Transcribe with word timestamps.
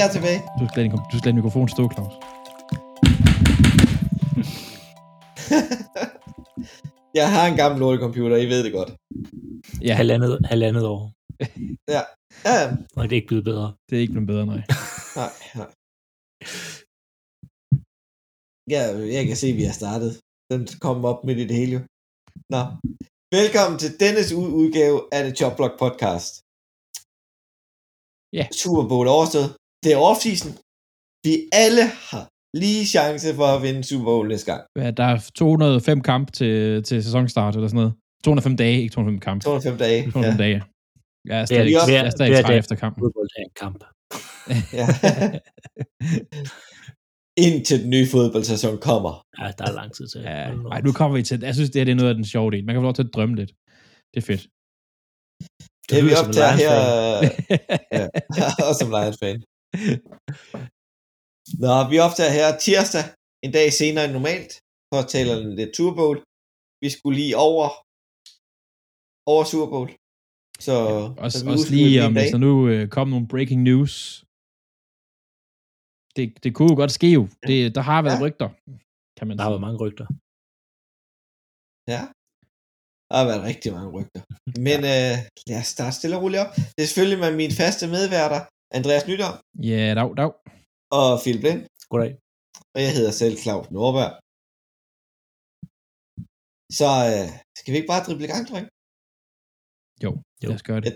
jeg 0.00 0.08
er 0.08 0.14
tilbage. 0.18 0.40
Du 0.60 0.64
skal 0.68 0.76
lade 0.78 0.86
din, 0.88 0.92
du 1.12 1.16
skal 1.18 1.26
lade 1.26 1.32
din 1.34 1.40
mikrofon 1.40 1.68
stå, 1.74 1.82
Claus. 1.94 2.14
Jeg 7.18 7.26
har 7.34 7.44
en 7.50 7.56
gammel 7.62 7.78
lortecomputer, 7.82 8.36
I 8.44 8.46
ved 8.52 8.60
det 8.66 8.72
godt. 8.78 8.90
Ja, 9.88 9.92
Halvandet, 10.00 10.32
halvandet 10.52 10.84
år. 10.94 11.02
Ja, 11.94 12.02
ja, 12.48 12.56
Og 12.96 13.02
det 13.04 13.12
er 13.12 13.20
ikke 13.20 13.32
blevet 13.32 13.46
bedre. 13.50 13.66
det 13.86 13.94
er 13.96 14.02
ikke 14.04 14.14
blevet 14.16 14.30
bedre, 14.32 14.44
nej. 14.52 14.62
nej, 15.20 15.32
nej. 15.58 15.70
Ja, 18.74 18.82
jeg 19.16 19.24
kan 19.28 19.36
se, 19.42 19.46
at 19.52 19.58
vi 19.60 19.64
har 19.70 19.76
startet. 19.82 20.10
Den 20.52 20.60
kom 20.84 20.96
op 21.10 21.20
midt 21.26 21.38
i 21.44 21.46
det 21.50 21.56
hele 21.60 21.72
jo. 21.76 21.80
Nå. 22.54 22.62
Velkommen 23.38 23.76
til 23.82 23.90
dennes 24.02 24.28
udgave 24.62 24.98
af 25.16 25.20
The 25.26 25.34
Chop 25.38 25.54
Block 25.58 25.74
Podcast. 25.84 26.32
Ja. 28.38 28.44
Super 28.62 28.84
Bowl 28.90 29.06
er 29.06 29.14
overstået. 29.18 29.50
Det 29.84 29.92
er 29.92 29.96
offseason. 30.10 30.52
Vi 31.26 31.34
alle 31.52 31.84
har 32.10 32.24
lige 32.62 32.86
chance 32.86 33.34
for 33.34 33.46
at 33.56 33.62
vinde 33.62 33.84
Super 33.84 34.04
Bowl 34.04 34.28
næste 34.28 34.46
gang. 34.52 34.62
Ja, 34.76 34.90
Der 34.90 35.04
er 35.04 35.30
205 35.34 36.00
kamp 36.00 36.32
til, 36.32 36.82
til 36.82 37.04
sæsonstart 37.04 37.54
eller 37.56 37.68
sådan 37.68 37.76
noget. 37.82 37.92
205 38.24 38.56
dage, 38.56 38.76
ikke 38.82 38.92
205 38.92 39.20
kamp. 39.20 39.42
205 39.42 39.78
dage. 39.78 40.02
205 40.12 40.32
Ja. 40.32 40.36
dage. 40.44 40.62
Jeg 41.28 41.40
er 41.40 41.40
Det 41.40 41.40
er 41.40 41.46
stadig, 41.46 41.72
jeg 41.92 42.06
er 42.06 42.10
stadig 42.10 42.44
træt 42.44 42.58
efter 42.58 42.74
kampen. 42.76 43.00
Fodbold 43.02 43.28
er 43.38 43.42
en 43.48 43.54
kamp. 43.62 43.80
ja. 44.80 44.86
Indtil 47.46 47.80
den 47.82 47.90
nye 47.90 48.06
fodboldsæson 48.14 48.78
kommer. 48.78 49.12
Ja, 49.40 49.46
der 49.58 49.64
er 49.70 49.74
lang 49.80 49.90
tid 49.96 50.06
til. 50.08 50.20
Ja, 50.20 50.42
ej, 50.74 50.80
nu 50.80 50.92
kommer 50.92 51.16
vi 51.16 51.22
til, 51.22 51.40
jeg 51.42 51.54
synes, 51.54 51.70
det 51.70 51.78
her 51.80 51.84
det 51.84 51.92
er 51.92 52.00
noget 52.02 52.08
af 52.08 52.14
den 52.14 52.24
sjove 52.24 52.50
del. 52.50 52.64
Man 52.64 52.74
kan 52.74 52.80
få 52.80 52.88
lov 52.90 52.94
til 52.94 53.02
at 53.08 53.14
drømme 53.14 53.36
lidt. 53.36 53.52
Det 54.14 54.18
er 54.22 54.26
fedt. 54.30 54.42
Det 55.88 55.94
er 55.98 56.04
vi 56.08 56.12
optager 56.22 56.52
her, 56.62 56.74
ja, 58.40 58.46
også 58.68 58.78
som 58.80 58.90
Lions 58.96 59.18
fan. 59.22 59.38
Nå, 61.64 61.74
vi 61.92 61.96
optager 62.06 62.32
her 62.38 62.48
tirsdag, 62.66 63.04
en 63.44 63.52
dag 63.58 63.66
senere 63.80 64.04
end 64.06 64.14
normalt, 64.18 64.52
for 64.90 64.98
at 65.02 65.08
tale 65.14 65.30
om 65.36 65.42
lidt 65.60 65.72
Super 65.78 65.94
Bowl. 66.00 66.16
Vi 66.82 66.88
skulle 66.96 67.16
lige 67.22 67.36
over, 67.48 67.66
over 69.32 69.44
Super 69.52 69.68
Bowl. 69.74 69.88
Så, 70.66 70.74
Også, 71.24 71.36
så 71.38 71.44
vi 71.44 71.50
også 71.54 71.70
lige 71.78 71.96
om, 72.06 72.12
der 72.14 72.38
nu 72.48 72.52
øh, 72.72 72.84
kom 72.96 73.06
nogle 73.14 73.28
breaking 73.32 73.60
news. 73.70 73.94
Det, 76.16 76.24
det 76.44 76.50
kunne 76.54 76.70
jo 76.72 76.76
godt 76.82 76.92
ske 76.98 77.08
jo. 77.18 77.22
Det, 77.48 77.58
der 77.76 77.82
har 77.90 78.00
været 78.06 78.18
Ja. 78.20 78.24
rygter, 78.26 78.48
kan 79.18 79.24
man 79.28 79.34
Der 79.36 79.42
har 79.42 79.48
sige. 79.48 79.54
været 79.54 79.66
mange 79.66 79.80
rygter. 79.84 80.06
Ja. 81.94 82.02
Der 83.10 83.16
har 83.20 83.26
været 83.30 83.42
rigtig 83.50 83.68
mange 83.76 83.90
rygter. 83.96 84.20
Men 84.68 84.78
øh, 84.94 85.14
lad 85.50 85.58
os 85.62 85.68
starte 85.76 85.94
stille 85.98 86.16
og 86.16 86.22
roligt 86.22 86.42
op. 86.44 86.52
Det 86.74 86.80
er 86.82 86.88
selvfølgelig 86.90 87.20
med 87.24 87.32
mine 87.42 87.54
faste 87.62 87.84
medværter, 87.96 88.40
Andreas 88.78 89.04
Nytter 89.08 89.30
Ja, 89.70 89.82
dag, 89.98 90.08
dag. 90.20 90.32
og 90.98 91.08
Philip 91.22 91.42
Lind. 91.46 91.60
Goddag. 91.92 92.12
Og 92.74 92.78
jeg 92.84 92.92
hedder 92.96 93.12
selv 93.22 93.34
Claus 93.44 93.66
Norberg. 93.76 94.12
Så 96.80 96.88
øh, 97.12 97.26
skal 97.58 97.70
vi 97.72 97.76
ikke 97.78 97.92
bare 97.94 98.04
drible 98.06 98.24
i 98.28 98.32
gang, 98.32 98.44
dreng? 98.50 98.66
Jo, 100.04 100.10
Jo. 100.42 100.48
lad 100.48 100.56
os 100.58 100.66
gøre 100.70 100.80
det. 100.86 100.92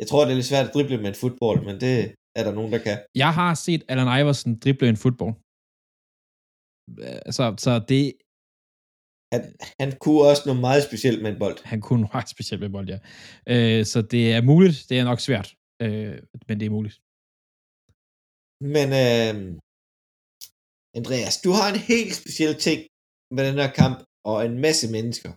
Jeg 0.00 0.06
tror, 0.08 0.20
det 0.24 0.30
er 0.32 0.38
lidt 0.40 0.50
svært 0.52 0.66
at 0.68 0.74
drible 0.74 0.98
med 1.02 1.08
en 1.12 1.20
fodbold, 1.22 1.60
men 1.68 1.76
det 1.84 1.94
er 2.38 2.42
der 2.46 2.52
nogen, 2.58 2.72
der 2.74 2.80
kan. 2.86 2.96
Jeg 3.22 3.30
har 3.40 3.50
set 3.66 3.82
Allen 3.90 4.10
Iverson 4.18 4.52
drible 4.64 4.88
en 4.94 5.00
fodbold. 5.04 5.34
Så, 7.36 7.44
så 7.64 7.72
det, 7.92 8.02
Han, 9.34 9.42
han 9.82 9.90
kunne 10.04 10.20
også 10.30 10.42
noget 10.48 10.60
meget 10.68 10.82
specielt 10.88 11.18
med 11.22 11.30
en 11.32 11.38
bold. 11.42 11.58
han 11.72 11.80
kunne 11.88 12.06
ret 12.16 12.28
specielt 12.34 12.60
med 12.64 12.70
bold, 12.76 12.88
ja. 12.94 12.98
Øh, 13.52 13.80
så 13.92 13.98
det 14.14 14.22
er 14.36 14.42
muligt. 14.50 14.78
Det 14.88 14.94
er 15.00 15.04
nok 15.10 15.20
svært. 15.28 15.48
Øh, 15.84 16.14
men 16.48 16.54
det 16.60 16.66
er 16.66 16.74
muligt. 16.78 16.96
Men 18.60 18.88
øh, 19.02 19.34
Andreas, 20.98 21.40
du 21.44 21.50
har 21.50 21.68
en 21.72 21.80
helt 21.92 22.14
speciel 22.14 22.54
ting 22.54 22.80
med 23.34 23.42
den 23.48 23.54
her 23.54 23.70
kamp, 23.72 23.98
og 24.24 24.46
en 24.46 24.58
masse 24.58 24.86
mennesker. 24.96 25.30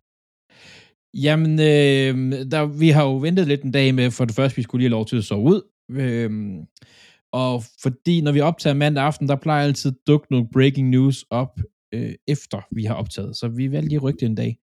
Jamen, 1.26 1.54
øh, 1.60 2.14
der, 2.52 2.66
vi 2.80 2.90
har 2.90 3.04
jo 3.04 3.18
ventet 3.18 3.48
lidt 3.48 3.64
en 3.64 3.72
dag 3.72 3.96
med, 3.96 4.12
for 4.12 4.26
det 4.26 4.36
første, 4.36 4.56
vi 4.56 4.62
skulle 4.62 4.80
lige 4.80 4.90
have 4.90 4.98
lov 4.98 5.06
til 5.06 5.18
at 5.18 5.24
sove 5.24 5.44
ud. 5.44 5.62
Øh, 5.92 6.32
og 7.34 7.64
fordi, 7.84 8.22
når 8.22 8.32
vi 8.32 8.42
optager 8.42 8.74
mandag 8.74 9.04
aften, 9.04 9.28
der 9.28 9.36
plejer 9.36 9.68
altid 9.68 9.92
at 9.92 10.08
dukke 10.08 10.28
nogle 10.32 10.48
breaking 10.54 10.90
news 10.90 11.26
op, 11.30 11.60
øh, 11.94 12.14
efter 12.28 12.62
vi 12.72 12.84
har 12.84 12.96
optaget. 12.96 13.38
Så 13.38 13.48
vi 13.48 13.72
valgte 13.72 13.90
lige 13.90 13.98
at 13.98 14.04
rykke 14.04 14.20
det 14.20 14.26
en 14.26 14.36
dag. 14.36 14.58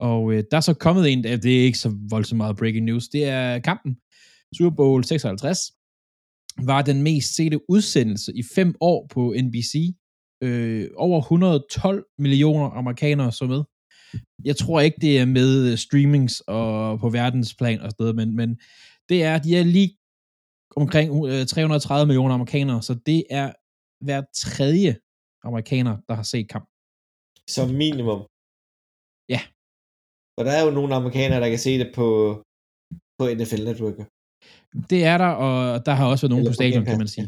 Og 0.00 0.32
øh, 0.32 0.44
der 0.50 0.56
er 0.56 0.60
så 0.60 0.74
kommet 0.74 1.12
en, 1.12 1.24
det 1.24 1.46
er 1.46 1.64
ikke 1.64 1.78
så 1.78 1.94
voldsomt 2.10 2.36
meget 2.36 2.56
breaking 2.56 2.84
news, 2.84 3.08
det 3.08 3.24
er 3.24 3.58
kampen. 3.58 3.96
Super 4.58 4.76
Bowl 4.76 5.04
56 5.04 5.72
var 6.58 6.82
den 6.82 7.02
mest 7.02 7.36
sete 7.36 7.70
udsendelse 7.70 8.32
i 8.36 8.42
fem 8.54 8.74
år 8.80 9.06
på 9.10 9.34
NBC. 9.42 9.74
Øh, 10.42 10.90
over 10.96 11.20
112 11.20 12.04
millioner 12.18 12.70
amerikanere 12.70 13.32
så 13.32 13.46
med 13.46 13.62
jeg 14.44 14.56
tror 14.56 14.80
ikke, 14.80 14.98
det 15.00 15.18
er 15.18 15.26
med 15.26 15.70
øh, 15.70 15.78
streamings 15.78 16.40
og 16.40 17.00
på 17.00 17.08
verdensplan 17.10 17.80
og 17.80 17.90
sådan 17.90 18.02
noget, 18.04 18.16
men, 18.16 18.36
men 18.36 18.50
det 19.08 19.22
er, 19.22 19.38
de 19.38 19.56
er 19.56 19.64
lige 19.64 19.90
omkring 20.76 21.08
øh, 21.30 21.46
330 21.46 22.06
millioner 22.06 22.34
amerikanere, 22.34 22.82
så 22.82 22.94
det 23.06 23.24
er 23.30 23.52
hver 24.04 24.22
tredje 24.34 24.96
amerikaner, 25.44 25.96
der 26.08 26.14
har 26.14 26.22
set 26.22 26.48
kamp. 26.48 26.68
Som 27.54 27.68
minimum. 27.84 28.20
Ja. 29.34 29.40
Og 30.38 30.42
der 30.46 30.52
er 30.58 30.62
jo 30.66 30.70
nogle 30.70 30.94
amerikanere, 30.94 31.40
der 31.40 31.48
kan 31.48 31.58
se 31.58 31.78
det 31.78 31.90
på, 31.94 32.08
på 33.18 33.22
NFL 33.38 33.64
Network. 33.68 33.98
Det 34.90 35.00
er 35.04 35.18
der, 35.24 35.32
og 35.46 35.86
der 35.86 35.92
har 35.98 36.06
også 36.06 36.22
været 36.22 36.30
nogen 36.34 36.44
Eller 36.44 36.52
på 36.52 36.60
stadion, 36.60 36.84
kan 36.84 36.98
man 37.02 37.08
sige. 37.14 37.26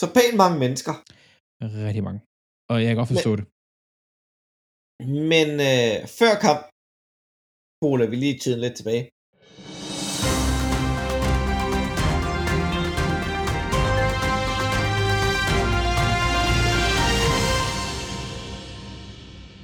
Så 0.00 0.06
pænt 0.16 0.36
mange 0.42 0.58
mennesker. 0.64 0.94
Rigtig 1.88 2.04
mange. 2.08 2.20
Og 2.70 2.76
jeg 2.82 2.88
kan 2.88 2.96
godt 2.96 3.12
forstå 3.14 3.32
det. 3.38 3.44
Men 5.32 5.48
øh, 5.70 5.94
før 6.20 6.32
kamp, 6.46 6.62
spoler 7.78 8.06
vi 8.10 8.16
lige 8.16 8.38
tiden 8.38 8.60
lidt 8.64 8.76
tilbage. 8.80 9.04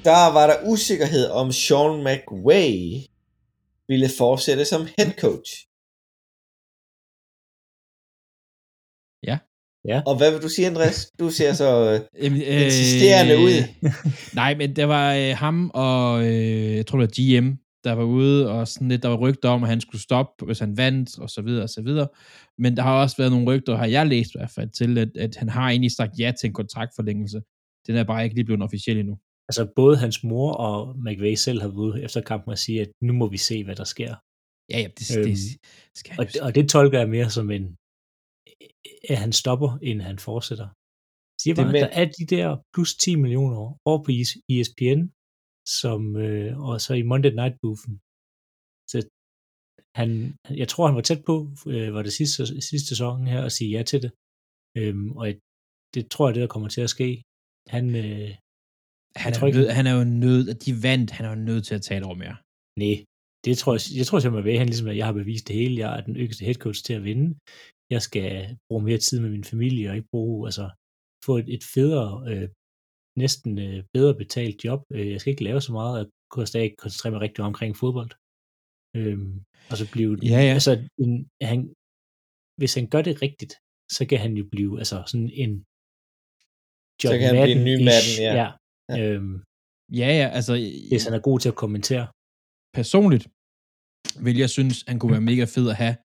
Der 0.09 0.25
var 0.37 0.47
der 0.51 0.59
usikkerhed 0.73 1.27
om 1.41 1.47
Sean 1.63 1.95
McVay 2.07 2.73
ville 3.93 4.09
fortsætte 4.23 4.65
som 4.73 4.83
head 4.97 5.13
coach. 5.25 5.51
Ja. 9.29 9.37
Ja. 9.91 9.99
Og 10.09 10.15
hvad 10.19 10.31
vil 10.33 10.43
du 10.47 10.49
sige, 10.49 10.67
Andreas? 10.67 10.99
Du 11.21 11.31
ser 11.31 11.53
så 11.53 11.69
øh, 11.91 12.01
Jamen, 12.25 12.43
insisterende 12.43 13.35
ud. 13.47 13.57
Nej, 14.41 14.55
men 14.61 14.77
der 14.77 14.85
var 14.85 15.07
øh, 15.15 15.33
ham 15.45 15.71
og, 15.75 16.27
øh, 16.27 16.77
jeg 16.77 16.87
tror 16.87 16.99
det 16.99 17.09
var 17.09 17.17
GM, 17.19 17.49
der 17.85 17.93
var 17.93 18.05
ude, 18.05 18.51
og 18.51 18.69
sådan 18.69 18.89
lidt, 18.89 19.03
der 19.03 19.09
var 19.09 19.17
rygter 19.17 19.49
om, 19.49 19.63
at 19.63 19.69
han 19.69 19.81
skulle 19.81 20.03
stoppe, 20.03 20.45
hvis 20.45 20.59
han 20.59 20.77
vandt, 20.77 21.19
og 21.19 21.31
så 21.31 21.43
videre, 21.43 21.63
og 21.63 21.69
så 21.69 21.83
videre. 21.83 22.09
Men 22.59 22.77
der 22.77 22.83
har 22.83 23.03
også 23.03 23.17
været 23.17 23.33
nogle 23.33 23.47
rygter, 23.47 23.77
har 23.77 23.87
jeg 23.87 24.07
læst 24.07 24.31
i 24.35 24.39
hvert 24.39 24.51
fald, 24.51 24.71
til, 24.71 24.99
at, 24.99 25.17
at 25.17 25.37
han 25.37 25.49
har 25.49 25.69
egentlig 25.71 25.93
sagt 25.93 26.19
ja 26.19 26.33
til 26.41 26.47
en 26.47 26.53
kontraktforlængelse. 26.53 27.41
Den 27.87 27.97
er 27.97 28.05
bare 28.05 28.25
ikke 28.25 28.37
lige 28.37 28.45
blevet 28.45 28.63
officiel 28.63 28.99
endnu. 28.99 29.19
Altså 29.49 29.63
både 29.81 29.95
hans 30.05 30.19
mor 30.31 30.51
og 30.69 30.79
McVay 31.05 31.35
selv 31.47 31.61
har 31.65 31.73
været 31.79 32.05
efter 32.07 32.21
kampen 32.31 32.51
og 32.55 32.59
sige, 32.65 32.79
at 32.85 32.91
nu 33.07 33.13
må 33.21 33.27
vi 33.35 33.39
se, 33.49 33.57
hvad 33.67 33.77
der 33.81 33.89
sker. 33.95 34.13
Ja, 34.73 34.79
ja, 34.83 34.89
det, 34.99 35.05
Øhm, 35.19 35.27
det 35.29 35.99
skal 36.01 36.13
Og, 36.21 36.25
og 36.47 36.51
det 36.57 36.65
tolker 36.75 36.99
jeg 37.03 37.09
mere 37.17 37.31
som 37.39 37.47
en, 37.57 37.65
at 39.13 39.19
han 39.25 39.33
stopper, 39.43 39.71
end 39.89 39.99
han 40.11 40.19
fortsætter. 40.29 40.69
Siger 41.43 41.55
bare, 41.59 41.73
men- 41.73 41.83
der 41.85 41.93
er 42.01 42.07
de 42.19 42.25
der 42.35 42.47
plus 42.75 42.91
10 43.05 43.15
millioner 43.25 43.59
over 43.89 44.01
på 44.05 44.11
E 44.19 44.23
ESPN, 44.55 45.01
som, 45.81 46.01
øh, 46.25 46.51
og 46.67 46.75
så 46.85 46.93
i 47.01 47.09
Monday 47.11 47.33
Night 47.41 47.57
Boothen. 47.63 47.95
Så 48.93 48.99
han, 50.01 50.09
jeg 50.63 50.69
tror, 50.69 50.85
han 50.89 50.99
var 50.99 51.07
tæt 51.11 51.23
på, 51.31 51.37
øh, 51.75 51.89
var 51.97 52.03
det 52.07 52.15
sidste, 52.21 52.41
sidste 52.71 52.89
sæson 52.93 53.27
her, 53.33 53.41
at 53.49 53.53
sige 53.57 53.71
ja 53.77 53.83
til 53.91 54.01
det. 54.05 54.13
Øhm, 54.81 55.09
og 55.19 55.25
jeg, 55.29 55.37
det 55.95 56.03
tror 56.13 56.25
jeg, 56.27 56.35
det 56.35 56.43
der 56.45 56.55
kommer 56.55 56.69
til 56.77 56.83
at 56.87 56.95
ske. 56.97 57.09
Han, 57.75 57.85
øh, 58.05 58.31
Han 59.17 59.31
Jeg 59.31 59.35
er, 59.37 59.39
tror 59.39 59.47
ikke- 59.47 59.59
nød, 59.59 59.69
han 59.79 59.87
er 59.87 59.95
jo 60.01 60.05
nødt, 60.05 60.47
at 60.53 60.59
de 60.65 60.73
vandt, 60.83 61.11
han 61.11 61.25
er 61.27 61.31
jo 61.31 61.41
nødt 61.51 61.65
til 61.67 61.75
at 61.75 61.83
tage 61.83 61.99
et 62.01 62.07
år 62.11 62.15
mere. 62.15 62.37
nej, 62.83 62.97
det 63.45 63.59
tror 63.59 63.73
jeg, 63.77 63.81
jeg 63.99 64.07
tror 64.07 64.19
simpelthen, 64.19 64.53
at 64.55 64.59
han 64.59 64.69
ligesom, 64.73 64.89
at 64.93 64.97
jeg 64.97 65.07
har 65.07 65.13
bevist 65.23 65.49
det 65.49 65.57
hele. 65.57 65.75
Jeg 65.83 65.91
er 65.99 66.03
den 66.09 66.17
yngste 66.17 66.45
head 66.47 66.55
coach 66.65 66.81
til 66.87 66.95
at 66.99 67.05
vinde. 67.09 67.29
Jeg 67.95 68.03
skal 68.09 68.57
bruge 68.69 68.83
mere 68.89 68.99
tid 68.99 69.21
med 69.21 69.31
min 69.31 69.45
familie, 69.45 69.89
og 69.91 69.97
ikke 69.97 70.09
bruge, 70.15 70.41
altså, 70.49 70.67
få 71.27 71.33
et, 71.43 71.49
et 71.57 71.65
federe, 71.75 72.11
øh, 72.31 72.49
næsten 73.25 73.53
øh, 73.67 73.79
bedre 73.95 74.15
betalt 74.23 74.65
job. 74.65 74.81
Øh, 74.95 75.11
jeg 75.13 75.21
skal 75.21 75.31
ikke 75.31 75.45
lave 75.45 75.61
så 75.61 75.73
meget. 75.79 75.99
Jeg 75.99 76.07
kunne 76.31 76.47
stadig 76.47 76.71
koncentrere 76.79 77.11
mig 77.13 77.21
rigtig 77.21 77.41
meget 77.43 77.53
omkring 77.55 77.73
fodbold. 77.83 78.11
Øhm, 78.99 79.33
og 79.71 79.77
så 79.81 79.85
blive, 79.95 80.11
Ja, 80.35 80.41
ja. 80.49 80.53
altså, 80.59 80.73
en, 81.03 81.13
han, 81.51 81.59
hvis 82.61 82.75
han 82.79 82.87
gør 82.93 83.03
det 83.09 83.15
rigtigt, 83.27 83.53
så 83.97 84.03
kan 84.11 84.19
han 84.25 84.33
jo 84.41 84.45
blive, 84.53 84.73
altså, 84.83 84.97
sådan 85.13 85.31
en 85.45 85.53
John 87.01 87.13
Så 87.15 87.19
kan 87.21 87.29
han 87.31 87.37
blive 87.47 87.57
en 87.61 87.65
ny 87.71 87.75
Madden-ish, 87.79 87.89
Madden, 87.91 88.15
ja. 88.27 88.33
ja. 88.43 88.49
Ja. 88.91 88.97
Øhm, 89.01 89.37
Ja, 90.01 90.11
ja, 90.21 90.27
altså 90.39 90.53
hvis 90.91 91.05
han 91.07 91.15
er 91.19 91.23
god 91.29 91.39
til 91.41 91.49
at 91.53 91.59
kommentere. 91.65 92.07
personligt 92.79 93.25
vil 94.25 94.37
jeg 94.45 94.51
synes, 94.57 94.77
han 94.91 94.99
kunne 94.99 95.13
være 95.17 95.29
mega 95.31 95.45
fed 95.57 95.67
at 95.75 95.77
have, 95.83 95.97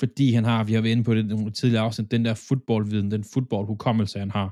fordi 0.00 0.26
han 0.36 0.44
har, 0.50 0.58
vi 0.68 0.72
har 0.74 0.82
været 0.82 0.94
inde 0.96 1.04
på 1.08 1.14
det 1.14 1.22
i 1.24 1.26
nogle 1.26 1.52
tidligere 1.60 1.84
afsnit, 1.86 2.10
den 2.14 2.24
der 2.26 2.34
fodboldviden, 2.48 3.10
den 3.16 3.24
fodboldhukommelse, 3.34 4.16
han 4.24 4.32
har, 4.38 4.48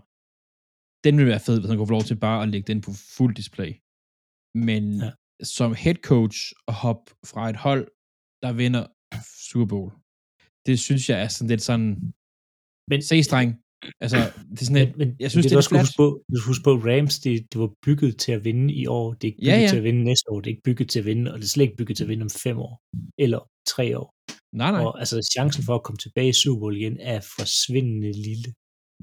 den 1.05 1.15
vil 1.19 1.27
være 1.33 1.45
fed, 1.47 1.57
hvis 1.59 1.69
han 1.71 1.77
kunne 1.79 1.91
få 1.93 1.99
lov 1.99 2.07
til 2.11 2.19
bare 2.27 2.43
at 2.43 2.49
lægge 2.53 2.67
den 2.73 2.81
på 2.87 2.91
fuld 3.17 3.35
display. 3.41 3.73
Men 4.67 4.85
ja. 5.05 5.11
Som 5.57 5.71
head 5.83 5.99
coach 6.11 6.39
og 6.69 6.75
hoppe 6.85 7.07
fra 7.31 7.43
et 7.53 7.59
hold, 7.67 7.85
der 8.45 8.53
vinder 8.61 8.85
Super 9.49 9.69
Bowl, 9.73 9.91
det 10.67 10.77
synes 10.87 11.03
jeg 11.11 11.19
er 11.25 11.29
sådan 11.29 11.51
lidt 11.53 11.65
sådan, 11.69 11.89
Men, 12.91 13.01
C-streng. 13.09 13.51
Altså, 14.01 14.17
det 14.51 14.61
er 14.61 14.65
sådan 14.65 14.85
lidt, 14.87 14.97
men 14.97 15.09
jeg 15.21 15.31
synes, 15.31 15.45
det, 15.45 15.51
det 15.51 15.55
er 15.57 15.59
også 15.59 15.79
huske 15.79 15.97
på, 15.97 16.23
du 16.35 16.41
huske 16.47 16.65
på, 16.65 16.73
Rams, 16.89 17.19
det, 17.19 17.47
det 17.53 17.61
var 17.61 17.71
bygget 17.87 18.17
til 18.17 18.33
at 18.33 18.45
vinde 18.45 18.75
i 18.75 18.87
år. 18.87 19.13
Det 19.13 19.25
er 19.25 19.33
ikke 19.33 19.43
Ja, 19.45 19.51
bygget 19.53 19.63
ja. 19.63 19.69
til 19.69 19.77
at 19.77 19.85
vinde 19.85 20.05
næste 20.05 20.27
år. 20.31 20.41
Det 20.41 20.47
er 20.51 20.55
ikke 20.55 20.63
bygget 20.69 20.89
til 20.91 20.99
at 20.99 21.05
vinde, 21.05 21.33
og 21.33 21.39
det 21.39 21.45
er 21.45 21.49
slet 21.49 21.65
ikke 21.65 21.77
bygget 21.77 21.97
til 21.97 22.05
at 22.05 22.09
vinde 22.09 22.23
om 22.23 22.31
fem 22.31 22.59
år. 22.59 22.75
Eller 23.25 23.41
tre 23.75 23.99
år. 23.99 24.09
nej, 24.57 24.71
nej, 24.71 24.85
Og 24.85 24.99
altså, 24.99 25.17
chancen 25.35 25.63
for 25.65 25.75
at 25.75 25.83
komme 25.83 25.99
tilbage 25.99 26.29
i 26.29 26.33
Super 26.33 26.59
Bowl 26.61 26.77
igen 26.77 26.97
er 27.01 27.21
forsvindende 27.39 28.13
lille. 28.13 28.45
det 28.45 28.55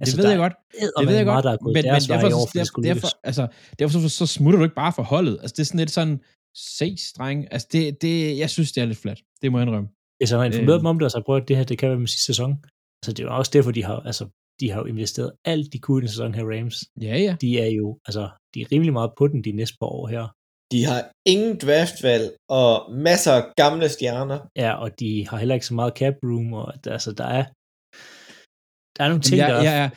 Altså, 0.02 0.16
ved 0.18 0.24
der 0.24 0.30
jeg 0.30 0.40
godt. 0.46 0.54
Det 1.00 1.08
ved 1.08 1.16
jeg 1.16 1.26
godt, 1.26 1.44
der 1.48 1.52
er 1.52 1.58
men, 1.66 1.74
men 1.74 1.84
derfor, 1.84 2.28
år, 2.40 2.46
for 2.46 2.46
det 2.46 2.54
derfor, 2.54 2.82
derfor, 2.82 3.08
lykkes. 3.08 3.14
altså, 3.30 3.44
derfor 3.80 4.00
så, 4.00 4.10
så 4.10 4.26
smutter 4.38 4.58
du 4.60 4.64
ikke 4.68 4.76
bare 4.84 4.94
for 4.96 5.04
holdet. 5.04 5.36
Altså, 5.42 5.54
det 5.56 5.60
er 5.60 5.66
sådan 5.66 5.80
lidt 5.80 5.92
sådan, 5.92 6.20
C-streng. 6.76 7.48
Altså, 7.52 7.68
det, 7.72 8.02
det, 8.02 8.38
jeg 8.38 8.50
synes, 8.50 8.72
det 8.72 8.82
er 8.82 8.86
lidt 8.86 8.98
flat. 8.98 9.20
Det 9.42 9.52
må 9.52 9.58
jeg 9.60 9.68
indrømme. 9.68 9.90
Hvis 10.20 10.30
han 10.30 10.40
har 10.40 10.46
informeret 10.46 10.76
Øh. 10.76 10.80
dem 10.80 10.86
om 10.86 11.00
det, 11.00 11.06
og 11.06 11.12
så 11.12 11.22
prøvet, 11.26 11.42
at 11.42 11.48
det 11.48 11.58
her, 11.58 11.64
det 11.64 11.78
kan 11.78 11.90
være 11.90 12.00
med 12.00 12.08
sidste 12.08 12.26
sæson. 12.26 12.52
Altså, 13.00 13.12
det 13.16 13.20
er 13.26 13.30
også 13.30 13.52
derfor, 13.54 13.72
de 13.72 13.84
har, 13.84 14.00
altså, 14.12 14.26
de 14.60 14.72
har 14.72 14.80
jo 14.80 14.86
investeret 14.86 15.32
alt, 15.46 15.74
de 15.74 15.80
kunne 15.80 16.00
i 16.00 16.02
den 16.02 16.10
sæson 16.10 16.34
her, 16.34 16.44
Rams. 16.44 16.78
Ja, 17.02 17.18
ja. 17.18 17.36
De 17.42 17.60
er 17.60 17.72
jo, 17.80 18.00
altså, 18.08 18.30
de 18.54 18.62
er 18.62 18.72
rimelig 18.72 18.94
meget 18.94 19.12
på 19.18 19.28
den 19.28 19.44
de 19.44 19.52
næste 19.52 19.78
par 19.82 19.88
år 19.88 20.08
her. 20.08 20.26
De 20.72 20.86
har 20.86 21.12
ingen 21.26 21.58
draftvalg 21.58 22.36
og 22.50 22.94
masser 23.08 23.32
af 23.32 23.44
gamle 23.56 23.90
stjerner. 23.90 24.40
Ja, 24.56 24.74
og 24.74 25.00
de 25.00 25.28
har 25.30 25.38
heller 25.38 25.56
ikke 25.56 25.66
så 25.66 25.74
meget 25.74 25.98
cap 25.98 26.14
room, 26.24 26.54
og 26.54 26.74
altså, 26.88 27.12
der 27.12 27.28
er, 27.40 27.46
der 28.96 29.04
er 29.04 29.10
nogle 29.10 29.22
ting, 29.22 29.38
Jamen, 29.38 29.56
der 29.56 29.62
jeg, 29.62 29.66
jeg, 29.66 29.84
er, 29.84 29.90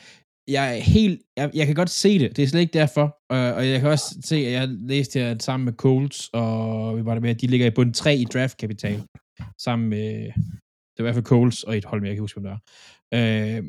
jeg 0.47 0.77
er 0.77 0.81
helt... 0.81 1.21
Jeg, 1.37 1.51
jeg 1.53 1.65
kan 1.65 1.75
godt 1.75 1.89
se 1.89 2.19
det. 2.19 2.35
Det 2.35 2.43
er 2.43 2.47
slet 2.47 2.61
ikke 2.61 2.79
derfor. 2.81 3.17
Og, 3.29 3.53
og 3.57 3.67
jeg 3.67 3.79
kan 3.79 3.89
også 3.89 4.17
se, 4.23 4.35
at 4.35 4.51
jeg 4.51 4.67
læste 4.67 5.19
her 5.19 5.37
sammen 5.39 5.65
med 5.65 5.73
Colts, 5.73 6.29
og 6.33 6.97
vi 6.97 7.05
var 7.05 7.13
der 7.13 7.21
med, 7.21 7.29
at 7.29 7.41
de 7.41 7.47
ligger 7.47 7.67
i 7.67 7.75
bund 7.75 7.93
3 7.93 8.15
i 8.15 8.25
draftkapital. 8.33 9.03
Sammen 9.57 9.89
med... 9.89 10.31
Det 10.93 11.03
var 11.03 11.09
i 11.09 11.11
hvert 11.11 11.15
fald 11.15 11.25
Coles 11.25 11.63
og 11.63 11.77
et 11.77 11.85
hold, 11.85 12.01
men 12.01 12.07
jeg 12.07 12.15
kan 12.15 12.23
huske, 12.23 12.39
hvem 12.39 12.51
det 12.51 12.59
er. 13.11 13.57
Øh, 13.57 13.63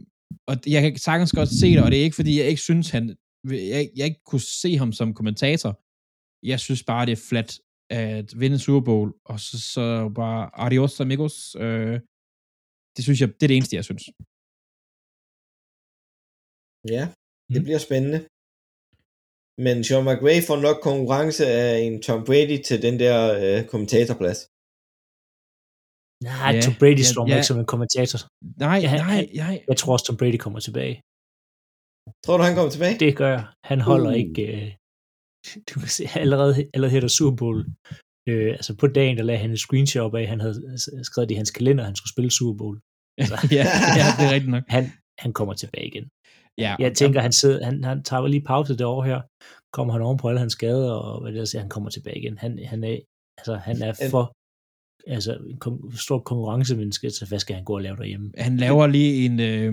og 0.51 0.55
jeg 0.75 0.81
kan 0.83 0.97
sagtens 1.09 1.33
godt 1.39 1.51
se 1.61 1.67
det, 1.75 1.83
og 1.85 1.91
det 1.91 1.99
er 1.99 2.05
ikke, 2.05 2.17
fordi 2.21 2.33
jeg 2.41 2.47
ikke 2.53 2.67
synes, 2.71 2.91
han... 2.91 3.05
Jeg, 3.73 3.83
jeg 3.97 4.07
ikke 4.11 4.25
kunne 4.31 4.47
se 4.63 4.71
ham 4.83 4.93
som 4.93 5.15
kommentator. 5.19 5.73
Jeg 6.53 6.59
synes 6.67 6.83
bare, 6.91 7.07
det 7.07 7.13
er 7.19 7.27
flat 7.31 7.51
at 7.91 8.29
vinde 8.41 8.59
Super 8.59 8.85
Bowl, 8.89 9.09
og 9.31 9.41
så, 9.47 9.57
så 9.75 9.85
bare 10.21 10.43
adios 10.65 11.01
amigos. 11.01 11.37
Øh, 11.65 11.97
det 12.97 13.03
synes 13.07 13.19
jeg, 13.21 13.29
det 13.29 13.43
er 13.45 13.51
det 13.51 13.57
eneste, 13.61 13.77
jeg 13.77 13.85
synes. 13.89 14.05
Ja, 16.95 17.05
det 17.53 17.61
Mm. 17.61 17.67
bliver 17.67 17.83
spændende. 17.89 18.19
Men 19.67 19.77
Sean 19.87 20.05
McVay 20.09 20.39
får 20.49 20.59
nok 20.67 20.79
konkurrence 20.89 21.43
af 21.63 21.71
en 21.87 21.95
Tom 22.07 22.21
Brady 22.29 22.59
til 22.69 22.79
den 22.87 22.95
der 23.05 23.19
øh, 23.41 23.59
kommentatorplads. 23.73 24.41
Nej, 26.25 26.51
Ja, 26.55 26.61
Tom 26.61 26.75
Brady 26.81 26.99
ja, 27.05 27.11
står 27.13 27.25
ja. 27.29 27.35
ikke 27.37 27.47
som 27.51 27.59
en 27.63 27.69
kommentator. 27.73 28.19
Nej, 28.65 28.79
Ja, 28.85 28.89
han- 28.95 29.01
nej, 29.13 29.23
nej. 29.45 29.57
Jeg 29.71 29.77
tror 29.81 29.93
også, 29.93 30.05
Tom 30.07 30.17
Brady 30.21 30.39
kommer 30.45 30.61
tilbage. 30.69 30.95
Tror 32.25 32.37
du, 32.39 32.43
han 32.49 32.55
kommer 32.57 32.71
tilbage? 32.77 32.95
Det 33.05 33.17
gør 33.21 33.31
jeg. 33.37 33.45
Han 33.71 33.81
holder 33.91 34.11
Uh. 34.11 34.23
ikke... 34.23 34.43
Øh, 34.57 34.69
du 35.71 35.75
kan 35.81 35.89
se, 35.97 36.03
allerede, 36.25 36.53
allerede 36.75 36.93
her 36.95 37.01
der 37.07 37.09
Super 37.19 37.37
Bowl, 37.37 37.59
øh, 38.31 38.51
altså 38.59 38.73
på 38.83 38.87
dagen, 38.99 39.17
der 39.19 39.23
lagde 39.29 39.41
han 39.45 39.51
et 39.51 39.59
screenshot 39.67 40.03
op 40.07 40.15
af, 40.21 40.27
han 40.33 40.41
havde 40.45 40.55
skrevet 41.09 41.29
det 41.29 41.35
i 41.35 41.41
hans 41.43 41.51
kalender, 41.59 41.83
at 41.85 41.89
han 41.91 41.97
skulle 41.97 42.13
spille 42.15 42.31
Super 42.39 42.57
Bowl. 42.61 42.77
ja, 43.59 43.65
ja, 44.01 44.07
det 44.17 44.25
er 44.29 44.33
rigtigt 44.37 44.51
nok. 44.57 44.65
Han, 44.77 44.85
han 45.25 45.33
kommer 45.39 45.55
tilbage 45.55 45.87
igen. 45.87 46.07
Ja, 46.65 46.73
Jeg 46.79 46.93
tænker, 47.01 47.21
han, 47.21 47.33
sidder, 47.33 47.65
han, 47.65 47.85
han 47.85 48.03
tager 48.03 48.27
lige 48.27 48.45
pause 48.53 48.73
det 48.79 48.87
år 48.95 49.03
her, 49.11 49.21
kommer 49.77 49.93
han 49.95 50.03
oven 50.03 50.19
på 50.19 50.29
alle 50.29 50.41
hans 50.45 50.53
skader, 50.53 50.93
og 50.93 51.21
hvad 51.21 51.33
det 51.33 51.55
er, 51.55 51.61
han 51.61 51.69
kommer 51.75 51.91
tilbage 51.91 52.19
igen. 52.19 52.39
Han, 52.39 52.51
han 52.73 52.85
er, 52.85 52.99
altså, 53.39 53.55
han 53.69 53.77
er 53.83 53.93
for 54.11 54.25
altså, 55.07 55.39
en 55.51 55.59
kon- 55.65 55.97
stor 55.97 56.19
konkurrencemenneske, 56.19 57.11
så 57.11 57.27
hvad 57.27 57.39
skal 57.39 57.55
han 57.55 57.65
gå 57.65 57.75
og 57.75 57.83
lave 57.83 57.97
derhjemme? 57.97 58.31
han 58.39 58.57
laver 58.57 58.87
lige 58.87 59.25
en... 59.25 59.41
Øh, 59.41 59.73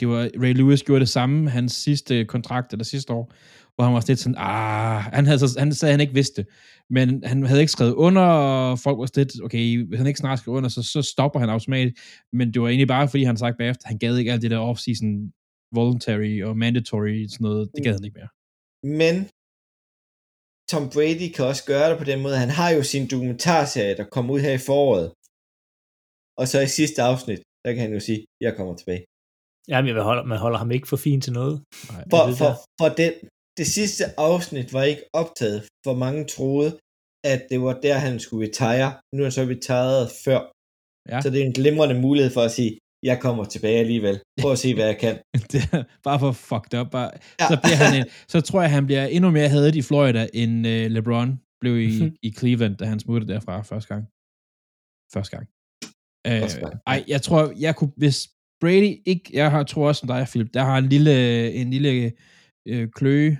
det 0.00 0.08
var 0.08 0.28
Ray 0.42 0.54
Lewis 0.54 0.82
gjorde 0.82 1.00
det 1.00 1.08
samme, 1.08 1.50
hans 1.50 1.72
sidste 1.72 2.24
kontrakt, 2.24 2.72
eller 2.72 2.84
sidste 2.84 3.12
år, 3.12 3.32
hvor 3.74 3.84
han 3.84 3.94
var 3.94 4.04
lidt 4.08 4.18
sådan, 4.18 4.36
ah, 4.38 5.02
han, 5.02 5.26
havde, 5.26 5.40
han 5.58 5.74
sagde, 5.74 5.90
at 5.90 5.94
han 5.94 6.00
ikke 6.00 6.14
vidste 6.14 6.44
men 6.90 7.24
han 7.24 7.42
havde 7.42 7.60
ikke 7.60 7.72
skrevet 7.72 7.94
under, 7.94 8.22
og 8.22 8.78
folk 8.78 8.98
var 8.98 9.10
lidt, 9.16 9.42
okay, 9.44 9.86
hvis 9.86 9.98
han 9.98 10.06
ikke 10.06 10.18
snart 10.18 10.38
skriver 10.38 10.56
under, 10.56 10.68
så, 10.68 10.82
så 10.82 11.02
stopper 11.02 11.40
han 11.40 11.48
automatisk, 11.48 11.94
men 12.32 12.54
det 12.54 12.62
var 12.62 12.68
egentlig 12.68 12.88
bare, 12.88 13.08
fordi 13.08 13.24
han 13.24 13.36
sagt 13.36 13.58
bagefter, 13.58 13.88
han 13.88 13.98
gad 13.98 14.16
ikke 14.16 14.32
alt 14.32 14.42
det 14.42 14.50
der 14.50 14.72
off-season 14.72 15.32
voluntary 15.74 16.42
og 16.42 16.56
mandatory, 16.56 17.26
sådan 17.26 17.44
noget, 17.44 17.68
det 17.74 17.84
gad 17.84 17.92
han 17.92 18.04
ikke 18.04 18.18
mere. 18.18 18.28
Men 18.98 19.28
Tom 20.70 20.84
Brady 20.94 21.28
kan 21.36 21.44
også 21.50 21.64
gøre 21.72 21.86
det 21.90 21.98
på 21.98 22.06
den 22.10 22.18
måde. 22.24 22.36
Han 22.44 22.52
har 22.60 22.70
jo 22.76 22.82
sin 22.82 23.04
dokumentarserie, 23.12 23.96
der 24.00 24.06
kommer 24.14 24.30
ud 24.34 24.40
her 24.46 24.54
i 24.60 24.66
foråret. 24.68 25.08
Og 26.40 26.44
så 26.52 26.58
i 26.66 26.70
sidste 26.78 27.00
afsnit, 27.10 27.40
der 27.64 27.70
kan 27.72 27.82
han 27.86 27.92
jo 27.96 28.00
sige, 28.08 28.20
jeg 28.46 28.52
kommer 28.56 28.74
tilbage. 28.76 29.04
Jamen, 29.68 29.88
jeg 29.88 30.02
holder, 30.10 30.24
man 30.32 30.38
holder 30.44 30.58
ham 30.58 30.70
ikke 30.76 30.88
for 30.92 30.96
fin 31.06 31.20
til 31.20 31.32
noget. 31.40 31.56
Nej. 31.92 32.04
For, 32.12 32.22
det 32.28 32.38
for, 32.40 32.52
for 32.80 32.88
det, 33.00 33.10
det 33.58 33.66
sidste 33.76 34.04
afsnit 34.28 34.68
var 34.76 34.84
ikke 34.92 35.04
optaget, 35.22 35.60
for 35.86 35.94
mange 36.04 36.22
troede, 36.34 36.70
at 37.32 37.40
det 37.50 37.58
var 37.66 37.74
der, 37.86 37.96
han 38.06 38.20
skulle 38.24 38.42
retire. 38.48 38.88
Nu 39.14 39.18
er 39.22 39.26
han 39.28 39.36
så 39.38 39.44
retired 39.54 40.04
før. 40.24 40.40
Ja. 41.12 41.18
Så 41.22 41.26
det 41.30 41.38
er 41.40 41.46
en 41.46 41.58
glimrende 41.60 41.98
mulighed 42.06 42.30
for 42.36 42.44
at 42.48 42.54
sige, 42.58 42.72
jeg 43.02 43.20
kommer 43.20 43.44
tilbage 43.44 43.78
alligevel. 43.78 44.20
Prøv 44.40 44.52
at 44.52 44.58
se, 44.58 44.74
hvad 44.74 44.84
jeg 44.86 44.98
kan. 44.98 45.18
det 45.52 45.60
er 45.72 45.84
bare 46.04 46.18
for 46.18 46.32
fucked 46.32 46.80
up. 46.80 46.90
Bare, 46.90 47.10
Ja. 47.40 47.46
så, 47.48 47.60
bliver 47.62 47.76
han 47.76 47.94
en, 48.00 48.04
så 48.28 48.40
tror 48.40 48.60
jeg, 48.62 48.70
han 48.70 48.86
bliver 48.86 49.06
endnu 49.06 49.30
mere 49.30 49.48
hadet 49.48 49.74
i 49.76 49.82
Florida, 49.82 50.28
end 50.34 50.66
uh, 50.66 50.72
LeBron 50.72 51.40
blev 51.60 51.80
i, 51.80 52.12
i 52.22 52.30
Cleveland, 52.38 52.76
da 52.76 52.84
han 52.84 53.00
smuttede 53.00 53.32
derfra 53.32 53.62
første 53.62 53.88
gang. 53.94 54.04
Første 55.14 55.36
gang. 55.36 55.46
Øh, 56.26 56.40
Første 56.42 56.60
gang, 56.60 56.74
ja. 56.74 56.90
ej, 56.92 57.04
jeg 57.08 57.22
tror, 57.22 57.52
jeg 57.58 57.76
kunne, 57.76 57.92
hvis 57.96 58.28
Brady 58.60 58.92
ikke, 59.06 59.30
jeg 59.32 59.50
har, 59.50 59.62
tror 59.62 59.88
også 59.88 59.98
som 60.00 60.06
dig, 60.08 60.26
Philip, 60.30 60.50
der 60.54 60.62
har 60.64 60.78
en 60.78 60.88
lille, 60.88 61.14
en 61.52 61.70
lille 61.70 62.12
øh, 62.68 62.88
kløe, 62.96 63.38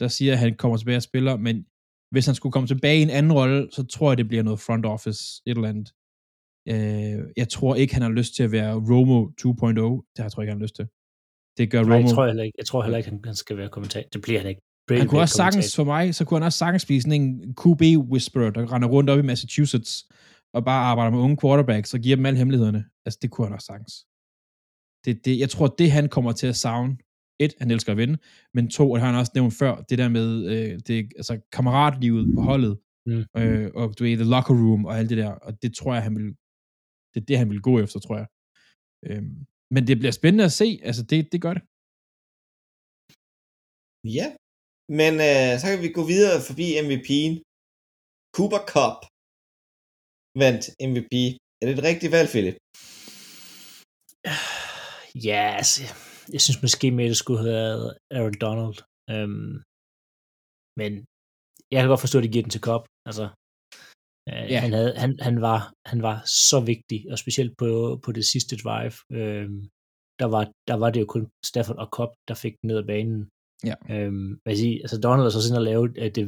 der 0.00 0.08
siger, 0.08 0.32
at 0.32 0.38
han 0.38 0.54
kommer 0.56 0.76
tilbage 0.76 0.96
og 0.96 1.02
spiller, 1.02 1.36
men 1.36 1.66
hvis 2.12 2.26
han 2.26 2.34
skulle 2.34 2.52
komme 2.52 2.66
tilbage 2.66 2.98
i 2.98 3.02
en 3.02 3.10
anden 3.10 3.32
rolle, 3.32 3.68
så 3.72 3.82
tror 3.86 4.10
jeg, 4.10 4.18
det 4.18 4.28
bliver 4.28 4.42
noget 4.42 4.60
front 4.60 4.86
office, 4.86 5.42
et 5.46 5.56
eller 5.56 5.68
andet. 5.68 5.88
Øh, 6.70 7.18
jeg 7.36 7.48
tror 7.48 7.74
ikke, 7.74 7.94
han 7.94 8.02
har 8.02 8.10
lyst 8.10 8.34
til 8.34 8.42
at 8.42 8.52
være 8.52 8.74
Romo 8.74 9.18
2.0. 9.26 9.32
Det 10.12 10.18
har 10.18 10.24
jeg 10.24 10.32
tror 10.32 10.42
jeg 10.42 10.44
ikke, 10.44 10.52
han 10.52 10.60
har 10.60 10.62
lyst 10.62 10.76
til. 10.76 10.86
Det 11.58 11.70
gør 11.70 11.82
Nej, 11.82 11.96
Romo. 11.96 12.06
jeg 12.06 12.14
tror 12.14 12.26
heller 12.26 12.42
ikke, 12.42 12.54
jeg 12.58 12.66
tror 12.66 12.82
heller 12.82 12.98
ikke, 12.98 13.10
han, 13.10 13.20
han 13.24 13.34
skal 13.34 13.56
være 13.56 13.68
kommentator. 13.68 14.08
Det 14.12 14.22
bliver 14.22 14.40
han 14.40 14.48
ikke. 14.48 14.60
Brady 14.88 14.98
han 14.98 15.08
kunne 15.08 15.20
også 15.20 15.34
sagtens, 15.34 15.76
for 15.76 15.84
mig, 15.84 16.14
så 16.14 16.24
kunne 16.24 16.38
han 16.40 16.46
også 16.46 16.58
sagtens 16.58 16.86
blive 16.86 17.00
sådan 17.02 17.22
en 17.22 17.54
QB-whisperer, 17.60 18.50
der 18.50 18.72
render 18.72 18.88
rundt 18.88 19.10
op 19.10 19.18
i 19.18 19.22
Massachusetts, 19.22 20.08
og 20.54 20.64
bare 20.64 20.84
arbejder 20.84 21.10
med 21.10 21.18
unge 21.18 21.36
quarterbacks, 21.42 21.94
og 21.94 22.00
giver 22.00 22.16
dem 22.16 22.26
alle 22.26 22.38
hemmelighederne. 22.38 22.84
Altså, 23.06 23.18
det 23.22 23.30
kunne 23.30 23.46
han 23.46 23.54
også 23.54 23.66
sagtens. 23.66 23.94
Det, 25.04 25.24
det, 25.24 25.38
jeg 25.38 25.50
tror, 25.50 25.66
det 25.66 25.90
han 25.90 26.08
kommer 26.08 26.32
til 26.32 26.46
at 26.46 26.56
savne, 26.56 26.96
et, 27.40 27.52
han 27.60 27.70
elsker 27.70 27.92
at 27.92 27.98
vinde, 27.98 28.18
men 28.54 28.70
to, 28.70 28.90
og 28.90 28.96
det 28.96 29.02
har 29.04 29.10
han 29.12 29.20
også 29.20 29.32
nævnt 29.34 29.54
før, 29.54 29.76
det 29.88 29.98
der 29.98 30.08
med 30.08 30.28
øh, 30.46 30.78
det, 30.86 31.08
altså, 31.16 31.40
kammeratlivet 31.52 32.34
på 32.34 32.40
holdet, 32.42 32.78
Mm. 33.06 33.24
øh, 33.36 33.70
og 33.74 33.98
du 33.98 34.04
ved, 34.04 34.16
the 34.16 34.24
locker 34.30 34.54
room, 34.54 34.84
og 34.84 34.98
alt 34.98 35.10
det 35.10 35.18
der, 35.18 35.30
og 35.30 35.62
det 35.62 35.74
tror 35.74 35.94
jeg, 35.94 36.02
han 36.02 36.16
vil, 36.16 36.34
det 37.10 37.18
er 37.20 37.26
det, 37.28 37.40
han 37.42 37.50
vil 37.52 37.66
gå 37.68 37.74
efter, 37.84 37.98
tror 38.00 38.16
jeg. 38.20 38.28
Øhm, 39.08 39.36
men 39.74 39.82
det 39.88 39.96
bliver 40.00 40.14
spændende 40.20 40.48
at 40.50 40.56
se, 40.60 40.68
altså, 40.88 41.02
det, 41.10 41.18
det 41.32 41.40
gør 41.44 41.54
det. 41.56 41.64
Ja, 44.16 44.26
men 44.98 45.12
øh, 45.28 45.52
så 45.60 45.64
kan 45.70 45.82
vi 45.84 45.96
gå 45.98 46.02
videre 46.12 46.38
forbi 46.48 46.66
MVP'en. 46.84 47.34
Cooper 48.36 48.62
Cup 48.72 48.98
vandt 50.42 50.64
MVP. 50.90 51.14
Er 51.60 51.64
det 51.66 51.74
et 51.78 51.86
rigtigt 51.90 52.12
valg, 52.16 52.28
Philip? 52.34 52.56
Ja, 55.28 55.42
altså, 55.60 55.82
jeg 56.34 56.40
synes 56.40 56.62
måske 56.64 56.86
mere, 56.90 57.12
det 57.12 57.22
skulle 57.22 57.40
have 57.42 57.54
været 57.58 57.98
Aaron 58.16 58.38
Donald. 58.44 58.76
Øhm, 59.12 59.54
men 60.80 60.92
jeg 61.72 61.78
kan 61.80 61.90
godt 61.92 62.04
forstå, 62.04 62.18
at 62.18 62.24
de 62.26 62.32
giver 62.34 62.46
den 62.46 62.54
til 62.54 62.66
Cobb. 62.68 62.84
Altså, 63.08 63.24
Ja. 64.26 64.44
Ja. 64.52 64.60
Han, 64.60 64.72
havde, 64.72 64.94
han, 64.96 65.18
han, 65.20 65.40
var, 65.40 65.74
han 65.86 66.02
var 66.02 66.22
så 66.50 66.60
vigtig, 66.72 66.98
og 67.12 67.18
specielt 67.18 67.56
på, 67.58 68.00
på 68.04 68.12
det 68.12 68.24
sidste 68.24 68.56
drive, 68.56 68.94
øhm, 69.18 69.60
der, 70.20 70.28
var, 70.34 70.52
der 70.68 70.74
var 70.74 70.90
det 70.90 71.00
jo 71.00 71.06
kun 71.06 71.24
Stafford 71.50 71.78
og 71.84 71.88
Cobb, 71.96 72.12
der 72.28 72.34
fik 72.34 72.54
den 72.60 72.68
ned 72.68 72.78
ad 72.78 72.86
banen. 72.92 73.28
Ja. 73.64 73.76
Hvad 74.42 74.52
jeg 74.52 74.56
sige, 74.56 74.80
altså 74.84 75.00
Donald 75.00 75.26
er 75.26 75.30
så 75.30 75.42
sådan 75.42 75.62
at 75.62 75.68
lave 75.70 75.84
øh, 76.02 76.10
det, 76.16 76.24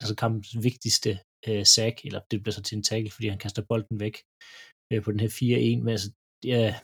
altså 0.00 0.14
kampens 0.22 0.52
vigtigste 0.68 1.10
øh, 1.48 1.64
sack, 1.74 2.04
eller 2.06 2.20
det 2.30 2.42
bliver 2.42 2.56
så 2.58 2.62
til 2.62 2.76
en 2.76 2.82
tackle, 2.82 3.10
fordi 3.10 3.28
han 3.28 3.42
kaster 3.44 3.62
bolden 3.70 4.00
væk 4.04 4.16
øh, 4.90 5.02
på 5.02 5.08
den 5.12 5.20
her 5.20 5.28
4-1, 5.28 5.82
men 5.84 5.92
altså, 5.96 6.10
ja, 6.44 6.74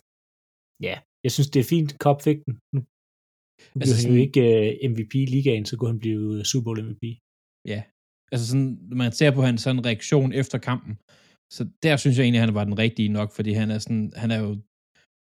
ja, 0.89 0.97
jeg 1.25 1.33
synes, 1.33 1.51
det 1.51 1.61
er 1.61 1.73
fint, 1.75 1.91
Cobb 2.05 2.19
fik 2.27 2.39
den. 2.47 2.55
Nu, 2.75 2.81
nu 3.75 3.81
Altså 3.81 3.95
han 3.97 4.11
jo 4.15 4.21
ikke 4.27 4.43
øh, 4.57 4.91
MVP 4.91 5.15
i 5.15 5.27
ligaen, 5.35 5.67
så 5.67 5.75
kunne 5.77 5.93
han 5.95 6.03
blive 6.05 6.25
øh, 6.39 6.45
Super 6.51 6.65
Bowl 6.65 6.85
MVP. 6.89 7.05
Ja. 7.73 7.81
Altså 8.33 8.47
sådan, 8.47 8.79
når 8.89 8.97
man 8.97 9.13
ser 9.13 9.31
på 9.31 9.43
hans 9.43 9.63
sådan 9.63 9.87
reaktion 9.87 10.33
efter 10.33 10.59
kampen, 10.59 10.99
så 11.53 11.67
der 11.83 11.97
synes 11.97 12.17
jeg 12.19 12.25
egentlig, 12.25 12.41
at 12.41 12.47
han 12.47 12.55
var 12.55 12.65
den 12.65 12.79
rigtige 12.79 13.09
nok, 13.09 13.33
fordi 13.33 13.53
han 13.53 13.71
er 13.71 13.79
sådan, 13.79 14.13
han 14.17 14.31
er 14.31 14.39
jo 14.41 14.57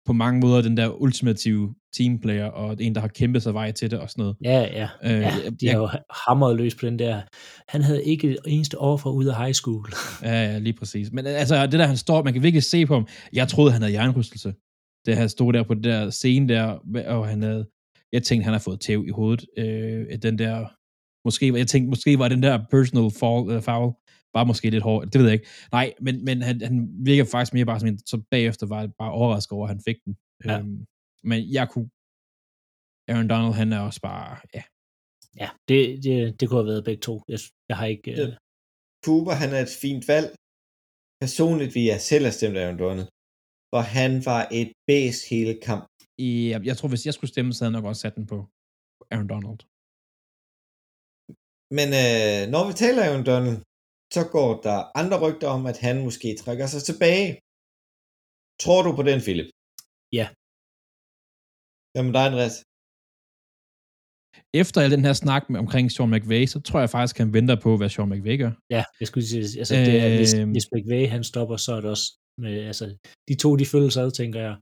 på 0.06 0.12
mange 0.12 0.40
måder 0.40 0.62
den 0.62 0.76
der 0.76 0.88
ultimative 1.02 1.75
teamplayer, 1.97 2.44
og 2.47 2.76
en, 2.80 2.94
der 2.94 3.00
har 3.00 3.09
kæmpet 3.09 3.42
sig 3.42 3.54
vej 3.54 3.73
til 3.73 3.90
det 3.90 3.99
og 3.99 4.11
sådan 4.11 4.23
noget. 4.23 4.37
Ja, 4.44 4.61
ja. 4.61 4.88
Øh, 5.04 5.21
ja 5.21 5.28
jeg- 5.44 5.61
de 5.61 5.68
har 5.68 5.78
jo 5.78 5.88
hamret 6.28 6.56
løs 6.56 6.75
på 6.75 6.87
den 6.87 6.99
der. 6.99 7.21
Han 7.68 7.82
havde 7.82 8.04
ikke 8.04 8.28
det 8.28 8.38
eneste 8.47 8.78
år 8.80 8.97
fra 8.97 9.11
ud 9.11 9.25
af 9.26 9.37
high 9.37 9.52
school. 9.54 9.87
Ja, 10.23 10.52
ja, 10.52 10.59
lige 10.59 10.73
præcis. 10.78 11.12
Men 11.12 11.26
altså, 11.26 11.62
det 11.66 11.73
der, 11.73 11.87
han 11.87 11.97
står, 11.97 12.23
man 12.23 12.32
kan 12.32 12.42
virkelig 12.42 12.62
se 12.62 12.87
på 12.87 12.94
ham. 12.94 13.06
Jeg 13.32 13.49
troede, 13.49 13.73
han 13.73 13.82
havde 13.82 13.90
hjernerystelse. 13.92 14.54
Det 15.06 15.16
han 15.16 15.28
stod 15.28 15.52
der 15.52 15.62
på 15.62 15.75
den 15.75 15.85
der 15.85 16.11
scene 16.11 16.49
der, 16.49 16.64
og 17.06 17.28
han 17.28 17.42
havde, 17.42 17.66
jeg 18.12 18.23
tænkte, 18.23 18.44
han 18.44 18.52
har 18.52 18.59
fået 18.61 18.80
tæv 18.80 19.04
i 19.06 19.11
hovedet. 19.11 19.47
Øh, 19.59 20.18
den 20.23 20.38
der, 20.38 20.66
måske, 21.25 21.59
jeg 21.59 21.67
tænkte, 21.67 21.88
måske 21.91 22.19
var 22.19 22.29
den 22.29 22.43
der 22.43 22.64
personal 22.71 23.11
fall, 23.21 23.57
uh, 23.57 23.62
foul, 23.62 23.93
bare 24.35 24.47
måske 24.47 24.71
lidt 24.71 24.83
hård. 24.83 25.07
Det 25.07 25.19
ved 25.19 25.26
jeg 25.26 25.33
ikke. 25.33 25.49
Nej, 25.73 25.95
men, 26.00 26.25
men 26.25 26.43
han, 26.43 26.61
han 26.61 26.88
virker 27.05 27.25
faktisk 27.25 27.55
mere 27.55 27.67
bare 27.67 27.81
som 27.81 27.88
en, 27.88 27.99
så 27.99 28.23
bagefter 28.31 28.67
var 28.67 28.81
jeg 28.81 28.91
bare 28.99 29.12
overrasket 29.12 29.52
over, 29.52 29.67
at 29.67 29.75
han 29.75 29.83
fik 29.88 29.97
den. 30.05 30.17
Ja. 30.45 30.59
Øhm, 30.59 30.87
men 31.25 31.52
jeg 31.52 31.69
kunne, 31.69 31.88
Aaron 33.09 33.29
Donald, 33.29 33.55
han 33.55 33.73
er 33.73 33.81
også 33.81 34.00
bare, 34.00 34.37
ja, 34.55 34.62
Ja, 35.41 35.49
det, 35.69 36.05
det, 36.05 36.41
det 36.41 36.49
kunne 36.49 36.61
have 36.62 36.73
været 36.73 36.85
begge 36.85 37.00
to. 37.00 37.14
Jeg, 37.29 37.38
jeg 37.69 37.76
har 37.76 37.87
ikke... 37.87 38.11
Ja. 38.11 38.26
Øh, 38.26 38.37
Cooper, 39.07 39.35
han 39.43 39.50
er 39.57 39.61
et 39.69 39.75
fint 39.85 40.05
valg. 40.09 40.29
Personligt 41.23 41.75
vil 41.75 41.85
jeg 41.93 42.00
selv 42.00 42.25
have 42.25 42.37
stemt 42.38 42.57
Aaron 42.59 42.79
Donald, 42.85 43.09
for 43.73 43.81
han 43.99 44.12
var 44.31 44.43
et 44.61 44.71
bæs 44.88 45.19
hele 45.33 45.55
kamp. 45.69 45.85
jeg, 46.52 46.61
jeg 46.71 46.76
tror, 46.76 46.88
hvis 46.88 47.07
jeg 47.07 47.14
skulle 47.14 47.33
stemme, 47.35 47.52
så 47.52 47.59
havde 47.64 47.73
jeg 47.73 47.81
nok 47.81 47.88
også 47.88 48.00
sat 48.00 48.14
den 48.19 48.26
på 48.33 48.38
Aaron 49.12 49.29
Donald. 49.35 49.61
Men 51.79 51.88
øh, 52.02 52.41
når 52.55 52.62
vi 52.69 52.73
taler 52.85 53.02
Aaron 53.05 53.26
Donald, 53.31 53.59
så 54.17 54.23
går 54.37 54.50
der 54.67 54.79
andre 55.00 55.17
rygter 55.25 55.49
om, 55.57 55.62
at 55.73 55.79
han 55.87 55.97
måske 56.07 56.29
trækker 56.43 56.67
sig 56.75 56.83
tilbage. 56.91 57.29
Tror 58.64 58.81
du 58.87 58.91
på 58.99 59.02
den, 59.11 59.19
Philip? 59.26 59.49
Ja. 60.19 60.26
Hvad 61.93 62.02
med 62.07 62.12
dig, 62.17 62.25
Andreas? 62.31 62.57
Efter 64.62 64.79
al 64.85 64.91
den 64.97 65.05
her 65.09 65.17
snak 65.25 65.43
med, 65.50 65.59
omkring 65.64 65.87
Sean 65.93 66.11
McVay, 66.14 66.45
så 66.55 66.59
tror 66.67 66.81
jeg 66.85 66.91
faktisk, 66.97 67.17
han 67.23 67.33
venter 67.38 67.57
på, 67.64 67.71
hvad 67.79 67.88
Sean 67.95 68.09
McVay 68.12 68.37
gør. 68.43 68.52
ja, 68.76 68.83
jeg 69.00 69.07
skulle 69.11 69.26
sige, 69.26 69.43
altså, 69.62 69.75
det 69.88 69.95
er, 70.05 70.09
hvis, 70.21 70.35
Øhm. 70.38 70.50
hvis 70.55 70.69
McVay 70.75 71.05
han 71.14 71.23
stopper, 71.31 71.57
så 71.64 71.71
er 71.76 71.81
det 71.85 71.91
også... 71.97 72.07
Med, 72.43 72.52
altså, 72.71 72.85
de 73.29 73.35
to, 73.43 73.50
de 73.61 73.67
følges 73.75 73.97
ad, 74.02 74.11
tænker 74.21 74.41
jeg. 74.49 74.55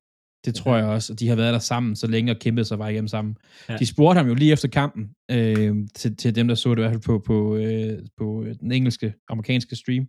Det 0.44 0.54
tror 0.54 0.76
jeg 0.76 0.86
også, 0.86 1.12
og 1.12 1.20
de 1.20 1.28
har 1.28 1.36
været 1.36 1.52
der 1.52 1.58
sammen 1.58 1.96
så 1.96 2.06
længe 2.06 2.32
og 2.32 2.38
kæmpet 2.38 2.66
sig 2.66 2.78
vej 2.78 2.88
igennem 2.88 3.08
sammen. 3.08 3.36
Ja. 3.68 3.72
Ja. 3.72 3.78
De 3.78 3.86
spurgte 3.86 4.18
ham 4.18 4.28
jo 4.28 4.34
lige 4.34 4.52
efter 4.52 4.68
kampen, 4.68 5.10
øh, 5.30 5.76
til, 5.94 6.16
til 6.16 6.34
dem, 6.34 6.48
der 6.48 6.54
så 6.54 6.70
det 6.70 6.76
i 6.78 6.80
hvert 6.80 6.92
fald 6.92 7.02
på, 7.02 7.18
på, 7.26 7.56
øh, 7.56 7.98
på 8.18 8.44
den 8.60 8.72
engelske, 8.72 9.14
amerikanske 9.28 9.76
stream, 9.76 10.06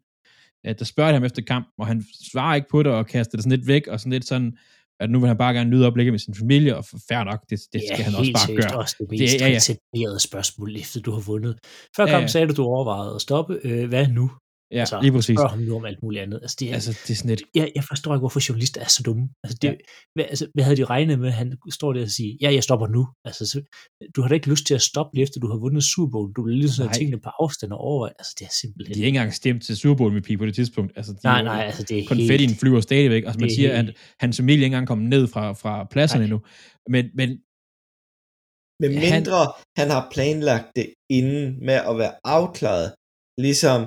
at 0.64 0.80
der 0.80 0.86
spørger 0.86 1.10
de 1.12 1.14
ham 1.14 1.24
efter 1.24 1.42
kampen, 1.42 1.72
og 1.80 1.88
han 1.88 2.04
svarer 2.32 2.56
ikke 2.56 2.68
på 2.72 2.84
det 2.84 2.92
og 2.92 3.08
kaster 3.08 3.38
det 3.38 3.44
sådan 3.44 3.58
lidt 3.58 3.68
væk, 3.68 3.88
og 3.88 4.00
sådan 4.00 4.12
lidt 4.14 4.26
sådan, 4.28 4.58
at 5.00 5.10
nu 5.10 5.20
vil 5.20 5.28
han 5.28 5.38
bare 5.38 5.54
gerne 5.54 5.70
nyde 5.70 5.88
oplægget 5.88 6.14
med 6.14 6.20
sin 6.20 6.36
familie, 6.36 6.78
og 6.78 6.86
fair 6.86 7.24
nok, 7.24 7.40
det, 7.50 7.60
det 7.74 7.82
skal 7.94 8.06
han 8.06 8.16
også 8.16 8.32
bare 8.34 8.46
seriøst 8.48 8.68
gøre. 8.68 8.78
også 8.80 8.96
det 9.00 9.10
Det- 9.10 9.20
mest 9.20 9.42
ja, 9.42 9.48
ja. 9.48 9.56
recepterede 9.56 10.20
spørgsmål, 10.20 10.76
efter 10.76 11.00
du 11.02 11.12
har 11.12 11.20
vundet. 11.22 11.58
Før 11.96 12.04
Ja, 12.04 12.10
kampen 12.10 12.24
ja. 12.24 12.28
sagde 12.28 12.48
du, 12.48 12.54
du 12.54 12.64
overvejede 12.64 13.16
at 13.16 13.22
stoppe. 13.22 13.60
Øh, 13.64 13.88
hvad 13.90 14.08
nu? 14.08 14.32
Ja, 14.72 14.80
altså, 14.80 15.00
lige 15.02 15.12
præcis. 15.12 15.38
Spørg 15.38 15.50
ham 15.50 15.60
nu 15.60 15.76
om 15.76 15.86
alt 15.86 16.04
muligt 16.04 16.22
andet. 16.24 16.40
Altså, 16.42 16.58
det 16.60 16.70
er, 16.70 16.74
Altså, 16.74 16.92
det 16.92 17.10
er 17.10 17.16
sådan 17.16 17.30
lidt, 17.30 17.44
jeg, 17.56 17.72
jeg 17.76 17.84
forstår 17.84 18.14
ikke, 18.14 18.20
hvorfor 18.20 18.42
journalister 18.50 18.82
er 18.82 18.88
så 18.88 19.04
dumme. 19.06 19.30
Altså, 19.44 19.58
det, 19.62 19.68
Ja. 19.68 19.74
hvad, 20.16 20.26
altså, 20.26 20.48
hvad 20.54 20.64
havde 20.64 20.78
de 20.78 20.86
regnet 20.86 21.20
med? 21.20 21.32
Han 21.32 21.58
står 21.72 21.94
der 21.94 22.02
og 22.02 22.10
siger, 22.10 22.38
ja, 22.42 22.54
jeg 22.54 22.64
stopper 22.64 22.88
nu. 22.88 23.08
Altså, 23.26 23.46
så, 23.52 23.62
du 24.16 24.22
har 24.22 24.28
da 24.30 24.34
ikke 24.36 24.50
lyst 24.50 24.66
til 24.66 24.74
at 24.74 24.82
stoppe 24.82 25.12
lige 25.16 25.24
efter, 25.24 25.40
du 25.40 25.48
har 25.48 25.58
vundet 25.58 25.84
Super 25.84 26.12
Bowl. 26.12 26.34
Du 26.36 26.42
vil 26.46 26.56
lige 26.58 26.70
sådan 26.72 26.94
tingene 26.94 27.20
på 27.26 27.30
afstand 27.40 27.72
og 27.72 27.78
overveje. 27.80 28.14
Altså, 28.20 28.34
det 28.40 28.46
er 28.46 28.54
simpelthen... 28.62 28.94
de 28.96 29.00
har 29.00 29.06
ikke 29.06 29.18
engang 29.18 29.34
stemt 29.34 29.64
til 29.64 29.78
Super 29.78 29.96
Bowl 29.98 30.12
MVP 30.18 30.30
på 30.40 30.46
det 30.46 30.56
tidspunkt. 30.56 30.92
Altså, 30.96 31.12
de 31.14 31.20
nej, 31.24 31.40
er 31.40 31.44
nej, 31.44 31.64
altså, 31.70 31.84
det 31.84 32.00
er 32.00 32.08
konfettien 32.08 32.50
helt... 32.50 32.60
flyver 32.60 32.82
stadigvæk. 32.82 33.24
Altså, 33.28 33.40
man 33.40 33.50
det 33.50 33.54
er 33.54 33.56
siger, 33.56 33.72
at 33.80 33.86
helt- 33.86 33.98
hans 34.20 34.38
familie 34.38 34.56
ikke 34.56 34.66
engang 34.66 34.88
kommet 34.88 35.10
ned 35.10 35.28
fra, 35.28 35.44
fra 35.54 35.74
pladserne 35.92 36.20
Nej. 36.22 36.26
endnu. 36.26 36.40
Men, 36.94 37.06
men 37.20 37.30
Med 38.82 38.90
mindre 38.90 39.38
han, 39.46 39.48
han 39.80 39.88
har 39.96 40.04
planlagt 40.14 40.68
det 40.76 40.88
inden 41.10 41.66
med 41.68 41.74
at 41.90 41.98
være 42.02 42.14
afklaret, 42.38 42.88
ligesom 43.46 43.80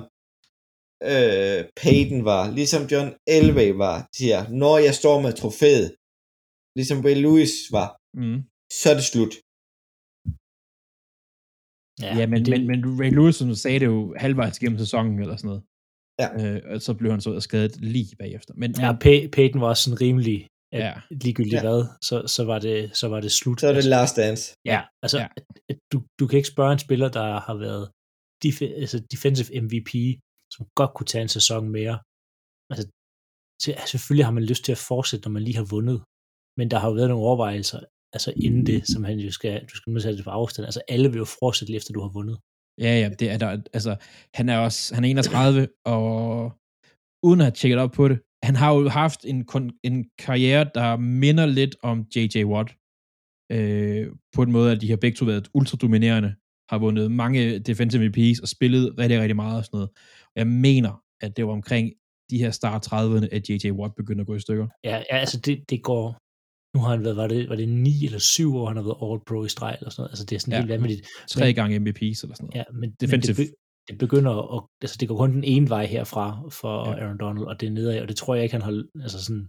øh, 1.13 1.59
Peyton 1.81 2.21
var, 2.31 2.43
ligesom 2.59 2.81
John 2.91 3.09
Elway 3.37 3.71
var, 3.83 3.97
siger, 4.17 4.39
når 4.63 4.75
jeg 4.87 4.93
står 5.01 5.17
med 5.25 5.33
trofæet, 5.41 5.87
ligesom 6.77 6.97
Ray 7.05 7.15
Lewis 7.25 7.53
var, 7.77 7.89
mm, 8.21 8.39
så 8.79 8.85
er 8.91 8.95
det 8.99 9.07
slut. 9.13 9.33
ja, 12.05 12.11
ja, 12.19 12.25
men, 12.33 12.39
det, 12.45 12.51
men, 12.53 12.61
men 12.71 12.79
Ray 13.01 13.11
Lewis 13.17 13.35
som 13.35 13.53
sagde 13.63 13.79
det 13.79 13.85
jo 13.93 14.15
halvvejs 14.23 14.59
gennem 14.59 14.79
sæsonen 14.79 15.19
eller 15.23 15.35
sådan 15.37 15.47
noget. 15.51 15.63
Ja. 16.21 16.27
Øh, 16.41 16.61
og 16.73 16.81
så 16.81 16.91
blev 16.99 17.11
han 17.11 17.21
så 17.21 17.39
skadet 17.39 17.73
lige 17.93 18.15
bagefter. 18.23 18.53
Men, 18.61 18.69
ja, 18.79 18.91
men 18.91 19.01
Pey- 19.05 19.27
Peyton 19.35 19.61
var 19.61 19.67
også 19.73 19.83
sådan 19.83 20.01
rimelig, 20.01 20.47
at 20.73 20.79
Ja. 20.79 20.93
ligegyldigt 21.23 21.53
Ja. 21.53 21.61
hvad, 21.61 21.81
så, 22.07 22.15
så, 22.35 22.43
var 22.51 22.59
det, 22.59 22.97
så 22.97 23.07
var 23.07 23.19
det 23.21 23.31
slut. 23.31 23.59
Så 23.61 23.67
er 23.67 23.73
det 23.73 23.85
last 23.85 24.15
dance. 24.15 24.43
Ja, 24.65 24.79
altså, 25.03 25.17
Ja. 25.19 25.27
du, 25.91 25.97
du 26.19 26.27
kan 26.27 26.37
ikke 26.37 26.53
spørge 26.55 26.73
en 26.73 26.79
spiller, 26.79 27.09
der 27.19 27.39
har 27.47 27.55
været 27.65 27.85
def- 28.45 28.79
altså 28.81 28.97
defensive 29.13 29.61
MVP, 29.61 29.91
som 30.55 30.65
godt 30.79 30.91
kunne 30.95 31.09
tage 31.11 31.25
en 31.27 31.35
sæson 31.37 31.63
mere. 31.77 31.95
Altså, 32.71 32.85
til, 33.61 33.71
selvfølgelig 33.91 34.25
har 34.25 34.37
man 34.37 34.49
lyst 34.51 34.63
til 34.65 34.71
at 34.77 34.85
fortsætte, 34.91 35.23
når 35.25 35.33
man 35.37 35.43
lige 35.43 35.59
har 35.61 35.69
vundet, 35.75 35.97
men 36.57 36.71
der 36.71 36.77
har 36.79 36.87
jo 36.89 36.95
været 36.99 37.09
nogle 37.09 37.25
overvejelser, 37.27 37.79
altså 38.15 38.29
inden 38.45 38.65
det, 38.65 38.79
som 38.93 39.03
han 39.03 39.17
jo 39.19 39.31
skal, 39.31 39.65
du 39.69 39.75
skal 39.75 39.91
nu 39.93 39.99
sætte 39.99 40.17
det 40.17 40.25
på 40.25 40.35
afstand. 40.39 40.65
Altså, 40.65 40.81
alle 40.87 41.07
vil 41.11 41.17
jo 41.17 41.27
fortsætte 41.39 41.69
lige 41.71 41.77
efter, 41.77 41.93
du 41.93 42.01
har 42.01 42.13
vundet. 42.19 42.37
ja, 42.85 42.91
ja, 43.01 43.07
det 43.19 43.27
er 43.33 43.37
der, 43.37 43.49
altså, 43.77 43.93
han 44.37 44.49
er 44.49 44.57
også, 44.57 44.95
han 44.95 45.03
er 45.03 45.09
31, 45.09 45.67
og 45.85 46.03
uden 47.27 47.39
at 47.41 47.45
have 47.45 47.57
tjekket 47.59 47.79
op 47.79 47.91
på 47.91 48.07
det, 48.07 48.19
han 48.47 48.55
har 48.55 48.69
jo 48.73 48.89
haft 48.89 49.25
en, 49.31 49.39
en 49.83 49.97
karriere, 50.25 50.69
der 50.75 50.97
minder 50.97 51.45
lidt 51.45 51.75
om 51.89 51.97
J.J. 52.15 52.35
Watt, 52.53 52.69
øh, 53.55 54.05
på 54.35 54.41
en 54.45 54.51
måde, 54.51 54.71
at 54.71 54.81
de 54.81 54.89
har 54.89 54.97
begge 54.97 55.17
to 55.17 55.25
været 55.25 55.49
ultradominerende, 55.57 56.31
har 56.69 56.77
vundet 56.77 57.11
mange 57.11 57.59
defensive 57.59 58.05
MVP's 58.09 58.41
og 58.41 58.47
spillet 58.47 58.95
rigtig, 58.99 59.19
rigtig 59.19 59.35
meget 59.35 59.57
og 59.57 59.65
sådan 59.65 59.77
noget. 59.77 59.89
Og 60.25 60.35
jeg 60.35 60.47
mener, 60.47 61.01
at 61.21 61.37
det 61.37 61.45
var 61.47 61.51
omkring 61.53 61.91
de 62.29 62.37
her 62.37 62.51
start 62.51 62.87
30'erne, 62.93 63.27
at 63.31 63.49
J.J. 63.49 63.71
Watt 63.71 63.95
begyndte 63.95 64.21
at 64.21 64.27
gå 64.27 64.35
i 64.35 64.39
stykker. 64.39 64.67
Ja, 64.83 64.97
ja 65.11 65.17
altså, 65.17 65.39
det, 65.39 65.69
det 65.69 65.83
går... 65.83 66.17
Nu 66.77 66.81
har 66.83 66.89
han 66.89 67.03
været, 67.03 67.17
var 67.17 67.27
det, 67.27 67.49
var 67.49 67.55
det 67.55 67.69
ni 67.69 68.05
eller 68.05 68.19
syv 68.19 68.55
år, 68.55 68.67
han 68.67 68.77
har 68.77 68.83
været 68.83 68.97
All-Pro 69.01 69.45
i 69.45 69.49
streg, 69.49 69.75
eller 69.79 69.89
sådan 69.91 70.01
noget. 70.01 70.11
Altså, 70.11 70.25
det 70.25 70.35
er 70.35 70.39
sådan 70.39 70.51
Ja. 70.53 70.57
helt 70.59 70.69
vanvittigt. 70.69 71.07
Tre 71.29 71.45
Men- 71.45 71.55
gange 71.55 71.77
MVP's 71.77 72.19
eller 72.23 72.35
sådan 72.35 72.35
noget. 72.41 72.55
Ja, 72.55 72.63
men, 72.73 72.91
Defensive. 73.01 73.35
men 73.37 73.45
det, 73.47 73.53
det 73.89 73.97
begynder 73.97 74.55
at, 74.57 74.63
altså 74.81 74.97
det 74.99 75.07
går 75.07 75.17
kun 75.17 75.33
den 75.33 75.43
ene 75.43 75.69
vej 75.69 75.85
herfra 75.85 76.41
for 76.51 76.89
ja. 76.89 76.95
Aaron 77.03 77.17
Donald, 77.19 77.45
og 77.45 77.59
det 77.59 77.67
er 77.67 77.71
nedad, 77.71 78.01
og 78.01 78.07
det 78.07 78.15
tror 78.15 78.35
jeg 78.35 78.43
ikke, 78.43 78.53
han 78.53 78.61
har, 78.61 78.83
altså 79.01 79.23
sådan, 79.25 79.47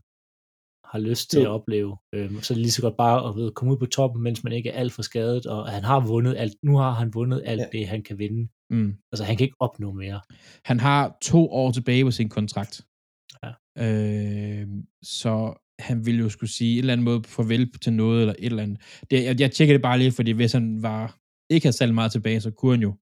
har 0.97 1.09
lyst 1.11 1.31
til 1.31 1.41
Jo. 1.41 1.45
at 1.45 1.51
opleve. 1.51 1.97
Øhm, 2.15 2.43
så 2.43 2.53
er 2.53 2.57
det 2.57 2.63
lige 2.63 2.71
så 2.79 2.83
godt 2.83 2.97
bare 2.97 3.29
at 3.29 3.37
ved, 3.37 3.53
komme 3.53 3.73
ud 3.73 3.79
på 3.79 3.87
toppen, 3.87 4.23
mens 4.23 4.45
man 4.45 4.53
ikke 4.53 4.71
er 4.71 4.79
alt 4.81 4.93
for 4.93 5.03
skadet, 5.03 5.47
og 5.47 5.69
han 5.69 5.85
har 5.85 6.01
vundet 6.07 6.35
alt, 6.37 6.55
nu 6.63 6.77
har 6.77 6.91
han 6.91 7.15
vundet 7.15 7.43
alt 7.45 7.61
Ja. 7.61 7.67
ja. 7.73 7.79
det, 7.79 7.89
han 7.89 8.03
kan 8.03 8.19
vinde. 8.19 8.49
Mm. 8.71 8.95
Altså 9.13 9.25
han 9.25 9.37
kan 9.37 9.45
ikke 9.45 9.57
opnå 9.61 9.93
mere. 9.93 10.21
Han 10.65 10.81
har 10.81 11.19
to 11.23 11.51
år 11.51 11.73
tilbage 11.73 12.05
på 12.05 12.11
sin 12.11 12.29
kontrakt. 12.29 12.75
Ja. 13.43 13.53
Øh, 13.85 14.67
så 15.03 15.63
han 15.79 16.07
ville 16.07 16.21
jo 16.21 16.29
skulle 16.29 16.51
sige 16.51 16.75
et 16.75 16.79
eller 16.79 16.93
andet 16.93 17.05
måde 17.05 17.23
farvel 17.25 17.73
til 17.85 17.93
noget, 17.93 18.21
eller 18.21 18.35
et 18.39 18.45
eller 18.47 18.63
andet. 18.63 18.79
Det, 19.11 19.25
jeg, 19.25 19.41
jeg 19.41 19.53
tjekker 19.53 19.75
det 19.75 19.83
bare 19.83 19.99
lige, 19.99 20.13
fordi 20.13 20.31
hvis 20.31 20.53
han 20.53 20.83
var, 20.83 21.19
ikke 21.51 21.67
havde 21.67 21.77
særlig 21.77 21.95
meget 21.95 22.13
tilbage, 22.13 22.41
så 22.41 22.51
kunne 22.51 22.73
han 22.77 22.83
jo. 22.83 22.93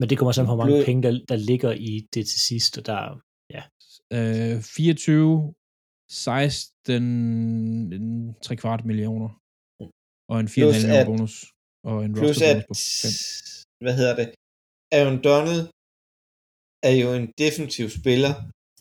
Men 0.00 0.10
det 0.10 0.18
kommer 0.18 0.32
sådan 0.32 0.48
hvor 0.48 0.56
mange 0.64 0.84
penge, 0.84 1.02
der, 1.02 1.20
der 1.28 1.36
ligger 1.36 1.72
i 1.72 1.92
det 2.14 2.26
til 2.26 2.40
sidst, 2.40 2.78
og 2.78 2.86
der, 2.86 3.20
Øh, 4.12 4.62
24, 4.76 5.54
16, 6.10 7.02
en, 7.92 8.34
3 8.42 8.56
kvart 8.62 8.84
millioner. 8.90 9.30
Og 10.30 10.36
en 10.40 10.48
4,5 10.48 10.54
Plus 10.54 10.74
millioner 10.74 11.04
bonus. 11.10 11.34
Og 11.90 11.96
en 12.06 12.12
Plus 12.14 12.28
roster 12.28 12.50
at, 12.50 12.56
bonus 12.68 12.68
på 12.68 12.74
5. 13.02 13.84
hvad 13.84 13.94
hedder 14.00 14.14
det, 14.20 14.28
Aaron 14.96 15.18
Donald 15.28 15.62
er 16.88 16.94
jo 17.02 17.08
en 17.20 17.26
defensiv 17.44 17.86
spiller, 18.00 18.32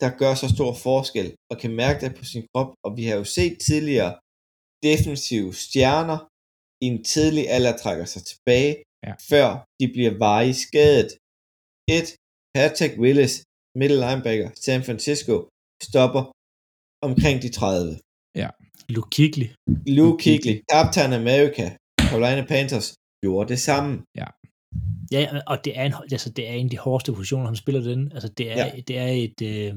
der 0.04 0.10
gør 0.22 0.34
så 0.42 0.48
stor 0.56 0.72
forskel, 0.88 1.28
og 1.52 1.56
kan 1.62 1.72
mærke 1.84 2.00
det 2.06 2.12
på 2.20 2.24
sin 2.32 2.44
krop, 2.52 2.70
og 2.86 2.90
vi 2.98 3.04
har 3.10 3.16
jo 3.22 3.26
set 3.38 3.54
tidligere 3.70 4.12
defensive 4.90 5.50
stjerner 5.66 6.20
i 6.84 6.86
en 6.94 7.00
tidlig 7.14 7.44
alder 7.56 7.76
trækker 7.84 8.06
sig 8.14 8.24
tilbage, 8.32 8.76
Ja. 9.08 9.14
før 9.32 9.48
de 9.80 9.86
bliver 9.96 10.14
varigt 10.28 10.60
skadet. 10.68 11.10
Et, 11.98 12.08
Patrick 12.56 12.94
Willis, 13.04 13.34
middle 13.80 14.00
linebacker, 14.06 14.50
San 14.66 14.82
Francisco, 14.88 15.36
stopper 15.90 16.24
omkring 17.02 17.42
de 17.42 17.50
30. 17.50 17.98
Luke 18.90 19.10
Kuechly. 19.16 19.48
Luke 19.88 20.18
Kuechly, 20.24 20.56
Captain 20.74 21.14
America, 21.14 21.66
Carolina 22.02 22.46
Panthers, 22.48 22.88
gjorde 23.24 23.50
det 23.50 23.60
samme. 23.60 24.04
Ja, 25.12 25.26
og 25.48 25.66
det 25.66 25.80
er, 25.80 25.84
en, 25.86 25.94
altså, 26.12 26.30
det 26.30 26.50
er 26.50 26.54
en 26.54 26.66
af 26.66 26.70
de 26.70 26.78
hårdeste 26.78 27.12
positioner, 27.14 27.46
han 27.46 27.56
spiller 27.56 27.82
den. 27.82 28.12
Altså, 28.12 28.30
det 28.38 28.52
er, 28.52 28.66
ja. 28.66 28.72
det 28.88 28.98
er 28.98 29.08
et... 29.08 29.42
Øh, 29.42 29.74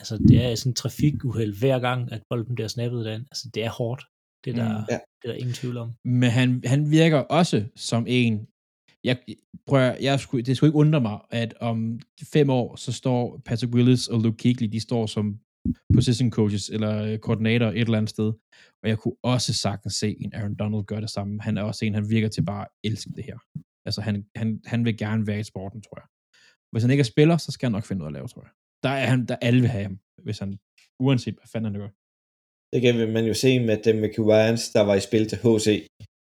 altså, 0.00 0.18
det 0.28 0.44
er 0.44 0.54
sådan 0.54 0.70
en 0.70 0.74
trafikuheld 0.74 1.58
hver 1.58 1.78
gang, 1.78 2.12
at 2.12 2.22
bolden 2.30 2.54
bliver 2.54 2.68
snappet 2.68 3.04
den. 3.04 3.20
Altså, 3.20 3.50
det 3.54 3.64
er 3.64 3.70
hårdt. 3.70 4.02
Det 4.44 4.50
er 4.50 4.56
der, 4.56 4.78
Mm. 4.78 4.84
Ja. 4.90 4.98
det 5.22 5.28
er 5.28 5.32
der 5.32 5.34
ingen 5.34 5.54
tvivl 5.54 5.76
om. 5.76 5.92
Men 6.04 6.30
han, 6.30 6.62
han 6.66 6.90
virker 6.90 7.18
også 7.18 7.64
som 7.76 8.06
en, 8.08 8.46
jeg, 9.04 9.18
prøv, 9.66 9.80
at- 9.80 10.02
jeg 10.02 10.20
skulle, 10.20 10.42
det 10.44 10.56
skulle 10.56 10.68
ikke 10.68 10.78
undre 10.78 11.00
mig, 11.00 11.18
at 11.30 11.54
om 11.60 12.00
fem 12.32 12.50
år, 12.50 12.76
så 12.76 12.92
står 12.92 13.40
Patrick 13.44 13.74
Willis 13.74 14.08
og 14.08 14.20
Luke 14.20 14.36
Kuechly, 14.42 14.66
de 14.66 14.80
står 14.80 15.06
som 15.06 15.38
position 15.94 16.30
coaches 16.30 16.68
eller 16.68 17.02
øh, 17.04 17.18
koordinator 17.18 17.66
et 17.66 17.80
eller 17.80 17.98
andet 17.98 18.10
sted. 18.10 18.32
Og 18.82 18.88
jeg 18.88 18.98
kunne 18.98 19.16
også 19.22 19.52
sagtens 19.52 19.94
se 19.94 20.16
en 20.20 20.34
Aaron 20.34 20.54
Donald 20.54 20.84
gøre 20.84 21.00
det 21.00 21.10
samme. 21.10 21.42
Han 21.42 21.58
er 21.58 21.62
også 21.62 21.84
en, 21.84 21.94
han 21.94 22.10
virker 22.10 22.28
til 22.28 22.44
bare 22.44 22.62
at 22.62 22.70
elske 22.84 23.10
det 23.16 23.24
her. 23.24 23.38
Altså, 23.86 24.00
han, 24.00 24.26
han, 24.36 24.60
han 24.66 24.84
vil 24.84 24.96
gerne 24.96 25.26
være 25.26 25.40
i 25.40 25.50
sporten, 25.52 25.82
tror 25.82 25.98
jeg. 26.00 26.06
Hvis 26.72 26.82
han 26.82 26.90
ikke 26.90 27.00
er 27.00 27.12
spiller, 27.14 27.36
så 27.36 27.52
skal 27.52 27.66
han 27.66 27.72
nok 27.72 27.84
finde 27.84 27.98
noget 27.98 28.12
at 28.12 28.18
lave, 28.18 28.28
tror 28.28 28.42
jeg. 28.42 28.52
Der 28.82 28.88
er 28.88 29.06
han, 29.06 29.26
der 29.26 29.36
alle 29.36 29.60
vil 29.60 29.70
have 29.70 29.82
ham, 29.82 29.98
hvis 30.22 30.38
han, 30.38 30.58
uanset 31.00 31.34
hvad 31.34 31.48
fanden 31.52 31.72
han 31.72 31.80
gør. 31.80 31.90
Det 32.72 32.82
kan 32.82 33.12
man 33.12 33.24
jo 33.24 33.34
se 33.34 33.50
med 33.68 33.76
dem 33.86 33.96
med 33.96 34.10
Ryans, 34.18 34.70
der 34.76 34.80
var 34.80 34.94
i 34.94 35.00
spil 35.00 35.28
til 35.28 35.38
HC. 35.38 35.66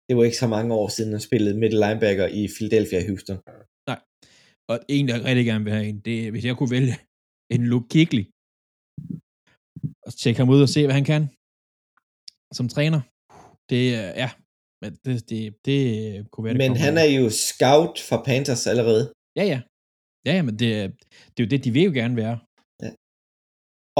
Det 0.08 0.16
var 0.16 0.24
ikke 0.24 0.36
så 0.36 0.46
mange 0.46 0.74
år 0.74 0.88
siden, 0.88 1.12
han 1.12 1.20
spillede 1.20 1.58
middle 1.58 1.80
linebacker 1.84 2.26
i 2.26 2.48
Philadelphia 2.56 2.98
og 2.98 3.06
Houston. 3.08 3.38
Og 4.70 4.76
en, 4.88 5.08
der 5.08 5.24
rigtig 5.24 5.46
gerne 5.46 5.64
vil 5.64 5.72
have 5.72 5.86
en, 5.86 6.00
det 6.00 6.26
er, 6.26 6.30
hvis 6.30 6.44
jeg 6.44 6.56
kunne 6.56 6.70
vælge 6.70 6.94
en 7.54 7.66
Luke 7.66 7.88
Kuechly, 7.92 8.24
og 10.06 10.12
tjekke 10.20 10.38
ham 10.40 10.48
ud 10.54 10.62
og 10.66 10.68
se, 10.74 10.80
hvad 10.86 10.94
han 11.00 11.04
kan 11.12 11.22
som 12.58 12.66
træner. 12.74 13.00
Det 13.70 13.82
er, 13.94 14.08
ja, 14.22 14.30
men 14.82 14.90
det, 15.04 15.14
det, 15.30 15.40
det 15.66 15.76
kunne 16.30 16.44
være 16.44 16.54
det 16.54 16.62
Men 16.64 16.76
han 16.86 16.94
er 17.04 17.08
jo 17.18 17.24
scout 17.48 17.94
for 18.08 18.18
Panthers 18.28 18.66
allerede. 18.72 19.04
Ja, 19.38 19.44
ja. 19.52 19.60
Ja, 20.26 20.32
ja, 20.38 20.42
men 20.48 20.54
det, 20.60 20.70
er- 20.80 20.92
det 21.32 21.38
er 21.40 21.44
jo 21.46 21.50
det, 21.54 21.64
de 21.64 21.70
vil 21.76 21.82
jo 21.88 21.92
gerne 22.00 22.16
være. 22.24 22.36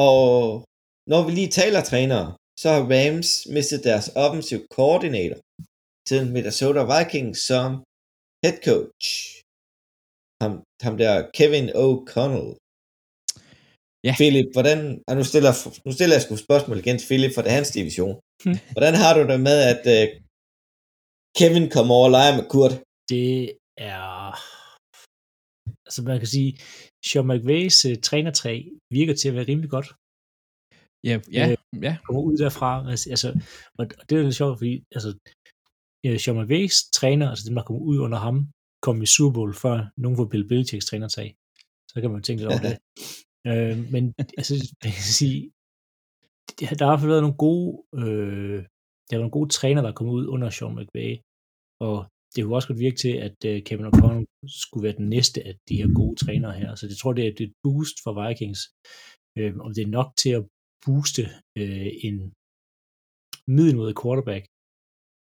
Og 0.09 0.65
når 1.13 1.21
vi 1.27 1.31
lige 1.33 1.53
taler 1.61 1.81
trænere, 1.91 2.29
så 2.63 2.67
har 2.75 2.83
Rams 2.95 3.31
mistet 3.57 3.81
deres 3.89 4.07
offensiv 4.25 4.59
koordinator 4.77 5.41
til 6.09 6.21
Minnesota 6.35 6.83
Vikings 6.93 7.39
som 7.51 7.69
head 8.45 8.57
coach. 8.69 9.07
Ham, 10.43 10.53
ham 10.87 10.95
der 11.03 11.15
Kevin 11.39 11.67
O'Connell. 11.85 12.51
Ja. 14.09 14.15
Philip, 14.21 14.49
hvordan, 14.57 14.79
og 15.09 15.15
nu 15.19 15.25
stiller, 15.31 15.53
nu 15.87 15.93
stiller 15.97 16.15
jeg 16.17 16.23
sgu 16.23 16.33
spørgsmål 16.37 16.79
igen 16.79 16.99
til 16.99 17.09
Philip, 17.11 17.33
for 17.35 17.43
det 17.43 17.51
er 17.51 17.59
hans 17.61 17.77
division. 17.79 18.15
Hvordan 18.77 18.95
har 19.03 19.13
du 19.15 19.23
det 19.31 19.41
med, 19.49 19.59
at 19.73 19.83
uh, 19.95 20.07
Kevin 21.39 21.67
kommer 21.77 21.93
over 21.99 22.09
og 22.09 22.15
leger 22.17 22.35
med 22.39 22.47
Kurt? 22.53 22.75
Det 23.13 23.31
er... 23.95 24.07
Altså 25.87 26.01
man 26.09 26.19
kan 26.23 26.31
sige, 26.37 26.51
Sean 27.07 27.27
McVays 27.31 27.79
uh, 27.89 27.95
trænertræ 28.07 28.55
virker 28.99 29.15
til 29.17 29.29
at 29.31 29.35
være 29.37 29.49
rimelig 29.51 29.71
godt. 29.77 29.89
Ja, 31.09 31.15
ja, 31.37 31.45
Øh, 31.51 31.57
ja. 31.87 31.93
Kommer 32.07 32.23
ud 32.29 32.37
derfra. 32.45 32.71
Altså, 32.91 33.07
altså, 33.15 33.29
og 33.79 33.83
det 34.07 34.13
er 34.13 34.23
lidt 34.23 34.41
sjovt, 34.41 34.59
fordi 34.61 34.73
altså, 34.97 35.11
øh, 36.07 36.17
Sean 36.21 36.37
McVays 36.39 36.77
træner, 36.99 37.27
altså 37.31 37.45
dem, 37.49 37.55
der 37.59 37.65
kommer 37.69 37.83
ud 37.91 37.99
under 38.07 38.19
ham, 38.27 38.37
kom 38.87 39.03
i 39.03 39.07
Super 39.07 39.35
Bowl 39.37 39.55
før 39.65 39.77
nogen 40.03 40.19
var 40.19 40.27
Bill 40.33 40.49
Belichicks 40.49 40.87
trænertag. 40.87 41.29
Så 41.91 41.97
kan 42.01 42.11
man 42.11 42.23
tænke 42.23 42.41
lidt 42.41 42.53
over 42.53 42.65
det 42.69 42.77
øh, 43.51 43.77
men 43.93 44.03
altså, 44.39 44.55
jeg 44.85 44.92
kan 44.99 45.09
sige, 45.21 45.38
der 46.79 46.85
har 46.87 46.88
i 46.88 46.90
hvert 46.90 47.03
fald 47.03 47.14
været 47.14 47.27
nogle 47.27 47.42
gode, 47.47 47.71
øh, 48.03 48.59
der 49.07 49.14
var 49.16 49.25
nogle 49.25 49.38
gode 49.38 49.51
træner, 49.59 49.81
der 49.83 49.90
er 49.90 49.99
kommet 49.99 50.14
ud 50.18 50.27
under 50.35 50.49
Sean 50.51 50.77
McVay, 50.77 51.12
og 51.88 51.97
det 52.33 52.40
kunne 52.40 52.59
også 52.59 52.68
godt 52.71 52.85
virke 52.87 53.01
til, 53.05 53.14
at 53.27 53.38
øh, 53.51 53.57
Kevin 53.66 53.88
O'Connell 53.90 54.25
skulle 54.62 54.85
være 54.87 55.01
den 55.01 55.09
næste 55.16 55.38
af 55.49 55.55
de 55.68 55.79
her 55.81 55.88
gode 56.01 56.16
trænere 56.23 56.55
her. 56.61 56.71
Så 56.75 56.85
det 56.90 56.97
tror 56.99 57.12
det 57.12 57.25
er 57.25 57.33
et 57.47 57.55
boost 57.64 57.97
for 58.05 58.12
Vikings. 58.21 58.61
Øh, 59.38 59.53
om 59.64 59.71
det 59.75 59.83
er 59.83 59.97
nok 59.99 60.11
til 60.23 60.33
at 60.38 60.47
booste 60.85 61.23
øh, 61.61 61.90
en 62.07 62.16
middelmodig 63.57 63.97
quarterback 64.03 64.45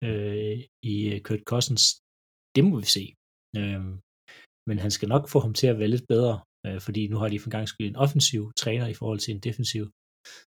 øh, 0.08 0.58
i 0.92 0.96
øh, 1.12 1.20
Kurt 1.26 1.44
Cousins, 1.52 1.84
det 2.56 2.64
må 2.66 2.74
vi 2.84 2.90
se. 2.98 3.06
Øh, 3.60 3.84
men 4.68 4.78
han 4.84 4.92
skal 4.96 5.10
nok 5.14 5.26
få 5.34 5.38
ham 5.46 5.54
til 5.60 5.68
at 5.70 5.80
være 5.80 5.94
lidt 5.96 6.08
bedre, 6.14 6.36
øh, 6.66 6.80
fordi 6.86 7.02
nu 7.08 7.18
har 7.18 7.28
de 7.28 7.40
for 7.40 7.48
en 7.48 7.52
gang 7.58 7.68
skyld 7.68 7.88
en 7.88 7.96
offensiv 8.06 8.42
træner 8.58 8.88
i 8.88 8.94
forhold 8.94 9.20
til 9.20 9.34
en 9.36 9.40
defensiv. 9.48 9.84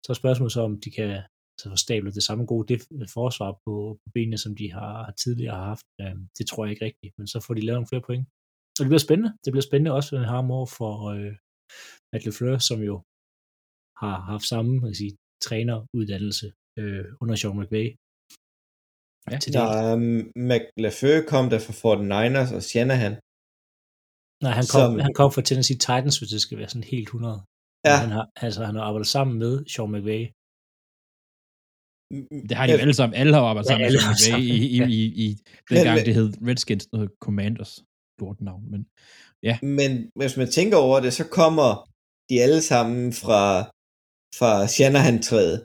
Så 0.04 0.08
er 0.10 0.14
spørgsmålet 0.14 0.52
så, 0.52 0.60
om 0.60 0.80
de 0.84 0.90
kan 0.90 1.10
altså, 1.54 1.66
få 1.72 1.76
stablet 1.76 2.14
det 2.14 2.22
samme 2.28 2.44
gode 2.52 2.66
def- 2.74 3.12
forsvar 3.18 3.50
på, 3.64 3.72
på 4.02 4.06
benene, 4.14 4.38
som 4.44 4.52
de 4.60 4.72
har, 4.72 4.92
har 5.06 5.14
tidligere 5.24 5.54
har 5.56 5.64
haft. 5.72 5.86
Øh, 6.02 6.16
det 6.38 6.44
tror 6.46 6.64
jeg 6.64 6.72
ikke 6.72 6.84
rigtigt, 6.84 7.12
men 7.18 7.26
så 7.26 7.38
får 7.40 7.54
de 7.54 7.60
lavet 7.60 7.76
nogle 7.76 7.90
flere 7.92 8.06
point. 8.08 8.24
Og 8.78 8.80
det 8.82 8.90
bliver 8.90 9.06
spændende. 9.06 9.30
Det 9.44 9.50
bliver 9.52 9.68
spændende 9.68 9.92
også, 9.98 10.08
når 10.10 10.20
han 10.20 10.28
har 10.28 10.40
ham 10.42 10.50
over 10.58 10.68
for 10.78 10.94
øh, 11.14 11.32
Matt 12.12 12.24
LeFleur, 12.26 12.58
som 12.70 12.80
jo 12.90 12.96
har 14.02 14.16
haft 14.32 14.46
samme 14.52 14.70
man 14.80 14.90
kan 14.90 15.00
sige, 15.02 15.14
træneruddannelse 15.46 16.46
øh, 16.80 17.04
under 17.20 17.34
Sean 17.40 17.58
McVay. 17.60 17.88
Ja. 19.30 19.38
til 19.38 19.52
Der 19.56 19.66
det. 19.66 19.80
er 19.90 19.96
McLaFleur 20.50 21.18
kom 21.32 21.44
der 21.52 21.60
fra 21.66 21.74
49ers 21.82 22.50
og 22.56 22.62
Shanahan. 22.70 23.14
Nej, 24.44 24.52
han 24.60 24.66
kom, 24.72 24.80
som- 24.84 24.98
han 25.06 25.14
kom 25.20 25.28
fra 25.34 25.42
Tennessee 25.48 25.78
Titans, 25.84 26.18
hvis 26.18 26.30
det 26.34 26.40
skal 26.44 26.58
være 26.60 26.68
sådan 26.74 26.88
helt 26.94 27.08
100. 27.08 27.42
Ja. 27.88 27.96
Han 28.04 28.10
har, 28.16 28.26
altså, 28.44 28.60
han 28.68 28.74
har 28.76 28.82
arbejdet 28.88 29.08
sammen 29.16 29.34
med 29.42 29.52
Sean 29.72 29.90
McVay. 29.94 30.22
Det 32.48 32.54
har 32.58 32.64
de 32.66 32.72
jo 32.72 32.78
alle 32.84 32.94
sammen. 33.00 33.14
Alle 33.20 33.32
har 33.36 33.42
arbejdet 33.50 33.70
Ja, 33.70 33.74
sammen 33.74 34.10
med 34.12 34.18
Sean 34.24 34.40
McVay 34.40 34.60
i, 34.64 34.66
i, 34.76 34.78
i, 34.98 35.02
i 35.24 35.28
den 35.68 35.74
Men- 35.76 35.84
gang, 35.86 35.96
men- 35.96 36.06
det 36.06 36.14
hed 36.18 36.28
Redskins, 36.48 36.84
noget 36.92 37.08
Commanders. 37.26 37.72
Lort 38.20 38.40
navn, 38.48 38.62
men 38.72 38.80
Men 39.78 39.90
hvis 40.20 40.34
man 40.40 40.48
tænker 40.58 40.76
over 40.86 41.00
det, 41.04 41.12
så 41.20 41.24
kommer 41.40 41.68
de 42.28 42.34
alle 42.44 42.62
sammen 42.70 43.12
fra, 43.22 43.42
fra 44.38 44.52
Shanahan-træet. 44.74 45.56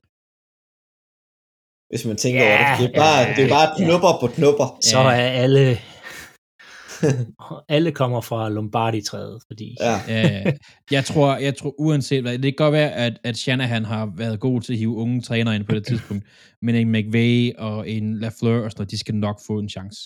Hvis 1.92 2.04
man 2.10 2.18
tænker 2.24 2.42
Ja, 2.44 2.50
over 2.50 2.64
det. 2.70 2.78
Det 2.82 2.88
er 2.96 3.00
bare, 3.06 3.20
ja, 3.28 3.34
det 3.38 3.44
er 3.48 3.52
bare 3.58 3.70
ja. 3.72 3.78
knupper 3.82 4.12
på 4.22 4.28
knupper. 4.38 4.68
Så 4.92 4.98
Ja. 5.00 5.12
er 5.26 5.30
alle 5.44 5.64
alle 7.76 7.92
kommer 7.92 8.22
fra 8.22 8.50
Lombardi-træet, 8.50 9.44
fordi 9.48 9.76
Ja. 9.80 10.44
jeg 10.92 11.06
tror, 11.06 11.38
jeg 11.38 11.56
tror 11.58 11.74
uanset 11.80 12.22
hvad, 12.22 12.34
det 12.34 12.44
kan 12.44 12.66
godt 12.66 12.74
være, 12.74 12.92
at, 12.94 13.20
at 13.24 13.38
Shanahan 13.38 13.86
har 13.86 14.14
været 14.18 14.40
god 14.40 14.62
til 14.62 14.74
at 14.74 14.80
hive 14.80 14.96
unge 14.96 15.22
trænere 15.22 15.56
ind 15.56 15.66
på 15.66 15.76
det 15.76 15.86
tidspunkt, 15.86 16.24
men 16.66 16.76
en 16.76 16.92
McVay 16.92 17.54
og 17.58 17.90
en 17.90 18.20
LaFleur 18.20 18.64
og 18.64 18.72
sådan 18.72 18.82
noget, 18.82 18.92
de 18.92 18.98
skal 19.00 19.16
nok 19.16 19.40
få 19.48 19.60
en 19.60 19.70
chance. 19.70 20.00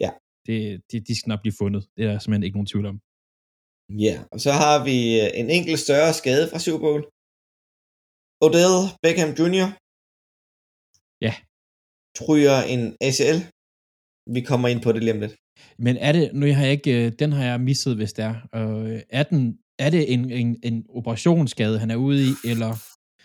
Ja. 0.00 0.10
Det, 0.46 0.82
de, 0.92 1.00
de 1.00 1.18
skal 1.18 1.28
nok 1.28 1.40
blive 1.42 1.54
fundet. 1.58 1.82
Det 1.96 2.04
er 2.04 2.10
der 2.12 2.18
simpelthen 2.18 2.42
ikke 2.46 2.56
nogen 2.58 2.66
tvivl 2.72 2.86
om. 2.86 2.98
Ja, 4.06 4.14
og 4.32 4.40
så 4.40 4.52
har 4.62 4.76
vi 4.88 4.96
øh, 5.20 5.28
en 5.40 5.50
enkelt 5.58 5.78
større 5.86 6.12
skade 6.20 6.44
fra 6.50 6.58
Super 6.58 6.78
Bowl. 6.86 7.02
Odell 8.46 8.78
Beckham 9.02 9.30
Jr. 9.40 9.68
Ja. 11.26 11.34
Tryger 12.20 12.58
en 12.74 12.82
ACL. 13.08 13.38
Vi 14.36 14.40
kommer 14.50 14.66
ind 14.72 14.80
på 14.82 14.90
det 14.92 15.02
lige 15.04 15.14
om 15.16 15.20
lidt. 15.24 15.34
Men 15.80 15.96
er 15.96 16.12
det, 16.12 16.30
nu 16.34 16.52
har 16.54 16.62
jeg 16.62 16.72
ikke, 16.72 17.06
øh, 17.06 17.12
den 17.18 17.32
har 17.32 17.44
jeg 17.44 17.60
misset, 17.60 17.96
hvis 17.96 18.12
det 18.12 18.24
er. 18.24 18.34
Øh, 18.54 19.00
er, 19.10 19.22
den, 19.22 19.58
er 19.78 19.90
det 19.90 20.12
en, 20.12 20.30
en, 20.30 20.56
en 20.62 20.84
operationsskade, 20.88 21.78
han 21.78 21.90
er 21.90 21.96
ude 21.96 22.22
i, 22.22 22.32
eller? 22.50 22.70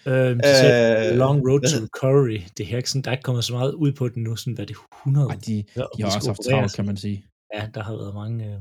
øh, 0.05 0.37
de 0.37 0.41
sagde, 0.43 1.11
Øh, 1.11 1.17
Long 1.17 1.37
Road 1.47 1.61
to 1.61 1.77
Recovery, 1.85 2.39
det 2.57 2.73
er 2.73 2.77
ikke 2.77 2.89
sådan, 2.89 3.01
der 3.01 3.09
er 3.11 3.15
ikke 3.17 3.27
kommet 3.29 3.43
så 3.45 3.53
meget 3.53 3.73
ud 3.73 3.91
på 3.91 4.09
den 4.09 4.23
nu, 4.23 4.35
sådan 4.35 4.53
hvad 4.53 4.65
det 4.65 4.75
100? 5.01 5.27
Ej, 5.29 5.35
de, 5.47 5.63
de 5.97 6.01
har 6.01 6.15
også 6.15 6.29
haft 6.29 6.41
travlt, 6.49 6.75
kan 6.75 6.85
man 6.85 6.97
sige. 6.97 7.25
Ja, 7.55 7.61
der 7.73 7.83
har 7.83 7.95
været 8.01 8.13
mange... 8.21 8.45
Øh, 8.45 8.59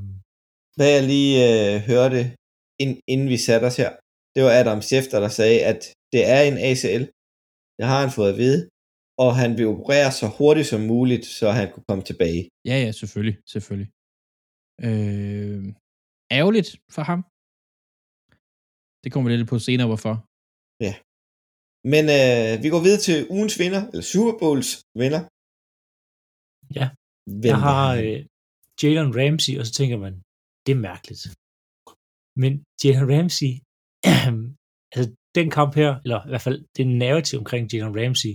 Hvad 0.77 0.91
jeg 0.97 1.03
lige 1.15 1.35
øh, 1.49 1.81
hørte, 1.91 2.21
ind, 2.83 2.99
inden 3.13 3.29
vi 3.29 3.37
satte 3.37 3.65
os 3.65 3.77
her, 3.77 3.91
det 4.35 4.41
var 4.45 4.53
Adam 4.61 4.83
Schefter, 4.83 5.21
der 5.21 5.29
sagde, 5.41 5.59
at 5.73 5.81
det 6.13 6.23
er 6.35 6.41
en 6.43 6.59
ACL. 6.69 7.05
Det 7.79 7.85
har 7.91 8.01
han 8.01 8.11
fået 8.11 8.31
at 8.33 8.39
vide. 8.45 8.69
Og 9.25 9.31
han 9.41 9.51
vil 9.59 9.67
operere 9.75 10.11
så 10.21 10.27
hurtigt 10.39 10.69
som 10.73 10.81
muligt, 10.93 11.25
så 11.39 11.47
han 11.59 11.67
kunne 11.73 11.87
komme 11.89 12.05
tilbage. 12.11 12.43
Ja, 12.71 12.77
ja, 12.85 12.91
selvfølgelig, 13.01 13.37
selvfølgelig. 13.53 13.91
Øh, 14.87 15.63
ærgerligt 16.39 16.71
for 16.95 17.03
ham. 17.11 17.21
Det 19.03 19.09
kommer 19.13 19.27
vi 19.27 19.37
lidt 19.37 19.53
på 19.55 19.59
senere, 19.69 19.89
hvorfor. 19.93 20.15
Men 21.93 22.05
øh, 22.19 22.53
vi 22.63 22.69
går 22.75 22.83
videre 22.87 23.03
til 23.09 23.19
ugens 23.37 23.55
vinder, 23.63 23.83
eller 23.91 24.07
Super 24.13 24.35
Bowls 24.43 24.71
vinder. 25.03 25.23
Ja. 26.79 26.87
Hvem 27.41 27.53
jeg 27.53 27.61
har 27.71 27.87
øh, 28.05 28.21
Jalen 28.81 29.11
Ramsey, 29.19 29.55
og 29.59 29.65
så 29.67 29.73
tænker 29.79 29.97
man, 30.07 30.15
det 30.65 30.73
er 30.77 30.81
mærkeligt. 30.91 31.23
Men 32.43 32.53
Jalen 32.83 33.07
Ramsey, 33.15 33.53
altså 34.95 35.07
den 35.39 35.49
kamp 35.59 35.73
her, 35.81 35.91
eller 36.05 36.19
i 36.27 36.31
hvert 36.31 36.47
fald 36.49 36.59
det 36.77 36.85
narrativ 37.03 37.37
omkring 37.43 37.65
Jalen 37.73 37.95
Ramsey, 38.01 38.33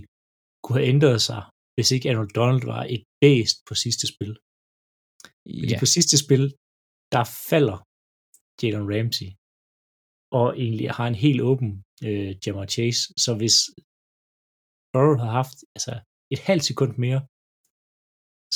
kunne 0.62 0.78
have 0.78 0.90
ændret 0.94 1.18
sig, 1.28 1.42
hvis 1.74 1.88
ikke 1.94 2.08
Arnold 2.10 2.32
Donald 2.38 2.62
var 2.74 2.82
et 2.94 3.04
bæst 3.22 3.56
på 3.68 3.74
sidste 3.84 4.06
spil. 4.12 4.32
Fordi 5.42 5.70
Ja, 5.70 5.76
på 5.82 5.88
sidste 5.96 6.16
spil, 6.24 6.44
der 7.14 7.24
falder 7.50 7.78
Jalen 8.60 8.86
Ramsey. 8.92 9.28
og 10.38 10.46
egentlig 10.64 10.88
har 10.98 11.06
en 11.12 11.20
helt 11.24 11.40
åben 11.50 11.70
øh, 12.06 12.30
Jamar 12.42 12.66
Chase. 12.74 13.00
Så 13.24 13.30
hvis 13.40 13.56
Burrow 14.92 15.16
havde 15.20 15.36
haft 15.40 15.58
altså, 15.76 15.92
et 16.34 16.40
halvt 16.48 16.64
sekund 16.70 16.92
mere, 17.04 17.20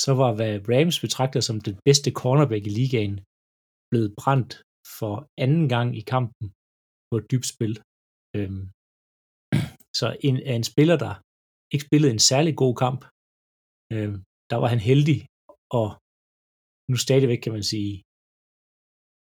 så 0.03 0.11
var 0.21 0.31
hvad 0.37 0.53
Rams 0.71 0.97
betragter 1.05 1.41
som 1.47 1.57
den 1.67 1.75
bedste 1.87 2.09
cornerback 2.21 2.63
i 2.69 2.73
ligaen 2.79 3.15
blevet 3.91 4.11
brændt 4.19 4.51
for 4.97 5.15
anden 5.43 5.65
gang 5.75 5.87
i 6.01 6.03
kampen 6.13 6.45
på 7.09 7.13
et 7.21 7.25
dybt 7.31 7.47
spil. 7.53 7.73
Øhm, 8.37 8.63
så 9.99 10.07
en, 10.27 10.35
en 10.55 10.63
spiller, 10.71 10.97
der 11.05 11.13
ikke 11.73 11.85
spillede 11.87 12.13
en 12.13 12.23
særlig 12.31 12.53
god 12.63 12.75
kamp, 12.83 13.01
øhm, 13.93 14.17
der 14.51 14.57
var 14.61 14.69
han 14.73 14.81
heldig, 14.89 15.19
og 15.79 15.87
nu 16.89 16.95
stadigvæk 17.05 17.41
kan 17.43 17.53
man 17.57 17.65
sige, 17.73 17.93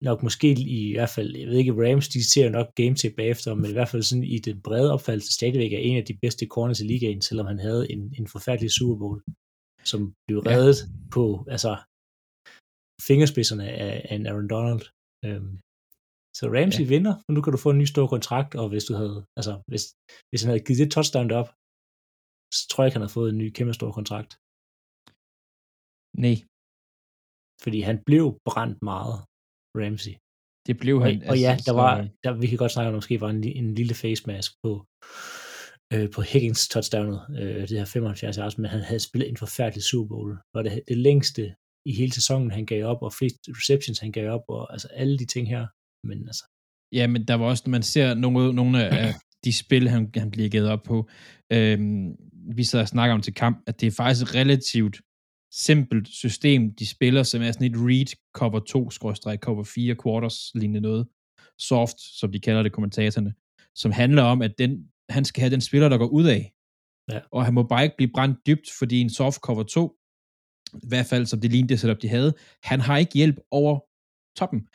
nok 0.10 0.19
måske 0.27 0.49
i 0.79 0.93
hvert 0.95 1.13
fald, 1.17 1.29
jeg 1.41 1.47
ved 1.49 1.58
ikke, 1.62 1.77
Rams, 1.82 2.08
de 2.15 2.21
ser 2.34 2.47
nok 2.58 2.67
game 2.79 2.95
til 3.01 3.12
bagefter, 3.19 3.49
men 3.56 3.69
i 3.69 3.77
hvert 3.77 3.91
fald 3.91 4.03
sådan 4.03 4.27
i 4.36 4.38
den 4.47 4.58
brede 4.65 4.93
opfattelse 4.95 5.32
stadigvæk 5.34 5.73
er 5.73 5.84
en 5.89 5.97
af 5.97 6.06
de 6.10 6.17
bedste 6.23 6.45
corners 6.53 6.82
i 6.82 6.89
ligaen, 6.91 7.21
selvom 7.21 7.47
han 7.51 7.60
havde 7.67 7.84
en, 7.93 8.01
en 8.19 8.27
forfærdelig 8.34 8.71
Super 8.71 8.97
Bowl, 9.01 9.19
som 9.91 10.01
blev 10.27 10.39
reddet 10.39 10.79
ja. 10.82 10.88
på, 11.15 11.23
altså, 11.56 11.71
fingerspidserne 13.10 13.65
af, 13.86 13.95
af 14.10 14.15
en 14.15 14.27
Aaron 14.27 14.49
Donald. 14.56 14.84
Øhm, 15.27 15.53
så 16.38 16.43
Ramsey 16.56 16.86
ja. 16.86 16.91
vinder, 16.93 17.13
og 17.25 17.32
nu 17.34 17.39
kan 17.41 17.53
du 17.53 17.60
få 17.65 17.69
en 17.71 17.82
ny 17.82 17.88
stor 17.93 18.08
kontrakt, 18.13 18.51
og 18.62 18.65
hvis 18.71 18.86
du 18.89 18.93
havde, 19.01 19.17
altså, 19.39 19.53
hvis, 19.71 19.84
hvis 20.29 20.41
han 20.41 20.49
havde 20.51 20.65
givet 20.65 20.82
det 20.84 20.91
touchdown 20.95 21.32
op, 21.41 21.49
så 22.56 22.62
tror 22.70 22.80
jeg 22.82 22.88
ikke, 22.88 22.98
han 22.98 23.06
havde 23.06 23.18
fået 23.20 23.30
en 23.32 23.42
ny 23.44 23.48
kæmpe 23.58 23.74
stor 23.80 23.92
kontrakt. 24.00 24.32
Nej. 26.26 26.38
Fordi 27.63 27.80
han 27.89 27.98
blev 28.10 28.26
brændt 28.50 28.80
meget, 28.92 29.16
Ramsey. 29.82 30.16
Det 30.68 30.76
blev 30.84 30.96
han. 31.06 31.13
Og, 31.24 31.30
og 31.32 31.38
ja, 31.44 31.52
altså, 31.52 31.66
der 31.70 31.76
var, 31.84 31.94
der, 32.24 32.32
vi 32.44 32.48
kan 32.48 32.58
godt 32.63 32.72
snakke 32.72 32.88
om, 32.88 32.92
at 32.92 32.96
der 32.96 33.02
måske 33.02 33.22
var 33.22 33.30
en, 33.30 33.44
en 33.62 33.70
lille 33.80 33.96
face 34.02 34.24
mask 34.32 34.52
på, 34.63 34.72
øh, 35.94 36.08
på 36.16 36.22
Higgins 36.30 36.68
touchdownet, 36.74 37.20
øh, 37.39 37.62
det 37.70 37.78
her 37.80 37.86
75 37.86 38.36
yards, 38.36 38.58
men 38.58 38.70
han 38.76 38.82
havde 38.89 39.00
spillet 39.08 39.30
en 39.30 39.38
forfærdelig 39.38 39.84
Super 39.84 40.08
Bowl. 40.16 40.32
Var 40.56 40.62
det 40.62 40.72
det 40.88 40.98
længste 40.98 41.56
i 41.89 41.92
hele 42.00 42.13
sæsonen, 42.20 42.52
han 42.52 42.66
gav 42.66 42.82
op, 42.92 43.02
og 43.02 43.13
flest 43.13 43.38
receptions, 43.60 44.00
han 44.00 44.12
gav 44.12 44.28
op, 44.36 44.46
og 44.48 44.74
altså 44.74 44.88
alle 44.88 45.16
de 45.22 45.26
ting 45.26 45.46
her. 45.54 45.63
Men 46.08 46.18
altså. 46.32 46.46
Ja, 46.98 47.08
men 47.08 47.28
der 47.28 47.36
var 47.36 47.46
også, 47.46 47.63
når 47.66 47.72
man 47.72 47.84
ser 47.84 48.13
nogle, 48.13 48.54
nogle 48.54 48.89
af 48.89 49.13
de 49.46 49.54
spil, 49.54 49.89
han, 49.89 50.12
han 50.16 50.32
bliver 50.32 50.50
givet 50.50 50.70
op 50.70 50.84
på, 50.84 51.10
øhm, 51.54 52.16
vi 52.56 52.63
sidder 52.63 52.84
og 52.84 52.89
snakker 52.89 53.13
om 53.13 53.21
til 53.21 53.34
kamp, 53.34 53.63
at 53.67 53.82
det 53.82 53.88
er 53.88 53.91
faktisk 53.91 54.23
et 54.23 54.36
relativt 54.36 55.01
simpelt 55.51 56.08
system, 56.08 56.75
de 56.75 56.88
spiller, 56.88 57.23
som 57.23 57.41
er 57.41 57.51
sådan 57.51 57.71
et 57.71 57.77
read 57.77 58.15
cover 58.34 58.60
2, 58.60 58.89
skråstrej 58.89 59.38
cover 59.38 59.63
4 59.63 59.95
quarters, 60.03 60.51
lignende 60.56 60.82
noget. 60.82 61.08
Soft, 61.60 61.99
som 62.19 62.32
de 62.32 62.39
kalder 62.39 62.63
det 62.63 62.71
kommentatorerne, 62.71 63.34
som 63.75 63.91
handler 63.91 64.23
om, 64.23 64.41
at 64.41 64.58
den, 64.58 64.88
han 65.10 65.25
skal 65.25 65.41
have 65.41 65.51
den 65.51 65.62
spiller, 65.62 65.89
der 65.89 65.97
går 65.97 66.08
ud 66.08 66.25
af. 66.25 66.53
Ja. 67.12 67.19
Og 67.32 67.45
han 67.45 67.53
må 67.53 67.63
bare 67.63 67.84
ikke 67.84 67.95
blive 67.97 68.12
brændt 68.13 68.38
dybt, 68.47 68.67
fordi 68.79 69.01
en 69.01 69.10
soft 69.10 69.39
cover 69.39 69.63
2, 69.63 69.95
i 70.73 70.88
hvert 70.88 71.06
fald 71.06 71.25
som 71.25 71.41
det 71.41 71.51
lignede 71.51 71.69
det 71.69 71.79
setup, 71.79 72.01
de 72.01 72.08
havde, 72.08 72.34
han 72.63 72.79
har 72.79 72.97
ikke 72.97 73.13
hjælp 73.13 73.38
over 73.51 73.79
toppen. 74.39 74.67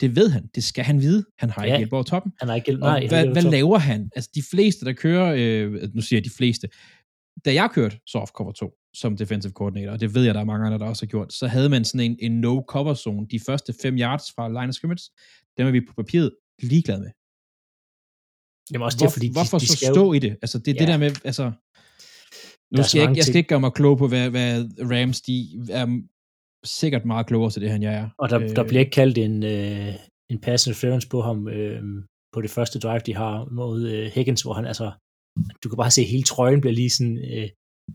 Det 0.00 0.16
ved 0.16 0.30
han. 0.30 0.46
Det 0.54 0.64
skal 0.64 0.84
han 0.84 1.00
vide. 1.00 1.24
Han 1.38 1.50
har 1.50 1.64
ja, 1.64 1.66
ikke 1.66 1.78
hjælp 1.78 1.92
over 1.92 2.02
toppen. 2.02 2.32
Han 2.40 2.48
har 2.48 2.54
ikke 2.54 2.66
hjælp. 2.66 2.82
Og 2.82 2.88
Nej, 2.88 3.06
hvad, 3.08 3.26
hvad 3.26 3.42
laver 3.42 3.78
han? 3.78 4.10
Altså 4.16 4.30
de 4.34 4.42
fleste, 4.50 4.84
der 4.84 4.92
kører, 4.92 5.34
øh, 5.38 5.94
nu 5.94 6.00
siger 6.00 6.18
jeg 6.18 6.24
de 6.24 6.30
fleste, 6.30 6.68
da 7.44 7.54
jeg 7.54 7.70
kørte 7.74 7.96
soft 8.06 8.32
cover 8.32 8.52
2 8.52 8.78
som 8.94 9.16
defensive 9.16 9.52
coordinator, 9.52 9.92
og 9.92 10.00
det 10.00 10.14
ved 10.14 10.24
jeg, 10.24 10.34
der 10.34 10.40
er 10.40 10.44
mange 10.44 10.66
andre, 10.66 10.78
der 10.78 10.86
også 10.86 11.02
har 11.04 11.08
gjort, 11.10 11.32
så 11.32 11.46
havde 11.46 11.68
man 11.68 11.84
sådan 11.84 12.00
en, 12.10 12.16
en 12.20 12.44
no-cover 12.44 12.94
zone, 12.94 13.26
de 13.30 13.40
første 13.46 13.74
5 13.82 13.94
yards 13.98 14.32
fra 14.34 14.48
line 14.48 14.68
of 14.68 14.74
scrimmage, 14.74 15.10
dem 15.56 15.66
er 15.66 15.70
vi 15.70 15.80
på 15.80 15.92
papiret 15.94 16.30
ligeglade 16.62 17.00
med. 17.00 17.10
Jamen 18.72 18.84
også 18.84 18.98
Hvor, 18.98 19.06
det, 19.06 19.12
fordi 19.12 19.28
de, 19.28 19.32
hvorfor 19.32 19.58
de 19.58 19.66
så 19.66 19.76
skal 19.76 19.86
jo- 19.88 19.94
stå 19.94 20.12
i 20.12 20.18
det? 20.18 20.32
Altså 20.42 20.58
det 20.58 20.74
ja. 20.74 20.78
det 20.80 20.88
der 20.88 20.96
med, 20.96 21.10
altså, 21.24 21.44
nu 22.76 22.82
skal 22.82 22.98
jeg, 23.00 23.16
jeg 23.16 23.24
skal 23.24 23.36
ikke 23.36 23.48
gøre 23.48 23.60
mig 23.60 23.72
klog 23.72 23.98
på, 23.98 24.08
hvad, 24.08 24.30
hvad 24.30 24.64
Rams, 24.92 25.20
de 25.20 25.34
er 25.70 25.86
sikkert 26.64 27.04
meget 27.04 27.26
klogere 27.26 27.50
til 27.50 27.62
det, 27.62 27.74
end 27.74 27.84
jeg 27.84 27.94
er. 27.94 28.08
Og 28.18 28.28
der, 28.30 28.38
Øh, 28.40 28.56
der 28.56 28.64
bliver 28.68 28.80
ikke 28.80 28.90
kaldt 28.90 29.18
en, 29.18 29.42
øh, 29.42 29.94
en 30.30 30.40
pass 30.40 30.66
interference 30.66 31.08
på 31.08 31.20
ham 31.20 31.48
øh, 31.48 31.82
på 32.32 32.40
det 32.40 32.50
første 32.50 32.78
drive, 32.78 33.00
de 33.06 33.14
har 33.16 33.44
mod 33.50 33.88
øh, 33.88 34.06
Higgins, 34.14 34.42
hvor 34.42 34.54
han 34.54 34.64
altså, 34.66 34.92
du 35.64 35.68
kan 35.68 35.76
bare 35.76 35.90
se, 35.90 36.00
at 36.00 36.06
hele 36.08 36.22
trøjen 36.22 36.60
bliver 36.60 36.74
lige 36.74 36.90
sådan 36.90 37.18
øh, 37.18 37.48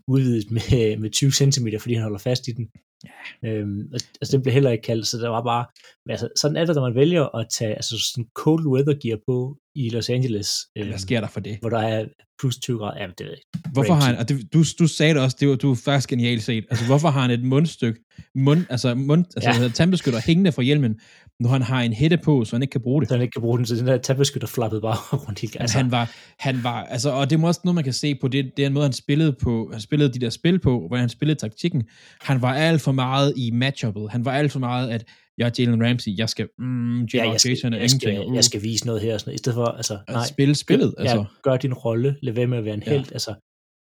udvidet 0.08 0.50
med, 0.50 0.96
med 1.02 1.10
20 1.10 1.32
cm, 1.32 1.66
fordi 1.80 1.94
han 1.94 2.02
holder 2.02 2.18
fast 2.18 2.48
i 2.48 2.52
den. 2.52 2.68
Ja. 3.04 3.48
Øhm, 3.50 3.80
og- 3.94 4.00
altså, 4.20 4.36
den 4.36 4.42
blev 4.42 4.52
heller 4.52 4.70
ikke 4.70 4.82
kaldt, 4.82 5.06
så 5.06 5.18
der 5.18 5.28
var 5.28 5.42
bare, 5.44 5.66
altså, 6.08 6.28
sådan 6.40 6.56
er 6.56 6.64
det, 6.64 6.74
når 6.74 6.82
man 6.82 6.94
vælger 6.94 7.36
at 7.36 7.46
tage 7.58 7.74
altså, 7.74 7.98
sådan 8.14 8.28
cold 8.34 8.66
weather 8.66 8.94
gear 9.02 9.18
på 9.28 9.56
i 9.74 9.88
Los 9.88 10.08
Angeles, 10.10 10.48
øh, 10.78 10.88
Hvad 10.88 10.98
sker 10.98 11.20
der 11.20 11.28
for 11.28 11.40
det? 11.40 11.58
hvor 11.60 11.70
der 11.70 11.78
er 11.78 12.06
plus 12.40 12.56
20 12.58 12.78
grader, 12.78 13.00
jamen 13.00 13.14
det 13.18 13.24
ved 13.26 13.32
jeg 13.32 13.38
ikke. 13.38 13.70
Hvorfor 13.72 13.94
har 13.94 14.02
han, 14.02 14.16
og 14.16 14.28
det, 14.28 14.52
du, 14.52 14.62
du 14.78 14.86
sagde 14.86 15.14
det 15.14 15.22
også, 15.22 15.36
det 15.40 15.48
var, 15.48 15.56
du 15.56 15.70
er 15.70 15.74
faktisk 15.84 16.08
genialt 16.08 16.42
set, 16.42 16.64
altså 16.70 16.86
hvorfor 16.86 17.08
har 17.08 17.20
han 17.20 17.30
et 17.30 17.44
mundstykke, 17.44 18.00
mund, 18.34 18.64
altså, 18.70 18.94
mund, 18.94 19.24
altså 19.36 19.50
Ja. 19.50 19.62
ja. 19.62 19.68
tandbeskytter 19.68 20.20
hængende 20.26 20.52
fra 20.52 20.62
hjelmen, 20.62 21.00
når 21.40 21.48
han 21.50 21.62
har 21.62 21.82
en 21.82 21.92
hætte 21.92 22.16
på, 22.24 22.44
så 22.44 22.56
han 22.56 22.62
ikke 22.62 22.72
kan 22.72 22.80
bruge 22.80 23.00
det. 23.00 23.08
Så 23.08 23.14
han 23.14 23.22
ikke 23.22 23.32
kan 23.32 23.40
bruge 23.42 23.58
den, 23.58 23.66
så 23.66 23.74
den 23.74 23.86
der 23.86 23.98
tabbeskytter 23.98 24.48
flappede 24.48 24.80
bare 24.80 24.96
rundt 25.26 25.40
helt. 25.40 25.56
Altså, 25.60 25.76
han 25.78 25.90
var, 25.90 26.10
han 26.38 26.64
var, 26.64 26.84
altså, 26.84 27.10
og 27.10 27.30
det 27.30 27.40
er 27.40 27.46
også 27.46 27.60
noget, 27.64 27.74
man 27.74 27.84
kan 27.84 27.92
se 27.92 28.14
på 28.14 28.28
det, 28.28 28.52
det 28.56 28.62
er 28.62 28.66
en 28.66 28.72
måde, 28.72 28.84
han 28.84 28.92
spillede 28.92 29.32
på, 29.42 29.68
han 29.72 29.80
spillede 29.80 30.12
de 30.14 30.18
der 30.18 30.30
spil 30.30 30.58
på, 30.58 30.78
hvordan 30.78 31.00
han 31.00 31.08
spillede 31.08 31.38
taktikken. 31.38 31.84
Han 32.20 32.42
var 32.42 32.54
alt 32.54 32.80
for 32.80 32.92
meget 32.92 33.32
i 33.36 33.50
matchuppet. 33.50 34.10
Han 34.10 34.24
var 34.24 34.32
alt 34.32 34.52
for 34.52 34.58
meget, 34.58 34.90
at 34.90 35.04
jeg 35.38 35.46
er 35.46 35.50
Jalen 35.58 35.84
Ramsey, 35.86 36.18
jeg 36.18 36.28
skal, 36.28 36.48
mm, 36.58 37.04
ja, 37.04 37.30
jeg 37.30 37.40
skal, 37.40 37.56
han 37.62 37.72
er 37.72 37.78
jeg, 37.78 37.90
skal. 37.90 38.26
Uh, 38.28 38.34
jeg 38.36 38.44
skal 38.44 38.62
vise 38.62 38.86
noget 38.86 39.00
her, 39.02 39.14
og 39.14 39.20
sådan, 39.20 39.30
noget. 39.30 39.34
i 39.34 39.42
stedet 39.42 39.54
for, 39.56 39.64
altså, 39.64 39.94
at 40.08 40.14
nej, 40.14 40.26
spille 40.26 40.54
spillet, 40.54 40.94
gør, 40.96 41.02
altså. 41.02 41.16
ja, 41.18 41.24
gør 41.42 41.56
din 41.56 41.74
rolle, 41.74 42.16
lad 42.22 42.32
være 42.32 42.46
med 42.46 42.58
at 42.58 42.64
være 42.64 42.74
en 42.74 42.82
Ja. 42.86 42.90
held, 42.92 43.12
altså, 43.12 43.34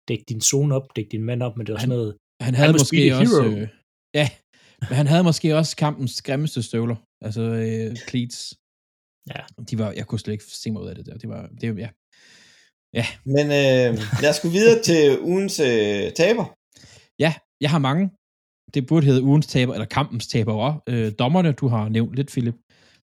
dæk 0.08 0.20
din 0.30 0.41
zone 0.41 0.76
op, 0.76 0.84
dæk 0.96 1.06
din 1.12 1.24
mand 1.24 1.43
op, 1.43 1.58
men 1.58 1.65
det 1.65 1.74
var 1.74 1.80
sådan 1.80 1.89
noget, 1.89 2.15
Han 2.41 2.56
havde 2.56 2.72
must 2.72 2.82
måske 2.82 3.15
også, 3.15 3.41
hero. 3.43 3.56
øh, 3.56 3.67
ja, 4.13 4.30
men 4.82 4.96
han 4.98 5.08
havde 5.08 5.24
måske 5.24 5.56
også 5.56 5.76
kampens 5.76 6.22
grimmeste 6.22 6.63
støvler, 6.63 6.96
altså 7.22 7.42
øh, 7.42 7.96
cleats. 8.10 8.38
Ja. 9.34 9.42
De 9.70 9.78
var, 9.78 9.92
jeg 9.92 10.08
kunne 10.08 10.20
slet 10.20 10.34
ikke 10.34 10.44
se 10.44 10.72
mig 10.72 10.82
ud 10.82 10.88
af 10.88 10.96
det 10.96 11.06
der. 11.06 11.18
Det 11.18 11.30
var, 11.30 11.50
det 11.62 11.76
var, 11.76 11.82
ja. 12.94 13.06
Men 13.26 13.46
øh, 13.46 13.90
lad 14.22 14.30
os 14.30 14.40
gå 14.44 14.50
videre 14.50 14.84
til 14.84 15.20
ugens 15.20 15.60
øh, 15.60 16.13
taber. 16.13 16.46
Ja, 17.20 17.34
jeg 17.62 17.70
har 17.70 17.80
mange. 17.80 18.10
Det 18.74 18.88
burde 18.88 19.06
hedde 19.06 19.24
ugens 19.24 19.48
taber, 19.48 19.74
eller 19.74 19.86
kampens 19.86 20.28
taber 20.28 20.54
også. 20.54 20.80
Øh, 20.90 21.12
dommerne, 21.20 21.52
du 21.52 21.68
har 21.68 21.90
nævnt 21.90 22.16
lidt, 22.16 22.28
Philip. 22.28 22.56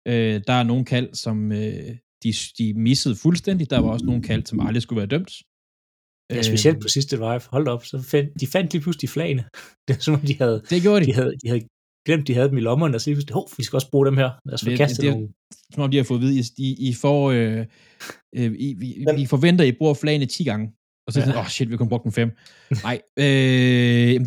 Øh, 0.07 0.41
der 0.47 0.53
er 0.53 0.63
nogle 0.63 0.85
kald, 0.85 1.13
som 1.13 1.51
øh, 1.51 1.97
de, 2.23 2.33
de 2.57 2.73
missede 2.73 3.15
fuldstændig. 3.15 3.69
Der 3.69 3.79
var 3.79 3.89
også 3.89 4.05
nogle 4.05 4.23
kald, 4.23 4.45
som 4.45 4.59
aldrig 4.59 4.81
skulle 4.83 4.97
være 4.97 5.07
dømt. 5.07 5.31
Ja, 6.35 6.41
specielt 6.41 6.81
på 6.81 6.87
sidste 6.87 7.17
drive, 7.17 7.41
hold 7.51 7.67
op, 7.67 7.85
så 7.85 8.01
fandt, 8.01 8.29
de 8.39 8.47
fandt 8.47 8.73
lige 8.73 8.81
pludselig 8.81 9.09
flagene. 9.09 9.43
Det 9.87 9.95
er 9.95 9.99
som 9.99 10.13
om, 10.13 10.19
de 10.21 10.37
havde, 10.37 10.61
Det 10.69 10.81
gjorde 10.81 11.01
de. 11.01 11.05
de 11.05 11.13
havde, 11.13 11.33
de 11.43 11.47
havde 11.47 11.61
glemt, 12.05 12.27
de 12.27 12.33
havde 12.33 12.49
dem 12.49 12.57
i 12.57 12.61
lommerne, 12.61 12.95
og 12.95 13.01
så 13.01 13.09
lige 13.09 13.15
pludselig, 13.15 13.33
hov, 13.33 13.49
vi 13.57 13.63
skal 13.63 13.77
også 13.77 13.91
bruge 13.91 14.05
dem 14.05 14.17
her. 14.17 14.29
Lad 14.45 14.53
os 14.53 14.63
få 14.63 14.75
kastet 14.77 15.01
det 15.03 15.11
nogle. 15.11 15.29
Som 15.73 15.83
om 15.83 15.91
de 15.91 15.97
har 15.97 16.03
fået 16.03 16.17
at 16.19 16.21
vide, 16.21 16.43
I, 16.57 16.89
I 16.89 16.93
får... 16.93 17.31
Øh, 17.31 17.65
øh, 18.35 18.51
I, 18.59 18.73
vi, 18.79 19.05
vi 19.15 19.25
forventer, 19.25 19.65
at 19.65 19.69
I 19.73 19.77
bruger 19.77 19.93
flagene 19.93 20.25
10 20.25 20.43
gange. 20.43 20.71
Og 21.07 21.13
så 21.13 21.19
er 21.19 21.21
Ja. 21.21 21.25
sådan, 21.25 21.39
åh 21.39 21.45
oh, 21.45 21.49
shit, 21.49 21.71
vi 21.71 21.77
kun 21.77 21.89
brugt 21.89 22.03
dem 22.03 22.11
fem. 22.11 22.29
Nej, 22.83 23.01
øh, 23.17 23.25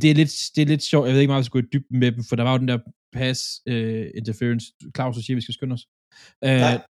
det, 0.03 0.11
er 0.11 0.15
lidt, 0.15 0.33
det 0.57 0.63
er 0.63 0.67
lidt 0.67 0.83
sjovt. 0.83 1.07
Jeg 1.07 1.15
ved 1.15 1.21
ikke 1.21 1.31
meget, 1.31 1.41
vi 1.41 1.45
skal 1.45 1.61
gå 1.61 1.67
i 1.67 1.71
dybden 1.73 1.99
med 1.99 2.13
dem, 2.13 2.25
for 2.29 2.37
der 2.37 2.43
var 2.43 2.53
jo 2.53 2.59
den 2.59 2.69
der 2.69 2.79
pass 3.13 3.41
øh, 3.69 4.07
interference. 4.15 4.67
Claus, 4.97 5.17
du 5.17 5.23
siger, 5.23 5.35
vi 5.35 5.41
skal 5.41 5.55
skynde 5.55 5.75
os. 5.75 5.85
Øh, 6.45 6.51
Nej, 6.51 6.81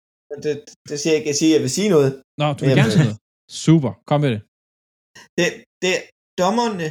det, 0.42 0.60
det 0.88 1.00
siger 1.00 1.12
jeg 1.12 1.18
ikke. 1.18 1.28
Jeg 1.28 1.34
siger, 1.36 1.52
jeg 1.54 1.62
vil 1.62 1.70
sige 1.70 1.88
noget. 1.88 2.22
Nå, 2.38 2.46
du 2.52 2.58
vil 2.64 2.68
Jamen, 2.68 2.76
gerne 2.82 2.92
sige 2.92 3.04
noget. 3.04 3.18
Super, 3.50 3.92
kom 4.06 4.20
med 4.20 4.30
det. 4.30 4.40
Det, 5.38 5.48
det, 5.82 5.94
dommerne 6.42 6.88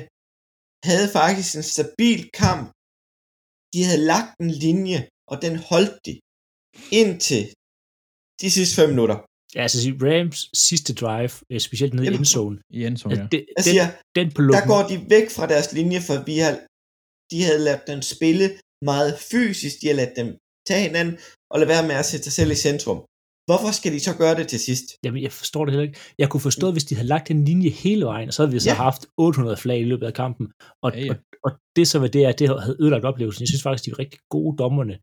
havde 0.89 1.07
faktisk 1.19 1.49
en 1.55 1.67
stabil 1.75 2.19
kamp. 2.41 2.65
De 3.73 3.79
havde 3.87 4.03
lagt 4.13 4.31
en 4.43 4.51
linje, 4.65 4.99
og 5.31 5.35
den 5.45 5.55
holdt 5.69 5.95
de 6.07 6.13
indtil 7.01 7.43
de 8.41 8.47
sidste 8.57 8.75
fem 8.79 8.89
minutter. 8.93 9.17
Ja, 9.55 9.61
altså 9.61 9.77
Rams 10.07 10.39
sidste 10.67 10.91
drive, 11.01 11.33
øh, 11.51 11.59
specielt 11.67 11.93
nede 11.93 12.05
i 12.11 12.15
endzone, 12.15 12.57
I 12.77 12.79
Enzo, 12.85 13.09
ja. 13.09 13.15
ja. 13.15 13.27
det, 13.33 13.39
Jeg 13.57 13.63
den, 13.65 13.73
siger, 13.73 13.87
den 14.17 14.27
på 14.35 14.41
der 14.41 14.47
lukken, 14.47 14.69
går 14.73 14.83
de 14.91 14.97
væk 15.15 15.27
fra 15.35 15.45
deres 15.53 15.67
linje, 15.77 15.99
for 16.07 16.15
vi 16.29 16.35
har, 16.43 16.53
de 17.31 17.37
havde 17.47 17.61
ladt 17.67 17.83
dem 17.91 18.01
spille 18.13 18.47
meget 18.91 19.11
fysisk. 19.31 19.75
De 19.81 19.87
har 19.91 19.97
ladt 20.01 20.13
dem 20.19 20.29
tage 20.67 20.83
hinanden 20.87 21.15
og 21.51 21.55
lade 21.59 21.69
være 21.73 21.87
med 21.89 21.95
at 22.01 22.05
sætte 22.11 22.23
sig 22.27 22.33
selv 22.39 22.51
i 22.55 22.59
centrum. 22.67 22.99
Hvorfor 23.49 23.71
skal 23.79 23.91
de 23.95 23.99
så 23.99 24.13
gøre 24.17 24.35
det 24.39 24.47
til 24.47 24.59
sidst? 24.59 24.85
Jamen, 25.03 25.23
jeg 25.23 25.31
forstår 25.31 25.65
det 25.65 25.71
heller 25.73 25.87
ikke. 25.87 25.99
Jeg 26.21 26.29
kunne 26.29 26.41
forstå, 26.49 26.71
hvis 26.71 26.83
de 26.83 26.95
havde 26.95 27.07
lagt 27.07 27.31
en 27.31 27.45
linje 27.45 27.69
hele 27.69 28.05
vejen, 28.05 28.31
så 28.31 28.41
havde 28.41 28.53
vi 28.53 28.59
så 28.59 28.69
Ja. 28.69 28.75
haft 28.75 29.01
800 29.17 29.57
flag 29.57 29.79
i 29.81 29.83
løbet 29.91 30.05
af 30.07 30.13
kampen. 30.13 30.45
Og, 30.83 30.91
Ja, 30.95 30.99
ja. 31.05 31.09
og, 31.11 31.15
og 31.45 31.51
det 31.75 31.87
så 31.87 31.99
var 31.99 32.07
det, 32.07 32.25
at 32.25 32.39
det 32.39 32.47
havde 32.49 32.77
ødelagt 32.81 33.05
oplevelsen. 33.05 33.41
Jeg 33.41 33.47
synes 33.47 33.63
faktisk, 33.63 33.85
de 33.85 33.91
var 33.91 33.99
rigtig 33.99 34.19
gode 34.29 34.57
dommerne. 34.57 34.95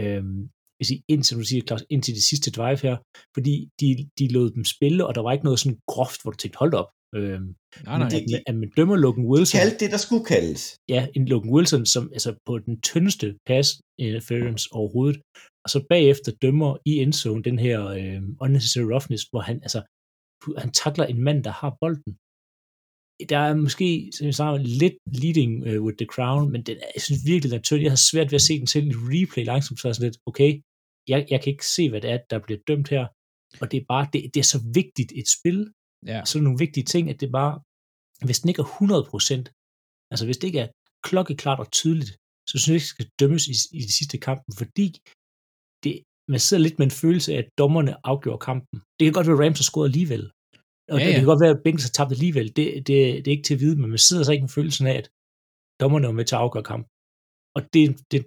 Øhm, 0.00 0.40
jeg 0.80 0.86
siger, 0.86 1.00
indtil, 1.08 1.36
du 1.36 1.44
siger, 1.44 1.62
Claus, 1.66 1.84
indtil 1.90 2.14
det 2.14 2.22
sidste 2.22 2.50
drive 2.50 2.78
her, 2.88 2.96
fordi 3.36 3.54
de, 3.80 3.88
de 4.18 4.24
lod 4.36 4.50
dem 4.50 4.64
spille, 4.64 5.06
og 5.06 5.14
der 5.14 5.22
var 5.22 5.32
ikke 5.32 5.44
noget 5.48 5.60
sådan 5.60 5.78
groft, 5.92 6.22
hvor 6.22 6.30
du 6.30 6.36
tænkte, 6.36 6.58
hold 6.58 6.74
op. 6.74 6.90
Øhm, 7.18 7.48
Nej, 7.84 7.98
nej. 7.98 8.06
At, 8.06 8.42
at 8.46 8.54
man 8.62 8.70
dømmer 8.76 8.96
Logan 8.96 9.24
Wilson, 9.32 9.58
Kald 9.60 9.78
det, 9.78 9.90
der 9.94 9.96
skulle 10.06 10.24
kaldes. 10.24 10.62
ja, 10.88 11.00
en 11.16 11.24
Logan 11.32 11.50
Wilson, 11.54 11.86
som 11.86 12.10
altså 12.12 12.30
på 12.46 12.58
den 12.58 12.80
tyndeste 12.80 13.26
pass 13.46 13.68
interference 13.98 14.68
overhovedet, 14.78 15.20
og 15.64 15.70
så 15.70 15.86
bagefter 15.90 16.32
dømmer 16.42 16.76
i 16.90 16.92
endzone 17.02 17.42
den 17.42 17.58
her 17.58 17.78
øh, 17.86 18.22
unnecessary 18.40 18.84
roughness, 18.92 19.22
hvor 19.30 19.40
han, 19.48 19.56
altså, 19.62 19.80
han 20.62 20.70
takler 20.72 21.04
en 21.06 21.20
mand, 21.26 21.44
der 21.44 21.52
har 21.60 21.76
bolden. 21.80 22.12
Der 23.32 23.38
er 23.38 23.54
måske, 23.66 24.10
som 24.16 24.26
jeg 24.26 24.34
sagde, 24.34 24.62
lidt 24.82 24.98
leading 25.22 25.52
uh, 25.68 25.84
with 25.84 25.96
the 26.02 26.06
crown, 26.14 26.52
men 26.52 26.62
den 26.62 26.76
er, 26.76 26.88
jeg 26.96 27.02
synes 27.02 27.20
virkelig, 27.30 27.50
den 27.50 27.58
er 27.58 27.62
tynd. 27.62 27.82
Jeg 27.82 27.90
har 27.96 28.02
svært 28.10 28.28
ved 28.30 28.38
at 28.42 28.46
se 28.48 28.58
den 28.58 28.66
til 28.66 28.86
i 28.90 28.94
replay 28.94 29.44
langsomt, 29.44 29.80
så 29.80 29.88
er 29.88 29.92
sådan 29.92 30.08
lidt, 30.10 30.18
okay, 30.30 30.50
jeg, 31.08 31.18
jeg 31.32 31.38
kan 31.42 31.50
ikke 31.52 31.66
se, 31.76 31.90
hvad 31.90 32.00
det 32.00 32.10
er, 32.10 32.18
der 32.30 32.38
bliver 32.46 32.60
dømt 32.68 32.88
her. 32.94 33.04
Og 33.60 33.66
det 33.70 33.76
er 33.80 33.84
bare, 33.88 34.04
det, 34.12 34.20
det 34.34 34.40
er 34.40 34.48
så 34.54 34.60
vigtigt 34.80 35.12
et 35.20 35.28
spil, 35.38 35.60
Ja. 36.06 36.24
så 36.24 36.40
nogle 36.40 36.58
vigtige 36.58 36.84
ting, 36.84 37.04
at 37.10 37.20
det 37.20 37.30
bare, 37.40 37.54
hvis 38.26 38.40
den 38.40 38.48
ikke 38.48 38.62
er 38.66 38.70
100%, 38.76 40.08
altså 40.10 40.24
hvis 40.26 40.38
det 40.38 40.46
ikke 40.50 40.60
er 40.66 40.68
klokkeklart 41.08 41.60
og 41.64 41.68
tydeligt, 41.80 42.12
så 42.48 42.54
synes 42.58 42.68
jeg 42.68 42.74
ikke, 42.74 42.88
det 42.88 42.94
skal 42.96 43.10
dømmes 43.20 43.44
i, 43.52 43.54
i 43.78 43.80
de 43.88 43.92
sidste 43.98 44.18
kampen, 44.28 44.52
fordi 44.60 44.86
det, 45.84 45.94
man 46.32 46.40
sidder 46.40 46.62
lidt 46.62 46.78
med 46.78 46.86
en 46.86 46.98
følelse 47.02 47.32
af, 47.34 47.38
at 47.38 47.48
dommerne 47.58 47.92
afgjorde 48.06 48.44
kampen. 48.48 48.76
Det 48.96 49.04
kan 49.04 49.12
godt 49.12 49.26
være, 49.26 49.38
at 49.38 49.42
Rams 49.44 49.58
har 49.58 49.68
scoret 49.70 49.88
alligevel. 49.88 50.24
Og 50.92 50.98
Ja, 50.98 50.98
ja, 50.98 51.02
ja. 51.02 51.06
det 51.06 51.14
ja. 51.14 51.18
kan 51.18 51.30
godt 51.32 51.42
være, 51.44 51.54
at 51.56 51.62
Bengals 51.64 51.86
har 51.88 51.94
tabt 51.98 52.12
alligevel. 52.12 52.46
Det, 52.56 52.66
det, 52.86 52.96
det 53.22 53.28
er 53.28 53.36
ikke 53.36 53.48
til 53.48 53.54
at 53.54 53.60
vide, 53.60 53.76
men 53.80 53.90
man 53.90 53.98
sidder 54.08 54.24
så 54.24 54.32
ikke 54.32 54.46
med 54.48 54.56
følelsen 54.58 54.86
af, 54.86 54.96
at 55.02 55.06
dommerne 55.80 56.06
er 56.06 56.12
med 56.12 56.24
til 56.24 56.34
at 56.34 56.40
afgøre 56.40 56.70
kampen. 56.72 56.88
Og 57.56 57.62
det, 57.74 57.84
det, 58.10 58.20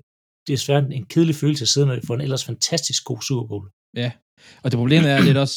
det 0.47 0.53
er 0.53 0.61
svært 0.67 0.83
en 0.99 1.05
kedelig 1.13 1.35
følelse 1.35 1.63
at 1.63 1.71
sidde 1.73 1.87
med 1.87 2.01
for 2.07 2.13
en 2.15 2.21
ellers 2.21 2.45
fantastisk 2.45 3.01
god 3.09 3.21
Super 3.27 3.47
Bowl. 3.47 3.67
Og 4.63 4.67
det 4.71 4.77
problem 4.77 5.03
er 5.13 5.19
lidt 5.27 5.37
også, 5.37 5.55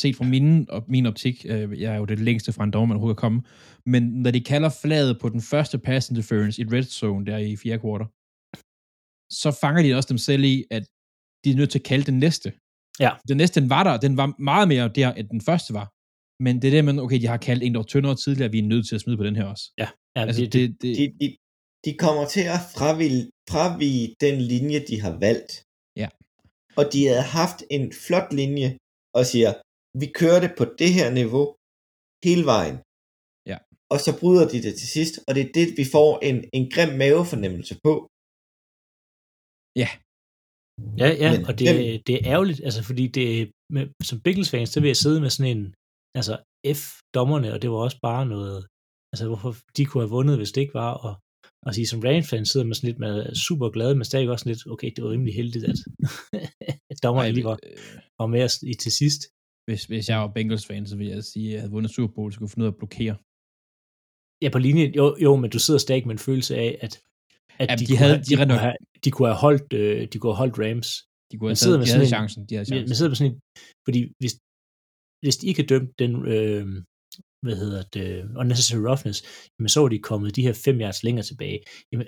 set 0.00 0.16
fra 0.16 0.24
min, 0.24 0.70
og 0.70 0.84
min 0.88 1.06
optik, 1.06 1.36
øh, 1.48 1.80
jeg 1.82 1.90
er 1.94 1.98
jo 2.02 2.04
det 2.04 2.18
længste 2.18 2.52
fra 2.52 2.64
en 2.64 2.70
dommer, 2.70 2.86
man 2.86 2.96
overhovedet 2.96 3.18
kan 3.18 3.26
komme, 3.26 3.42
men 3.86 4.02
når 4.22 4.30
de 4.30 4.40
kalder 4.40 4.70
flaget 4.82 5.20
på 5.20 5.28
den 5.28 5.40
første 5.40 5.78
pass 5.78 6.10
interference 6.10 6.62
i 6.62 6.64
red 6.64 6.82
zone 6.82 7.26
der 7.26 7.38
i 7.38 7.56
fjerde 7.56 7.80
kvartal, 7.80 8.06
så 9.42 9.50
fanger 9.60 9.82
de 9.82 9.94
også 9.94 10.08
dem 10.12 10.18
selv 10.18 10.44
i, 10.44 10.64
at 10.70 10.84
de 11.44 11.50
er 11.50 11.56
nødt 11.56 11.70
til 11.70 11.78
at 11.78 11.84
kalde 11.84 12.04
den 12.04 12.18
næste. 12.18 12.48
Ja. 13.04 13.10
Den 13.28 13.36
næste, 13.36 13.60
den 13.60 13.70
var 13.70 13.82
der, 13.84 13.96
den 14.06 14.16
var 14.16 14.28
meget 14.50 14.68
mere 14.68 14.88
der, 14.88 15.12
end 15.12 15.28
den 15.28 15.40
første 15.40 15.74
var. 15.74 15.86
Men 16.44 16.52
det 16.60 16.68
er 16.68 16.74
det, 16.76 16.84
man, 16.84 16.98
okay, 16.98 17.20
de 17.20 17.26
har 17.26 17.36
kaldt 17.48 17.62
en, 17.62 17.72
der 17.74 17.80
var 17.80 17.90
tyndere 17.94 18.16
tidligere, 18.24 18.50
vi 18.50 18.58
er 18.58 18.70
nødt 18.72 18.84
til 18.88 18.94
at 18.94 19.00
smide 19.00 19.16
på 19.16 19.24
den 19.28 19.36
her 19.36 19.46
også. 19.54 19.64
Ja, 19.78 19.88
ja 20.16 20.20
Altså, 20.28 20.42
det, 20.42 20.52
det, 20.52 20.82
det, 20.82 20.96
det, 20.96 20.96
De, 20.98 21.04
de, 21.20 21.36
de 21.84 21.92
kommer 22.04 22.24
til 22.34 22.44
at 22.56 22.60
fravige, 22.76 23.22
fravige 23.52 24.04
den 24.24 24.36
linje, 24.52 24.78
de 24.90 24.96
har 25.04 25.14
valgt. 25.26 25.52
Ja. 26.02 26.08
Og 26.78 26.84
de 26.92 27.00
havde 27.08 27.26
haft 27.40 27.58
en 27.76 27.84
flot 28.04 28.28
linje 28.40 28.68
og 29.18 29.22
siger, 29.32 29.50
vi 30.00 30.06
kører 30.20 30.40
det 30.44 30.52
på 30.58 30.64
det 30.80 30.90
her 30.98 31.08
niveau 31.20 31.44
hele 32.28 32.44
vejen. 32.54 32.76
Ja. 33.50 33.58
Og 33.92 33.98
så 34.04 34.10
bryder 34.20 34.46
de 34.52 34.58
det 34.66 34.74
til 34.80 34.88
sidst, 34.96 35.14
og 35.26 35.30
det 35.34 35.42
er 35.44 35.50
det, 35.58 35.66
vi 35.80 35.84
får 35.96 36.10
en, 36.28 36.36
en 36.56 36.64
grim 36.74 36.92
mavefornemmelse 37.02 37.74
på. 37.86 37.92
Ja, 39.82 39.88
ja, 41.22 41.30
Men 41.36 41.46
og 41.48 41.52
det, 41.58 41.66
den- 41.68 42.02
det 42.06 42.14
er 42.14 42.22
ærgerligt, 42.34 42.60
altså 42.68 42.82
fordi 42.88 43.04
det, 43.18 43.26
med, 43.74 43.84
som 44.10 44.20
Bengals-fans, 44.24 44.68
så 44.70 44.78
vil 44.80 44.88
jeg 44.92 44.96
sidde 45.04 45.20
med 45.20 45.30
sådan 45.30 45.56
en, 45.56 45.64
altså 46.20 46.34
F-dommerne, 46.80 47.48
og 47.54 47.58
det 47.62 47.68
var 47.70 47.76
også 47.86 47.98
bare 48.10 48.24
noget, 48.34 48.58
altså 49.12 49.24
hvorfor 49.30 49.52
de 49.76 49.84
kunne 49.86 50.02
have 50.04 50.10
vundet, 50.18 50.36
hvis 50.36 50.52
det 50.52 50.60
ikke 50.60 50.74
var, 50.84 50.92
og, 51.06 51.14
og 51.66 51.70
sige, 51.74 51.86
som 51.92 52.00
Rams-fans 52.06 52.48
sidder 52.50 52.66
man 52.66 52.74
sådan 52.74 52.88
lidt 52.90 52.98
med 53.04 53.34
super 53.46 53.68
glade, 53.76 53.94
men 53.94 54.04
stadig 54.04 54.30
også 54.30 54.42
sådan 54.42 54.52
lidt, 54.52 54.66
okay, 54.74 54.90
det 54.94 55.04
var 55.04 55.10
rimelig 55.10 55.34
heldigt, 55.40 55.64
at, 55.72 55.78
at 56.90 56.98
dommerne 57.04 57.32
lige 57.36 57.44
var, 57.50 57.58
øh, 57.68 57.78
var 58.20 58.26
med 58.34 58.42
os 58.48 58.56
i 58.72 58.74
til 58.84 58.92
sidst. 59.00 59.20
hvis, 59.68 59.82
hvis 59.90 60.08
jeg 60.08 60.18
var 60.22 60.30
Bengals-fan, 60.36 60.86
så 60.86 60.96
ville 60.96 61.12
jeg 61.12 61.24
sige, 61.32 61.46
at 61.48 61.52
jeg 61.52 61.60
havde 61.60 61.72
vundet 61.76 61.90
Super 61.94 62.14
Bowl, 62.14 62.32
så 62.32 62.36
kunne 62.38 62.46
jeg 62.46 62.50
finde 62.54 62.64
ud 62.64 62.70
af 62.70 62.74
at 62.76 62.80
blokere. 62.82 63.14
Ja, 64.44 64.48
på 64.54 64.58
linjen, 64.66 64.90
jo, 65.00 65.06
jo, 65.26 65.30
men 65.42 65.50
du 65.54 65.58
sidder 65.58 65.80
stadig 65.86 66.06
med 66.06 66.14
en 66.18 66.26
følelse 66.28 66.52
af, 66.66 66.70
at, 66.84 66.92
at 67.60 67.66
Jamen, 67.68 67.78
de, 67.80 67.84
de 67.86 67.92
kunne 67.92 67.98
havde- 68.02 68.14
have, 68.14 68.24
de 68.24 68.30
de, 68.30 68.36
kunne 68.36 68.58
have, 68.66 68.76
de 69.04 69.10
kunne 69.14 69.28
have 69.32 69.40
holdt, 69.46 69.68
øh, 69.80 70.00
de 70.12 70.16
kunne 70.18 70.32
have 70.32 70.42
holdt 70.42 70.56
Rams, 70.64 70.88
De, 71.30 71.34
kunne 71.38 71.48
Man 71.50 71.56
have 71.60 71.66
taget, 71.66 71.78
med 71.82 71.86
sådan 71.92 72.06
en- 72.06 72.12
chancen. 72.16 72.40
De 72.48 72.52
havde 72.56 72.66
chancen. 72.70 72.88
men 72.88 72.96
sidder 72.98 73.12
på 73.14 73.18
sådan 73.20 73.32
en, 73.32 73.38
fordi 73.86 74.00
hvis, 74.22 74.34
hvis 75.24 75.36
de 75.40 75.44
ikke 75.48 75.58
havde 75.60 75.72
dømt 75.74 75.92
den, 76.02 76.12
øh, 76.34 76.64
hvad 77.44 77.56
hedder 77.62 77.82
det, 77.96 78.06
unnecessary 78.40 78.82
roughness, 78.90 79.18
jamen 79.54 79.68
så 79.74 79.78
var 79.82 79.88
de 79.94 79.98
kommet 80.10 80.36
de 80.36 80.42
her 80.46 80.54
fem 80.66 80.76
yards 80.84 81.00
længere 81.06 81.26
tilbage. 81.30 81.58
Jamen, 81.90 82.06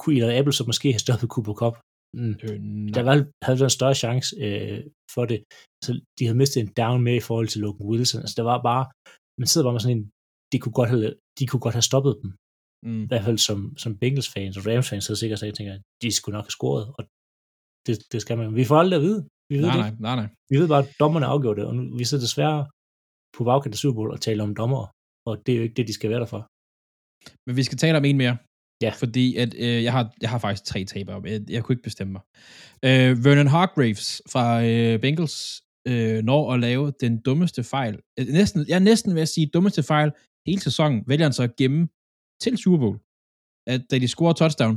kunne 0.00 0.14
Eli 0.16 0.36
Apple 0.38 0.54
så 0.58 0.62
måske 0.70 0.88
have 0.94 1.04
stoppet 1.06 1.28
Cooper 1.34 1.54
Cup? 1.62 1.74
Mm. 2.20 2.34
Øh, 2.44 2.58
Der 2.96 3.02
var, 3.08 3.14
havde 3.46 3.58
været 3.60 3.70
en 3.72 3.78
større 3.80 3.98
chance 4.04 4.28
øh, 4.44 4.80
for 5.14 5.24
det. 5.30 5.38
Så 5.84 5.90
de 6.18 6.22
havde 6.26 6.38
mistet 6.42 6.58
en 6.60 6.72
down 6.82 6.98
med 7.06 7.14
i 7.20 7.24
forhold 7.28 7.48
til 7.48 7.60
Logan 7.64 7.86
Wilson. 7.90 8.20
Altså 8.24 8.34
der 8.40 8.46
var 8.52 8.58
bare, 8.70 8.84
man 9.40 9.46
sidder 9.50 9.64
bare 9.66 9.76
med 9.76 9.84
sådan 9.84 9.96
en, 9.98 10.04
de 10.52 10.58
kunne 10.62 10.76
godt 10.80 10.88
have, 10.92 11.14
de 11.38 11.44
kunne 11.48 11.64
godt 11.66 11.76
have 11.78 11.88
stoppet 11.92 12.12
dem. 12.22 12.30
Mm. 12.84 13.02
I 13.02 13.06
hvert 13.06 13.24
fald 13.24 13.38
som, 13.38 13.58
som 13.76 13.98
Bengals 13.98 14.28
fans 14.28 14.56
og 14.56 14.66
Rams 14.66 14.88
fans, 14.90 15.04
så 15.04 15.16
sikkert 15.16 15.42
jeg 15.42 15.54
tænker, 15.54 15.74
at 15.74 15.82
de 16.02 16.10
skulle 16.12 16.36
nok 16.36 16.44
have 16.44 16.56
scoret. 16.58 16.86
Og 16.98 17.04
det, 17.86 17.98
det 18.12 18.20
skal 18.20 18.38
man. 18.38 18.54
Vi 18.54 18.64
får 18.64 18.76
aldrig 18.76 18.96
at 18.96 19.02
vide. 19.02 19.28
Vi 19.48 19.54
ved 19.56 19.66
Nej, 19.66 19.76
det 19.76 20.00
nej, 20.00 20.16
nej, 20.16 20.16
nej. 20.22 20.28
Vi 20.50 20.56
ved 20.60 20.68
bare, 20.68 20.82
at 20.84 20.90
dommerne 21.00 21.26
afgjorde 21.26 21.60
det, 21.60 21.68
og 21.68 21.74
nu, 21.76 21.96
vi 21.96 22.04
sidder 22.04 22.24
desværre 22.24 22.66
på 23.36 23.44
bagkant 23.44 23.74
af 23.74 23.78
Super 23.78 23.94
Bowl 23.94 24.10
og 24.10 24.20
taler 24.20 24.44
om 24.44 24.54
dommer, 24.54 24.86
og 25.26 25.46
det 25.46 25.52
er 25.52 25.56
jo 25.56 25.62
ikke 25.62 25.74
det, 25.74 25.88
de 25.88 25.92
skal 25.92 26.10
være 26.10 26.20
der 26.20 26.26
for. 26.26 26.42
Men 27.46 27.56
vi 27.56 27.62
skal 27.62 27.78
tale 27.78 27.98
om 27.98 28.04
en 28.04 28.16
mere. 28.16 28.36
Ja. 28.82 28.90
Fordi 28.90 29.36
at, 29.36 29.54
øh, 29.54 29.82
jeg, 29.84 29.92
har, 29.92 30.14
jeg 30.20 30.30
har 30.30 30.38
faktisk 30.38 30.64
tre 30.64 30.84
tabere, 30.84 31.22
jeg, 31.24 31.40
jeg 31.48 31.64
kunne 31.64 31.72
ikke 31.72 31.82
bestemme 31.82 32.12
mig. 32.12 32.22
Øh, 32.84 33.24
Vernon 33.24 33.46
Hargraves 33.46 34.22
fra 34.32 34.64
øh, 34.64 35.00
Bengals 35.00 35.62
øh, 35.88 36.24
når 36.24 36.52
at 36.52 36.60
lave 36.60 36.92
den 37.00 37.20
dummeste 37.20 37.64
fejl. 37.64 37.98
Øh, 38.18 38.26
næsten, 38.26 38.64
jeg 38.68 38.74
er 38.74 38.78
næsten 38.78 39.14
ved 39.14 39.22
at 39.22 39.28
sige 39.28 39.46
dummeste 39.46 39.82
fejl 39.82 40.12
hele 40.46 40.60
sæsonen, 40.60 41.04
vælger 41.06 41.24
han 41.24 41.32
så 41.32 41.42
at 41.42 41.56
gemme 41.56 41.88
til 42.42 42.54
Super 42.62 42.78
Bowl. 42.84 42.96
At 43.72 43.80
da 43.90 43.94
de 44.02 44.08
scorer 44.14 44.32
touchdown, 44.40 44.76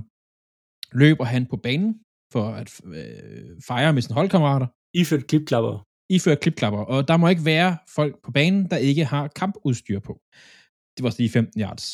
løber 1.02 1.26
han 1.34 1.44
på 1.52 1.58
banen 1.68 1.92
for 2.34 2.46
at 2.60 2.68
øh, 2.98 3.52
fejre 3.70 3.94
med 3.94 4.02
sine 4.02 4.16
holdkammerater, 4.20 4.68
Iført 5.00 5.28
klipklapper. 5.32 5.76
ifører 6.16 6.40
klipklapper, 6.44 6.82
og 6.94 7.00
der 7.10 7.18
må 7.18 7.26
ikke 7.34 7.46
være 7.56 7.72
folk 7.98 8.14
på 8.26 8.32
banen, 8.38 8.62
der 8.72 8.78
ikke 8.90 9.06
har 9.14 9.24
kampudstyr 9.42 10.00
på. 10.08 10.14
Det 10.96 11.02
var 11.06 11.12
lige 11.18 11.30
15 11.30 11.62
yards. 11.66 11.86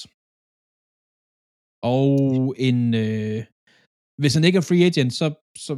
Og 1.96 2.12
en, 2.68 2.80
øh, 3.04 3.40
hvis 4.22 4.34
han 4.36 4.44
ikke 4.48 4.58
er 4.62 4.68
free 4.70 4.86
agent, 4.92 5.14
så, 5.20 5.28
så 5.66 5.74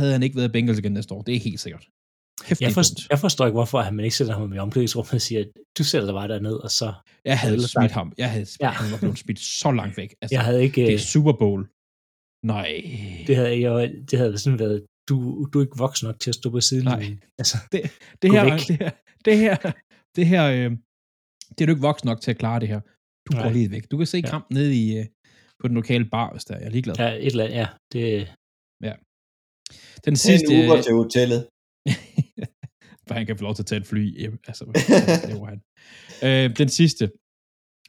havde 0.00 0.12
han 0.16 0.22
ikke 0.22 0.36
været 0.40 0.52
Bengals 0.52 0.78
igen 0.78 0.92
næste 0.92 1.14
år. 1.14 1.22
Det 1.22 1.34
er 1.34 1.46
helt 1.48 1.60
sikkert. 1.64 1.84
Hæftigt 2.44 2.60
Jeg, 2.66 2.72
forstår, 2.72 3.06
jeg 3.10 3.18
forstår 3.18 3.46
ikke, 3.46 3.52
hvorfor 3.60 3.80
han 3.80 4.00
ikke 4.00 4.16
sætter 4.16 4.34
ham 4.38 4.52
i 4.52 4.58
omklædningsrummet 4.58 5.14
og 5.14 5.20
siger, 5.20 5.40
at 5.40 5.48
du 5.78 5.84
sætter 5.84 6.06
dig 6.06 6.14
bare 6.14 6.28
derned, 6.28 6.52
og 6.66 6.70
så... 6.70 6.92
Jeg 7.24 7.38
havde 7.38 7.56
smidt 7.58 7.70
sagt- 7.70 7.92
ham. 7.92 8.12
Jeg 8.18 8.30
havde 8.30 8.46
Ja. 8.60 8.66
ja. 8.66 8.70
han 8.72 8.92
var 8.92 8.98
blevet 8.98 9.18
smidt 9.18 9.40
så 9.40 9.70
langt 9.72 9.96
væk. 9.96 10.10
Altså, 10.22 10.34
Jeg 10.36 10.44
havde 10.44 10.62
ikke... 10.62 10.80
det 10.86 10.94
er 10.94 10.98
Super 10.98 11.32
Bowl. 11.32 11.68
Nej. 12.46 12.70
det 13.26 13.36
havde, 13.36 13.60
jeg, 13.60 13.90
det 14.10 14.18
havde 14.18 14.38
sådan 14.38 14.58
været, 14.58 14.86
du, 15.08 15.46
du 15.52 15.58
er 15.58 15.62
ikke 15.62 15.78
voksen 15.78 16.06
nok 16.06 16.20
til 16.20 16.30
at 16.30 16.34
stå 16.34 16.50
på 16.50 16.60
siden. 16.60 16.84
Nej. 16.84 17.04
Altså, 17.38 17.56
det 17.72 17.80
Gå 18.22 18.28
her, 18.36 18.56
det 18.56 18.76
her, 18.78 18.90
det 19.24 19.36
her, 19.38 19.56
det 20.16 20.26
her, 20.26 20.44
øh, 20.56 20.70
det 21.54 21.60
er 21.60 21.66
du 21.66 21.72
ikke 21.72 21.82
voksen 21.90 22.06
nok 22.06 22.20
til 22.20 22.30
at 22.30 22.38
klare 22.38 22.60
det 22.60 22.68
her. 22.68 22.80
Du 23.26 23.30
går 23.42 23.50
lige 23.50 23.70
væk. 23.70 23.90
Du 23.90 23.96
kan 23.96 24.06
se 24.06 24.18
Ja. 24.18 24.30
kampen 24.30 24.54
nede 24.56 24.74
i, 24.82 24.98
øh, 24.98 25.06
på 25.60 25.68
den 25.68 25.74
lokale 25.74 26.04
bar, 26.04 26.32
hvis 26.32 26.44
der 26.44 26.54
er. 26.54 26.58
Jeg 26.58 26.66
er 26.66 26.70
ligeglad. 26.70 26.94
ja, 26.98 27.08
et 27.12 27.26
eller 27.26 27.44
andet, 27.44 27.56
ja, 27.56 27.66
det, 27.92 28.34
Den 30.04 30.14
Tag 30.14 30.18
sidste, 30.18 30.54
en 30.54 30.64
Uber 30.70 30.82
til 30.82 30.92
hotellet 30.94 31.40
for 33.10 33.14
han 33.14 33.26
kan 33.26 33.38
få 33.38 33.44
lov 33.44 33.54
til 33.54 33.62
at 33.62 33.66
tage 33.66 33.80
et 33.80 33.86
fly 33.86 34.18
hjem. 34.18 34.38
Altså, 34.46 34.64
det 35.26 35.40
var 35.40 35.46
han. 35.46 35.62
Øh, 36.22 36.56
den 36.56 36.68
sidste, 36.68 37.10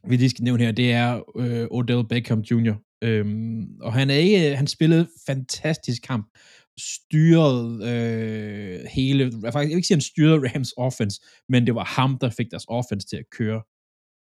vi 0.08 0.16
lige 0.16 0.30
skal 0.30 0.44
nævne 0.44 0.64
her, 0.64 0.72
det 0.72 0.92
er 0.92 1.22
øh, 1.38 1.68
Odell 1.72 2.08
Beckham 2.08 2.40
Jr. 2.40 2.74
Øhm, 3.04 3.82
og 3.82 3.94
han 3.94 4.10
er 4.10 4.16
ikke, 4.16 4.52
øh, 4.52 4.58
han 4.58 4.68
spillede 4.68 5.08
fantastisk 5.26 6.02
kamp, 6.02 6.38
styrede 6.80 7.90
øh, 7.90 8.86
hele, 8.94 9.32
faktisk, 9.32 9.56
jeg 9.56 9.62
vil 9.68 9.76
ikke 9.76 9.88
sige, 9.88 9.96
han 9.96 10.02
styrede 10.02 10.50
Rams 10.50 10.74
offense, 10.78 11.22
men 11.50 11.68
det 11.68 11.76
var 11.76 11.84
ham, 11.84 12.18
der 12.22 12.30
fik 12.30 12.52
deres 12.52 12.66
offense 12.68 13.08
til 13.08 13.18
at 13.18 13.26
køre, 13.32 13.62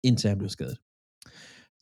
indtil 0.03 0.29
han 0.29 0.37
blev 0.37 0.49
skadet. 0.49 0.77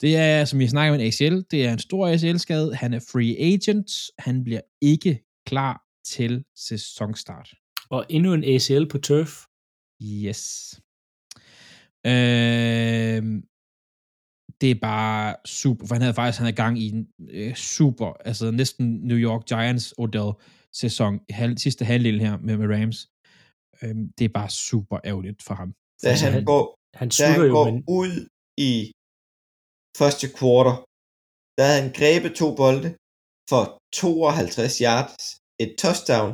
Det 0.01 0.17
er, 0.17 0.45
som 0.45 0.59
vi 0.59 0.67
snakker 0.67 0.93
om 0.93 0.99
en 0.99 1.07
ACL, 1.07 1.41
det 1.51 1.65
er 1.65 1.73
en 1.73 1.79
stor 1.79 2.07
ACL-skade, 2.07 2.75
han 2.75 2.93
er 2.93 2.99
free 2.99 3.53
agent, 3.53 3.91
han 4.19 4.43
bliver 4.43 4.61
ikke 4.81 5.19
klar 5.45 5.81
til 6.05 6.43
sæsonstart 6.55 7.62
og 7.95 8.01
endnu 8.15 8.29
en 8.33 8.43
ACL 8.53 8.85
på 8.93 8.97
turf. 9.07 9.33
Yes. 10.25 10.41
Øh, 12.13 13.21
det 14.61 14.69
er 14.71 14.79
bare 14.91 15.35
super, 15.59 15.83
for 15.87 15.93
han 15.95 16.01
havde 16.01 16.13
faktisk 16.19 16.37
han 16.39 16.45
havde 16.47 16.61
gang 16.65 16.75
i 16.83 16.85
en 16.95 17.01
øh, 17.37 17.53
super, 17.75 18.07
altså 18.29 18.45
næsten 18.61 18.85
New 19.09 19.19
York 19.27 19.43
Giants 19.51 19.87
Odell 19.97 20.31
sæson, 20.81 21.13
halv, 21.29 21.53
sidste 21.65 21.83
halvdel 21.91 22.19
her 22.25 22.33
med, 22.45 22.55
med 22.61 22.67
Rams. 22.75 22.99
Øh, 23.81 23.95
det 24.17 24.23
er 24.25 24.33
bare 24.39 24.49
super 24.69 24.97
ærgerligt 25.09 25.39
for 25.47 25.53
ham. 25.61 25.69
Da 26.03 26.07
Altså, 26.09 26.25
han 26.25 26.33
han- 26.33 26.45
går, 26.53 26.65
Han 27.01 27.09
da 27.19 27.25
han 27.31 27.41
jo 27.47 27.53
går 27.57 27.65
med, 27.71 27.81
ud 27.99 28.13
i 28.69 28.73
første 29.99 30.25
kvartal, 30.37 30.75
der 31.57 31.63
havde 31.67 31.81
han 31.83 31.91
grebet 31.99 32.31
to 32.41 32.47
bolde 32.61 32.89
for 33.51 33.63
52 34.01 34.77
yards, 34.87 35.15
et 35.63 35.71
touchdown, 35.83 36.31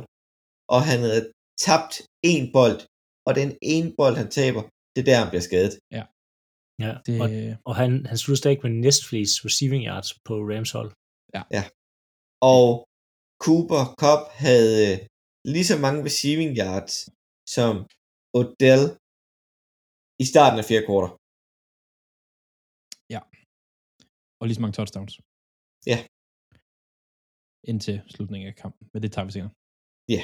og 0.74 0.80
han 0.90 0.98
havde 1.06 1.24
tabt 1.66 1.94
en 2.32 2.44
bold, 2.56 2.78
og 3.26 3.32
den 3.40 3.50
ene 3.74 3.88
bold, 3.98 4.16
han 4.22 4.30
taber, 4.38 4.62
det 4.92 5.00
er 5.02 5.08
der, 5.10 5.18
han 5.22 5.30
bliver 5.32 5.46
skadet. 5.48 5.74
ja, 6.84 6.92
Det, 7.06 7.14
og, 7.22 7.28
og 7.68 7.72
han, 7.80 7.90
han 8.10 8.18
slutter 8.22 8.42
stadig 8.42 8.58
med 8.64 8.72
næstflest 8.86 9.34
receiving 9.46 9.82
yards 9.90 10.10
på 10.28 10.34
Rams 10.50 10.72
hold. 10.76 10.90
Og 12.52 12.66
Cooper 13.44 13.82
Cup 14.02 14.22
havde 14.44 14.86
lige 15.54 15.68
så 15.70 15.76
mange 15.84 16.00
receiving 16.08 16.50
yards 16.62 16.94
som 17.56 17.74
Odell 18.38 18.82
i 20.22 20.24
starten 20.32 20.58
af 20.60 20.64
fjerde 20.68 20.86
kvartal. 20.88 21.12
Og 24.40 24.44
lige 24.46 24.56
så 24.58 24.62
mange 24.64 24.76
touchdowns. 24.78 25.14
Ja. 25.90 25.98
Indtil 27.70 27.96
slutningen 28.14 28.46
af 28.52 28.56
kampen. 28.62 28.84
Men 28.92 28.98
det 29.02 29.10
tager 29.14 29.26
vi 29.28 29.32
senere. 29.36 29.52
Ja. 30.14 30.22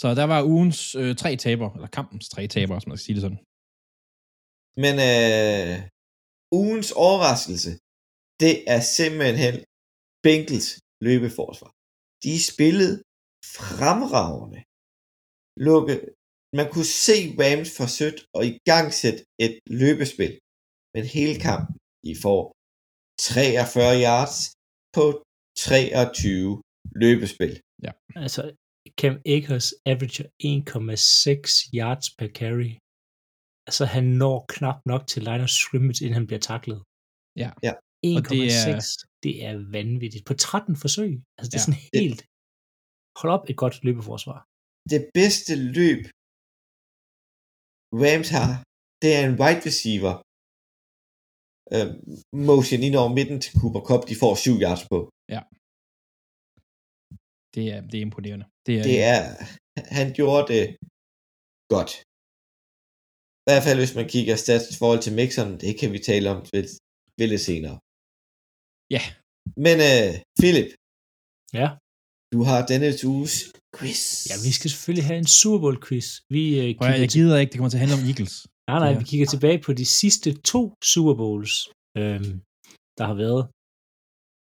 Så 0.00 0.06
der 0.20 0.26
var 0.34 0.40
ugens 0.52 0.80
øh, 1.00 1.12
tre 1.22 1.30
taber, 1.44 1.68
eller 1.76 1.90
kampens 1.98 2.26
tre 2.34 2.42
taber, 2.54 2.74
som 2.78 2.88
man 2.88 2.98
skal 2.98 3.06
sige 3.06 3.16
det 3.18 3.24
sådan. 3.26 3.42
Men 4.84 4.94
øh, 5.10 5.76
ugens 6.60 6.90
overraskelse, 7.06 7.72
det 8.42 8.54
er 8.74 8.80
simpelthen 8.98 9.54
Bengals 10.24 10.68
løbeforsvar. 11.06 11.70
De 12.24 12.34
spillede 12.50 12.94
fremragende. 13.58 14.60
Lukke, 15.68 15.94
man 16.58 16.66
kunne 16.72 16.90
se 17.06 17.18
Rams 17.40 17.70
forsøgt 17.80 18.20
og 18.36 18.42
i 18.50 18.52
gang 18.70 18.86
sætte 19.00 19.20
et 19.44 19.54
løbespil. 19.82 20.32
Men 20.94 21.02
hele 21.16 21.34
kampen, 21.48 21.74
I 22.10 22.12
får 22.24 22.42
43 23.20 23.94
yards 24.06 24.36
på 24.96 25.04
23 25.56 26.62
løbespil. 27.02 27.54
Altså, 28.24 28.42
Cam 29.00 29.16
Akers 29.34 29.66
averager 29.92 30.26
1,6 30.42 31.70
yards 31.78 32.06
per 32.18 32.28
carry. 32.40 32.72
Altså, 33.68 33.84
han 33.94 34.04
når 34.22 34.36
knap 34.54 34.78
nok 34.92 35.02
til 35.12 35.20
line 35.28 35.42
of 35.46 35.52
scrimmage, 35.60 36.00
inden 36.04 36.18
han 36.20 36.26
bliver 36.28 36.42
taklet. 36.52 36.80
Ja. 37.42 37.50
Ja. 37.66 37.72
1,6. 38.06 38.16
Og 38.18 38.24
det 38.34 38.42
er- 38.60 39.06
Det 39.24 39.34
er 39.48 39.54
vanvittigt. 39.78 40.24
På 40.30 40.34
13 40.34 40.74
forsøg. 40.84 41.12
Altså, 41.38 41.48
det 41.50 41.56
er 41.58 41.62
Ja. 41.62 41.66
sådan 41.68 41.82
helt... 41.98 42.20
Hold 43.20 43.30
op 43.36 43.44
et 43.50 43.56
godt 43.62 43.76
løbeforsvar. 43.86 44.38
Det 44.92 45.00
bedste 45.18 45.52
løb, 45.78 46.02
Rams 48.04 48.28
har, 48.36 48.50
det 49.02 49.10
er 49.18 49.22
en 49.30 49.36
wide 49.40 49.62
receiver 49.68 50.14
øh, 51.74 51.88
motion 52.50 52.80
ind 52.86 52.94
over 53.00 53.10
midten 53.18 53.38
til 53.44 53.52
Cooper 53.60 53.82
Cup, 53.88 54.02
de 54.10 54.14
får 54.22 54.32
7 54.46 54.54
yards 54.64 54.84
på. 54.92 54.98
Det 57.54 57.64
er, 57.74 57.78
det 57.90 57.96
er 58.00 58.04
imponerende. 58.08 58.46
Det 58.66 58.72
er, 58.78 58.82
Det 58.90 58.98
er, 59.14 59.22
han 59.98 60.06
gjorde 60.18 60.44
det 60.52 60.64
godt. 61.74 61.92
I 63.42 63.46
hvert 63.48 63.64
fald, 63.66 63.78
hvis 63.82 63.94
man 63.98 64.06
kigger 64.14 64.36
stats 64.44 64.64
i 64.72 64.76
forhold 64.80 65.00
til 65.02 65.12
Mixon, 65.20 65.50
det 65.62 65.72
kan 65.80 65.88
vi 65.94 65.98
tale 66.10 66.26
om 66.34 66.40
lidt, 66.54 66.70
lidt 67.32 67.44
senere. 67.50 67.76
Ja. 68.96 69.02
Men 69.66 69.76
øh, 69.90 70.10
Philip, 70.40 70.70
Ja. 71.60 71.68
du 72.34 72.38
har 72.48 72.58
denne 72.72 72.88
uges 73.14 73.34
quiz. 73.76 74.00
Ja, 74.30 74.34
vi 74.46 74.50
skal 74.56 74.68
selvfølgelig 74.70 75.06
have 75.10 75.20
en 75.24 75.30
Super 75.40 75.60
Bowl 75.64 75.78
quiz. 75.86 76.06
Vi, 76.34 76.42
øh, 76.62 76.68
kigger 76.78 77.00
jeg 77.04 77.08
gider 77.16 77.36
ikke, 77.40 77.50
det 77.50 77.58
kommer 77.58 77.72
til 77.72 77.78
at 77.80 77.84
handle 77.84 77.98
om 78.00 78.06
Eagles. 78.10 78.34
Nej, 78.70 78.78
nej, 78.84 78.90
Ja. 78.92 78.98
vi 79.02 79.04
kigger 79.10 79.26
tilbage 79.34 79.58
på 79.66 79.70
de 79.80 79.86
sidste 80.00 80.28
to 80.52 80.60
Super 80.92 81.14
Bowls, 81.22 81.52
øhm, 82.00 82.32
der 82.98 83.04
har 83.10 83.16
været. 83.24 83.42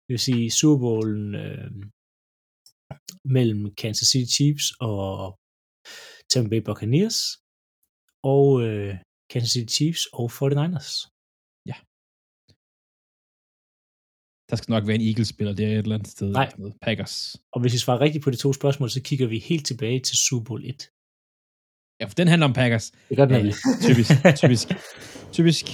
Det 0.04 0.10
vil 0.14 0.22
sige 0.28 0.44
Super 0.60 0.78
Bowlen 0.86 1.26
øhm, 1.44 1.80
mellem 3.24 3.74
Kansas 3.80 4.08
City 4.08 4.30
Chiefs 4.36 4.66
og 4.80 5.38
Tampa 6.30 6.48
Bay 6.50 6.62
Buccaneers, 6.68 7.18
og 8.34 8.46
øh, 8.66 8.94
Kansas 9.30 9.52
City 9.54 9.72
Chiefs 9.76 10.02
og 10.18 10.26
49ers. 10.38 10.90
Der 14.50 14.56
skal 14.56 14.72
nok 14.74 14.86
være 14.86 14.98
en 15.00 15.06
Eagles-spiller 15.10 15.54
der 15.58 15.66
et 15.66 15.78
eller 15.78 15.98
andet 15.98 16.10
sted. 16.16 16.28
Nej. 16.40 16.48
Noget. 16.58 16.74
Packers. 16.86 17.14
Og 17.54 17.58
hvis 17.60 17.72
vi 17.76 17.80
svarer 17.84 18.00
rigtigt 18.06 18.24
på 18.24 18.30
de 18.34 18.38
to 18.44 18.48
spørgsmål, 18.60 18.88
så 18.96 19.00
kigger 19.08 19.26
vi 19.32 19.38
helt 19.50 19.66
tilbage 19.70 20.00
til 20.08 20.16
Super 20.26 20.44
Bowl 20.48 20.62
1. 20.64 20.90
Ja, 22.00 22.04
for 22.10 22.16
den 22.20 22.28
handler 22.32 22.46
om 22.50 22.56
Packers. 22.60 22.86
Det 23.08 23.16
gør 23.18 23.26
den 23.26 23.46
Ja, 23.46 23.52
typisk, 23.86 24.10
typisk, 24.42 24.66
typisk. 25.36 25.64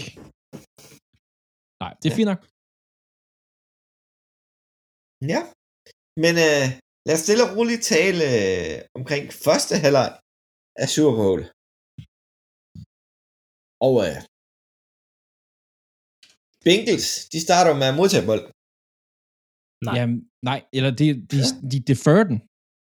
Nej, 1.82 1.92
det 2.00 2.06
er 2.10 2.16
fint 2.20 2.30
nok. 2.32 2.40
Ja. 5.32 5.40
Men 6.24 6.34
øh, 6.48 6.66
lad 7.06 7.14
os 7.16 7.22
stille 7.26 7.44
og 7.46 7.50
roligt 7.56 7.82
tale 7.94 8.24
øh, 8.40 8.76
omkring 8.98 9.24
første 9.46 9.74
halvleg 9.84 10.10
af 10.82 10.86
Super 10.94 11.14
Bowl. 11.22 11.42
Og 13.86 13.94
øh, 14.06 14.18
Bengals, 16.66 17.08
de 17.32 17.38
starter 17.46 17.72
med 17.80 17.86
at 17.90 17.96
modtage 18.00 18.26
bold. 18.30 18.44
Nej. 19.86 19.94
Jamen, 19.98 20.18
nej, 20.50 20.60
eller 20.76 20.90
de, 21.00 21.06
de, 21.32 21.38
de 21.72 21.78
defer 21.90 22.20
den. 22.30 22.38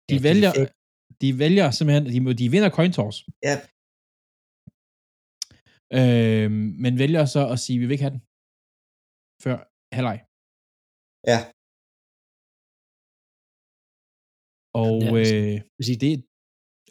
De 0.09 0.15
Ja, 0.15 0.19
de 0.19 0.23
vælger, 0.29 0.53
defer- 0.59 0.75
de 1.23 1.29
vælger 1.43 1.67
simpelthen, 1.77 2.05
de, 2.15 2.19
de 2.43 2.47
vinder 2.55 2.71
coin 2.79 2.93
toss. 2.99 3.17
Ja. 3.49 3.55
Øh, 5.99 6.51
men 6.85 6.93
vælger 7.03 7.25
så 7.35 7.43
at 7.53 7.59
sige, 7.65 7.77
vi 7.81 7.85
vil 7.87 7.97
ikke 7.97 8.07
have 8.09 8.17
den. 8.17 8.23
Før 9.45 9.57
halvleg. 9.97 10.19
Ja. 11.33 11.39
Og 14.83 14.93
Ja, 15.03 15.11
øh, 15.21 15.57
vil 15.79 15.87
sige, 15.89 16.01
det, 16.05 16.13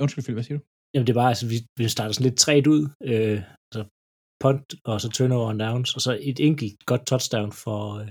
undskyld, 0.03 0.23
Phil, 0.23 0.37
hvad 0.37 0.45
siger 0.47 0.57
du? 0.59 0.63
Jamen 0.93 1.07
det 1.09 1.15
var 1.19 1.27
altså, 1.31 1.45
vi, 1.51 1.57
vi 1.77 1.83
starter 1.95 2.13
sådan 2.13 2.29
lidt 2.29 2.39
træt 2.43 2.67
ud, 2.75 2.81
øh, 3.11 3.39
så 3.75 3.81
punt, 4.43 4.67
og 4.89 4.95
så 5.03 5.07
turnover 5.15 5.47
and 5.51 5.59
downs, 5.65 5.89
og 5.95 6.01
så 6.05 6.11
et 6.31 6.39
enkelt 6.49 6.75
godt 6.91 7.03
touchdown 7.11 7.51
for, 7.63 7.79
øh, 8.01 8.09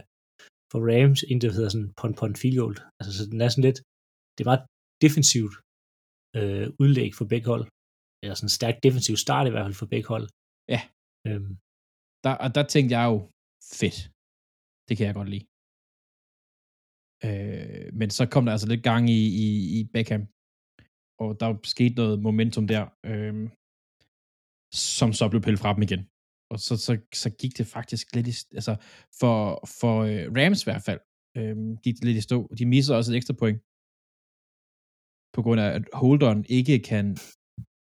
for 0.70 0.78
Rams, 0.88 1.20
inden 1.22 1.40
det 1.42 1.56
hedder 1.56 1.72
sådan 1.74 1.90
punt, 2.00 2.16
punt, 2.20 2.36
field 2.40 2.58
goal. 2.62 2.76
Altså 2.98 3.10
så 3.16 3.22
den 3.32 3.40
er 3.44 3.50
sådan 3.50 3.66
lidt, 3.68 3.80
det 4.34 4.40
er 4.44 4.50
meget 4.52 4.64
defensivt 5.04 5.54
øh, 6.38 6.66
udlæg 6.82 7.10
for 7.18 7.26
begge 7.32 7.46
hold. 7.52 7.64
Eller 8.22 8.34
sådan 8.36 8.50
en 8.50 8.58
stærk 8.58 8.76
defensiv 8.86 9.14
start 9.24 9.46
i 9.46 9.52
hvert 9.52 9.66
fald 9.66 9.80
for 9.82 9.90
begge 9.94 10.08
hold. 10.14 10.26
Ja. 10.74 10.80
Øhm, 11.28 11.52
Der, 12.24 12.34
og 12.44 12.48
der 12.56 12.64
tænkte 12.74 12.92
jeg 12.96 13.04
jo, 13.10 13.16
fedt. 13.80 13.98
Det 14.88 14.94
kan 14.96 15.06
jeg 15.08 15.14
godt 15.20 15.30
lide. 15.34 15.46
Øh, 17.24 17.86
men 18.00 18.10
så 18.10 18.22
kom 18.32 18.44
der 18.44 18.52
altså 18.52 18.68
lidt 18.68 18.82
gang 18.90 19.10
i, 19.10 19.22
i, 19.44 19.48
i 19.78 19.80
Beckham, 19.94 20.24
og 21.22 21.28
der 21.40 21.48
skete 21.74 21.94
noget 21.94 22.22
momentum 22.26 22.66
der, 22.74 22.84
øh, 23.10 23.34
som 24.98 25.12
så 25.12 25.24
blev 25.28 25.42
pillet 25.42 25.62
fra 25.62 25.74
dem 25.74 25.82
igen. 25.82 26.02
Og 26.52 26.58
så, 26.66 26.74
så, 26.86 26.92
så 27.22 27.28
gik 27.40 27.58
det 27.58 27.66
faktisk 27.76 28.06
lidt 28.14 28.28
i, 28.32 28.34
altså 28.58 28.74
for, 29.20 29.36
for 29.80 29.94
øh, 30.08 30.24
Rams 30.36 30.60
i 30.62 30.68
hvert 30.68 30.84
fald, 30.88 31.00
øh, 31.38 31.56
gik 31.84 31.94
det 31.96 32.04
lidt 32.04 32.20
i 32.20 32.26
stå. 32.28 32.38
De 32.58 32.66
misser 32.66 32.94
også 32.94 33.10
et 33.12 33.16
ekstra 33.16 33.38
point, 33.42 33.58
på 35.36 35.40
grund 35.44 35.60
af, 35.64 35.68
at 35.78 35.84
holderen 36.02 36.40
ikke 36.58 36.76
kan 36.90 37.06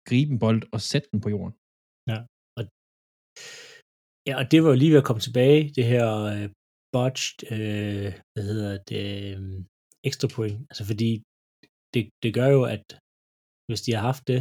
gribe 0.08 0.30
en 0.32 0.42
bold 0.44 0.62
og 0.74 0.80
sætte 0.90 1.08
den 1.12 1.20
på 1.24 1.28
jorden. 1.34 1.54
ja, 4.28 4.34
og 4.40 4.44
det 4.50 4.58
var 4.62 4.68
jo 4.70 4.80
lige 4.80 4.92
ved 4.92 5.02
at 5.02 5.08
komme 5.08 5.22
tilbage, 5.26 5.60
det 5.76 5.84
her 5.92 6.06
øh, 6.32 6.46
botched, 6.94 7.32
øh, 7.54 8.10
hvad 8.32 8.44
hedder 8.50 8.72
det, 8.90 9.04
øh, 9.24 9.40
ekstra 10.08 10.28
point. 10.36 10.58
Altså 10.70 10.84
fordi 10.90 11.10
det, 11.94 12.02
det 12.22 12.30
gør 12.38 12.48
jo, 12.56 12.62
at 12.76 12.84
hvis 13.68 13.84
de 13.84 13.90
har 13.96 14.02
haft 14.10 14.24
det, 14.32 14.40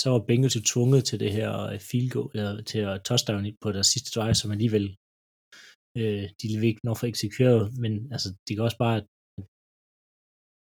så 0.00 0.06
var 0.12 0.20
Bengals 0.28 0.58
jo 0.58 0.62
tvunget 0.72 1.02
til 1.08 1.18
det 1.24 1.32
her 1.38 1.50
øh, 1.70 1.78
field 1.88 2.10
goal, 2.14 2.30
eller 2.38 2.52
til 2.70 2.80
at 2.90 3.02
touchdown 3.08 3.42
på 3.64 3.68
deres 3.76 3.88
sidste 3.92 4.10
drive, 4.16 4.36
som 4.40 4.54
alligevel 4.56 4.86
øh, 6.00 6.24
de 6.40 6.46
vil 6.60 6.70
ikke 6.70 6.86
når 6.86 6.96
for 7.00 7.06
eksekveret, 7.12 7.64
men 7.82 7.92
altså, 8.14 8.28
det 8.44 8.52
kan 8.54 8.66
også 8.68 8.80
bare, 8.86 8.98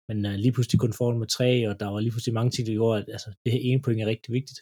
men 0.09 0.19
uh, 0.29 0.35
lige 0.43 0.53
pludselig 0.55 0.79
kun 0.79 0.97
foran 0.99 1.21
med 1.21 1.29
tre, 1.37 1.49
og 1.69 1.73
der 1.79 1.87
var 1.93 1.99
lige 2.01 2.13
pludselig 2.13 2.37
mange 2.39 2.51
ting, 2.51 2.63
der 2.65 2.79
gjorde, 2.79 2.99
at 3.01 3.07
altså, 3.15 3.29
det 3.43 3.53
her 3.53 3.61
ene 3.67 3.81
point 3.83 4.01
er 4.01 4.11
rigtig 4.13 4.31
vigtigt, 4.39 4.59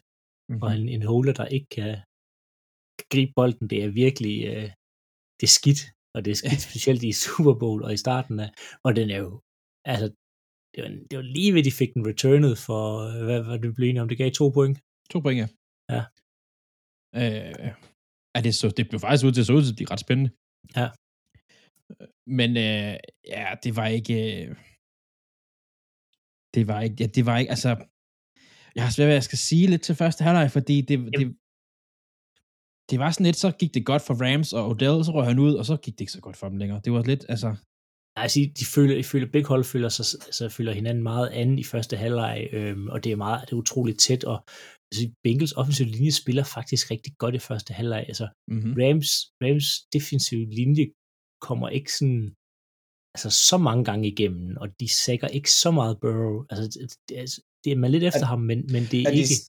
Mm-hmm. 0.49 0.63
og 0.63 0.69
en, 0.77 0.85
en 0.95 1.03
holder, 1.11 1.33
der 1.33 1.53
ikke 1.55 1.69
kan, 1.77 1.91
kan 2.97 3.07
gribe 3.13 3.31
bolden, 3.39 3.65
det 3.71 3.79
er 3.83 3.97
virkelig, 4.03 4.35
øh, 4.51 4.69
det 5.39 5.45
er 5.49 5.55
skidt, 5.59 5.81
og 6.15 6.25
det 6.25 6.31
er 6.31 6.35
skidt 6.35 6.61
specielt 6.69 7.03
i 7.03 7.11
Super 7.23 7.55
Bowl 7.61 7.83
og 7.83 7.93
i 7.93 8.03
starten 8.05 8.39
af, 8.39 8.49
og 8.85 8.95
den 8.95 9.09
er 9.15 9.19
jo, 9.25 9.41
altså, 9.85 10.07
det 10.73 10.79
var, 10.83 10.89
det 11.09 11.15
var 11.19 11.27
lige 11.37 11.53
ved, 11.53 11.63
de 11.63 11.71
fik 11.71 11.93
den 11.93 12.07
returnet 12.07 12.57
for, 12.57 12.81
øh, 13.07 13.23
hvad 13.27 13.41
var 13.43 13.57
det 13.57 13.75
blev 13.75 14.01
om, 14.01 14.09
det 14.09 14.17
gav 14.17 14.31
to 14.31 14.49
point. 14.49 14.77
To 15.11 15.19
point, 15.19 15.39
ja. 15.41 15.47
Ja. 15.95 16.03
Øh, 17.21 17.71
er 18.35 18.41
det, 18.45 18.55
så, 18.55 18.67
det 18.77 18.89
blev 18.89 18.99
faktisk 18.99 19.25
ud 19.25 19.31
til 19.31 19.41
at 19.41 19.47
se 19.47 19.53
ud 19.53 19.63
til 19.63 19.73
at 19.73 19.79
blive 19.79 19.91
ret 19.91 20.05
spændende. 20.05 20.31
Ja. 20.79 20.87
Men 22.39 22.49
øh, 22.67 22.95
ja, 23.35 23.47
det 23.63 23.75
var 23.75 23.87
ikke... 23.87 24.15
Øh, 24.29 24.55
det 26.55 26.67
var 26.67 26.81
ikke... 26.81 26.95
Ja, 26.99 27.07
det 27.15 27.25
var 27.25 27.37
ikke... 27.37 27.49
Altså, 27.55 27.69
jeg 28.75 28.83
har 28.83 28.91
svært 28.91 29.07
ved, 29.07 29.13
at 29.13 29.21
jeg 29.21 29.29
skal 29.29 29.37
sige 29.37 29.67
lidt 29.67 29.83
til 29.83 29.95
første 29.95 30.23
halvleg, 30.23 30.51
fordi 30.51 30.81
det, 30.81 30.97
det, 31.17 31.37
det 32.89 32.99
var 32.99 33.11
sådan 33.11 33.25
lidt, 33.25 33.35
så 33.35 33.51
gik 33.59 33.73
det 33.73 33.85
godt 33.85 34.01
for 34.07 34.13
Rams 34.25 34.53
og 34.53 34.63
Odell, 34.69 35.05
så 35.05 35.11
røg 35.15 35.25
han 35.25 35.39
ud, 35.39 35.53
og 35.53 35.65
så 35.65 35.77
gik 35.77 35.93
det 35.93 36.01
ikke 36.01 36.11
så 36.11 36.21
godt 36.21 36.37
for 36.37 36.49
dem 36.49 36.57
længere. 36.57 36.81
Det 36.85 36.93
var 36.93 37.03
lidt, 37.03 37.25
altså... 37.29 37.47
Nej, 38.17 38.23
altså, 38.23 38.39
de 38.59 38.65
føler, 38.75 38.95
jeg 38.95 39.05
føler, 39.05 39.27
begge 39.31 39.47
hold 39.47 39.63
føler, 39.63 39.89
sig, 39.89 40.05
altså, 40.29 40.49
føler 40.49 40.73
hinanden 40.73 41.03
meget 41.03 41.27
anden 41.29 41.59
i 41.59 41.63
første 41.63 41.95
halvleg, 41.97 42.47
øhm, 42.51 42.87
og 42.93 43.03
det 43.03 43.11
er 43.11 43.15
meget, 43.15 43.41
det 43.45 43.51
er 43.53 43.57
utroligt 43.57 43.99
tæt, 43.99 44.23
og 44.23 44.37
altså, 44.91 45.03
Bengals 45.23 45.53
offensiv 45.61 45.85
linje 45.85 46.11
spiller 46.11 46.43
faktisk 46.43 46.91
rigtig 46.91 47.13
godt 47.17 47.35
i 47.35 47.39
første 47.39 47.73
halvleg. 47.73 48.05
Altså, 48.07 48.27
Mm-hmm. 48.51 48.73
Rams, 48.81 49.09
Rams 49.43 49.67
defensiv 49.93 50.39
linje 50.59 50.85
kommer 51.47 51.67
ikke 51.77 51.91
sådan, 51.99 52.23
altså 53.15 53.29
så 53.49 53.57
mange 53.67 53.83
gange 53.89 54.07
igennem, 54.13 54.57
og 54.61 54.67
de 54.79 54.87
sækker 55.03 55.27
ikke 55.27 55.51
så 55.51 55.71
meget 55.79 55.99
Burrow. 56.01 56.45
Altså, 56.49 56.63
det, 57.09 57.19
er, 57.21 57.25
det 57.63 57.69
er 57.71 57.75
man 57.83 57.91
lidt 57.91 58.03
efter 58.09 58.25
Er- 58.27 58.31
ham, 58.33 58.41
men, 58.49 58.59
men 58.73 58.83
det 58.91 58.99
er 59.01 59.09
de, 59.11 59.17
ikke... 59.21 59.35
de 59.35 59.39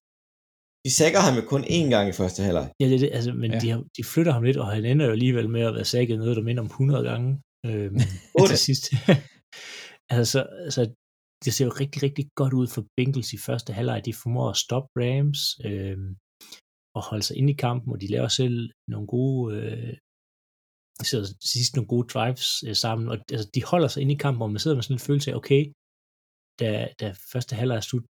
sækker 0.90 1.18
ham 1.20 1.34
jo 1.36 1.42
kun 1.48 1.64
én 1.64 1.88
gang 1.90 2.08
i 2.08 2.12
første 2.12 2.42
halvleg. 2.42 2.72
Ja, 2.80 2.84
det, 2.84 2.94
er 2.94 2.98
det, 2.98 3.10
altså, 3.12 3.32
men 3.32 3.50
Ja. 3.52 3.58
de, 3.58 3.70
har, 3.70 3.84
de 3.96 4.04
flytter 4.04 4.32
ham 4.32 4.42
lidt, 4.42 4.56
og 4.56 4.66
han 4.72 4.84
ender 4.84 5.06
jo 5.06 5.12
alligevel 5.12 5.48
med 5.50 5.60
at 5.60 5.74
være 5.74 5.84
sækket 5.84 6.18
noget, 6.18 6.36
der 6.36 6.42
minder 6.42 6.62
om 6.62 6.66
100 6.66 7.04
gange 7.10 7.30
Otte. 8.40 8.52
til 8.52 8.58
sidst. 8.58 8.84
altså, 10.10 10.24
så, 10.32 10.40
altså, 10.64 10.82
det 11.44 11.54
ser 11.54 11.64
jo 11.64 11.70
rigtig, 11.82 12.02
rigtig 12.02 12.24
godt 12.34 12.52
ud 12.52 12.66
for 12.66 12.82
Bengals 12.96 13.32
i 13.32 13.38
første 13.38 13.72
halvleg. 13.72 14.04
De 14.04 14.14
formår 14.14 14.50
at 14.50 14.56
stoppe 14.56 14.88
Rams 15.00 15.40
øhm, 15.64 16.16
og 16.96 17.02
holde 17.10 17.22
sig 17.22 17.36
inde 17.36 17.52
i 17.52 17.56
kampen, 17.66 17.92
og 17.92 18.00
de 18.00 18.06
laver 18.14 18.28
selv 18.28 18.70
nogle 18.88 19.06
gode, 19.06 19.56
øh, 19.56 19.94
så 21.10 21.16
til 21.40 21.50
sidst 21.54 21.76
nogle 21.76 21.88
gode 21.88 22.06
drives 22.14 22.46
øh, 22.68 22.74
sammen, 22.84 23.08
og 23.08 23.16
altså, 23.32 23.50
de 23.54 23.62
holder 23.64 23.88
sig 23.88 24.00
inde 24.02 24.14
i 24.14 24.22
kampen, 24.24 24.42
og 24.42 24.50
man 24.50 24.58
sidder 24.62 24.76
med 24.76 24.82
sådan 24.82 24.94
en 24.94 25.06
følelse 25.08 25.30
af, 25.30 25.36
okay, 25.36 25.62
da, 26.60 26.88
da 27.00 27.06
første 27.32 27.56
halvleg 27.56 27.76
er 27.76 27.80
slut, 27.90 28.04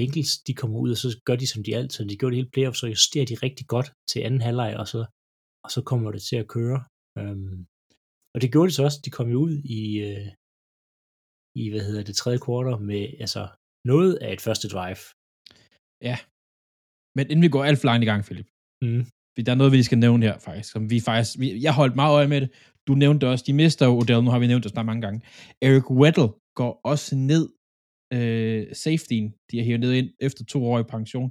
Bengals, 0.00 0.32
de 0.46 0.52
kommer 0.60 0.76
ud, 0.84 0.90
og 0.94 0.98
så 1.04 1.08
gør 1.26 1.36
de, 1.42 1.46
som 1.52 1.60
de 1.66 1.76
altid, 1.80 2.00
de 2.10 2.18
gjorde 2.18 2.32
det 2.34 2.40
hele 2.40 2.54
playoff, 2.54 2.76
så 2.76 2.86
justerer 2.94 3.26
de 3.30 3.42
rigtig 3.46 3.66
godt 3.74 3.88
til 4.10 4.20
anden 4.26 4.42
halvleg, 4.46 4.72
og 4.82 4.86
så, 4.92 5.00
og 5.64 5.70
så 5.74 5.80
kommer 5.90 6.08
det 6.14 6.22
til 6.30 6.38
at 6.42 6.50
køre. 6.56 6.78
Øhm, 7.20 7.58
og 8.34 8.38
det 8.42 8.52
gjorde 8.52 8.68
de 8.70 8.74
så 8.76 8.82
også, 8.88 9.00
de 9.06 9.16
kom 9.16 9.28
jo 9.34 9.38
ud 9.46 9.54
i, 9.78 9.82
øh, 10.08 10.28
i 11.60 11.64
hvad 11.70 11.82
hedder 11.88 12.04
det, 12.08 12.16
tredje 12.16 12.40
kvartal 12.44 12.78
med 12.90 13.02
altså, 13.24 13.42
noget 13.92 14.12
af 14.24 14.30
et 14.32 14.44
første 14.46 14.66
drive. 14.74 15.02
Men 17.16 17.24
inden 17.30 17.42
vi 17.46 17.54
går 17.54 17.64
alt 17.64 17.78
for 17.80 17.88
langt 17.90 18.04
i 18.04 18.10
gang, 18.10 18.22
Philip, 18.28 18.48
Mm. 18.84 19.02
der 19.46 19.52
er 19.52 19.60
noget, 19.60 19.72
vi 19.72 19.82
skal 19.88 19.98
nævne 19.98 20.26
her, 20.26 20.36
faktisk. 20.46 20.68
Som 20.72 20.82
vi 20.92 20.98
faktisk 21.08 21.32
vi, 21.40 21.46
jeg 21.66 21.74
holdt 21.80 21.96
meget 22.00 22.14
øje 22.18 22.28
med 22.34 22.40
det. 22.40 22.50
Du 22.88 22.92
nævnte 22.94 23.28
også. 23.32 23.44
De 23.48 23.52
mister 23.62 23.86
jo 23.86 23.92
Odell. 23.98 24.24
Nu 24.24 24.30
har 24.30 24.38
vi 24.38 24.46
nævnt 24.46 24.64
det 24.64 24.72
snart 24.72 24.86
mange 24.86 25.02
gange. 25.06 25.20
Eric 25.66 25.86
Weddle 26.00 26.30
går 26.58 26.72
også 26.92 27.16
ned 27.16 27.44
øh, 28.12 28.66
safetyen. 28.74 29.34
De 29.50 29.60
er 29.60 29.64
hævet 29.64 29.80
ned 29.80 29.92
ind 29.92 30.10
efter 30.20 30.44
to 30.44 30.64
år 30.64 30.78
i 30.78 30.82
pension. 30.82 31.30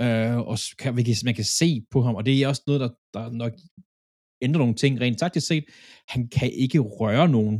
Øh, 0.00 0.36
og 0.38 0.58
kan, 0.78 0.96
vi 0.96 1.02
kan, 1.02 1.14
man 1.24 1.34
kan 1.34 1.44
se 1.44 1.84
på 1.90 2.02
ham, 2.02 2.14
og 2.14 2.26
det 2.26 2.42
er 2.42 2.48
også 2.48 2.62
noget, 2.66 2.80
der, 2.80 2.90
der 3.14 3.30
nok 3.30 3.52
ændrer 4.42 4.58
nogle 4.58 4.74
ting 4.74 5.00
rent 5.00 5.18
taktisk 5.18 5.46
set. 5.46 5.64
Han 6.08 6.28
kan 6.28 6.50
ikke 6.52 6.78
røre 6.78 7.28
nogen. 7.28 7.56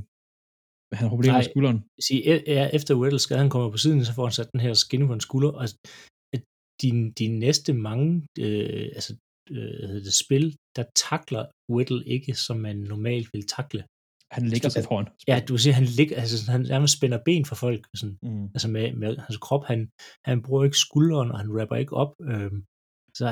Han 0.93 1.03
har 1.03 1.09
problemer 1.09 1.37
med 1.37 1.45
skulderen. 1.45 1.85
sige, 2.01 2.21
e- 2.35 2.45
ja, 2.47 2.71
efter 2.73 2.95
Weddle 2.95 3.19
skade, 3.19 3.41
han 3.41 3.51
kommer 3.51 3.71
på 3.71 3.77
siden, 3.77 4.05
så 4.05 4.15
får 4.15 4.25
han 4.25 4.33
sat 4.33 4.53
den 4.53 4.61
her 4.61 4.75
skinne 4.75 5.07
på 5.07 5.13
en 5.13 5.21
skulder, 5.21 5.51
og 5.51 5.65
at 5.65 6.43
de, 6.83 7.13
de 7.19 7.29
næste 7.29 7.73
mange 7.73 8.27
øh, 8.39 8.89
altså, 8.99 9.17
øh, 9.51 10.05
spil, 10.23 10.57
der 10.77 10.85
takler 10.95 11.45
Weddle 11.73 12.03
ikke, 12.07 12.35
som 12.35 12.57
man 12.57 12.77
normalt 12.77 13.29
vil 13.33 13.47
takle. 13.47 13.85
Han 14.37 14.45
ligger 14.49 14.69
sig 14.69 14.85
foran. 14.85 15.09
Ja, 15.29 15.37
du 15.49 15.57
sige, 15.59 15.73
han, 15.73 15.85
ligger, 15.85 16.17
altså, 16.23 16.51
han 16.51 16.61
nærmest 16.61 16.97
spænder 16.97 17.19
ben 17.25 17.45
for 17.45 17.55
folk, 17.65 17.83
sådan, 18.01 18.19
Mm. 18.23 18.45
altså 18.57 18.69
med, 18.69 18.93
med 19.03 19.17
hans 19.27 19.37
krop, 19.47 19.65
han, 19.65 19.81
han 20.25 20.43
bruger 20.43 20.65
ikke 20.65 20.77
skulderen, 20.87 21.31
og 21.33 21.39
han 21.39 21.61
rapper 21.61 21.77
ikke 21.77 21.93
op, 22.03 22.13
øhm, 22.31 22.61
så 23.19 23.25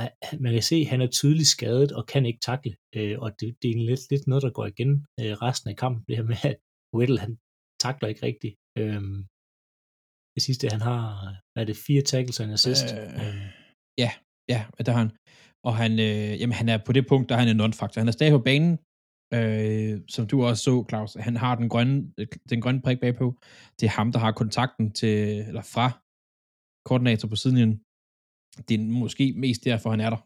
man 0.44 0.52
kan 0.52 0.62
se, 0.62 0.76
at 0.76 0.86
han 0.92 1.00
er 1.00 1.06
tydeligt 1.06 1.48
skadet, 1.56 1.92
og 1.92 2.06
kan 2.06 2.26
ikke 2.26 2.40
takle, 2.50 2.74
øh, 2.96 3.18
og 3.24 3.30
det, 3.40 3.48
det 3.62 3.70
er 3.70 3.76
lidt, 3.90 4.00
lidt 4.10 4.26
noget, 4.26 4.42
der 4.42 4.50
går 4.50 4.66
igen 4.66 4.90
øh, 5.20 5.32
resten 5.46 5.70
af 5.70 5.76
kampen, 5.76 6.04
det 6.08 6.16
her 6.16 6.24
med, 6.32 6.36
at 6.50 6.56
Weddle, 6.96 7.18
han 7.24 7.38
takler 7.84 8.08
ikke 8.08 8.22
rigtigt. 8.26 8.54
Øhm, 8.78 9.18
det 10.34 10.42
sidste, 10.48 10.68
han 10.74 10.80
har, 10.90 11.00
hvad 11.52 11.62
er 11.62 11.66
det, 11.66 11.76
fire 11.86 12.02
tackles 12.02 12.40
og 12.40 12.46
en 12.46 12.52
assist. 12.58 12.86
Øh, 12.94 12.98
Øhm, 13.22 13.46
Ja, 14.04 14.10
ja, 14.48 14.60
der 14.86 14.92
har 14.92 14.98
han. 15.04 15.12
Og 15.68 15.76
han, 15.82 15.92
øh, 16.08 16.40
jamen, 16.40 16.52
han 16.60 16.68
er 16.68 16.78
på 16.86 16.92
det 16.92 17.04
punkt, 17.08 17.28
der 17.28 17.34
er 17.34 17.38
han 17.42 17.48
en 17.48 17.60
non-faktor. 17.60 18.00
Han 18.00 18.08
er 18.08 18.12
stadig 18.18 18.32
på 18.32 18.44
banen, 18.50 18.78
øh, 19.36 20.00
som 20.14 20.26
du 20.26 20.36
også 20.48 20.62
så, 20.62 20.74
Claus. 20.88 21.14
Han 21.14 21.36
har 21.36 21.54
den 21.60 21.68
grønne, 21.68 21.96
den 22.50 22.60
grønne 22.60 22.82
prik 22.82 23.00
bagpå. 23.00 23.26
Det 23.78 23.86
er 23.86 23.94
ham, 23.98 24.12
der 24.12 24.20
har 24.24 24.32
kontakten 24.32 24.86
til, 25.00 25.16
eller 25.48 25.64
fra 25.74 25.86
koordinator 26.88 27.28
på 27.28 27.36
sidelinjen. 27.36 27.76
Det 28.68 28.74
er 28.74 28.84
måske 29.04 29.24
mest 29.44 29.64
derfor, 29.64 29.90
han 29.90 30.00
er 30.06 30.10
der. 30.14 30.20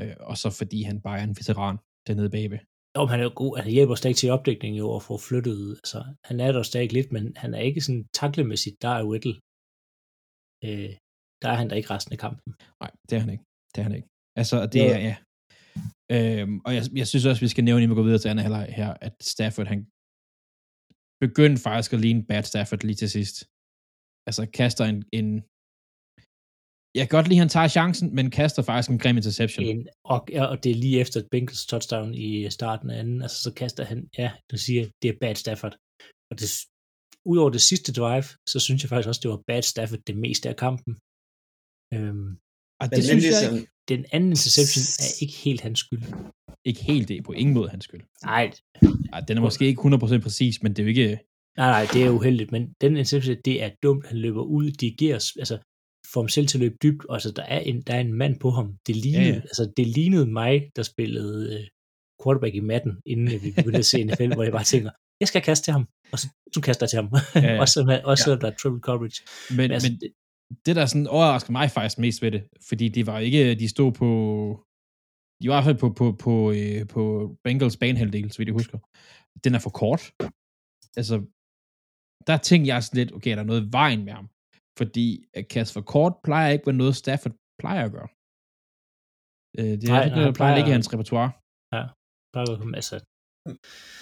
Øh, 0.00 0.16
og 0.30 0.36
så 0.42 0.48
fordi 0.60 0.78
han 0.82 1.00
bare 1.06 1.18
er 1.20 1.24
en 1.24 1.38
veteran 1.40 1.76
dernede 2.06 2.30
bagved. 2.36 2.60
Jo, 2.94 3.00
men 3.02 3.12
han 3.12 3.20
er 3.20 3.28
jo 3.30 3.34
god. 3.42 3.52
Han 3.62 3.72
hjælper 3.76 3.94
stadig 3.94 4.16
til 4.16 4.30
opdækning 4.36 4.72
jo 4.82 4.86
og 4.96 5.02
få 5.08 5.14
flyttet. 5.28 5.60
Altså, 5.80 5.98
han 6.28 6.36
er 6.40 6.52
der 6.52 6.62
stadig 6.62 6.92
lidt, 6.92 7.12
men 7.12 7.24
han 7.42 7.50
er 7.54 7.62
ikke 7.68 7.80
sådan 7.86 8.04
taklemæssigt, 8.20 8.76
der 8.82 8.92
er 8.98 9.08
Whittle. 9.10 9.36
Øh, 10.66 10.92
der 11.42 11.48
er 11.52 11.56
han 11.60 11.68
der 11.70 11.76
ikke 11.76 11.90
resten 11.94 12.12
af 12.12 12.20
kampen. 12.26 12.50
Nej, 12.82 12.90
det 13.08 13.14
er 13.16 13.22
han 13.24 13.30
ikke. 13.34 13.44
Det 13.72 13.78
er 13.80 13.86
han 13.88 13.94
ikke. 13.98 14.08
Altså, 14.40 14.56
det 14.74 14.82
er, 14.94 14.98
ja. 15.08 15.16
Øhm, 16.16 16.56
og 16.66 16.70
jeg, 16.76 16.82
jeg 17.00 17.06
synes 17.08 17.26
også, 17.26 17.42
vi 17.46 17.52
skal 17.54 17.64
nævne, 17.64 17.82
inden 17.82 17.94
vi 17.94 17.98
går 17.98 18.08
videre 18.08 18.22
til 18.22 18.28
anden 18.32 18.46
halvleg 18.46 18.66
her, 18.80 18.90
at 19.06 19.14
Stafford, 19.32 19.68
han 19.72 19.80
begyndte 21.24 21.62
faktisk 21.68 21.92
at 21.92 22.00
ligne 22.04 22.26
Bad 22.30 22.44
Stafford 22.50 22.80
lige 22.88 23.00
til 23.02 23.10
sidst. 23.16 23.36
Altså, 24.28 24.42
kaster 24.60 24.84
en, 24.92 25.00
en 25.18 25.28
jeg 26.98 27.04
kan 27.04 27.16
godt 27.18 27.28
lide, 27.28 27.40
at 27.40 27.44
han 27.44 27.54
tager 27.56 27.74
chancen, 27.78 28.06
men 28.16 28.26
kaster 28.38 28.62
faktisk 28.62 28.90
en 28.90 29.02
grim 29.02 29.16
interception. 29.16 29.64
En, 29.64 29.88
og, 30.12 30.18
og 30.52 30.56
det 30.62 30.70
er 30.70 30.80
lige 30.84 31.00
efter 31.04 31.18
Bengals 31.32 31.66
touchdown 31.72 32.14
i 32.26 32.50
starten 32.50 32.90
af 32.90 32.96
anden. 33.00 33.18
Altså, 33.24 33.38
så 33.44 33.50
kaster 33.60 33.84
han, 33.84 33.98
ja, 34.18 34.28
du 34.50 34.56
siger, 34.64 34.82
det 35.02 35.08
er 35.10 35.18
bad 35.22 35.34
Stafford. 35.44 35.74
Og 36.30 36.34
det, 36.40 36.48
udover 37.30 37.50
det 37.56 37.62
sidste 37.70 37.90
drive, 38.00 38.26
så 38.52 38.58
synes 38.66 38.80
jeg 38.82 38.88
faktisk 38.88 39.08
også, 39.08 39.22
det 39.24 39.30
var 39.34 39.42
bad 39.50 39.62
Stafford 39.72 40.02
det 40.10 40.16
meste 40.24 40.46
af 40.52 40.56
kampen. 40.66 40.92
Øhm, 41.94 42.28
Og 42.80 42.84
Men 42.86 42.90
det 42.96 43.04
synes 43.10 43.24
lidt 43.24 43.34
jeg 43.34 43.44
som, 43.44 43.54
ikke, 43.56 43.70
den 43.88 44.04
anden 44.12 44.30
interception 44.30 44.82
er 45.06 45.10
ikke 45.22 45.34
helt 45.34 45.60
hans 45.60 45.78
skyld. 45.78 46.02
ikke 46.64 46.82
helt 46.82 47.08
det, 47.08 47.24
på 47.24 47.32
ingen 47.32 47.54
måde 47.54 47.68
hans 47.68 47.84
skyld. 47.84 48.00
Nej, 48.24 48.52
Ej, 49.12 49.20
den 49.20 49.36
er 49.36 49.40
måske 49.40 49.66
ikke 49.66 49.80
100% 49.80 50.18
præcis, 50.18 50.62
men 50.62 50.72
det 50.72 50.78
er 50.78 50.84
jo 50.84 50.88
ikke... 50.88 51.18
nej, 51.56 51.70
nej, 51.70 51.86
det 51.92 52.04
er 52.04 52.10
uheldigt, 52.10 52.52
men 52.52 52.72
den 52.80 52.96
interception, 52.96 53.36
det 53.44 53.62
er 53.62 53.70
dumt. 53.82 54.06
Han 54.06 54.18
løber 54.18 54.42
ud, 54.42 54.70
dirigerer, 54.70 55.32
altså 55.38 55.58
får 56.12 56.20
ham 56.20 56.28
selv 56.28 56.46
til 56.46 56.58
at 56.58 56.60
løbe 56.60 56.76
dybt, 56.82 57.04
og 57.04 57.14
altså 57.14 57.30
der 57.30 57.42
er 57.42 57.58
en, 57.58 57.82
der 57.82 57.94
er 57.94 58.00
en 58.00 58.12
mand 58.12 58.40
på 58.40 58.50
ham. 58.50 58.74
Det 58.86 58.96
lignede, 58.96 59.22
Ja, 59.22 59.28
ja, 59.28 59.34
ja. 59.34 59.40
ja. 59.40 59.42
altså 59.42 59.72
det 59.76 59.86
lignede 59.86 60.26
mig, 60.26 60.70
der 60.76 60.82
spillede 60.82 61.54
øh, 61.54 61.66
quarterback 62.22 62.54
i 62.54 62.60
matten, 62.60 62.92
inden 63.06 63.42
vi 63.42 63.50
begyndte 63.56 63.78
at 63.78 63.86
se 63.86 64.04
NFL, 64.04 64.34
hvor 64.34 64.42
jeg 64.42 64.52
bare 64.52 64.64
tænker, 64.64 64.90
jeg 65.20 65.28
skal 65.28 65.42
kaste 65.42 65.64
til 65.64 65.72
ham, 65.72 65.88
og 66.12 66.18
så, 66.18 66.28
så 66.54 66.60
kaster 66.60 66.84
jeg 66.84 66.90
til 66.90 66.96
ham. 66.96 67.08
Ja, 67.14 67.40
Ja, 67.40 67.46
ja. 67.48 67.54
ja. 67.54 67.60
også 67.60 68.00
også 68.04 68.24
selvom 68.24 68.40
der 68.40 68.50
er 68.50 68.56
triple 68.62 68.80
coverage. 68.80 69.18
Men, 69.50 69.56
Men, 69.56 69.70
altså, 69.70 69.88
men 69.90 70.10
det, 70.66 70.76
der 70.76 70.86
sådan 70.86 71.06
overrasker 71.16 71.52
mig 71.58 71.70
faktisk 71.70 71.98
mest 71.98 72.22
ved 72.22 72.30
det, 72.36 72.42
fordi 72.68 72.86
det 72.96 73.06
var 73.10 73.18
ikke, 73.18 73.54
de 73.62 73.68
stod 73.68 73.90
på, 74.00 74.08
de 75.40 75.48
var 75.48 75.54
i 75.54 75.56
hvert 75.56 75.68
fald 75.70 75.78
på, 75.84 75.88
på, 76.00 76.06
på, 76.24 76.32
øh, 76.58 76.80
på 76.94 77.02
Bengals 77.44 77.76
banehalvdel, 77.82 78.26
så 78.32 78.38
vidt 78.38 78.48
jeg 78.50 78.58
husker. 78.60 78.78
Den 79.44 79.52
er 79.54 79.62
for 79.66 79.70
kort. 79.82 80.02
Altså, 81.00 81.16
der 82.28 82.36
tænkte 82.48 82.68
jeg 82.72 82.78
sådan 82.82 82.98
lidt, 83.00 83.12
okay, 83.16 83.30
er 83.32 83.38
der 83.40 83.50
noget 83.50 83.62
i 83.66 83.72
vejen 83.80 84.02
med 84.06 84.12
ham? 84.18 84.26
Fordi 84.78 85.06
at 85.38 85.44
kaste 85.54 85.72
for 85.76 85.84
kort 85.94 86.14
plejer 86.26 86.48
ikke 86.52 86.62
at 86.62 86.66
være 86.70 86.82
noget, 86.82 86.96
Stafford 87.02 87.34
plejer 87.62 87.82
at 87.84 87.92
gøre. 87.96 88.08
Øh, 89.58 89.72
det 89.80 89.84
er 89.88 89.92
Nej, 89.94 90.04
der 90.04 90.14
plejer 90.14 90.32
plejer- 90.40 90.56
ikke 90.60 90.70
i 90.72 90.76
hans 90.78 90.88
repertoire. 90.94 91.30
bare, 92.34 92.46
altså, 92.80 92.96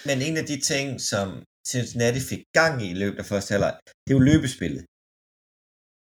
men 0.07 0.17
en 0.27 0.35
af 0.41 0.45
de 0.51 0.57
ting, 0.71 0.87
som 1.11 1.27
Cincinnati 1.73 2.19
fik 2.31 2.41
gang 2.59 2.73
i 2.85 2.87
i 2.95 2.97
løbet 3.03 3.17
af 3.21 3.25
første 3.31 3.51
halvleg, 3.53 3.73
det 4.03 4.09
er 4.13 4.17
jo 4.19 4.23
løbespillet. 4.31 4.81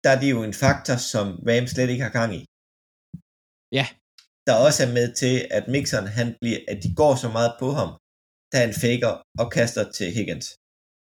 Der 0.03 0.09
er 0.15 0.19
det 0.23 0.29
jo 0.35 0.39
en 0.49 0.55
faktor, 0.63 0.97
som 1.11 1.25
Rams 1.47 1.69
slet 1.73 1.89
ikke 1.93 2.05
har 2.07 2.15
gang 2.19 2.31
i. 2.39 2.41
Ja. 3.79 3.85
Der 4.47 4.53
også 4.67 4.79
er 4.87 4.91
med 4.97 5.07
til, 5.21 5.35
at 5.57 5.63
mixeren, 5.75 6.07
han 6.19 6.27
bliver, 6.41 6.59
at 6.71 6.77
de 6.83 6.89
går 7.01 7.13
så 7.23 7.29
meget 7.37 7.51
på 7.61 7.67
ham, 7.79 7.89
da 8.51 8.55
han 8.65 8.73
faker 8.83 9.11
og 9.41 9.47
kaster 9.57 9.83
til 9.97 10.07
Higgins. 10.15 10.47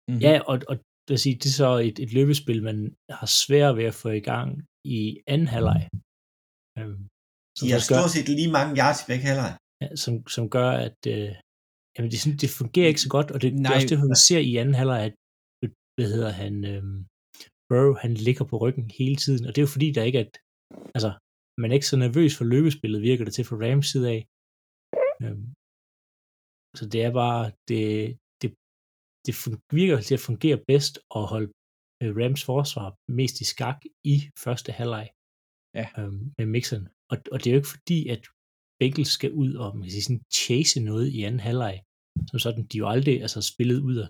Mm-hmm. 0.08 0.22
ja, 0.28 0.34
og, 0.52 0.56
og 0.70 0.76
det, 1.06 1.12
vil 1.14 1.24
sige, 1.26 1.36
det 1.42 1.50
er 1.54 1.60
så 1.66 1.72
et, 1.88 1.98
et 2.06 2.12
løbespil, 2.18 2.60
man 2.70 2.78
har 3.20 3.30
svært 3.44 3.74
ved 3.80 3.86
at 3.92 4.00
få 4.04 4.10
i 4.22 4.26
gang 4.32 4.50
i 4.98 5.00
anden 5.34 5.50
halvleg. 5.56 5.82
Øhm, 6.80 7.02
som, 7.58 7.64
De 7.66 7.72
har 7.76 7.84
stort 7.90 8.12
set 8.16 8.28
lige 8.40 8.52
mange 8.58 8.74
yards 8.80 9.00
i 9.04 9.08
begge 9.12 9.26
halvleg. 9.30 9.54
ja, 9.82 9.88
som, 10.04 10.14
som 10.36 10.46
gør, 10.56 10.70
at 10.88 11.00
øh, 11.16 11.32
jamen 11.94 12.10
det, 12.14 12.20
det 12.42 12.50
fungerer 12.62 12.90
ikke 12.92 13.06
så 13.08 13.12
godt, 13.16 13.30
og 13.34 13.38
det, 13.42 13.50
det 13.52 13.60
er 13.60 13.64
Nej. 13.70 13.76
også 13.76 13.90
det, 13.92 14.00
man 14.14 14.22
ser 14.28 14.42
i 14.52 14.54
anden 14.62 14.76
halvleg, 14.82 15.02
at 15.08 15.14
hvad 15.96 16.10
hedder 16.16 16.34
han, 16.44 16.56
øhm, 16.72 16.98
Burrow, 17.72 17.94
han 18.04 18.14
ligger 18.28 18.46
på 18.48 18.56
ryggen 18.64 18.88
hele 19.00 19.18
tiden, 19.24 19.44
og 19.48 19.52
det 19.52 19.60
er 19.60 19.68
jo 19.68 19.76
fordi, 19.76 19.90
der 19.98 20.04
ikke 20.08 20.20
er, 20.22 20.26
et, 20.30 20.38
altså, 20.96 21.12
man 21.62 21.68
er 21.70 21.76
ikke 21.78 21.92
så 21.92 21.98
nervøs 22.06 22.34
for 22.38 22.46
løbespillet, 22.54 23.08
virker 23.10 23.26
det 23.26 23.34
til 23.34 23.46
fra 23.50 23.60
Rams 23.64 23.88
side 23.92 24.08
af. 24.16 24.22
Øhm, 25.24 25.48
så 26.78 26.84
det 26.94 27.00
er 27.08 27.14
bare, 27.22 27.44
det, 27.70 27.82
det, 28.42 28.50
det 29.26 29.34
virker 29.80 29.96
til 30.08 30.18
at 30.18 30.28
fungere 30.30 30.58
bedst 30.72 30.96
at 31.18 31.24
holde 31.34 31.50
øh, 32.02 32.12
Rams 32.20 32.44
forsvar 32.52 32.88
mest 33.20 33.36
i 33.44 33.46
skak 33.54 33.80
i 34.14 34.16
første 34.44 34.72
halvleg 34.80 35.08
Ja. 35.80 35.86
øhm, 36.00 36.24
med 36.38 36.48
mixeren. 36.56 36.86
Og, 37.12 37.18
og 37.34 37.38
det 37.40 37.48
er 37.48 37.54
jo 37.54 37.62
ikke 37.62 37.76
fordi, 37.78 38.00
at 38.14 38.22
Bengals 38.80 39.14
skal 39.18 39.32
ud 39.44 39.52
og 39.62 39.68
man 39.76 39.84
kan 39.84 39.92
sige, 39.92 40.08
sådan, 40.08 40.24
chase 40.42 40.80
noget 40.90 41.08
i 41.18 41.20
anden 41.28 41.46
halvleg. 41.48 41.76
Som 42.30 42.40
sådan, 42.40 42.64
de 42.72 42.78
jo 42.78 42.88
aldrig 42.94 43.16
altså, 43.26 43.40
spillet 43.52 43.80
ud 43.90 43.96
af, 44.04 44.10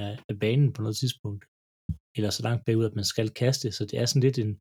af, 0.00 0.12
af 0.30 0.36
banen 0.44 0.72
på 0.72 0.80
noget 0.82 0.96
tidspunkt. 0.96 1.42
Eller 2.16 2.30
så 2.30 2.42
langt 2.46 2.64
bagud, 2.66 2.84
at 2.90 2.94
man 2.98 3.06
skal 3.12 3.28
kaste. 3.42 3.66
Så 3.76 3.82
det 3.90 3.96
er 4.00 4.06
sådan 4.06 4.26
lidt 4.26 4.38
en... 4.44 4.52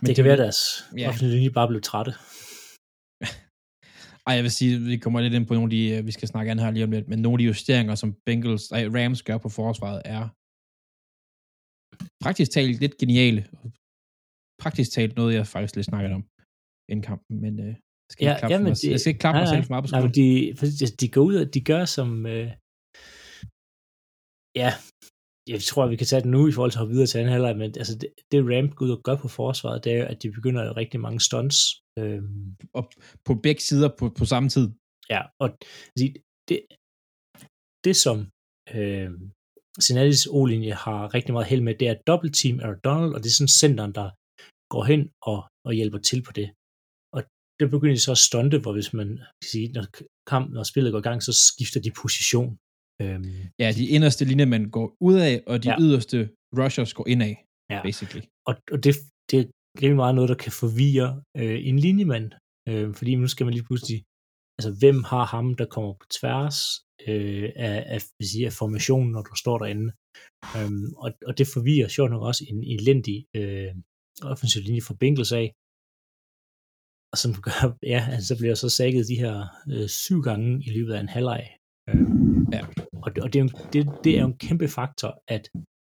Men 0.00 0.06
det 0.08 0.14
kan 0.16 0.24
være, 0.28 0.38
at 0.38 0.44
deres 0.46 0.60
Ja. 0.98 1.08
offentlige 1.08 1.34
linje 1.36 1.50
bare 1.58 1.68
blev 1.70 1.80
trætte. 1.90 2.12
Ej, 4.26 4.32
jeg 4.38 4.44
vil 4.46 4.58
sige, 4.58 4.72
vi 4.92 4.96
kommer 5.04 5.18
lidt 5.20 5.34
ind 5.38 5.46
på 5.46 5.54
nogle 5.54 5.68
af 5.70 5.74
de, 5.76 5.82
øh, 5.94 6.00
vi 6.08 6.12
skal 6.16 6.28
snakke 6.32 6.50
an 6.50 6.58
her 6.62 6.70
lige 6.70 6.86
om 6.88 6.92
lidt, 6.96 7.08
men 7.08 7.18
nogle 7.22 7.34
af 7.36 7.40
de 7.42 7.50
justeringer, 7.52 7.94
som 8.02 8.10
Bengals, 8.26 8.64
ej, 8.76 8.84
Rams 8.96 9.22
gør 9.28 9.38
på 9.44 9.50
forsvaret, 9.60 10.00
er 10.16 10.22
praktisk 12.24 12.50
talt 12.56 12.80
lidt 12.84 12.96
geniale. 13.02 13.40
Praktisk 14.62 14.88
talt 14.96 15.14
noget, 15.20 15.34
jeg 15.34 15.46
faktisk 15.54 15.74
lidt 15.76 15.90
snakket 15.90 16.12
om 16.18 16.22
inden 16.90 17.04
kampen, 17.10 17.34
men 17.44 17.54
øh, 17.66 17.74
skal 18.12 18.22
ikke 18.22 18.46
ja, 18.52 18.58
mig, 18.58 18.72
det, 18.82 18.90
jeg 18.94 19.00
skal 19.00 19.10
ikke 19.12 19.24
klappe 19.24 19.36
nej, 19.38 19.44
mig 19.44 19.52
selv 19.52 19.64
for 19.66 19.72
meget 19.72 19.84
på 19.84 19.90
nej, 19.90 20.18
de, 20.20 20.28
de, 20.80 20.86
de 21.00 21.06
går 21.14 21.24
ud 21.28 21.36
og 21.42 21.46
de 21.54 21.60
gør 21.70 21.82
som, 21.96 22.08
øh, 22.34 22.48
ja, 24.62 24.70
jeg 25.48 25.60
tror, 25.62 25.86
vi 25.86 25.96
kan 25.96 26.06
tage 26.06 26.22
det 26.22 26.30
nu 26.30 26.48
i 26.48 26.52
forhold 26.52 26.70
til 26.70 26.78
at 26.78 26.80
hoppe 26.80 26.94
videre 26.94 27.06
til 27.06 27.18
anden 27.18 27.32
halvleg, 27.32 27.56
men 27.56 27.70
altså 27.82 27.94
det, 28.00 28.08
det 28.32 28.40
Ram 28.50 28.68
går 28.76 28.86
ud 28.86 28.90
og 28.90 29.02
gør 29.02 29.16
på 29.16 29.28
forsvaret, 29.28 29.84
det 29.84 29.92
er 29.92 30.04
at 30.12 30.22
de 30.22 30.32
begynder 30.32 30.62
at 30.62 30.76
rigtig 30.76 31.00
mange 31.00 31.20
stunts. 31.20 31.58
Øhm, 31.98 32.56
og 32.78 32.84
på 33.24 33.34
begge 33.34 33.62
sider 33.62 33.90
på, 33.98 34.04
på 34.18 34.24
samme 34.24 34.48
tid. 34.48 34.66
Ja, 35.10 35.22
og 35.42 35.48
det, 35.98 36.16
det, 36.48 36.58
det 37.84 37.96
som 38.04 38.16
øh, 38.76 39.10
Cincinnati's 39.84 40.24
O-linje 40.36 40.74
har 40.84 41.14
rigtig 41.14 41.32
meget 41.32 41.50
held 41.52 41.62
med, 41.62 41.74
det 41.80 41.88
er 41.88 42.02
dobbelt 42.06 42.34
team 42.40 42.60
Aaron 42.60 42.80
Donald, 42.84 43.12
og 43.14 43.20
det 43.20 43.28
er 43.28 43.38
sådan 43.38 43.58
centeren, 43.62 43.92
der 44.00 44.08
går 44.72 44.84
hen 44.90 45.02
og, 45.30 45.40
og 45.66 45.72
hjælper 45.78 45.98
til 45.98 46.20
på 46.26 46.32
det. 46.38 46.48
Og 47.16 47.20
det 47.58 47.66
begynder 47.74 47.94
de 47.94 48.06
så 48.06 48.12
at 48.16 48.24
stunte, 48.28 48.58
hvor 48.62 48.72
hvis 48.72 48.92
man 49.00 49.08
kan 49.40 49.48
sige, 49.52 49.68
når 49.76 49.84
kampen 50.32 50.56
og 50.56 50.66
spillet 50.66 50.92
går 50.92 51.02
i 51.02 51.08
gang, 51.08 51.22
så 51.22 51.32
skifter 51.48 51.80
de 51.86 51.92
position. 52.02 52.50
Øhm, 53.02 53.34
ja, 53.62 53.68
de 53.78 53.86
inderste 53.96 54.24
linjer, 54.24 54.46
man 54.46 54.70
går 54.76 54.96
ud 55.08 55.16
af, 55.28 55.42
og 55.46 55.56
de 55.64 55.70
ja. 55.70 55.76
yderste 55.80 56.18
rushers 56.58 56.94
går 56.94 57.06
ind 57.12 57.22
af, 57.22 57.34
ja. 57.70 57.82
basically. 57.82 58.24
Og, 58.48 58.54
og 58.72 58.78
det, 58.84 58.94
det 59.30 59.36
er 59.40 59.44
rimelig 59.82 59.96
meget 59.96 60.14
noget, 60.14 60.32
der 60.32 60.38
kan 60.44 60.52
forvirre 60.52 61.10
øh, 61.40 61.58
en 61.68 61.78
linjemand, 61.78 62.28
øh, 62.68 62.94
fordi 62.98 63.14
nu 63.14 63.26
skal 63.28 63.44
man 63.46 63.54
lige 63.54 63.68
pludselig, 63.68 63.98
altså 64.58 64.70
hvem 64.80 64.98
har 65.12 65.24
ham, 65.34 65.46
der 65.60 65.66
kommer 65.74 65.92
på 66.00 66.06
tværs 66.18 66.58
øh, 67.08 67.48
af, 67.56 67.76
af, 67.94 68.00
vil 68.18 68.28
sige, 68.32 68.46
af 68.46 68.52
formationen, 68.52 69.10
når 69.12 69.22
du 69.22 69.34
står 69.42 69.58
derinde. 69.58 69.88
Øhm, 70.56 70.88
og, 71.04 71.10
og 71.28 71.32
det 71.38 71.46
forvirrer 71.54 71.88
sjovt 71.88 72.10
nok 72.10 72.22
også 72.22 72.42
en 72.50 72.60
elendig 72.74 73.18
øh, 73.36 73.72
offensiv 74.22 74.62
linje 74.62 74.82
for 74.88 74.94
Bengals 75.00 75.32
af, 75.32 75.46
og 77.12 77.18
som 77.22 77.32
gør, 77.46 77.60
ja, 77.94 78.00
altså, 78.12 78.26
så 78.28 78.34
bliver 78.40 78.54
så 78.54 78.68
sækket 78.68 79.08
de 79.08 79.20
her 79.24 79.34
øh, 79.72 79.88
syv 79.88 80.22
gange 80.22 80.64
i 80.66 80.70
løbet 80.76 80.92
af 80.94 81.00
en 81.00 81.08
halvleg. 81.08 81.44
Øh, 81.88 82.23
ja. 82.54 82.66
Og, 83.02 83.14
det, 83.14 83.22
og 83.24 83.32
det, 83.32 83.38
er 83.38 83.42
jo, 83.42 83.50
det, 83.72 84.04
det 84.04 84.16
er 84.16 84.20
jo 84.20 84.26
en 84.26 84.38
kæmpe 84.38 84.68
faktor, 84.68 85.22
at 85.28 85.48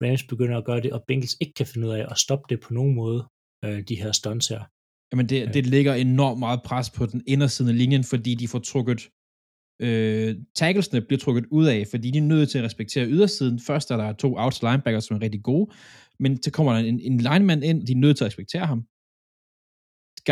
Rams 0.02 0.24
begynder 0.24 0.59
at 0.59 0.64
gøre 0.64 0.80
det, 0.80 0.92
og 0.92 1.04
Bengals 1.09 1.36
ikke 1.40 1.54
kan 1.54 1.66
finde 1.66 1.86
ud 1.88 1.92
af 1.92 2.06
at 2.11 2.18
stoppe 2.18 2.44
det 2.48 2.61
på 2.61 2.74
nogen 2.74 2.94
måde, 2.94 3.20
øh, 3.64 3.82
de 3.88 3.94
her 4.02 4.12
stunts 4.12 4.48
her. 4.48 4.62
Jamen 5.12 5.28
det, 5.28 5.54
det 5.54 5.66
lægger 5.66 5.94
enormt 5.94 6.38
meget 6.38 6.61
pres 6.64 6.90
på 6.90 7.06
den 7.06 7.22
inderside 7.26 7.68
af 7.68 7.78
linjen, 7.78 8.04
fordi 8.04 8.34
de 8.34 8.48
får 8.48 8.59
trukket 8.59 9.09
øh, 9.82 10.36
tacklesne 10.54 11.00
bliver 11.00 11.18
trukket 11.18 11.46
ud 11.50 11.66
af, 11.66 11.86
fordi 11.90 12.11
de 12.11 12.18
er 12.18 12.22
nødt 12.22 12.50
til 12.50 12.59
at 12.59 12.64
respektere 12.64 13.06
ydersiden. 13.06 13.61
Først 13.61 13.90
er 13.90 13.96
der 13.96 14.12
to 14.12 14.34
outside 14.36 14.70
linebackers, 14.70 15.04
som 15.04 15.16
er 15.16 15.22
rigtig 15.22 15.42
gode, 15.42 15.70
men 16.18 16.42
så 16.42 16.50
kommer 16.50 16.72
der 16.72 16.80
en, 16.80 17.00
en 17.00 17.18
lineman 17.18 17.62
ind, 17.62 17.86
de 17.86 17.92
er 17.92 17.96
nødt 17.96 18.16
til 18.16 18.24
at 18.24 18.28
respektere 18.28 18.66
ham. 18.66 18.84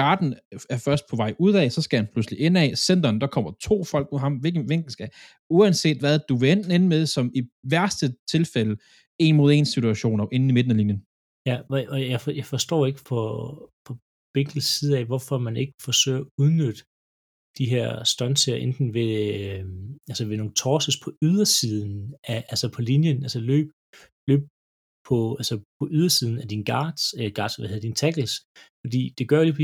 Garden 0.00 0.34
er 0.70 0.78
først 0.88 1.04
på 1.10 1.16
vej 1.16 1.34
ud 1.38 1.54
af, 1.54 1.72
så 1.72 1.82
skal 1.82 1.96
han 1.98 2.08
pludselig 2.12 2.40
ind 2.40 2.58
af. 2.58 2.78
Centeren, 2.78 3.20
der 3.20 3.26
kommer 3.26 3.52
to 3.60 3.84
folk 3.84 4.08
mod 4.12 4.20
ham. 4.20 4.34
Hvilken 4.34 4.68
vinkel 4.68 4.90
skal 4.92 5.10
Uanset 5.50 5.98
hvad, 5.98 6.18
du 6.28 6.36
vil 6.36 6.50
enten 6.50 6.72
ende 6.72 6.88
med, 6.88 7.06
som 7.06 7.30
i 7.34 7.42
værste 7.64 8.14
tilfælde, 8.30 8.76
en 9.18 9.36
mod 9.36 9.52
en 9.52 9.66
situationer 9.66 10.26
inde 10.32 10.48
i 10.48 10.52
midten 10.52 10.70
af 10.70 10.76
linjen. 10.76 11.02
Ja, 11.46 11.56
og 11.68 12.10
jeg, 12.10 12.20
for, 12.20 12.30
jeg 12.30 12.44
forstår 12.44 12.86
ikke 12.86 13.00
på, 13.08 13.20
på 13.86 13.96
Binkels 14.34 14.66
side 14.66 14.98
af, 14.98 15.04
hvorfor 15.04 15.38
man 15.38 15.56
ikke 15.56 15.74
forsøger 15.84 16.20
at 16.20 16.26
udnytte 16.38 16.82
de 17.58 17.66
her 17.74 18.04
stunts 18.04 18.44
her, 18.44 18.56
enten 18.56 18.94
ved, 18.94 19.10
øh, 19.40 19.64
altså 20.08 20.24
ved 20.24 20.36
nogle 20.36 20.54
torses 20.54 20.96
på 21.04 21.12
ydersiden, 21.22 22.14
af, 22.24 22.44
altså 22.48 22.72
på 22.72 22.82
linjen, 22.82 23.22
altså 23.22 23.40
løb, 23.40 23.68
løb 24.28 24.42
på, 25.08 25.16
altså 25.40 25.54
på 25.78 25.84
ydersiden 25.96 26.38
af 26.42 26.48
din 26.48 26.64
guards, 26.70 27.04
øh, 27.20 27.30
guards 27.36 27.56
hvad 27.56 27.68
hedder 27.68 27.86
din 27.88 28.00
tackles, 28.02 28.32
fordi 28.82 29.02
det 29.18 29.28
gør 29.28 29.40
det, 29.44 29.54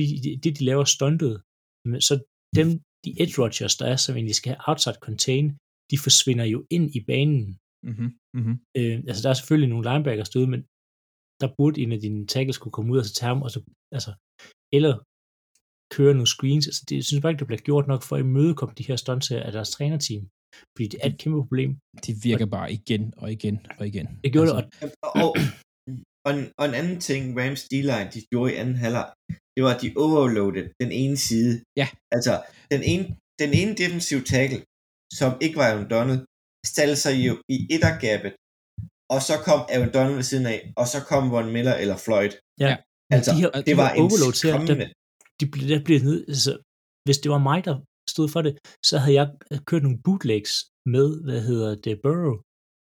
det 0.44 0.58
de 0.58 0.64
laver 0.70 0.84
stuntet, 0.96 1.34
så 2.08 2.14
dem, 2.58 2.68
de 3.04 3.10
edge 3.22 3.36
rushers, 3.42 3.76
der 3.80 3.86
er, 3.92 3.96
som 3.96 4.16
egentlig 4.16 4.38
skal 4.40 4.50
have 4.52 4.64
outside 4.70 4.98
contain, 5.06 5.46
de 5.90 5.96
forsvinder 6.06 6.46
jo 6.54 6.58
ind 6.76 6.86
i 6.98 7.00
banen. 7.10 7.46
Mm-hmm. 7.88 8.10
Mm-hmm. 8.36 8.56
Øh, 8.78 8.96
altså 9.08 9.20
der 9.22 9.30
er 9.30 9.38
selvfølgelig 9.38 9.70
nogle 9.72 9.86
linebackers 9.88 10.30
derude, 10.32 10.50
men 10.54 10.62
der 11.40 11.54
burde 11.58 11.80
en 11.82 11.92
af 11.96 12.00
dine 12.06 12.26
tackles 12.34 12.58
kunne 12.58 12.76
komme 12.76 12.92
ud 12.92 12.98
og 12.98 13.06
så 13.06 13.14
tage 13.14 13.32
ham, 13.32 13.42
og 13.46 13.50
så, 13.54 13.60
altså, 13.96 14.12
eller 14.76 14.94
køre 15.96 16.14
nogle 16.18 16.32
screens. 16.34 16.66
Altså, 16.70 16.82
det, 16.88 16.94
jeg 16.96 17.04
synes 17.04 17.20
bare 17.20 17.32
ikke, 17.32 17.42
det 17.42 17.50
bliver 17.50 17.68
gjort 17.68 17.86
nok 17.92 18.02
for 18.02 18.14
at 18.16 18.24
imødekomme 18.26 18.74
de 18.78 18.88
her 18.88 18.98
stunts 19.04 19.30
af 19.30 19.52
deres 19.56 19.70
trænerteam. 19.70 20.24
Fordi 20.74 20.86
det 20.92 20.98
er 21.02 21.08
et 21.12 21.18
kæmpe 21.22 21.38
problem. 21.42 21.70
Det 22.06 22.14
virker 22.28 22.46
bare 22.56 22.68
igen 22.78 23.02
og 23.22 23.32
igen 23.36 23.56
og 23.78 23.84
igen. 23.90 24.06
Det 24.24 24.32
gjorde 24.32 24.48
altså, 24.50 24.68
det. 24.80 24.92
Og, 25.06 25.10
og, 25.22 25.28
og, 26.26 26.30
en, 26.36 26.42
og 26.60 26.64
en 26.68 26.74
anden 26.80 26.98
ting, 27.08 27.22
Rams 27.40 27.62
D-line, 27.70 28.08
de 28.14 28.20
gjorde 28.30 28.48
i 28.52 28.56
anden 28.62 28.76
halvleg, 28.84 29.08
det 29.54 29.60
var, 29.64 29.72
at 29.74 29.82
de 29.82 29.88
overloaded 30.04 30.64
den 30.82 30.90
ene 31.02 31.16
side. 31.28 31.54
Ja. 31.80 31.88
Altså, 32.16 32.32
den 32.72 32.82
ene, 32.92 33.04
den 33.42 33.50
ene 33.60 33.72
defensive 33.82 34.22
tackle, 34.32 34.60
som 35.20 35.30
ikke 35.44 35.56
var 35.60 35.66
Aaron 35.70 35.90
Donald, 35.94 36.20
stillede 36.72 37.00
sig 37.04 37.14
jo 37.28 37.32
i 37.54 37.56
ettergabet, 37.74 38.32
og 39.14 39.20
så 39.28 39.34
kom 39.48 39.60
Aaron 39.74 39.92
Donald 39.96 40.16
ved 40.20 40.26
siden 40.32 40.46
af, 40.54 40.60
og 40.80 40.86
så 40.92 40.98
kom 41.10 41.22
Von 41.34 41.52
Miller 41.54 41.74
eller 41.82 41.96
Floyd. 42.04 42.32
Ja. 42.64 42.72
Altså, 43.14 43.30
de 43.32 43.40
her, 43.42 43.50
det 43.50 43.66
de 43.66 43.76
var 43.82 43.90
en 43.98 44.10
skræmmende... 44.40 44.74
Der, 44.80 44.88
de, 45.40 45.44
der 45.72 45.80
blev 45.86 45.98
ned, 46.08 46.18
altså, 46.32 46.52
hvis 47.06 47.18
det 47.22 47.30
var 47.34 47.42
mig, 47.50 47.58
der 47.68 47.74
stod 48.14 48.28
for 48.34 48.42
det, 48.42 48.52
så 48.88 48.94
havde 49.02 49.16
jeg 49.20 49.26
kørt 49.68 49.82
nogle 49.82 50.02
bootlegs 50.04 50.52
med, 50.94 51.08
hvad 51.24 51.40
hedder 51.48 51.70
det, 51.84 52.00
Burrow. 52.04 52.36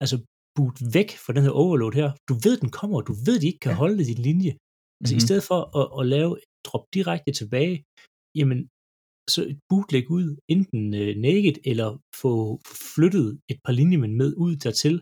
Altså 0.03 0.17
boot 0.57 0.79
væk 0.97 1.11
fra 1.25 1.33
den 1.37 1.43
her 1.47 1.55
overload 1.63 1.95
her. 2.01 2.09
Du 2.29 2.35
ved, 2.45 2.55
den 2.63 2.71
kommer, 2.79 2.99
du 3.01 3.15
ved, 3.27 3.37
de 3.41 3.47
ikke 3.51 3.65
kan 3.67 3.75
holde 3.83 4.05
din 4.11 4.23
linje. 4.29 4.53
Altså 5.01 5.13
mm-hmm. 5.13 5.23
i 5.23 5.27
stedet 5.27 5.45
for 5.51 5.61
at, 5.81 5.87
at 5.99 6.05
lave 6.15 6.33
drop 6.67 6.85
direkte 6.97 7.33
tilbage, 7.41 7.77
jamen 8.39 8.61
så 9.35 9.41
et 9.51 9.59
bootleg 9.69 10.05
ud, 10.19 10.27
enten 10.55 10.83
uh, 11.01 11.13
naked, 11.27 11.57
eller 11.71 11.89
få 12.23 12.33
flyttet 12.95 13.27
et 13.53 13.59
par 13.65 13.75
linjemænd 13.81 14.15
med 14.21 14.31
ud 14.45 14.53
dertil, 14.65 14.97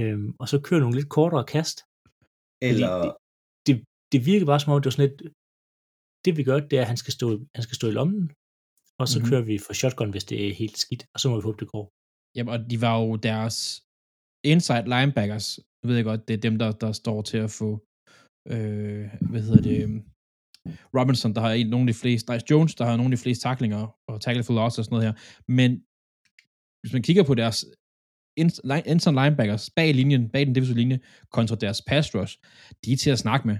øhm, 0.00 0.28
og 0.40 0.46
så 0.50 0.56
køre 0.66 0.80
nogle 0.82 0.96
lidt 0.98 1.10
kortere 1.16 1.44
kast. 1.54 1.76
Eller... 2.68 2.92
det, 3.04 3.12
det, 3.66 3.74
det 4.12 4.20
virker 4.30 4.46
bare 4.50 4.60
som 4.60 4.72
om, 4.72 4.80
det 4.80 4.88
var 4.88 4.96
sådan 4.96 5.08
lidt, 5.08 5.20
det 6.24 6.32
vi 6.38 6.42
gør, 6.48 6.58
det 6.68 6.76
er, 6.78 6.84
at 6.84 6.92
han 6.92 7.00
skal 7.02 7.12
stå, 7.18 7.26
han 7.56 7.62
skal 7.66 7.76
stå 7.78 7.86
i 7.88 7.96
lommen, 7.98 8.24
og 9.00 9.08
så 9.08 9.18
mm-hmm. 9.18 9.30
kører 9.30 9.44
vi 9.50 9.58
for 9.66 9.72
shotgun, 9.72 10.10
hvis 10.10 10.24
det 10.24 10.48
er 10.48 10.54
helt 10.54 10.78
skidt, 10.78 11.02
og 11.14 11.20
så 11.20 11.28
må 11.28 11.36
vi 11.36 11.42
håbe, 11.42 11.60
det 11.60 11.68
går. 11.68 11.84
Jamen, 12.36 12.52
og 12.54 12.70
de 12.70 12.80
var 12.80 12.94
jo 13.00 13.16
deres 13.16 13.56
inside 14.44 14.88
linebackers, 14.94 15.58
jeg 15.82 15.88
ved 15.88 15.96
jeg 15.96 16.04
godt, 16.04 16.28
det 16.28 16.34
er 16.34 16.40
dem, 16.48 16.58
der, 16.58 16.72
der 16.72 16.92
står 16.92 17.22
til 17.22 17.38
at 17.46 17.50
få, 17.50 17.70
øh, 18.52 19.04
hvad 19.30 19.42
hedder 19.46 19.62
det, 19.62 20.04
Robinson, 20.96 21.34
der 21.34 21.40
har 21.40 21.52
en, 21.52 21.66
nogle 21.66 21.88
af 21.88 21.94
de 21.94 22.00
fleste, 22.02 22.32
Dice 22.32 22.46
Jones, 22.50 22.74
der 22.74 22.84
har 22.84 22.96
nogle 22.96 23.12
af 23.12 23.16
de 23.16 23.22
fleste 23.22 23.42
taklinger, 23.48 23.96
og 24.08 24.20
tackle 24.20 24.44
for 24.44 24.54
loss 24.54 24.78
og 24.78 24.84
sådan 24.84 24.94
noget 24.96 25.08
her, 25.08 25.16
men 25.58 25.70
hvis 26.80 26.92
man 26.92 27.02
kigger 27.02 27.24
på 27.24 27.34
deres 27.34 27.58
inside 28.36 29.14
linebackers 29.20 29.70
bag 29.70 29.94
linjen, 29.94 30.28
bag 30.30 30.46
den 30.46 30.54
defensive 30.54 30.78
linje, 30.78 30.98
kontra 31.32 31.56
deres 31.56 31.82
pass 31.88 32.14
rush, 32.14 32.34
de 32.84 32.92
er 32.92 32.96
til 32.96 33.10
at 33.10 33.18
snakke 33.18 33.46
med. 33.46 33.56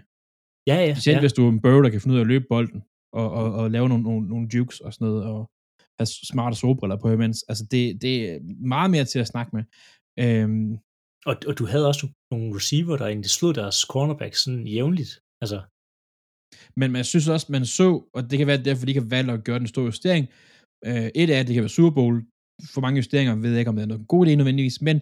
Ja, 0.67 0.77
ja. 0.87 0.95
Specielt 0.95 1.17
ja. 1.17 1.21
hvis 1.21 1.33
du 1.33 1.47
er 1.47 1.51
en 1.53 1.63
bøver, 1.63 1.83
der 1.83 1.91
kan 1.91 2.01
finde 2.01 2.15
ud 2.15 2.19
af 2.19 2.25
at 2.25 2.27
løbe 2.27 2.45
bolden, 2.49 2.83
og, 3.21 3.29
og, 3.41 3.53
og 3.61 3.71
lave 3.71 3.89
nogle, 3.89 4.05
nogle, 4.05 4.29
nogle 4.29 4.49
jukes 4.55 4.81
og 4.81 4.93
sådan 4.93 5.07
noget, 5.09 5.25
og 5.25 5.41
have 5.99 6.07
smarte 6.07 6.57
solbriller 6.57 6.97
på 6.97 7.09
imens. 7.11 7.39
Altså, 7.51 7.65
det, 7.73 8.03
det 8.03 8.15
er 8.31 8.39
meget 8.75 8.91
mere 8.91 9.05
til 9.05 9.19
at 9.19 9.31
snakke 9.33 9.51
med. 9.57 9.65
Øhm, 10.25 10.73
og, 11.29 11.35
og 11.49 11.59
du 11.59 11.65
havde 11.67 11.89
også 11.89 12.09
nogle 12.31 12.57
receiver, 12.57 12.97
der 12.97 13.07
egentlig 13.07 13.31
slog 13.31 13.55
deres 13.55 13.79
cornerback 13.93 14.35
sådan 14.35 14.67
jævnligt. 14.67 15.13
Altså. 15.43 15.59
Men 16.77 16.93
man 16.93 17.05
synes 17.05 17.29
også, 17.29 17.47
man 17.53 17.67
så, 17.67 17.89
og 18.15 18.31
det 18.31 18.39
kan 18.39 18.47
være 18.47 18.65
derfor, 18.65 18.87
de 18.87 18.99
kan 18.99 19.11
valge 19.11 19.33
at 19.33 19.45
gøre 19.45 19.59
den 19.59 19.67
store 19.67 19.85
justering. 19.85 20.27
Øh, 20.87 21.09
et 21.15 21.31
af 21.31 21.47
det 21.47 21.55
kan 21.55 21.63
være 21.63 21.79
Super 21.79 21.95
Bowl. 21.95 22.25
For 22.75 22.81
mange 22.81 22.99
justeringer 22.99 23.35
ved 23.35 23.51
jeg 23.51 23.59
ikke, 23.59 23.69
om 23.69 23.77
det 23.77 23.83
er 23.83 23.87
noget 23.87 24.09
god 24.09 24.27
idé 24.27 24.35
nødvendigvis, 24.35 24.83
men 24.83 25.01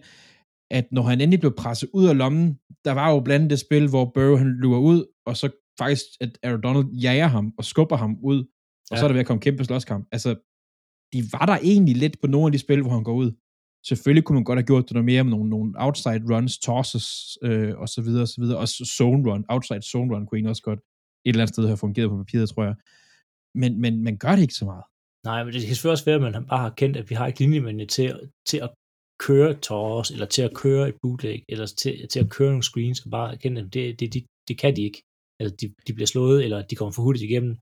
at 0.71 0.85
når 0.91 1.01
han 1.01 1.21
endelig 1.21 1.39
blev 1.39 1.55
presset 1.55 1.89
ud 1.93 2.05
af 2.07 2.17
lommen, 2.17 2.59
der 2.85 2.91
var 2.91 3.11
jo 3.11 3.19
blandt 3.19 3.49
det 3.49 3.59
spil, 3.59 3.87
hvor 3.89 4.05
Burrow 4.13 4.37
han 4.37 4.47
lurer 4.47 4.79
ud, 4.79 5.05
og 5.27 5.37
så 5.37 5.47
faktisk, 5.77 6.05
at 6.21 6.37
Aaron 6.43 6.61
Donald 6.61 6.85
jager 6.85 7.27
ham 7.27 7.53
og 7.57 7.65
skubber 7.65 7.97
ham 7.97 8.17
ud, 8.23 8.39
og 8.91 8.95
ja. 8.95 8.97
så 8.97 9.03
er 9.03 9.07
der 9.07 9.13
ved 9.13 9.19
at 9.19 9.27
komme 9.27 9.41
kæmpe 9.41 9.65
slåskamp. 9.65 10.07
Altså, 10.11 10.35
de 11.13 11.23
var 11.31 11.45
der 11.45 11.57
egentlig 11.57 11.95
lidt 11.97 12.21
på 12.21 12.27
nogle 12.27 12.45
af 12.47 12.51
de 12.51 12.59
spil, 12.59 12.81
hvor 12.81 12.91
han 12.91 13.03
går 13.03 13.13
ud. 13.13 13.31
Selvfølgelig 13.87 14.23
kunne 14.23 14.33
man 14.33 14.43
godt 14.43 14.59
have 14.59 14.65
gjort 14.65 14.83
det 14.83 14.91
noget 14.91 15.05
mere 15.05 15.23
med 15.23 15.31
nogle, 15.31 15.49
nogle 15.49 15.73
outside 15.75 16.35
runs, 16.35 16.59
tosses, 16.59 17.37
øh, 17.41 17.77
og 17.77 17.89
så 17.89 18.01
videre, 18.01 18.21
og 18.21 18.27
så 18.27 18.41
videre. 18.41 18.57
Og 18.57 18.67
zone 18.67 19.31
run, 19.31 19.45
outside 19.49 19.81
zone 19.81 20.13
run 20.13 20.25
kunne 20.25 20.37
egentlig 20.37 20.49
også 20.49 20.63
godt 20.63 20.79
et 20.79 21.29
eller 21.29 21.41
andet 21.43 21.53
sted 21.53 21.65
have 21.67 21.77
fungeret 21.77 22.09
på 22.09 22.17
papiret, 22.17 22.49
tror 22.49 22.63
jeg. 22.63 22.75
Men, 23.55 23.81
men 23.81 24.03
man 24.03 24.17
gør 24.17 24.31
det 24.35 24.41
ikke 24.41 24.53
så 24.53 24.65
meget. 24.65 24.83
Nej, 25.25 25.43
men 25.43 25.53
det 25.53 25.61
kan 25.61 25.75
selvfølgelig 25.75 25.91
også 25.91 26.05
være, 26.05 26.15
at 26.15 26.21
man 26.21 26.45
bare 26.47 26.59
har 26.59 26.69
kendt, 26.69 26.97
at 26.97 27.09
vi 27.09 27.15
har 27.15 27.27
ikke 27.27 27.39
linjemændene 27.39 27.85
til, 27.85 28.19
til 28.45 28.57
at 28.57 28.69
køre 29.19 29.53
toss, 29.53 30.11
eller 30.11 30.25
til 30.25 30.41
at 30.41 30.53
køre 30.53 30.89
et 30.89 30.95
bootleg, 31.01 31.43
eller 31.49 31.65
til, 31.65 32.07
til 32.07 32.19
at 32.19 32.29
køre 32.29 32.49
nogle 32.49 32.63
screens, 32.63 32.99
og 33.05 33.11
bare 33.11 33.31
erkende, 33.33 33.61
at 33.61 33.73
det, 33.73 33.99
det, 33.99 34.13
det, 34.13 34.25
det 34.47 34.57
kan 34.57 34.75
de 34.75 34.81
ikke. 34.81 35.03
Altså, 35.39 35.53
de, 35.61 35.65
de 35.87 35.91
bliver 35.97 36.07
slået, 36.13 36.37
eller 36.45 36.59
de 36.69 36.75
kommer 36.75 36.91
for 36.95 37.03
hurtigt 37.07 37.25
igennem. 37.29 37.53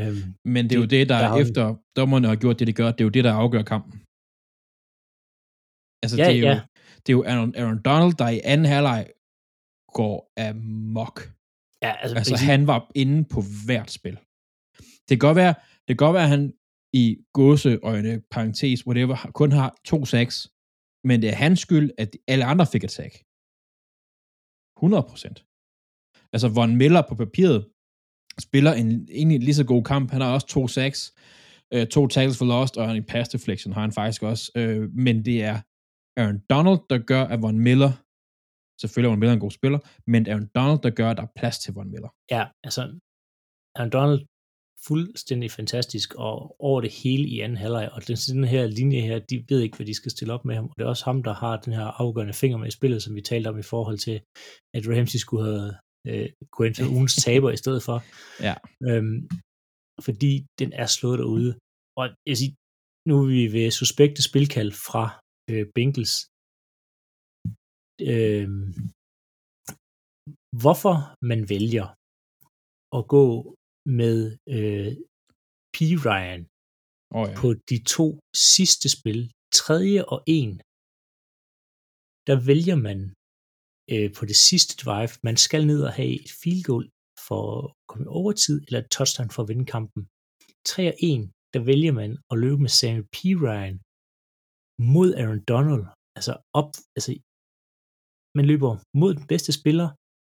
Øhm, 0.00 0.22
Men 0.54 0.62
det 0.64 0.74
er 0.76 0.80
jo 0.84 0.90
det, 0.94 1.02
der, 1.08 1.14
der 1.16 1.22
der 1.24 1.28
har- 1.32 1.40
efter 1.44 1.64
dommerne 1.98 2.26
har 2.32 2.36
gjort 2.42 2.58
det, 2.58 2.66
de 2.70 2.72
gør, 2.80 2.88
det 2.94 3.00
er 3.00 3.08
jo 3.10 3.14
det, 3.16 3.24
der 3.28 3.32
afgør 3.42 3.62
kampen. 3.72 3.92
Altså, 6.02 6.16
Ja, 6.20 6.24
det, 6.28 6.34
er 6.36 6.40
jo, 6.44 6.46
ja. 6.54 6.58
det 7.02 7.08
er 7.12 7.16
jo 7.18 7.22
Aaron, 7.32 7.52
Aaron 7.60 7.80
Donald, 7.88 8.12
der 8.20 8.28
i 8.36 8.40
anden 8.52 8.66
halvleg 8.74 9.02
går 9.98 10.16
amok. 10.48 11.16
ja, 11.86 11.92
altså, 12.02 12.14
Altså, 12.18 12.34
sige- 12.36 12.50
han 12.52 12.60
var 12.72 12.80
inde 13.02 13.18
på 13.34 13.40
hvert 13.66 13.90
spil. 13.98 14.16
Det 15.06 15.12
kan 15.16 15.24
godt 15.28 15.38
være, 15.42 15.54
det 15.84 15.90
kan 15.92 16.02
godt 16.06 16.14
være 16.18 16.28
at 16.28 16.34
han 16.36 16.44
i 17.02 17.06
gåseøjne, 17.38 18.12
parentes, 18.34 18.78
whatever, 18.88 19.16
kun 19.40 19.50
har 19.60 19.70
to 19.90 19.98
sacks, 20.12 20.36
men 21.08 21.16
det 21.22 21.28
er 21.32 21.38
hans 21.44 21.58
skyld, 21.66 21.88
at 22.02 22.10
alle 22.32 22.44
andre 22.52 22.66
fik 22.72 22.84
et 22.88 22.94
sack. 22.98 23.14
100 24.80 25.02
procent. 25.10 25.38
Altså, 26.32 26.48
Von 26.48 26.76
Miller 26.76 27.02
på 27.08 27.14
papiret 27.14 27.66
spiller 28.40 28.72
en 28.72 29.08
egentlig 29.10 29.40
lige 29.40 29.54
så 29.54 29.64
god 29.64 29.84
kamp. 29.84 30.10
Han 30.10 30.20
har 30.20 30.34
også 30.34 30.46
to 30.46 30.68
sacks, 30.68 31.14
øh, 31.74 31.86
to 31.86 32.06
tackles 32.06 32.38
for 32.38 32.44
lost, 32.44 32.76
og 32.76 32.96
en 32.96 33.04
pass 33.04 33.28
deflection 33.28 33.72
har 33.74 33.80
han 33.80 33.92
faktisk 33.92 34.22
også. 34.22 34.52
Øh, 34.56 34.90
men 34.92 35.24
det 35.24 35.42
er 35.42 35.56
Aaron 36.20 36.40
Donald, 36.50 36.80
der 36.90 36.98
gør, 36.98 37.24
at 37.24 37.42
Von 37.42 37.58
Miller, 37.58 37.92
selvfølgelig 38.80 39.08
er 39.08 39.12
Von 39.12 39.20
Miller 39.20 39.34
en 39.34 39.46
god 39.46 39.50
spiller, 39.50 39.78
men 40.06 40.28
Aaron 40.28 40.48
Donald, 40.54 40.80
der 40.82 40.90
gør, 40.90 41.10
at 41.10 41.16
der 41.16 41.22
er 41.22 41.32
plads 41.36 41.58
til 41.58 41.74
Von 41.74 41.90
Miller. 41.90 42.10
Ja, 42.30 42.44
altså, 42.64 42.82
Aaron 43.76 43.90
Donald 43.90 44.20
fuldstændig 44.86 45.50
fantastisk, 45.50 46.14
og 46.14 46.56
over 46.60 46.80
det 46.80 46.92
hele 47.02 47.28
i 47.28 47.40
anden 47.40 47.58
halvleg, 47.58 47.88
og 47.92 48.08
den, 48.08 48.16
den 48.16 48.44
her 48.44 48.66
linje 48.66 49.00
her, 49.00 49.18
de 49.18 49.44
ved 49.48 49.60
ikke, 49.60 49.76
hvad 49.76 49.86
de 49.86 49.94
skal 49.94 50.10
stille 50.10 50.34
op 50.34 50.44
med 50.44 50.54
ham, 50.54 50.64
og 50.64 50.74
det 50.76 50.84
er 50.84 50.88
også 50.88 51.04
ham, 51.04 51.22
der 51.22 51.34
har 51.34 51.56
den 51.56 51.72
her 51.72 51.86
afgørende 52.02 52.32
finger 52.32 52.58
med 52.58 52.68
i 52.68 52.70
spillet, 52.78 53.02
som 53.02 53.14
vi 53.14 53.20
talte 53.20 53.48
om 53.48 53.58
i 53.58 53.62
forhold 53.62 53.98
til, 53.98 54.20
at 54.74 54.82
Ramsey 54.88 55.18
skulle 55.18 55.44
have 55.44 55.74
øh, 56.08 56.28
gået 56.54 56.66
ind 56.68 56.76
for 56.78 56.94
ugens 56.96 57.16
taber 57.24 57.50
i 57.50 57.60
stedet 57.62 57.82
for. 57.88 57.98
Ja. 58.48 58.54
Øhm, 58.88 59.18
fordi 60.06 60.32
den 60.60 60.70
er 60.82 60.88
slået 60.96 61.18
derude. 61.22 61.50
Og 62.00 62.04
jeg 62.28 62.36
siger, 62.40 62.54
nu 63.08 63.14
er 63.22 63.26
vi 63.36 63.44
ved 63.56 63.70
suspekte 63.80 64.22
spilkald 64.28 64.72
fra 64.88 65.04
øh, 65.50 65.64
Bengals. 65.76 66.14
Øhm, 68.12 68.68
hvorfor 70.62 70.96
man 71.30 71.40
vælger 71.54 71.86
at 72.98 73.02
gå 73.16 73.26
med 74.00 74.18
øh, 74.56 74.90
P. 75.74 75.76
Ryan 76.06 76.42
Oh, 77.18 77.26
ja. 77.28 77.34
på 77.40 77.48
de 77.70 77.78
to 77.96 78.06
sidste 78.54 78.86
spil, 78.96 79.20
tredje 79.60 80.00
og 80.12 80.18
en, 80.38 80.52
der 82.28 82.36
vælger 82.50 82.76
man 82.88 82.98
øh, 83.92 84.08
på 84.16 84.22
det 84.30 84.36
sidste 84.48 84.72
drive, 84.84 85.12
man 85.22 85.36
skal 85.36 85.62
ned 85.66 85.80
og 85.88 85.92
have 85.92 86.12
et 86.24 86.32
field 86.42 86.62
goal 86.70 86.86
for 87.26 87.42
at 87.58 87.66
komme 87.88 88.04
i 88.06 88.14
overtid, 88.20 88.56
eller 88.66 88.80
et 88.80 88.90
touchdown 88.96 89.30
for 89.30 89.42
at 89.42 89.48
vinde 89.48 89.66
kampen. 89.74 90.02
3 90.72 90.88
og 90.92 90.96
1, 91.02 91.30
der 91.54 91.60
vælger 91.70 91.92
man 92.00 92.10
at 92.30 92.36
løbe 92.42 92.58
med 92.64 92.72
Samuel 92.78 93.08
P. 93.14 93.16
Ryan 93.44 93.76
mod 94.94 95.08
Aaron 95.20 95.42
Donald, 95.52 95.84
altså 96.18 96.32
op, 96.60 96.70
altså 96.96 97.10
man 98.38 98.46
løber 98.50 98.72
mod 99.00 99.12
den 99.18 99.26
bedste 99.32 99.52
spiller 99.60 99.88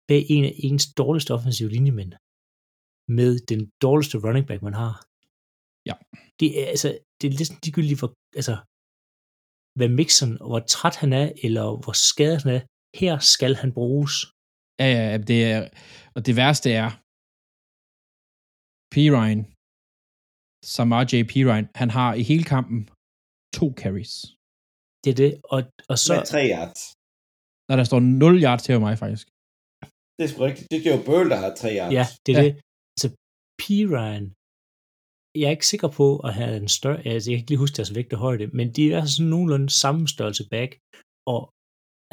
bag 0.09 0.21
en 0.35 0.45
af 0.49 0.53
ens 0.67 0.85
dårligste 1.01 1.33
offensive 1.37 1.69
linjemænd 1.75 2.11
med 3.17 3.31
den 3.51 3.61
dårligste 3.85 4.17
running 4.25 4.47
back, 4.47 4.61
man 4.61 4.77
har. 4.83 4.93
Ja. 5.89 5.95
Det 6.39 6.47
er, 6.59 6.65
altså, 6.73 6.89
det 7.19 7.25
er 7.27 7.37
lidt 7.39 7.65
ligegyldigt, 7.65 7.99
hvor, 7.99 8.11
altså, 8.39 8.55
hvad 9.77 9.89
Mixon, 9.99 10.31
og 10.41 10.47
hvor 10.51 10.63
træt 10.75 10.95
han 11.03 11.11
er, 11.21 11.27
eller 11.45 11.65
hvor 11.83 11.95
skadet 12.09 12.43
han 12.43 12.51
er. 12.57 12.61
Her 13.01 13.13
skal 13.33 13.53
han 13.61 13.71
bruges. 13.79 14.13
Ja, 14.81 14.87
ja, 14.95 15.03
ja, 15.11 15.17
det 15.31 15.39
er, 15.53 15.61
og 16.15 16.21
det 16.27 16.33
værste 16.41 16.69
er, 16.83 16.89
P. 18.93 18.95
Ryan, 19.15 19.41
Samar 20.75 21.01
J. 21.11 21.13
P. 21.31 21.33
Ryan, 21.49 21.67
han 21.81 21.89
har 21.97 22.09
i 22.21 22.23
hele 22.31 22.45
kampen 22.53 22.79
to 23.57 23.65
carries. 23.81 24.13
Det 25.03 25.09
er 25.13 25.17
det. 25.23 25.31
Og, 25.53 25.59
og 25.91 25.97
så, 26.05 26.13
Med 26.15 26.25
tre 26.33 26.41
yards. 26.53 26.81
Når 27.69 27.75
der 27.79 27.85
står 27.89 27.99
0 27.99 28.43
yards 28.45 28.63
til 28.67 28.73
mig, 28.85 28.93
faktisk. 29.03 29.25
Det 30.17 30.23
er 30.25 30.31
sgu 30.31 30.39
rigtigt. 30.49 30.67
Det 30.71 30.77
er 30.87 30.95
jo 30.97 31.01
Bøl, 31.09 31.27
der 31.33 31.39
har 31.43 31.51
tre 31.61 31.69
yards. 31.79 31.93
ja, 31.99 32.05
det 32.25 32.31
er 32.33 32.37
Ja. 32.39 32.45
det. 32.47 32.53
Altså, 32.95 33.09
P. 33.61 33.63
Ryan, 33.95 34.25
jeg 35.39 35.45
er 35.49 35.55
ikke 35.57 35.71
sikker 35.73 35.89
på 35.99 36.07
at 36.27 36.31
have 36.39 36.53
en 36.61 36.69
større, 36.77 36.99
altså 37.11 37.25
jeg 37.27 37.35
kan 37.35 37.41
ikke 37.43 37.51
lige 37.53 37.63
huske 37.63 37.77
deres 37.79 37.95
vægt 37.97 38.13
og 38.15 38.19
højde, 38.27 38.45
men 38.57 38.67
de 38.75 38.81
er 38.91 38.95
altså 39.01 39.13
sådan 39.17 39.29
nogenlunde 39.35 39.69
samme 39.83 40.03
størrelse 40.13 40.45
back, 40.53 40.71
og 41.33 41.39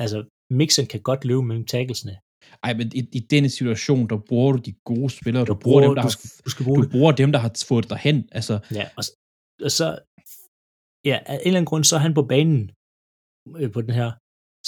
altså, 0.03 0.19
Mixon 0.51 0.87
kan 0.87 1.01
godt 1.01 1.25
løbe 1.25 1.43
mellem 1.43 1.67
tacklesene. 1.67 2.17
Ej, 2.63 2.75
men 2.75 2.93
i, 2.95 3.09
i 3.13 3.21
denne 3.21 3.49
situation, 3.49 4.09
der 4.09 4.19
bruger 4.29 4.53
du 4.53 4.59
de 4.59 4.73
gode 4.85 5.11
spillere, 5.11 5.45
du, 5.45 5.53
Du 5.53 5.59
bruger, 5.59 5.81
dem, 5.81 5.95
der 5.95 6.03
du, 6.03 6.09
har, 6.09 6.43
du 6.45 6.51
skal 6.51 6.65
bruge 6.65 6.83
du 6.83 6.89
bruger 6.91 7.13
dem, 7.13 7.33
der 7.33 7.39
har 7.39 7.53
fået 7.69 7.91
dig 7.91 7.99
hen. 7.99 8.29
Altså, 8.33 8.55
Ja, 8.79 8.85
og, 8.99 9.05
og 9.65 9.71
så, 9.79 9.87
ja, 11.11 11.17
af 11.27 11.35
en 11.35 11.47
eller 11.47 11.59
anden 11.59 11.71
grund, 11.71 11.85
så 11.85 11.95
er 11.97 12.03
han 12.07 12.15
på 12.15 12.23
banen 12.23 12.63
øh, 13.61 13.73
på 13.73 13.81
den 13.87 13.95
her. 14.01 14.11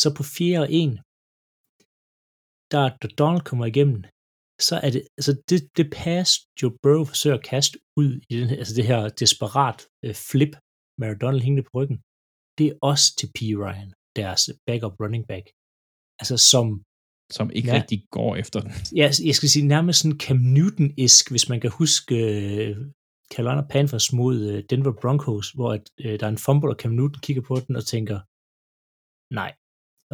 Så 0.02 0.08
på 0.18 0.22
4 0.22 0.58
og 0.64 0.68
1, 0.70 1.00
der 2.72 2.84
da 3.02 3.06
Donald 3.20 3.42
kommer 3.50 3.66
igennem, 3.66 4.00
så 4.68 4.74
er 4.86 4.90
det, 4.94 5.02
altså 5.18 5.32
det, 5.48 5.60
det 5.76 5.86
pass, 6.00 6.30
Joe 6.58 6.72
Burrow 6.82 7.04
forsøger 7.12 7.36
at 7.38 7.44
kaste 7.52 7.78
ud 8.00 8.10
i 8.30 8.34
den 8.40 8.48
her, 8.50 8.58
altså 8.62 8.74
det 8.78 8.86
her 8.90 9.00
desperat 9.08 9.78
øh, 10.04 10.14
flip 10.30 10.52
med 11.00 11.18
Donald 11.22 11.42
hængende 11.46 11.66
på 11.66 11.72
ryggen, 11.78 11.98
det 12.58 12.66
er 12.68 12.78
også 12.90 13.06
til 13.18 13.28
P. 13.36 13.38
Ryan, 13.62 13.90
deres 14.16 14.42
backup 14.66 14.94
running 15.02 15.26
back. 15.30 15.46
Altså 16.20 16.36
som 16.52 16.66
som 17.38 17.50
ikke 17.50 17.68
Ja. 17.68 17.74
rigtig 17.78 17.98
går 18.10 18.36
efter 18.36 18.60
den. 18.60 18.70
ja, 19.00 19.06
jeg 19.28 19.34
skal 19.34 19.48
sige 19.48 19.66
nærmest 19.66 19.98
sådan 20.00 20.18
Cam 20.24 20.36
Newton-isk, 20.56 21.24
hvis 21.30 21.48
man 21.48 21.60
kan 21.60 21.70
huske 21.80 22.14
øh, 22.14 22.76
Carolina 23.32 23.62
Panthers 23.72 24.12
mod 24.12 24.36
øh, 24.50 24.64
Denver 24.70 24.94
Broncos, 25.02 25.46
hvor 25.56 25.70
at, 25.76 25.84
øh, 26.04 26.14
der 26.20 26.26
er 26.26 26.30
en 26.36 26.44
fumble, 26.46 26.70
og 26.74 26.78
Cam 26.82 26.92
Newton 26.98 27.20
kigger 27.26 27.42
på 27.42 27.54
den 27.66 27.76
og 27.80 27.84
tænker, 27.94 28.18
nej, 29.40 29.50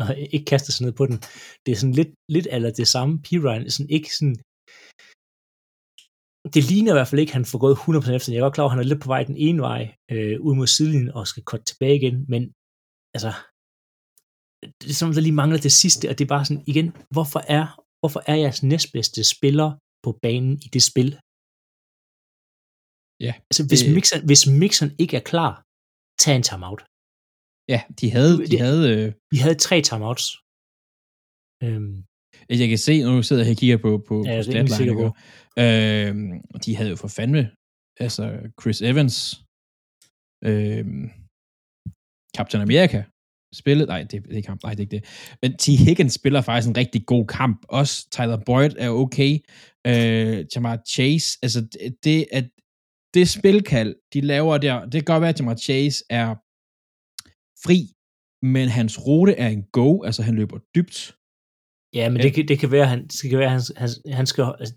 og 0.00 0.06
ikke 0.34 0.48
kaster 0.52 0.72
sig 0.72 0.84
ned 0.86 0.94
på 1.00 1.04
den. 1.10 1.16
Det 1.64 1.70
er 1.72 1.78
sådan 1.82 1.98
lidt, 2.00 2.12
lidt 2.34 2.46
eller 2.54 2.70
det 2.80 2.88
samme. 2.94 3.12
P. 3.24 3.26
Ryan 3.44 3.66
er 3.66 3.70
sådan 3.76 3.94
ikke 3.96 4.10
sådan, 4.18 4.36
det 6.54 6.62
ligner 6.70 6.92
i 6.92 6.96
hvert 6.98 7.10
fald 7.10 7.20
ikke, 7.22 7.32
at 7.32 7.38
han 7.40 7.50
får 7.52 7.58
gået 7.64 7.76
100% 7.76 8.16
efter 8.16 8.28
den. 8.28 8.34
Jeg 8.34 8.40
er 8.40 8.46
godt 8.48 8.54
klar 8.56 8.64
at 8.66 8.74
han 8.74 8.82
er 8.82 8.90
lidt 8.90 9.02
på 9.04 9.12
vej 9.14 9.22
den 9.30 9.36
ene 9.46 9.60
vej, 9.68 9.82
øh, 10.14 10.36
ud 10.46 10.54
mod 10.58 10.66
sidelinjen 10.74 11.10
og 11.18 11.22
skal 11.30 11.42
korte 11.50 11.64
tilbage 11.70 11.96
igen, 12.00 12.16
men 12.32 12.42
altså, 13.16 13.32
det 14.80 14.86
er 14.90 14.94
som, 14.98 15.08
om, 15.08 15.14
der 15.14 15.20
lige 15.26 15.40
mangler 15.42 15.58
det 15.66 15.72
sidste, 15.82 16.04
og 16.10 16.14
det 16.18 16.24
er 16.24 16.32
bare 16.36 16.44
sådan, 16.48 16.64
igen, 16.72 16.88
hvorfor 17.14 17.40
er, 17.58 17.66
hvorfor 18.00 18.20
er 18.30 18.36
jeres 18.44 18.60
næstbedste 18.72 19.20
spiller 19.34 19.68
på 20.04 20.10
banen 20.24 20.52
i 20.66 20.68
det 20.74 20.82
spil? 20.90 21.10
Ja, 23.26 23.32
Altså, 23.50 23.62
hvis, 23.70 23.80
det- 23.84 23.94
Mixon, 23.96 24.20
hvis 24.28 24.42
Mixon 24.62 24.90
ikke 25.02 25.16
er 25.20 25.26
klar, 25.32 25.52
tag 26.22 26.34
en 26.36 26.46
timeout. 26.50 26.82
Ja, 27.72 27.80
de 28.00 28.06
havde, 28.16 28.34
de 28.42 28.46
Det- 28.52 28.60
havde 28.66 28.84
øh, 28.94 29.06
Vi 29.32 29.38
havde 29.44 29.58
tre 29.66 29.76
timeouts. 29.90 30.24
Øhm, 31.64 31.94
jeg 32.62 32.68
kan 32.72 32.80
se, 32.88 32.92
nu 33.02 33.22
sidder 33.28 33.42
jeg 33.44 33.54
og 33.56 33.60
kigger 33.62 33.78
på, 33.86 33.90
på, 34.08 34.14
Ja, 34.28 34.34
på 34.38 34.42
statline, 34.48 34.92
øh, 35.64 36.12
de 36.64 36.70
havde 36.78 36.90
jo 36.94 36.96
for 37.04 37.10
fandme, 37.18 37.42
altså 38.04 38.24
Chris 38.60 38.78
Evans, 38.90 39.16
øh, 40.48 40.84
Captain 42.36 42.62
America, 42.68 43.00
spillet, 43.54 43.88
nej, 43.88 44.02
det, 44.02 44.22
det 44.24 44.32
er 44.32 44.36
ikke 44.36 44.48
ham, 44.48 44.58
nej, 44.62 44.70
det 44.74 44.78
er 44.78 44.82
ikke 44.82 44.96
det, 44.96 45.04
men 45.42 45.56
T. 45.56 45.66
Higgins 45.66 46.14
spiller 46.14 46.40
faktisk 46.40 46.68
en 46.68 46.76
rigtig 46.76 47.06
god 47.06 47.26
kamp, 47.26 47.64
også 47.68 48.08
Tyler 48.10 48.38
Boyd 48.46 48.70
er 48.78 48.90
okay, 48.90 49.38
øh, 49.86 50.44
Jamar 50.54 50.78
Chase, 50.88 51.38
altså 51.42 51.60
det, 52.04 52.26
at 52.32 52.44
det 53.14 53.28
spilkald, 53.28 53.94
de 54.14 54.20
laver 54.20 54.58
der, 54.58 54.84
det 54.84 54.92
kan 54.92 55.04
godt 55.04 55.20
være, 55.20 55.30
at 55.30 55.40
Jamar 55.40 55.56
Chase 55.56 56.04
er 56.10 56.28
fri, 57.64 57.78
men 58.54 58.68
hans 58.68 59.06
rute 59.06 59.32
er 59.32 59.48
en 59.48 59.64
go, 59.72 60.02
altså 60.02 60.22
han 60.22 60.34
løber 60.34 60.58
dybt, 60.74 61.16
ja, 61.94 62.08
men 62.08 62.16
Ja. 62.16 62.22
det, 62.22 62.34
kan, 62.34 62.48
det 62.48 62.58
kan 62.58 62.70
være, 62.72 62.86
han, 62.86 63.06
det 63.06 63.30
kan 63.30 63.38
være, 63.38 63.50
han, 63.50 63.62
han, 63.76 63.88
han 64.18 64.26
skal, 64.26 64.44
altså, 64.60 64.74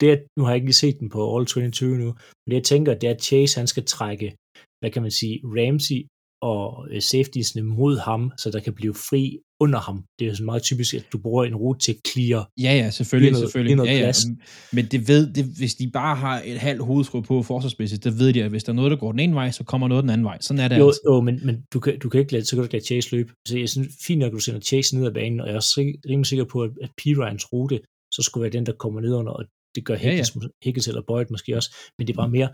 det 0.00 0.10
nu 0.36 0.42
har 0.42 0.50
jeg 0.50 0.56
ikke 0.56 0.66
lige 0.66 0.84
set 0.84 1.00
den 1.00 1.08
på 1.08 1.20
All 1.36 1.46
22 1.46 1.96
nu, 1.98 2.04
men 2.42 2.50
det 2.50 2.54
jeg 2.54 2.64
tænker, 2.64 2.94
det 2.94 3.06
er, 3.08 3.14
at 3.14 3.22
Chase, 3.22 3.58
han 3.60 3.66
skal 3.66 3.84
trække, 3.84 4.36
hvad 4.80 4.90
kan 4.90 5.02
man 5.02 5.10
sige, 5.10 5.40
Ramsey 5.44 5.98
og 6.42 6.88
øh, 6.90 7.02
safetiesne 7.02 7.62
mod 7.62 7.98
ham, 7.98 8.32
så 8.38 8.50
der 8.50 8.60
kan 8.60 8.72
blive 8.74 8.94
fri 8.94 9.38
under 9.60 9.78
ham. 9.78 10.04
Det 10.18 10.24
er 10.24 10.28
jo 10.28 10.34
sådan 10.34 10.44
meget 10.46 10.62
typisk, 10.62 10.94
at 10.94 11.06
du 11.12 11.18
bruger 11.18 11.44
en 11.44 11.56
rute 11.56 11.80
til 11.80 11.92
at 11.92 11.98
clear. 12.12 12.50
Ja, 12.60 12.72
ja, 12.80 12.90
selvfølgelig, 12.90 13.32
noget- 13.32 13.46
selvfølgelig. 13.46 13.76
noget 13.76 13.90
ja, 13.90 13.94
ja. 13.96 14.02
plads. 14.04 14.24
Men 14.72 14.84
det 14.86 15.08
ved, 15.08 15.32
det, 15.34 15.44
hvis 15.58 15.74
de 15.74 15.90
bare 15.90 16.16
har 16.16 16.42
et 16.44 16.58
halvt 16.58 16.84
hovedskrue 16.84 17.22
på 17.22 17.42
forsvarsmæssigt, 17.42 18.04
så 18.04 18.10
ved 18.10 18.32
de, 18.32 18.44
at 18.44 18.50
hvis 18.50 18.64
der 18.64 18.72
er 18.72 18.76
noget, 18.76 18.90
der 18.90 18.96
går 18.96 19.12
den 19.12 19.20
ene 19.20 19.34
vej, 19.34 19.50
så 19.50 19.64
kommer 19.64 19.88
noget 19.88 20.02
den 20.02 20.10
anden 20.10 20.24
vej. 20.24 20.38
Sådan 20.40 20.60
er 20.64 20.68
det 20.68 20.78
Jo, 20.78 20.86
altså. 20.86 21.00
jo 21.06 21.20
men, 21.20 21.46
men 21.46 21.62
du, 21.72 21.80
kan, 21.80 21.98
du 21.98 22.08
kan 22.08 22.20
ikke 22.20 22.32
lade, 22.32 22.44
så 22.44 22.50
kan 22.50 22.58
du 22.58 22.62
ikke 22.64 22.74
lade 22.74 22.84
Chase 22.84 23.16
løbe. 23.16 23.32
Så 23.48 23.58
jeg 23.58 23.68
synes 23.68 23.88
fint 24.06 24.18
nok, 24.18 24.26
at 24.26 24.32
du 24.32 24.38
sender 24.38 24.60
Chase 24.60 24.96
ned 24.96 25.06
ad 25.06 25.12
banen, 25.14 25.40
og 25.40 25.46
jeg 25.46 25.52
er 25.52 25.56
også 25.56 25.80
rimelig 26.08 26.26
sikker 26.26 26.44
på, 26.44 26.62
at, 26.62 26.70
at 26.82 26.90
P. 26.98 27.00
Ryans 27.06 27.52
rute, 27.52 27.80
så 28.14 28.22
skulle 28.22 28.42
være 28.42 28.52
den, 28.52 28.66
der 28.66 28.72
kommer 28.72 29.00
ned 29.00 29.14
under, 29.14 29.32
og 29.32 29.44
det 29.74 29.84
gør. 29.84 29.96
Higgins, 29.96 30.34
ja, 30.36 30.40
ja. 30.42 30.48
Higgins 30.64 30.88
eller 30.88 31.02
Boyd 31.06 31.26
måske 31.30 31.56
også, 31.56 31.70
men 31.98 32.06
det 32.06 32.12
er 32.12 32.16
bare 32.16 32.30
mere, 32.30 32.48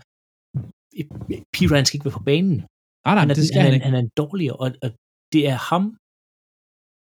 P. 1.53 1.57
Ryan 1.71 1.85
skal 1.85 1.97
ikke 1.97 2.05
være 2.05 2.11
på 2.19 2.23
banen. 2.25 2.63
Ah, 3.07 3.13
nej, 3.15 3.21
han, 3.23 3.29
er, 3.31 3.35
det 3.39 3.47
skal 3.49 3.61
han, 3.61 3.65
han 3.71 3.75
ikke. 3.77 3.85
han 3.87 3.95
er 3.99 4.03
en 4.07 4.13
dårligere, 4.23 4.55
og, 4.63 4.67
og 4.85 4.89
det 5.33 5.41
er 5.53 5.57
ham, 5.71 5.83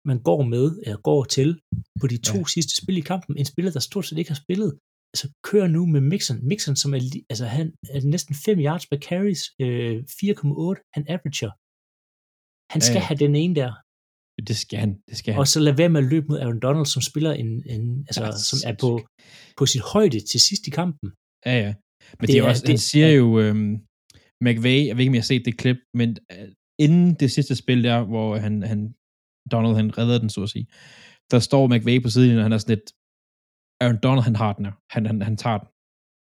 man 0.10 0.20
går 0.30 0.42
med, 0.54 0.66
eller 0.86 1.00
går 1.10 1.22
til, 1.38 1.50
på 2.02 2.06
de 2.12 2.18
to 2.30 2.38
ja. 2.44 2.52
sidste 2.56 2.74
spil 2.82 2.98
i 3.02 3.06
kampen. 3.12 3.32
En 3.42 3.50
spiller, 3.54 3.72
der 3.76 3.84
stort 3.90 4.06
set 4.06 4.18
ikke 4.22 4.34
har 4.36 4.42
spillet. 4.46 4.72
altså, 5.14 5.26
kør 5.50 5.66
nu 5.76 5.82
med 5.94 6.02
Mixon. 6.12 6.38
Mixon, 6.52 6.76
som 6.82 6.90
er, 6.98 7.02
altså, 7.32 7.46
han 7.58 7.68
er 7.96 8.02
næsten 8.16 8.34
5 8.46 8.60
yards 8.68 8.86
per 8.90 9.00
carries, 9.10 9.42
øh, 9.64 9.96
4,8, 10.20 10.92
han 10.96 11.04
averager. 11.16 11.52
Han 12.74 12.82
skal 12.88 13.00
Ja, 13.00 13.04
ja. 13.04 13.08
have 13.10 13.20
den 13.26 13.34
ene 13.44 13.56
der, 13.62 13.72
Det 14.50 14.58
skal 14.64 14.80
han. 14.84 14.92
Det 15.10 15.16
skal 15.20 15.30
han. 15.34 15.40
og 15.42 15.48
så 15.54 15.60
lad 15.68 15.74
være 15.82 15.92
med 15.94 16.02
at 16.04 16.10
løbe 16.14 16.26
mod 16.30 16.40
Aaron 16.44 16.60
Donald, 16.66 16.88
som 16.96 17.02
spiller 17.10 17.32
en, 17.44 17.50
en 17.74 17.84
altså, 18.10 18.22
Ja, 18.26 18.32
som 18.50 18.58
er 18.70 18.76
på, 18.84 18.92
på 19.58 19.64
sit 19.72 19.84
højde 19.94 20.20
til 20.32 20.40
sidst 20.48 20.64
i 20.70 20.72
kampen. 20.80 21.08
Ja, 21.48 21.54
ja. 21.66 21.72
Men 22.18 22.22
det, 22.22 22.28
Det 22.28 22.38
er 22.40 22.44
også, 22.50 22.62
det 22.68 22.74
han 22.76 22.84
siger 22.92 23.08
er- 23.12 23.18
jo, 23.22 23.28
øhm, 23.44 23.74
McVay, 24.46 24.88
jeg 24.88 24.96
ved 24.96 25.02
ikke, 25.02 25.12
om 25.12 25.16
jeg 25.16 25.26
har 25.26 25.32
set 25.34 25.46
det 25.46 25.58
klip, 25.58 25.78
men 25.94 26.10
øh, 26.32 26.48
inden 26.80 27.14
det 27.22 27.32
sidste 27.32 27.56
spil 27.56 27.84
der, 27.84 28.04
hvor 28.04 28.38
han, 28.38 28.64
han 28.64 28.96
Donald, 29.52 29.76
han 29.76 29.98
redder 29.98 30.18
den, 30.20 30.30
så 30.30 30.44
at 30.44 30.50
sige, 30.50 30.68
der 31.32 31.40
står 31.40 31.68
McVay 31.68 32.04
på 32.04 32.10
siden, 32.10 32.38
og 32.38 32.44
han 32.44 32.54
er 32.54 32.58
sådan 32.58 32.76
lidt, 32.76 32.88
Aaron 33.82 34.00
Donald, 34.04 34.24
han 34.24 34.36
har 34.36 34.54
den 34.54 34.66
her. 34.66 34.76
Han, 34.94 35.06
han, 35.06 35.22
han 35.22 35.38
tager 35.38 35.58
den. 35.58 35.68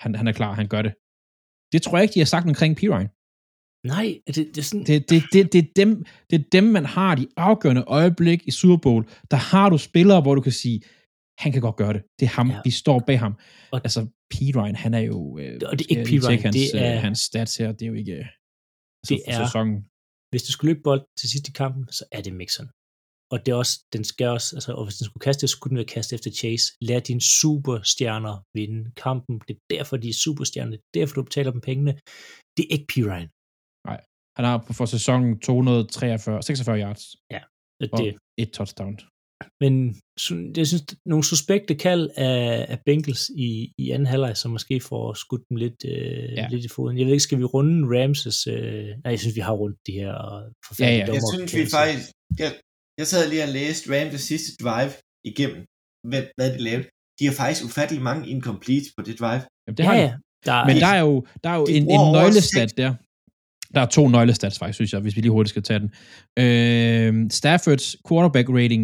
Han, 0.03 0.16
han 0.16 0.28
er 0.28 0.32
klar, 0.32 0.53
han 0.53 0.68
gør 0.68 0.82
det. 0.82 0.93
Det 1.74 1.82
tror 1.82 1.97
jeg 1.97 2.03
ikke, 2.03 2.14
de 2.14 2.20
har 2.20 2.34
sagt 2.34 2.47
omkring 2.47 2.76
Pirine. 2.76 3.09
Nej, 3.93 4.07
det, 4.28 4.36
det 4.36 4.57
er 4.57 4.62
sådan, 4.62 4.86
Det, 4.86 5.09
det, 5.09 5.24
det, 5.34 5.53
det, 5.53 5.59
er 5.64 5.70
dem, 5.76 6.05
det 6.30 6.36
er 6.39 6.43
dem, 6.51 6.64
man 6.64 6.86
har 6.86 7.16
de 7.16 7.28
afgørende 7.38 7.84
øjeblik 7.88 8.47
i 8.47 8.51
Super 8.51 8.78
Bowl. 8.78 9.03
Der 9.32 9.38
har 9.38 9.70
du 9.70 9.78
spillere, 9.78 10.22
hvor 10.22 10.36
du 10.36 10.41
kan 10.41 10.51
sige, 10.51 10.82
han 11.44 11.52
kan 11.56 11.62
godt 11.68 11.78
gøre 11.82 11.94
det. 11.96 12.02
Det 12.20 12.26
er 12.30 12.34
ham. 12.39 12.48
Ja. 12.50 12.56
Ja. 12.56 12.62
Vi 12.68 12.72
står 12.84 12.98
bag 13.08 13.18
ham. 13.26 13.34
Og- 13.74 13.82
altså, 13.88 14.02
Pete 14.32 14.56
Ryan, 14.60 14.76
han 14.86 14.92
er 15.00 15.04
jo... 15.12 15.18
Øh, 15.42 15.54
Og 15.72 15.74
det 15.80 15.86
er 15.86 15.89
ikke 15.94 16.06
tjekke 16.12 16.28
Ryan, 16.28 16.39
hans, 16.46 16.56
det 16.56 16.68
er- 16.82 16.96
øh, 16.96 17.02
hans 17.08 17.20
stats 17.30 17.54
her. 17.60 17.68
Det 17.78 17.82
er 17.86 17.92
jo 17.94 17.98
ikke... 18.04 18.14
Øh, 18.22 18.26
altså, 19.02 19.14
Det 19.14 19.20
er- 19.34 19.46
Sæsonen. 19.46 19.78
hvis 20.32 20.44
du 20.48 20.52
skulle 20.54 20.70
løbe 20.72 20.84
bold 20.89 21.04
til 21.20 21.28
sidst 21.34 21.46
i 21.52 21.54
kampen, 21.62 21.84
så 21.98 22.04
er 22.18 22.22
det 22.26 22.34
Mixon. 22.42 22.68
Og 23.34 23.38
det 23.46 23.50
er 23.52 23.56
også, 23.64 23.76
den 23.96 24.04
skal 24.12 24.28
også, 24.38 24.50
altså, 24.58 24.72
og 24.80 24.84
hvis 24.86 24.98
den 25.00 25.06
skulle 25.06 25.26
kaste, 25.28 25.42
så 25.48 25.52
skulle 25.56 25.72
den 25.72 25.78
være 25.82 25.92
kastet 25.96 26.14
efter 26.18 26.32
Chase. 26.42 26.66
Lad 26.89 27.02
dine 27.10 27.22
superstjerner 27.42 28.36
vinde 28.58 28.82
kampen. 29.06 29.34
Det 29.48 29.54
er 29.56 29.62
derfor, 29.76 29.96
de 30.04 30.10
er 30.10 30.18
superstjerner. 30.26 30.72
Det 30.72 30.80
er 30.80 31.00
derfor, 31.00 31.14
du 31.20 31.24
betaler 31.30 31.52
dem 31.56 31.62
pengene. 31.70 31.92
Det 32.56 32.64
er 32.66 32.72
ikke 32.76 32.88
P. 32.92 32.94
Ryan. 33.12 33.30
Han 34.38 34.46
har 34.50 34.58
for 34.78 34.86
sæsonen 34.96 35.39
243, 35.39 36.44
46 36.44 36.80
yards 36.84 37.04
Og 37.34 37.89
og 37.94 38.00
Det, 38.00 38.18
et 38.44 38.52
touchdown. 38.58 38.94
Men 39.62 39.96
jeg 40.58 40.68
synes, 40.68 40.84
nogle 41.06 41.24
suspekte 41.24 41.76
kald 41.76 42.10
af, 42.16 42.66
af 42.70 42.80
Bengals 42.86 43.30
i, 43.38 43.72
i 43.78 43.92
anden 43.92 44.06
halvleg, 44.06 44.38
som 44.38 44.52
måske 44.52 44.82
får 44.89 45.14
skudt 45.14 45.42
dem 45.50 45.58
lidt, 45.58 45.86
øh, 45.86 46.34
ja. 46.38 46.48
Lidt 46.52 46.66
i 46.66 46.70
foden. 46.76 46.98
Jeg 46.98 47.06
ved 47.06 47.14
ikke, 47.14 47.24
skal 47.24 47.38
vi 47.39 47.44
runde 47.44 48.00
Ramses? 48.02 48.48
Øh, 48.48 48.86
nej, 49.04 49.12
jeg 49.16 49.20
synes, 49.20 49.36
vi 49.36 49.42
har 49.42 49.54
rundt 49.54 49.78
de 49.88 49.92
her 49.92 50.14
forfærdelige 50.68 50.98
Ja, 51.00 51.06
ja. 51.06 51.14
Jeg 51.14 51.22
dommer- 51.22 51.36
synes, 51.38 51.54
vi 51.56 51.66
faktisk... 51.80 52.08
Jeg, 52.39 52.52
jeg 53.00 53.08
sad 53.08 53.30
lige 53.30 53.44
og 53.44 53.50
læste 53.50 53.84
Rams' 54.02 54.18
sidste 54.18 54.50
drive 54.64 54.92
igennem, 55.26 55.62
hvad, 56.10 56.24
hvad 56.38 56.50
de 56.54 56.58
lavede. 56.64 56.86
De 57.20 57.26
har 57.26 57.34
faktisk 57.34 57.66
ufattelig 57.66 58.02
mange 58.04 58.30
incomplete 58.30 58.86
på 58.98 59.02
det 59.08 59.20
drive. 59.20 59.42
Jamen, 59.68 59.78
det 59.78 59.84
Ja, 59.84 59.89
har 59.89 59.96
ja. 59.96 60.14
Der, 60.46 60.66
Men 60.68 60.76
der 60.76 60.88
er 60.88 61.00
jo, 61.00 61.26
der 61.44 61.50
er 61.50 61.56
jo 61.56 61.66
en, 61.70 61.84
en 61.92 62.12
nøglestat 62.18 62.78
der. 62.78 62.94
Der 63.76 63.82
er 63.82 63.86
to 63.86 64.08
nøglestats 64.08 64.60
faktisk, 64.60 64.76
synes 64.78 64.94
jeg, 64.94 65.02
hvis 65.02 65.16
vi 65.16 65.22
lige 65.22 65.32
hurtigt 65.32 65.50
skal 65.50 65.64
tage 65.64 65.80
den. 65.80 65.89
Øh, 66.44 67.32
Staffords 67.32 67.96
quarterback 68.10 68.50
rating 68.50 68.84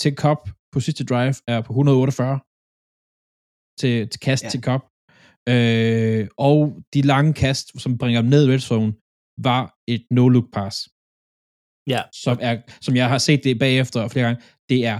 til 0.00 0.12
Cup 0.22 0.40
på 0.72 0.78
sidste 0.80 1.04
drive 1.10 1.34
er 1.54 1.60
på 1.66 1.72
148 1.72 2.40
til, 3.80 3.94
til 4.12 4.20
kast 4.20 4.44
Ja. 4.44 4.48
til 4.54 4.60
Cup. 4.68 4.82
Øh, 5.54 6.22
og 6.48 6.58
de 6.94 7.00
lange 7.12 7.32
kast, 7.44 7.66
som 7.82 7.98
bringer 7.98 8.20
dem 8.22 8.30
ned 8.30 8.42
i 8.48 8.52
red 8.52 8.58
zone, 8.70 8.92
var 9.48 9.62
et 9.94 10.02
no-look 10.16 10.48
pass. 10.56 10.76
Ja. 11.92 12.00
Som, 12.24 12.34
er, 12.48 12.54
som 12.86 12.92
jeg 13.00 13.08
har 13.12 13.18
set 13.28 13.40
det 13.44 13.58
bagefter 13.58 14.08
flere 14.08 14.26
gange. 14.26 14.42
Det 14.70 14.80
er 14.92 14.98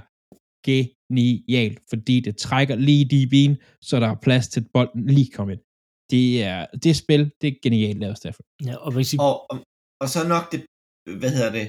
genialt, 0.68 1.78
fordi 1.92 2.14
det 2.26 2.34
trækker 2.46 2.74
lige 2.88 3.02
i 3.04 3.08
DB'en, 3.12 3.54
så 3.88 3.94
der 4.02 4.08
er 4.08 4.18
plads 4.26 4.48
til 4.48 4.60
at 4.60 4.66
bolden 4.74 5.06
lige 5.16 5.30
kommer 5.36 5.52
ind. 5.54 5.62
Det 6.12 6.26
er 6.52 6.66
det 6.84 6.94
spil, 6.96 7.22
det 7.40 7.46
er 7.48 7.56
genialt 7.62 7.98
lavet, 8.02 8.16
Stafford. 8.22 8.46
ja, 8.66 8.74
og 8.84 8.92
kan 8.92 9.04
sige, 9.04 9.20
Og, 9.28 9.36
og, 9.50 9.56
og 10.02 10.08
så 10.14 10.20
nok 10.34 10.44
det, 10.52 10.60
hvad 11.20 11.30
hedder 11.36 11.52
det, 11.58 11.66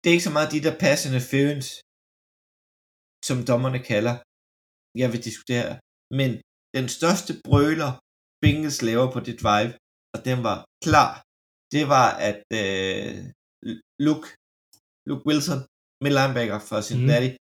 det 0.00 0.06
er 0.10 0.14
ikke 0.16 0.28
så 0.30 0.34
meget 0.36 0.52
de 0.54 0.60
der 0.66 0.74
pass 0.84 1.00
interference, 1.10 1.68
som 3.26 3.38
dommerne 3.50 3.80
kalder, 3.92 4.14
jeg 5.02 5.08
vil 5.12 5.24
diskutere, 5.28 5.70
men 6.18 6.30
den 6.76 6.86
største 6.98 7.32
brøler, 7.46 7.92
Bengals 8.42 8.80
laver 8.88 9.08
på 9.14 9.20
det 9.26 9.36
drive, 9.44 9.72
og 10.14 10.18
den 10.28 10.38
var 10.48 10.58
klar, 10.86 11.12
det 11.74 11.84
var, 11.94 12.08
at 12.28 12.42
øh, 12.60 13.14
Luke, 14.06 14.28
Luke 15.08 15.24
Wilson, 15.28 15.60
med 16.04 16.10
linebacker 16.18 16.58
for 16.68 16.78
Cincinnati, 16.88 17.30
mm. 17.30 17.38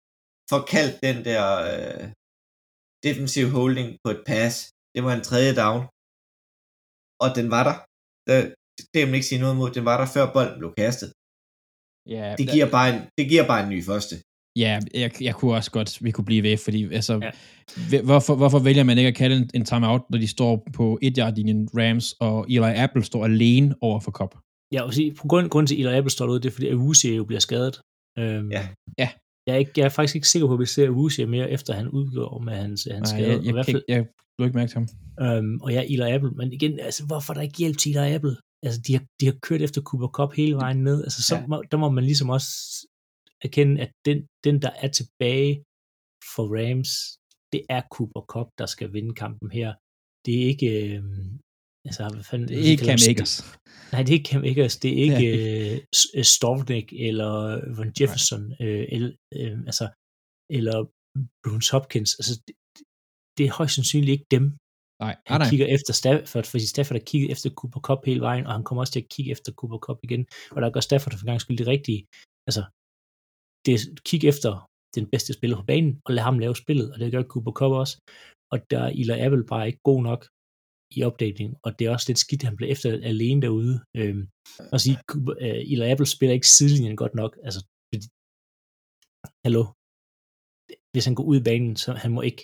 får 0.51 0.61
kaldt 0.73 0.95
den 1.07 1.17
der 1.30 1.43
øh, 1.71 2.05
defensive 3.07 3.49
holding 3.57 3.89
på 4.03 4.09
et 4.15 4.21
pass. 4.30 4.55
Det 4.93 5.01
var 5.05 5.13
en 5.15 5.28
tredje 5.30 5.53
down, 5.61 5.82
og 7.23 7.30
den 7.38 7.47
var 7.55 7.63
der. 7.69 7.78
der 8.28 8.38
det 8.93 8.99
kan 9.01 9.07
man 9.09 9.19
ikke 9.19 9.32
sige 9.32 9.43
noget 9.43 9.57
mod. 9.59 9.69
Den 9.78 9.86
var 9.89 9.97
der 10.01 10.07
før 10.15 10.25
bolden 10.36 10.57
blev 10.61 10.71
kastet. 10.84 11.09
Ja, 12.15 12.25
Det 12.39 12.45
giver 12.53 12.67
bare 12.75 12.88
en, 12.93 12.99
det 13.17 13.25
giver 13.32 13.45
bare 13.51 13.61
en 13.65 13.71
ny 13.75 13.80
første. 13.91 14.15
Ja 14.58 14.80
jeg, 14.93 15.12
jeg 15.22 15.36
kunne 15.36 15.53
også 15.55 15.72
godt, 15.72 15.97
vi 16.03 16.12
kunne 16.12 16.26
blive 16.26 16.43
ved, 16.43 16.58
fordi 16.58 16.93
altså, 16.93 17.14
Ja. 17.24 17.30
ja. 17.91 18.01
hvorfor, 18.01 18.36
hvorfor 18.36 18.60
vælger 18.60 18.84
man 18.84 18.97
ikke 18.97 19.08
at 19.08 19.16
kalde 19.16 19.36
en, 19.38 19.49
en 19.53 19.66
timeout, 19.66 20.01
når 20.10 20.18
de 20.20 20.28
står 20.28 20.68
på 20.74 20.99
et 21.01 21.18
yard 21.18 21.36
linjen 21.36 21.70
Rams, 21.78 22.16
og 22.20 22.45
Eli 22.49 22.58
Apple 22.76 23.03
står 23.03 23.26
alene 23.26 23.76
over 23.82 23.99
for 23.99 24.12
Cup? 24.12 24.36
Ja, 24.74 24.82
og 24.82 24.93
sige, 24.93 25.14
på 25.14 25.28
grund, 25.28 25.49
grund 25.49 25.68
til, 25.68 25.76
at 25.76 25.80
Eli 25.88 25.97
Apple 25.97 26.12
står 26.12 26.26
derude, 26.26 26.39
det 26.41 26.49
er, 26.49 26.53
fordi 26.53 26.68
Awuzie 26.70 27.16
jo 27.16 27.24
bliver 27.24 27.39
skadet. 27.39 27.80
Øhm, 28.20 28.51
Ja. 28.51 28.68
Ja. 28.97 29.10
Jeg 29.47 29.53
er, 29.53 29.58
ikke, 29.60 29.72
jeg 29.78 29.86
er 29.86 29.89
faktisk 29.89 30.16
ikke 30.16 30.28
sikker 30.30 30.47
på, 30.47 30.53
at 30.53 30.60
vi 30.60 30.66
ser 30.66 30.88
Awuzie 30.88 31.26
mere, 31.26 31.51
efter 31.51 31.74
han 31.74 31.88
udgår 31.89 32.39
med 32.39 32.53
hans, 32.53 32.88
hans 32.91 33.12
Nej, 33.12 33.20
skade. 33.22 33.32
jeg, 33.38 33.45
jeg, 33.45 33.53
hvert 33.53 33.68
jeg, 33.68 33.74
fald, 33.74 33.84
jeg, 33.88 34.05
ikke 34.45 34.58
mærke 34.58 34.70
til 34.72 34.78
ham. 34.80 34.88
øhm, 35.38 35.62
og 35.62 35.74
jeg 35.74 35.80
er 35.80 35.84
Eli 35.89 36.12
Apple. 36.16 36.32
Men 36.32 36.53
igen, 36.53 36.80
altså, 36.80 37.05
hvorfor 37.05 37.34
er 37.34 37.36
der 37.36 37.41
ikke 37.41 37.58
hjælp 37.58 37.78
til 37.78 37.97
Eli 37.97 38.14
Apple? 38.14 38.36
Altså, 38.66 38.82
de 38.88 38.93
har, 38.93 39.03
de 39.20 39.26
har 39.26 39.36
kørt 39.41 39.62
efter 39.62 39.82
Cooper 39.82 40.08
Cup 40.08 40.34
hele 40.36 40.55
vejen 40.55 40.84
ned. 40.84 41.03
Altså, 41.03 41.24
så 41.24 41.36
Ja. 41.36 41.45
må, 41.47 41.64
der 41.72 41.78
må 41.78 41.89
man 41.89 42.03
ligesom 42.03 42.30
også 42.30 42.47
erkende, 43.45 43.81
at 43.81 43.91
den, 44.05 44.17
den, 44.45 44.55
der 44.61 44.71
er 44.83 44.89
tilbage 44.99 45.53
for 46.33 46.45
Rams, 46.55 46.91
det 47.53 47.61
er 47.69 47.81
Cooper 47.95 48.23
Cup, 48.33 48.49
der 48.59 48.65
skal 48.65 48.93
vinde 48.93 49.13
kampen 49.23 49.51
her. 49.51 49.69
Det 50.25 50.33
er 50.41 50.45
ikke... 50.53 50.69
Øhm, 50.83 51.39
altså, 51.88 52.01
hvad 52.13 52.23
fanden, 52.23 52.47
Det 52.47 52.59
er 52.59 52.71
ikke 52.73 52.85
Cam 52.85 53.03
Akers. 53.11 53.33
Nej, 53.91 54.01
det 54.03 54.09
er 54.11 54.17
ikke 54.19 54.29
Cam 54.31 54.43
Akers, 54.51 54.77
det 54.83 54.91
er 54.93 54.99
ikke 55.05 55.27
Det 55.31 55.71
øh, 55.71 56.17
øh, 56.17 56.23
Storvnik 56.35 56.88
eller 57.07 57.33
Von 57.77 57.91
Jefferson, 57.99 58.43
øh, 58.65 58.85
eller, 58.95 59.11
øh, 59.38 59.57
altså, 59.69 59.85
eller 60.57 60.77
Bruce 61.43 61.71
Hopkins. 61.73 62.11
Altså, 62.19 62.33
det, 62.47 62.55
det 63.38 63.43
er 63.45 63.57
højst 63.59 63.75
sandsynligt 63.75 64.15
ikke 64.15 64.29
dem, 64.38 64.45
Nej, 64.99 65.15
han 65.25 65.41
nej. 65.41 65.49
kigger 65.49 65.67
efter 65.75 65.93
Stafford, 65.93 66.43
fordi 66.43 66.65
Stafford 66.67 66.97
har 66.97 67.05
kigget 67.11 67.31
efter 67.31 67.49
Cooper 67.49 67.79
Cup 67.79 68.05
hele 68.05 68.21
vejen, 68.21 68.45
og 68.47 68.53
han 68.53 68.63
kommer 68.63 68.81
også 68.81 68.93
til 68.93 69.03
at 69.03 69.09
kigge 69.09 69.31
efter 69.31 69.51
Cooper 69.51 69.77
Cup 69.85 69.99
igen, 70.03 70.25
og 70.51 70.61
der 70.61 70.69
gør 70.69 70.79
Stafford 70.79 71.13
for 71.17 71.25
gang 71.25 71.41
skyld 71.41 71.57
det 71.57 71.67
rigtige. 71.67 72.01
Altså, 72.47 72.63
det 73.68 73.74
er 73.76 73.80
kig 74.09 74.24
efter 74.32 74.51
den 74.95 75.05
bedste 75.13 75.34
spiller 75.34 75.57
på 75.57 75.63
banen, 75.72 76.01
og 76.05 76.13
lad 76.13 76.24
ham 76.24 76.39
lave 76.39 76.55
spillet, 76.55 76.93
og 76.93 76.99
det 76.99 77.11
gør 77.11 77.24
Cooper 77.24 77.51
Cup 77.51 77.72
også. 77.72 77.95
Og 78.51 78.57
der 78.72 78.80
er 78.80 78.89
Eli 79.01 79.15
Apple 79.26 79.45
bare 79.53 79.68
ikke 79.68 79.80
god 79.84 80.01
nok 80.09 80.22
i 80.97 81.03
opdatering, 81.03 81.51
og 81.65 81.80
det 81.80 81.84
er 81.88 81.91
også 81.91 82.07
lidt 82.09 82.20
skidt, 82.26 82.41
at 82.41 82.47
han 82.49 82.57
bliver 82.57 82.72
efter 82.72 82.89
alene 83.11 83.41
derude. 83.41 83.76
Øhm, 83.99 84.24
og 84.74 84.78
sige, 84.82 84.97
Cooper, 85.09 85.34
uh, 85.47 85.72
Eli 85.72 85.86
Apple 85.91 86.09
spiller 86.15 86.34
ikke 86.34 86.53
sidelinjen 86.55 86.97
godt 87.03 87.15
nok. 87.22 87.32
Altså, 87.45 87.59
fordi, 87.89 88.05
hallo, 89.45 89.63
hvis 90.91 91.05
han 91.07 91.15
går 91.15 91.26
ud 91.32 91.38
i 91.39 91.47
banen, 91.49 91.76
så 91.84 91.89
han 92.03 92.11
må 92.11 92.22
ikke 92.30 92.43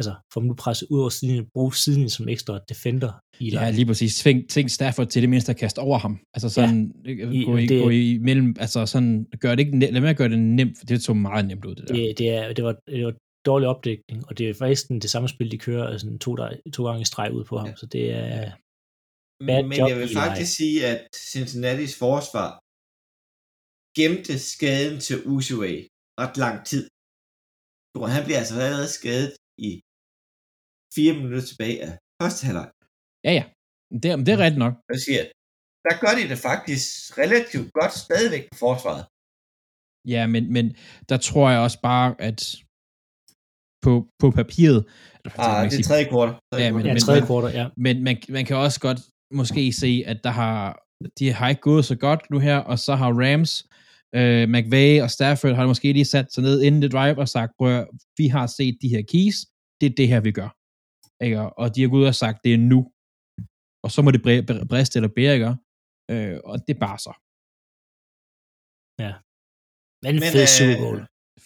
altså, 0.00 0.14
får 0.32 0.40
dem 0.40 0.48
nu 0.48 0.54
presset 0.64 0.86
ud 0.92 1.00
over 1.00 1.08
sidelinjen, 1.16 1.46
bruge 1.54 1.74
sidelinjen 1.74 2.10
som 2.10 2.28
ekstra 2.28 2.54
defender. 2.68 3.12
I 3.40 3.48
Ja, 3.50 3.70
lige 3.70 3.86
præcis. 3.90 4.12
Tving, 4.22 4.38
tving 4.52 4.70
Stafford 4.70 5.06
til 5.12 5.22
det 5.22 5.30
mindste 5.30 5.50
at 5.54 5.58
kaste 5.58 5.78
over 5.78 5.98
ham. 6.04 6.14
Altså 6.34 6.48
sådan, 6.48 6.78
ja, 7.04 7.10
I- 7.38 7.44
gå, 7.44 7.56
i, 7.56 7.66
det- 7.66 7.82
gå 7.84 7.90
i 7.90 8.18
mellem, 8.28 8.48
altså 8.64 8.86
sådan, 8.86 9.26
gør 9.42 9.50
det 9.54 9.60
ikke, 9.64 9.72
ne- 9.78 9.90
lad 9.94 10.04
at 10.04 10.16
gøre 10.16 10.28
det 10.28 10.38
nemt, 10.38 10.78
for 10.78 10.84
det 10.86 11.02
så 11.02 11.14
meget 11.14 11.44
nemt 11.50 11.64
ud, 11.64 11.74
det 11.74 11.88
der. 11.88 11.94
det, 11.94 12.18
det, 12.18 12.28
er, 12.36 12.52
det, 12.52 12.64
var, 12.64 12.74
det 12.86 13.04
var 13.06 13.14
dårlig 13.46 13.68
opdækning, 13.68 14.18
og 14.28 14.38
det 14.38 14.44
er 14.50 14.54
faktisk 14.54 14.88
den- 14.88 15.00
det 15.04 15.10
samme 15.10 15.28
spil, 15.28 15.50
de 15.50 15.58
kører 15.58 15.86
altså, 15.92 16.18
to, 16.20 16.30
der, 16.36 16.48
to 16.76 16.86
gange 16.86 17.02
i 17.02 17.04
streg 17.04 17.32
ud 17.38 17.44
på 17.50 17.54
ham, 17.58 17.68
Ja. 17.68 17.74
så 17.76 17.86
det 17.86 18.04
er, 18.10 18.52
Men, 19.40 19.46
Bad 19.46 19.62
men 19.62 19.78
job, 19.78 19.88
jeg 19.88 19.96
vil 19.96 20.04
Eli. 20.04 20.14
faktisk 20.14 20.56
sige, 20.60 20.86
at 20.92 21.00
Cincinnati's 21.32 21.94
forsvar 22.04 22.48
gemte 23.98 24.34
skaden 24.52 24.96
til 25.06 25.16
Usual 25.36 25.78
ret 26.22 26.36
lang 26.44 26.56
tid. 26.70 26.84
Han 28.16 28.24
bliver 28.26 28.38
altså 28.42 28.54
allerede 28.66 28.92
skadet 28.98 29.32
i 29.68 29.70
fire 30.96 31.12
minutter 31.18 31.40
tilbage 31.50 31.76
af 31.86 31.92
første 32.22 32.42
halvleg. 32.46 32.68
Ja, 33.26 33.32
ja. 33.38 33.44
Det, 34.02 34.08
er- 34.10 34.16
det 34.26 34.28
er 34.34 34.38
rigtigt 34.44 34.62
nok. 34.66 34.74
Jeg 34.92 35.00
siger, 35.06 35.22
der 35.86 35.94
gør 36.02 36.12
de 36.18 36.28
det 36.32 36.38
faktisk 36.50 37.18
relativt 37.22 37.68
godt 37.78 37.92
stadigvæk 38.04 38.44
på 38.52 38.56
forsvaret. 38.66 39.04
Ja, 40.14 40.22
men, 40.34 40.52
men 40.56 40.66
der 41.08 41.16
tror 41.16 41.50
jeg 41.50 41.60
også 41.66 41.80
bare, 41.90 42.08
at 42.28 42.40
på, 43.84 43.92
på 44.18 44.30
papiret, 44.30 44.80
eller, 45.24 45.40
Ah, 45.40 45.60
det 45.64 45.66
er 45.66 45.70
sige, 45.70 45.82
tredje 45.82 46.04
kvartal. 46.08 46.36
Ja, 46.64 46.72
men- 46.72 46.86
ja, 46.86 46.92
men- 46.92 47.00
tredje 47.00 47.20
men- 47.20 47.26
kvartal, 47.26 47.52
ja. 47.60 47.66
men 47.76 48.04
man, 48.04 48.16
man 48.28 48.44
kan 48.44 48.56
også 48.56 48.80
godt 48.80 49.00
måske 49.40 49.72
se, 49.72 50.02
at 50.06 50.18
der 50.24 50.30
har, 50.30 50.82
de 51.18 51.32
har 51.32 51.48
ikke 51.48 51.60
gået 51.60 51.84
så 51.84 51.96
godt 51.96 52.30
nu 52.30 52.38
her, 52.38 52.56
og 52.56 52.78
så 52.78 52.94
har 52.94 53.10
Rams, 53.22 53.52
øh, 54.14 54.48
McVay 54.54 55.02
og 55.02 55.10
Stafford 55.10 55.54
har 55.54 55.66
måske 55.66 55.92
lige 55.92 56.04
sat 56.04 56.32
sig 56.32 56.42
ned 56.42 56.62
inden 56.62 56.82
det 56.82 56.92
drive 56.92 57.18
og 57.18 57.28
sagt, 57.28 57.52
prøv 57.58 57.86
vi 58.18 58.26
har 58.28 58.46
set 58.46 58.78
de 58.82 58.88
her 58.88 59.02
keys, 59.12 59.36
det 59.80 59.86
er 59.90 59.94
det 59.96 60.08
her, 60.08 60.20
vi 60.20 60.32
gør. 60.32 60.50
Ikke? 61.24 61.38
Og 61.60 61.66
de 61.74 61.82
har 61.82 61.88
gået 61.88 62.02
ud 62.02 62.12
og 62.14 62.18
sagt, 62.24 62.38
det 62.44 62.54
er 62.54 62.62
nu. 62.72 62.80
Og 63.84 63.90
så 63.94 63.98
må 64.04 64.10
det 64.10 64.22
briste 64.70 64.96
eller 64.98 65.12
bære, 65.16 65.34
ikke? 65.38 65.50
Øh, 66.12 66.36
og 66.50 66.54
det 66.64 66.72
er 66.76 66.80
bare 66.88 66.98
så. 67.06 67.12
Men 70.04 70.14
en 70.14 70.20
Men, 70.22 70.32
fed 70.34 70.44
øh, 70.46 70.54
Super 70.58 70.76
Bowl. 70.82 70.98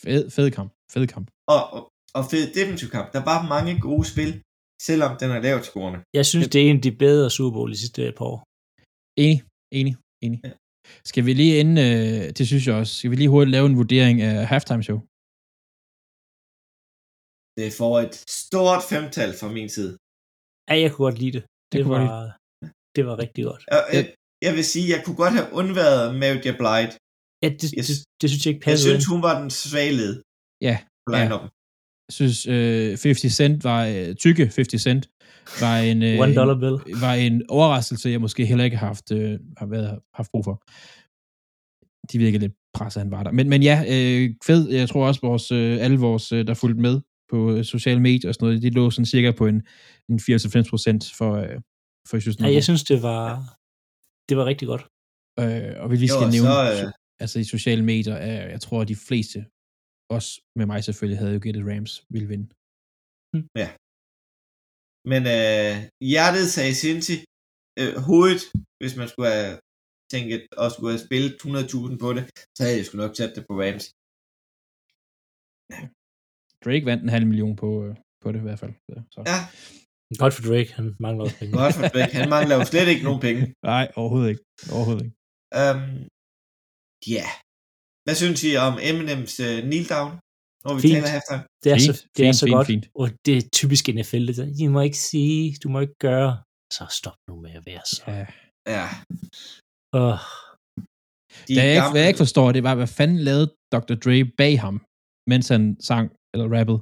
Fed, 0.03 0.23
fed 0.37 0.49
kamp. 0.59 0.71
Fed 0.95 1.07
kamp. 1.15 1.27
Og, 1.55 1.63
og, 1.75 1.83
og 2.19 2.23
fed 2.33 2.45
defensiv 2.59 2.89
kamp. 2.97 3.09
Der 3.17 3.23
var 3.31 3.39
mange 3.55 3.73
gode 3.89 4.05
spil, 4.13 4.31
selvom 4.89 5.13
den 5.21 5.29
er 5.37 5.41
lavt 5.47 5.65
scorende. 5.71 5.99
Jeg 6.19 6.27
synes, 6.31 6.47
det 6.49 6.59
er 6.61 6.67
en 6.71 6.77
af 6.81 6.83
de 6.89 6.93
bedre 7.05 7.31
Super 7.37 7.53
Bowl 7.57 7.71
de 7.75 7.79
sidste 7.83 8.01
par 8.19 8.27
år. 8.33 8.41
Enig, 9.25 9.39
enig, 9.79 9.95
enig. 10.27 10.41
Ja. 10.45 10.53
Skal 11.11 11.23
vi 11.27 11.33
lige 11.33 11.55
inden, 11.61 11.79
øh, 11.89 12.23
det 12.37 12.45
synes 12.51 12.67
jeg 12.67 12.75
også, 12.81 12.93
skal 12.99 13.11
vi 13.11 13.17
lige 13.17 13.33
hurtigt 13.35 13.55
lave 13.57 13.67
en 13.71 13.77
vurdering 13.83 14.17
af 14.29 14.47
halftime 14.53 14.83
show? 14.89 14.99
Det 17.59 17.73
får 17.81 17.95
et 18.01 18.15
stort 18.45 18.83
femtal 18.91 19.31
fra 19.41 19.49
min 19.57 19.69
side. 19.77 19.93
Ja, 20.71 20.75
jeg 20.83 20.91
kunne 20.93 21.05
godt 21.09 21.19
lide 21.19 21.33
det. 21.39 21.45
Det, 21.73 21.85
kunne 21.85 21.99
var, 21.99 22.21
godt 22.21 22.73
det 22.97 23.07
var 23.07 23.19
rigtig 23.19 23.45
godt. 23.45 23.63
Og, 23.77 23.83
øh, 23.97 24.05
jeg 24.47 24.53
vil 24.57 24.65
sige, 24.65 24.87
jeg 24.95 25.01
kunne 25.05 25.17
godt 25.17 25.33
have 25.39 25.49
undværet 25.61 26.15
Mary 26.23 26.37
J. 26.47 26.49
Blige. 26.63 26.91
Ja, 27.43 27.49
det, 27.61 27.71
Yes. 27.79 27.87
det, 27.89 27.97
det 28.21 28.27
synes 28.31 28.47
jeg 28.47 28.55
ikke 28.55 28.63
Jeg 28.67 28.73
passede 28.73 28.91
synes, 28.91 29.05
ind. 29.05 29.11
hun 29.15 29.23
var 29.23 29.41
den 29.41 29.51
svage 29.51 29.93
led 29.93 30.23
Ja, 30.69 30.77
på 31.07 31.11
line-upen. 31.15 31.49
jeg 32.09 32.13
synes 32.21 32.47
øh, 32.47 32.89
50 32.89 33.33
Cent 33.41 33.65
var, 33.65 33.81
øh, 33.87 34.15
tykke 34.15 34.43
50 34.43 34.83
Cent, 34.83 35.05
var 35.61 35.77
en, 35.79 36.03
øh, 36.03 36.21
One 36.21 36.35
dollar 36.35 36.55
bill. 36.63 36.77
en, 36.95 37.01
var 37.01 37.15
en 37.15 37.43
overraskelse, 37.49 38.09
jeg 38.11 38.21
måske 38.21 38.47
heller 38.47 38.65
ikke 38.65 38.77
har 38.77 38.87
haft, 38.87 39.11
øh, 39.13 39.41
har 39.57 39.67
været, 39.67 39.99
haft 40.15 40.31
brug 40.31 40.45
for. 40.45 40.57
De 42.13 42.19
virker 42.19 42.39
lidt 42.39 42.53
presset, 42.75 43.03
han 43.03 43.11
var 43.11 43.23
der. 43.23 43.33
Men, 43.33 43.49
men 43.49 43.63
ja, 43.63 43.77
øh, 43.95 44.31
fed. 44.47 44.71
Jeg 44.71 44.89
tror 44.89 45.07
også, 45.07 45.21
vores, 45.23 45.53
øh, 45.53 45.85
alle 45.85 45.99
vores, 45.99 46.33
øh, 46.33 46.47
der 46.47 46.55
fulgte 46.55 46.81
med 46.83 47.01
på 47.31 47.39
øh, 47.53 47.65
sociale 47.65 48.01
medier 48.01 48.29
og 48.29 48.35
sådan 48.35 48.47
noget, 48.47 48.63
de 48.63 48.71
lå 48.71 48.91
sådan 48.91 49.07
cirka 49.07 49.31
på 49.41 49.47
en, 49.47 49.63
en 50.09 50.21
94 50.21 50.71
procent 50.71 51.13
for, 51.19 51.33
øh, 51.35 51.61
for 52.09 52.17
jeg 52.17 52.23
synes, 52.23 52.37
Ja, 52.41 52.53
jeg 52.59 52.65
synes, 52.65 52.85
det 52.85 53.03
var, 53.03 53.25
det 54.29 54.37
var 54.37 54.45
rigtig 54.45 54.67
godt. 54.73 54.85
Øh, 55.43 55.83
og 55.83 55.87
vi 55.91 55.97
lige 55.97 56.11
Jo, 56.13 56.17
skal 56.17 56.27
og 56.29 56.35
nævne, 56.37 56.49
så, 56.49 56.79
så, 56.79 56.87
øh, 56.87 56.93
altså 57.23 57.37
i 57.39 57.45
sociale 57.45 57.85
medier, 57.93 58.15
er, 58.15 58.49
jeg 58.55 58.61
tror, 58.61 58.81
at 58.83 58.89
de 58.89 58.97
fleste, 59.09 59.39
også 60.17 60.31
med 60.59 60.67
mig 60.67 60.85
selvfølgelig, 60.85 61.19
havde 61.19 61.35
jo 61.37 61.41
gættet 61.43 61.65
Rams 61.71 61.93
ville 62.15 62.29
vinde. 62.33 62.49
Men 65.13 65.23
øh, 65.37 65.75
hjertet 66.11 66.47
sagde 66.57 66.75
Cincy. 66.83 67.17
Øh, 67.81 67.95
hovedet, 68.09 68.43
hvis 68.81 68.95
man 69.01 69.09
skulle 69.09 69.29
have 69.37 69.55
tænkt 70.13 70.31
og 70.61 70.67
skulle 70.71 70.93
have 70.95 71.07
spillet 71.07 71.33
100.000 71.33 71.97
på 72.05 72.09
det, 72.17 72.25
så 72.57 72.61
havde 72.63 72.77
jeg 72.79 72.87
sgu 72.87 72.95
nok 72.99 73.17
sat 73.17 73.33
det 73.37 73.45
på 73.49 73.55
Rams. 73.63 73.85
Drake 76.65 76.85
vandt 76.91 77.03
en 77.03 77.09
halv 77.09 77.27
million 77.27 77.57
på, 77.57 77.69
øh, 77.87 77.95
på 78.23 78.33
det 78.33 78.39
i 78.39 78.43
hvert 78.49 78.59
fald. 78.63 78.73
Så. 79.15 79.21
Ja, 79.33 79.39
Godt 80.23 80.35
for 80.35 80.43
Drake, 80.51 80.71
han 80.79 80.87
mangler 81.07 81.23
også 81.25 81.39
penge. 81.39 81.53
godt 81.59 81.75
for 81.75 81.83
Drake. 81.95 82.15
Han 82.21 82.29
mangler 82.37 82.55
jo 82.59 82.65
slet 82.65 82.89
ikke 82.93 83.05
nogen 83.09 83.21
penge. 83.27 83.41
Nej, 83.73 83.85
overhovedet 84.01 84.29
ikke. 84.33 84.43
Overhovedet 84.77 85.05
ikke. 85.07 85.17
Um, 85.63 85.81
ja. 87.17 87.27
Hvad 88.05 88.15
synes 88.23 88.45
I 88.49 88.51
om 88.69 88.75
Eminems 88.89 89.33
uh, 89.47 89.59
kneel 89.69 89.87
down, 89.95 90.11
når 90.65 90.73
vi 90.77 90.81
Fint. 90.85 90.95
taler 90.95 91.09
halftime? 91.17 91.43
Det 91.65 91.69
er, 91.73 91.79
Fint, 91.79 91.87
så, 91.89 91.93
det 92.17 92.23
er 92.23 92.27
fint, 92.29 92.37
så 92.43 92.47
fint, 92.47 92.55
godt, 92.57 92.67
fint. 92.73 92.85
og 93.01 93.07
det 93.27 93.35
er 93.39 93.43
typisk 93.61 93.85
NFL. 93.99 94.25
Det 94.29 94.37
der, 94.41 94.49
I 94.65 94.67
må 94.75 94.81
ikke 94.89 95.01
sige, 95.11 95.41
du 95.63 95.69
må 95.75 95.79
ikke 95.87 95.99
gøre. 96.09 96.31
Så 96.77 96.85
stop 97.01 97.19
nu 97.29 97.35
med 97.45 97.53
at 97.61 97.65
være 97.71 97.85
så. 97.95 98.03
Ja. 98.07 98.27
Ja. 98.77 98.87
Oh, 100.03 100.19
De 101.47 101.55
Det, 101.55 101.57
jeg 101.57 101.67
ikke, 101.71 101.81
gamle- 101.81 101.93
hvad 101.93 102.01
jeg 102.05 102.11
ikke 102.13 102.23
forstår, 102.27 102.47
det 102.57 102.63
var, 102.69 102.75
hvad 102.81 102.87
fanden 102.99 103.19
lavede 103.29 103.49
Dr. 103.75 103.95
Dre 104.05 104.17
bag 104.41 104.55
ham, 104.65 104.77
mens 105.33 105.47
han 105.55 105.63
sang 105.91 106.07
eller 106.35 106.47
rappede. 106.59 106.81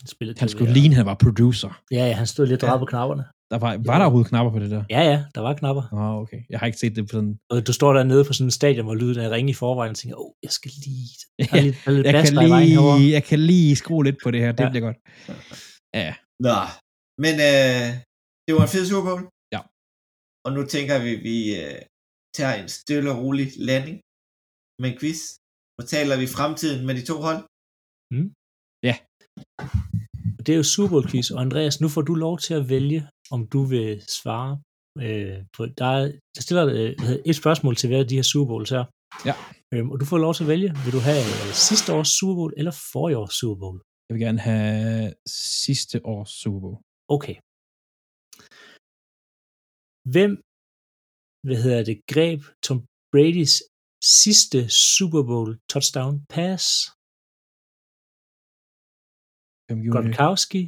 han 0.00 0.06
spillede 0.14 0.36
Han 0.42 0.48
skulle 0.48 0.66
klaver. 0.72 0.80
ligne, 0.80 0.94
han 1.00 1.06
var 1.06 1.16
producer. 1.26 1.70
Ja, 1.96 2.02
ja, 2.10 2.14
han 2.22 2.26
stod 2.26 2.46
lidt 2.46 2.62
Ja. 2.62 2.66
drejet 2.66 2.80
på 2.84 2.88
knapperne. 2.92 3.24
Der 3.52 3.58
var, 3.64 3.70
var 3.90 3.96
der 3.98 4.04
overhovedet 4.06 4.28
knapper 4.32 4.52
på 4.56 4.58
det 4.62 4.70
der? 4.74 4.82
Ja, 4.96 5.02
ja, 5.12 5.18
der 5.34 5.40
var 5.46 5.52
knapper. 5.60 5.84
Åh, 5.92 5.98
oh, 6.00 6.14
okay. 6.22 6.40
Jeg 6.50 6.58
har 6.60 6.66
ikke 6.70 6.78
set 6.82 6.96
det 6.96 7.02
på 7.08 7.12
sådan... 7.18 7.34
Og 7.50 7.66
du 7.66 7.72
står 7.78 7.90
dernede 7.98 8.22
på 8.28 8.32
sådan 8.32 8.46
en 8.46 8.50
stadion, 8.60 8.84
hvor 8.88 8.94
lyden 9.02 9.18
er 9.24 9.30
ringe 9.36 9.50
i 9.50 9.58
forvejen, 9.62 9.90
og 9.90 9.96
tænker, 9.96 10.16
åh, 10.16 10.26
oh, 10.26 10.32
jeg 10.46 10.52
skal 10.58 10.70
lige... 10.86 11.08
Der 11.38 11.46
er 11.58 11.62
lidt, 11.66 11.76
der 11.84 11.90
er 11.90 11.94
lidt 11.96 12.06
Jeg 12.06 12.14
kan, 12.24 12.34
der 12.36 12.60
lige, 12.98 13.12
jeg 13.16 13.24
kan 13.30 13.38
lige 13.52 13.76
skrue 13.82 14.04
lidt 14.08 14.18
på 14.24 14.28
det 14.30 14.40
her. 14.44 14.52
Det 14.52 14.64
Ja. 14.64 14.70
bliver 14.72 14.84
godt. 14.88 14.98
Ja, 16.00 16.10
Nå, 16.46 16.56
men 17.24 17.34
øh, 17.50 17.86
det 18.46 18.52
var 18.56 18.62
en 18.66 18.72
fed 18.74 18.84
Super 18.90 19.04
Bowl. 19.08 19.22
Ja. 19.54 19.60
Og 20.46 20.50
nu 20.56 20.60
tænker 20.74 20.94
vi, 21.06 21.12
vi 21.28 21.36
øh, 21.62 21.78
tager 22.38 22.54
en 22.62 22.68
stille 22.78 23.08
og 23.12 23.18
rolig 23.22 23.46
landing 23.70 23.96
med 24.80 24.88
en 24.92 24.98
quiz. 25.00 25.20
Og 25.78 25.84
taler 25.94 26.16
vi 26.22 26.26
fremtiden 26.36 26.80
med 26.86 26.94
de 26.98 27.04
to 27.10 27.16
hold. 27.26 27.40
Det 30.44 30.52
er 30.52 30.56
jo 30.56 30.62
Super 30.74 30.90
Bowl 30.92 31.08
quiz, 31.10 31.30
og 31.30 31.40
Andreas, 31.40 31.80
nu 31.80 31.88
får 31.88 32.02
du 32.02 32.14
lov 32.14 32.38
til 32.38 32.54
at 32.54 32.68
vælge, 32.68 33.00
om 33.30 33.40
du 33.54 33.60
vil 33.72 34.02
svare. 34.20 34.52
Øh, 35.06 35.38
på, 35.56 35.66
der, 35.66 35.90
er, 35.98 36.04
der 36.34 36.42
stiller 36.46 36.64
øh, 36.66 36.92
et 37.30 37.36
spørgsmål 37.36 37.76
til 37.76 37.88
hver 37.88 37.98
af 38.04 38.08
de 38.08 38.18
her 38.18 38.22
Super 38.22 38.48
Bowls 38.50 38.70
her. 38.70 38.84
Ja. 39.28 39.34
Øhm, 39.74 39.90
og 39.92 40.00
du 40.00 40.04
får 40.04 40.18
lov 40.18 40.34
til 40.34 40.44
at 40.44 40.48
vælge. 40.48 40.70
Vil 40.84 40.92
du 40.96 41.02
have 41.10 41.24
øh, 41.32 41.48
sidste 41.68 41.88
års 41.96 42.10
Super 42.18 42.34
Bowl 42.38 42.52
eller 42.56 42.74
forrige 42.92 43.18
års 43.18 43.34
Super 43.40 43.60
Bowl? 43.60 43.78
jeg 44.12 44.18
vil 44.18 44.26
gerne 44.28 44.44
have 44.52 45.14
sidste 45.64 45.96
års 46.12 46.30
Super 46.42 46.60
Bowl. 46.64 46.78
Okay. 47.16 47.36
Hvem, 50.14 50.32
hvad 51.46 51.58
hedder 51.64 51.82
det, 51.88 51.96
greb 52.12 52.40
Tom 52.66 52.78
Brady's 53.14 53.56
sidste 54.22 54.58
Super 54.94 55.22
Bowl 55.30 55.50
touchdown 55.72 56.14
pass? 56.34 56.64
Hvem 59.72 59.82
gjorde 59.84 59.98
det? 59.98 60.16
Gronkowski, 60.16 60.62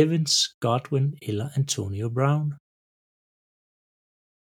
Evans, 0.00 0.32
Godwin 0.64 1.08
eller 1.28 1.46
Antonio 1.60 2.06
Brown? 2.18 2.48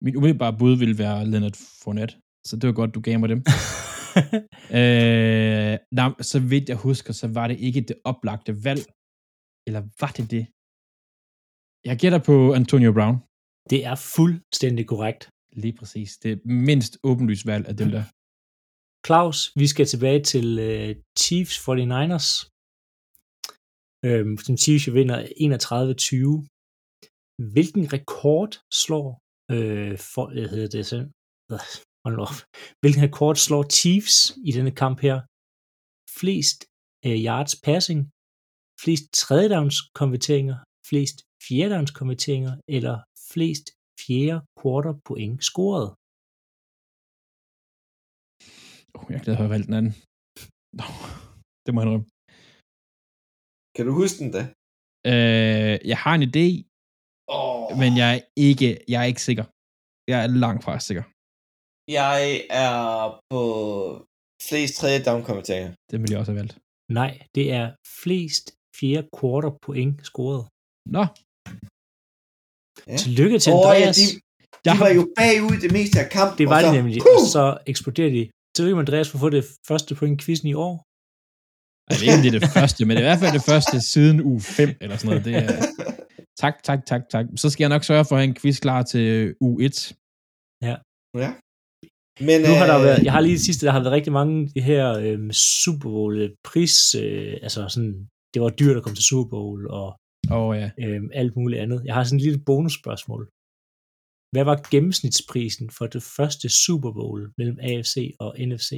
Mit 0.04 0.16
umiddelbare 0.18 0.54
bud 0.60 0.74
ville 0.82 0.98
være 1.04 1.18
Leonard 1.30 1.58
Fournette. 1.82 2.14
Så 2.48 2.52
det 2.58 2.66
var 2.68 2.76
godt, 2.80 2.94
du 2.96 3.00
gav 3.08 3.16
mig 3.20 3.28
dem. 3.34 3.40
øh, 4.78 5.74
nej, 5.98 6.10
så 6.30 6.38
vidt 6.52 6.66
jeg 6.72 6.78
husker, 6.88 7.12
så 7.20 7.26
var 7.38 7.46
det 7.48 7.58
ikke 7.66 7.80
det 7.88 7.96
oplagte 8.10 8.52
valg. 8.66 8.84
Eller 9.66 9.82
var 10.00 10.12
det 10.18 10.26
det? 10.34 10.44
Jeg 11.88 11.96
gætter 12.02 12.20
på 12.28 12.36
Antonio 12.60 12.90
Brown. 12.96 13.16
det 13.70 13.80
er 13.90 13.96
fuldstændig 14.16 14.84
korrekt. 14.92 15.22
Lige 15.62 15.76
præcis. 15.78 16.10
Det 16.22 16.30
er 16.32 16.38
mindst 16.68 16.92
åbenlyst 17.10 17.46
valg 17.46 17.64
af 17.70 17.76
dem 17.76 17.88
der. 17.96 18.04
Claus, 19.06 19.38
vi 19.60 19.66
skal 19.72 19.86
tilbage 19.86 20.22
til 20.32 20.46
uh, 20.68 20.90
Chiefs 21.22 21.56
49ers. 21.68 22.28
Øhm, 24.08 24.34
som 24.46 24.54
vinder 24.98 25.18
31-20. 25.24 26.46
Hvilken 27.54 27.84
rekord 27.96 28.52
slår 28.82 29.08
øh, 29.54 29.94
for, 30.12 30.24
jeg 30.40 30.48
hedder 30.54 30.70
det 30.76 30.86
selv, 30.92 31.06
Øh, 31.52 31.64
hold 32.04 32.16
op. 32.26 32.36
Hvilken 32.80 33.02
rekord 33.06 33.36
slår 33.46 33.64
Chiefs 33.78 34.16
i 34.48 34.50
denne 34.56 34.72
kamp 34.82 34.98
her? 35.06 35.16
Flest 36.18 36.58
øh, 37.06 37.18
yards 37.28 37.54
passing, 37.66 38.00
flest 38.82 39.04
tredje 39.22 39.48
downs 39.54 39.78
konverteringer, 40.00 40.58
flest 40.90 41.16
fjerde 41.46 41.70
downs 41.74 41.92
konverteringer 42.00 42.54
eller 42.76 42.96
flest 43.32 43.66
fjerde 44.02 44.38
quarter 44.60 44.94
point 45.08 45.36
scoret? 45.50 45.88
Oh, 48.98 49.06
jeg 49.12 49.20
glæder 49.24 49.38
mig 49.38 49.48
at 49.48 49.54
valgt 49.54 49.66
den 49.68 49.76
anden. 49.80 49.94
Det 51.64 51.70
må 51.72 51.78
jeg 51.80 51.86
indrømme. 51.86 52.13
Kan 53.74 53.86
du 53.86 53.92
huske 54.00 54.18
den 54.24 54.30
da? 54.36 54.42
Øh, 55.12 55.74
jeg 55.90 55.98
har 56.04 56.14
en 56.18 56.24
idé, 56.30 56.48
Oh. 57.38 57.78
men 57.80 57.90
jeg 58.00 58.08
er 58.16 58.20
ikke, 58.48 58.68
jeg 58.92 58.98
er 59.02 59.08
ikke 59.12 59.22
sikker. 59.28 59.44
Jeg 60.10 60.18
er 60.24 60.28
langt 60.44 60.64
fra 60.64 60.72
sikker. 60.88 61.04
Jeg 62.00 62.18
er 62.50 62.76
på 63.32 63.40
flest 64.48 64.72
tredje 64.80 65.00
down 65.08 65.22
kommenteringer. 65.28 65.70
Det 65.90 65.96
ville 66.00 66.12
jeg 66.12 66.20
også 66.20 66.32
have 66.32 66.40
valgt. 66.42 66.54
Nej, 67.00 67.12
det 67.34 67.46
er 67.60 67.66
flest 68.02 68.44
fjerde 68.80 69.08
quarter 69.18 69.52
point 69.66 69.94
scoret. 70.10 70.42
Nå, 70.96 71.04
Ja. 72.90 72.96
Tillykke 73.02 73.38
til 73.44 73.52
Åh, 73.52 73.58
ja, 73.58 73.70
Andreas. 73.74 73.96
de, 74.00 74.04
de 74.66 74.72
var 74.84 74.90
jo 74.98 75.02
bagud 75.20 75.56
det 75.64 75.70
meste 75.78 75.96
af 76.04 76.08
kampen. 76.16 76.38
det 76.40 76.46
var 76.54 76.60
så, 76.66 76.72
nemlig, 76.78 76.96
puh! 77.06 77.14
og 77.16 77.26
så 77.36 77.44
eksploderer 77.72 78.10
de. 78.18 78.22
Tillykke 78.54 78.76
med 78.76 78.84
Andreas 78.86 79.06
for 79.10 79.16
at 79.18 79.24
få 79.26 79.30
det 79.38 79.44
første 79.68 79.90
point 79.98 80.14
i 80.14 80.18
quizzen 80.24 80.48
i 80.54 80.54
år. 80.66 80.74
Jeg 81.90 81.96
ved 82.00 82.02
ikke, 82.02 82.14
om 82.18 82.22
det 82.22 82.34
er 82.34 82.38
det 82.38 82.48
første, 82.58 82.84
men 82.84 82.96
det 82.96 83.02
er 83.02 83.06
i 83.06 83.10
hvert 83.10 83.22
fald 83.24 83.34
det 83.40 83.46
første 83.52 83.76
siden 83.92 84.16
uge 84.30 84.40
5 84.40 84.68
eller 84.80 84.96
sådan 84.96 85.08
noget. 85.10 85.24
Det 85.24 85.34
er, 85.36 85.48
tak, 86.42 86.54
tak, 86.68 86.80
tak, 86.86 87.02
tak. 87.14 87.26
Så 87.36 87.50
skal 87.50 87.62
jeg 87.64 87.68
nok 87.68 87.84
sørge 87.84 88.04
for 88.04 88.14
at 88.16 88.20
have 88.20 88.28
en 88.28 88.36
quiz 88.40 88.60
klar 88.60 88.82
til 88.82 89.34
uge 89.40 89.64
1. 89.64 89.92
ja. 91.24 91.30
Men, 92.28 92.40
Nu 92.48 92.52
har 92.60 92.66
der 92.66 92.78
øh, 92.78 92.84
været, 92.84 93.04
jeg 93.04 93.12
har 93.12 93.20
lige 93.20 93.38
det 93.38 93.46
sidste, 93.48 93.66
der 93.66 93.72
har 93.72 93.80
været 93.80 93.96
rigtig 93.98 94.12
mange 94.12 94.34
af 94.42 94.48
de 94.54 94.60
her 94.70 94.84
øhm, 95.04 95.30
Super 95.62 95.88
Bowl 95.94 96.14
øh, 96.22 96.30
pris, 96.44 96.94
øh, 96.94 97.34
altså 97.46 97.60
sådan, 97.68 98.08
det 98.34 98.42
var 98.42 98.50
dyrt 98.60 98.76
at 98.76 98.82
komme 98.82 98.96
til 98.96 99.08
Super 99.10 99.30
Bowl 99.30 99.60
og 99.80 99.88
Åh 100.30 100.38
oh, 100.38 100.56
ja. 100.60 100.70
øhm, 100.84 101.08
alt 101.20 101.36
muligt 101.36 101.60
andet. 101.64 101.80
Jeg 101.86 101.94
har 101.94 102.04
sådan 102.04 102.18
et 102.20 102.26
lille 102.26 102.44
bonusspørgsmål. 102.48 103.22
Hvad 104.34 104.44
var 104.50 104.56
gennemsnitsprisen 104.72 105.66
for 105.76 105.86
det 105.94 106.02
første 106.16 106.46
Super 106.64 106.92
Bowl 106.98 107.20
mellem 107.38 107.58
AFC 107.68 107.94
og 108.24 108.30
NFC? 108.48 108.70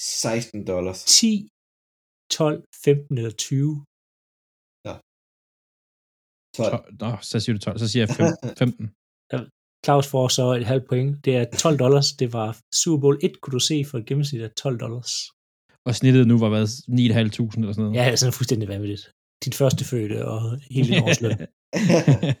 16 0.00 0.66
dollars. 0.72 1.04
10, 1.04 1.48
12, 2.30 2.64
15 2.84 3.18
eller 3.18 3.30
20? 3.30 3.84
12. 6.56 6.70
12. 6.70 6.94
Nå, 7.00 7.10
så 7.30 7.40
siger 7.40 7.54
du 7.56 7.60
12. 7.60 7.78
Så 7.78 7.88
siger 7.88 8.02
jeg 8.06 8.10
fem, 8.20 8.32
15. 8.62 8.84
Claus 9.84 10.06
får 10.14 10.28
så 10.38 10.46
et 10.60 10.66
halvt 10.72 10.86
point. 10.90 11.24
Det 11.24 11.32
er 11.36 11.44
12 11.44 11.78
dollars. 11.84 12.08
Det 12.20 12.28
var 12.32 12.48
Super 12.80 13.00
Bowl 13.00 13.18
1, 13.22 13.40
kunne 13.40 13.56
du 13.58 13.62
se, 13.70 13.76
for 13.88 13.98
et 13.98 14.06
gennemsnit 14.06 14.42
af 14.42 14.50
12 14.50 14.78
dollars. 14.84 15.12
Og 15.86 15.92
snittet 15.94 16.24
nu 16.30 16.36
var 16.44 16.50
været 16.56 16.68
9.500 16.68 16.98
eller 16.98 17.72
sådan 17.72 17.84
noget. 17.84 17.96
Ja, 17.98 18.04
det 18.04 18.12
er 18.12 18.20
sådan 18.22 18.38
fuldstændig 18.38 18.68
vanvittigt. 18.68 19.04
Dit 19.44 19.54
første 19.60 19.82
fødte 19.90 20.18
og 20.32 20.40
hele 20.74 20.86
din 20.90 21.02
årsløn. 21.06 21.38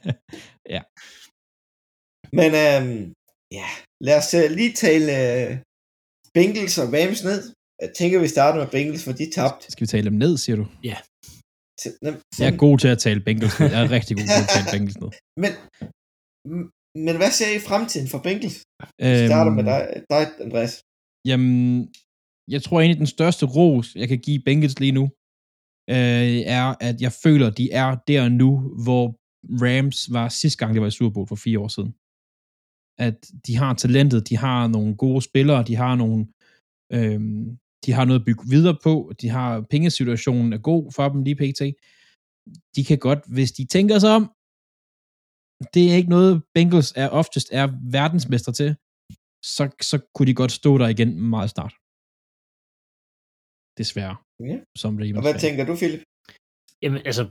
ja. 0.74 0.82
Men 2.38 2.50
øhm, 2.64 3.02
ja, 3.58 3.68
lad 4.06 4.16
os 4.20 4.30
uh, 4.38 4.48
lige 4.58 4.72
tale 4.84 5.12
uh, 5.22 5.50
Bengals 6.34 6.76
og 6.82 6.88
Rams 6.94 7.20
ned. 7.28 7.40
Jeg 7.82 7.90
tænker, 7.98 8.16
vi 8.26 8.28
starter 8.36 8.58
med 8.62 8.70
Bengals, 8.74 9.04
for 9.06 9.12
de 9.20 9.26
tabte. 9.36 9.64
Skal 9.72 9.82
vi 9.84 9.90
tale 9.94 10.04
dem 10.10 10.18
ned, 10.24 10.32
siger 10.44 10.56
du? 10.62 10.66
Til- 11.80 11.96
nem- 12.06 12.20
Jeg 12.40 12.48
er 12.52 12.56
god 12.66 12.76
til 12.82 12.88
at 12.94 12.98
tale 13.06 13.20
Bengals 13.26 13.54
ned. 13.60 13.68
Jeg 13.74 13.80
er 13.86 13.90
rigtig 13.98 14.12
god 14.18 14.26
til 14.34 14.42
at 14.46 14.50
tale 14.56 14.68
Bengals 14.74 14.98
ned. 15.02 15.10
Men, 15.42 15.52
men 17.06 17.14
hvad 17.20 17.30
ser 17.38 17.50
I 17.58 17.60
fremtiden 17.68 18.08
for 18.12 18.20
Bengals? 18.26 18.58
Vi 19.22 19.26
starter 19.32 19.52
med 19.58 19.64
dig, 19.70 19.80
dig 20.12 20.22
Andreas. 20.44 20.74
Jamen, 21.30 21.54
jeg 22.54 22.60
tror 22.64 22.76
egentlig, 22.80 22.98
den 23.04 23.14
største 23.16 23.44
ros, 23.56 23.86
jeg 24.00 24.08
kan 24.08 24.20
give 24.26 24.40
Bengals 24.48 24.76
lige 24.84 24.96
nu, 25.00 25.04
øh, 25.94 26.38
er, 26.58 26.66
at 26.88 26.96
jeg 27.06 27.12
føler, 27.24 27.48
de 27.60 27.66
er 27.82 27.90
der 28.10 28.22
nu, 28.42 28.50
hvor 28.84 29.04
Rams 29.64 29.98
var 30.16 30.28
sidste 30.28 30.58
gang, 30.60 30.70
det 30.74 30.80
var 30.82 30.88
i 30.92 30.98
Super 30.98 31.14
Bowl 31.14 31.28
for 31.32 31.36
fire 31.46 31.58
år 31.64 31.68
siden. 31.76 31.92
At 33.06 33.18
de 33.46 33.52
har 33.62 33.72
talentet, 33.74 34.28
de 34.30 34.36
har 34.46 34.60
nogle 34.76 34.92
gode 35.04 35.22
spillere, 35.30 35.60
de 35.70 35.76
har 35.84 35.94
nogle, 36.02 36.18
øh, 36.96 37.20
de 37.86 37.92
har 37.92 38.04
noget 38.04 38.20
at 38.20 38.26
bygge 38.28 38.44
videre 38.54 38.78
på, 38.86 39.12
de 39.20 39.28
har 39.28 39.50
pengesituationen 39.70 40.52
er 40.52 40.60
god 40.70 40.92
for 40.96 41.08
dem 41.08 41.22
lige 41.26 41.40
pt. 41.42 41.62
De 42.76 42.82
kan 42.88 42.98
godt, 42.98 43.22
hvis 43.34 43.50
de 43.58 43.64
tænker 43.76 43.98
sig 43.98 44.12
om, 44.18 44.24
det 45.74 45.82
er 45.90 45.94
ikke 46.00 46.14
noget, 46.16 46.32
Bengals 46.54 46.92
er 47.02 47.08
oftest 47.20 47.48
er 47.60 47.66
verdensmester 47.98 48.52
til, 48.60 48.70
så, 49.56 49.64
så 49.90 49.96
kunne 50.14 50.28
de 50.30 50.40
godt 50.42 50.52
stå 50.60 50.70
der 50.78 50.88
igen 50.94 51.10
meget 51.34 51.50
snart. 51.54 51.74
Desværre. 53.80 54.16
Ja. 54.50 54.56
Som 54.82 54.92
Ravens 55.00 55.16
Og 55.18 55.22
hvad 55.26 55.34
fan. 55.34 55.44
tænker 55.46 55.64
du, 55.68 55.74
Philip? 55.80 56.02
Jamen, 56.82 57.00
altså, 57.10 57.24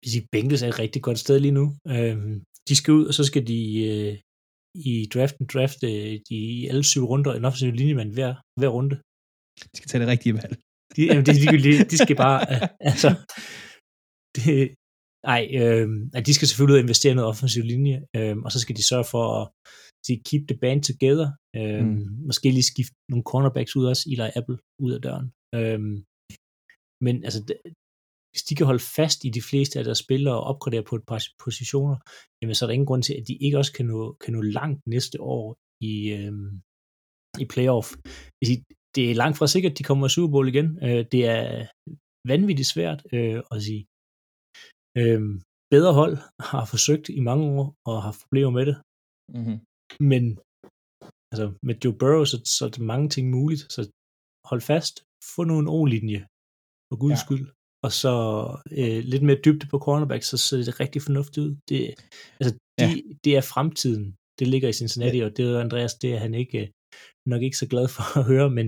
hvis 0.00 0.14
I 0.18 0.20
Bengals 0.32 0.62
er 0.62 0.68
et 0.68 0.78
rigtig 0.84 1.02
godt 1.06 1.18
sted 1.24 1.36
lige 1.40 1.58
nu. 1.60 1.64
Øhm, 1.94 2.34
de 2.68 2.74
skal 2.76 2.92
ud, 2.98 3.04
og 3.10 3.14
så 3.18 3.24
skal 3.30 3.44
de 3.52 3.60
øh, 3.90 4.12
i 4.90 4.94
draften 5.14 5.44
drafte 5.52 5.88
de 6.28 6.38
alle 6.70 6.84
syv 6.84 7.04
runder 7.10 7.32
en 7.34 7.44
offensiv 7.48 7.72
linjemand 7.72 8.10
hver, 8.16 8.32
hver 8.60 8.70
runde. 8.76 8.96
De 9.62 9.76
skal 9.78 9.88
tage 9.88 10.00
det 10.02 10.08
rigtige 10.14 10.34
valg. 10.34 10.54
De, 10.96 11.02
jamen, 11.10 11.26
det, 11.26 11.34
de, 11.42 11.46
de, 11.66 11.84
de 11.92 11.98
skal 12.04 12.16
bare, 12.26 12.40
øh, 12.52 12.68
altså, 12.90 13.08
det, 14.36 14.74
ej, 15.34 15.42
øh, 15.62 15.86
de 16.26 16.34
skal 16.34 16.48
selvfølgelig 16.48 16.80
investere 16.80 17.12
i 17.12 17.14
noget 17.18 17.30
offensiv 17.32 17.62
linje, 17.62 17.98
øh, 18.16 18.36
og 18.44 18.52
så 18.52 18.58
skal 18.60 18.76
de 18.76 18.88
sørge 18.90 19.06
for 19.14 19.24
at 19.40 19.44
sige, 20.06 20.22
keep 20.28 20.42
the 20.48 20.58
band 20.62 20.82
together, 20.90 21.28
øh, 21.58 21.84
Mm. 21.86 22.06
måske 22.28 22.48
lige 22.50 22.70
skifte 22.72 22.94
nogle 23.10 23.24
cornerbacks 23.30 23.76
ud 23.78 23.84
også, 23.92 24.02
Eli 24.12 24.28
Apple 24.40 24.58
ud 24.84 24.92
af 24.96 25.00
døren. 25.06 25.26
Øh, 25.58 25.80
men 27.04 27.14
altså, 27.26 27.40
hvis 28.32 28.42
de 28.48 28.54
kan 28.54 28.66
holde 28.70 28.84
fast 28.98 29.18
i 29.24 29.30
de 29.38 29.42
fleste 29.50 29.78
af 29.78 29.84
deres 29.84 29.98
spillere 29.98 30.34
og 30.40 30.44
opgradere 30.50 30.84
på 30.88 30.94
et 30.96 31.04
par 31.10 31.20
positioner, 31.44 31.96
jamen 32.42 32.54
så 32.54 32.64
er 32.64 32.66
der 32.66 32.74
ingen 32.74 32.86
grund 32.90 33.02
til, 33.02 33.14
at 33.14 33.24
de 33.28 33.34
ikke 33.44 33.58
også 33.58 33.72
kan 33.72 33.86
nå, 33.86 34.00
kan 34.22 34.32
nå 34.34 34.40
langt 34.58 34.80
næste 34.86 35.16
år 35.20 35.44
i, 35.90 35.94
øh, 36.18 36.32
i 37.42 37.44
playoff. 37.52 37.88
Det 38.96 39.04
er 39.10 39.14
langt 39.22 39.36
fra 39.38 39.46
sikkert, 39.54 39.72
at 39.72 39.78
de 39.78 39.88
kommer 39.88 40.06
i 40.06 40.14
Super 40.14 40.32
Bowl 40.32 40.48
igen. 40.52 40.68
Øh, 40.86 41.02
det 41.12 41.22
er 41.36 41.42
vanvittigt 42.32 42.72
svært 42.74 43.00
øh, 43.16 43.38
at 43.52 43.58
sige. 43.66 43.82
Øh, 45.00 45.20
bedre 45.74 45.92
hold 46.00 46.16
har 46.50 46.64
forsøgt 46.74 47.06
i 47.18 47.20
mange 47.28 47.44
år 47.56 47.64
og 47.86 47.92
har 47.96 48.04
haft 48.08 48.20
problemer 48.24 48.52
med 48.58 48.64
det. 48.70 48.76
Mm-hmm. 49.36 49.58
Men 50.12 50.24
altså, 51.32 51.46
med 51.66 51.74
Joe 51.82 51.98
Burrow, 52.00 52.24
så, 52.30 52.36
så 52.56 52.60
er 52.66 52.72
det 52.76 52.90
mange 52.92 53.08
ting 53.14 53.24
muligt. 53.36 53.62
Så 53.74 53.80
hold 54.50 54.62
fast, 54.72 54.94
få 55.34 55.40
nu 55.44 55.54
en 55.58 55.72
O-linje, 55.76 56.20
for 56.88 56.96
guds 57.02 57.12
Ja. 57.12 57.20
ja. 57.20 57.24
skyld. 57.26 57.46
Og 57.86 57.92
så 58.02 58.14
øh, 58.80 59.00
lidt 59.12 59.24
mere 59.26 59.42
dybde 59.44 59.66
på 59.72 59.78
cornerback, 59.86 60.22
så 60.22 60.36
ser 60.36 60.56
det 60.68 60.80
rigtig 60.80 61.00
fornuftigt 61.06 61.44
ud. 61.46 61.52
Det, 61.68 61.78
altså, 62.40 62.52
de, 62.78 62.84
ja. 62.84 62.88
det 63.24 63.32
er 63.38 63.44
fremtiden. 63.54 64.04
Det 64.38 64.46
ligger 64.52 64.68
i 64.68 64.78
Cincinnati, 64.80 65.18
ja. 65.18 65.24
og 65.26 65.32
det 65.36 65.42
er 65.44 65.60
Andreas, 65.66 65.94
det 66.02 66.10
er 66.14 66.20
han 66.26 66.34
ikke, 66.42 66.58
øh, 66.62 66.68
nok 67.26 67.42
ikke 67.42 67.56
så 67.56 67.66
glad 67.66 67.88
for 67.88 68.18
at 68.18 68.24
høre, 68.24 68.50
men 68.50 68.66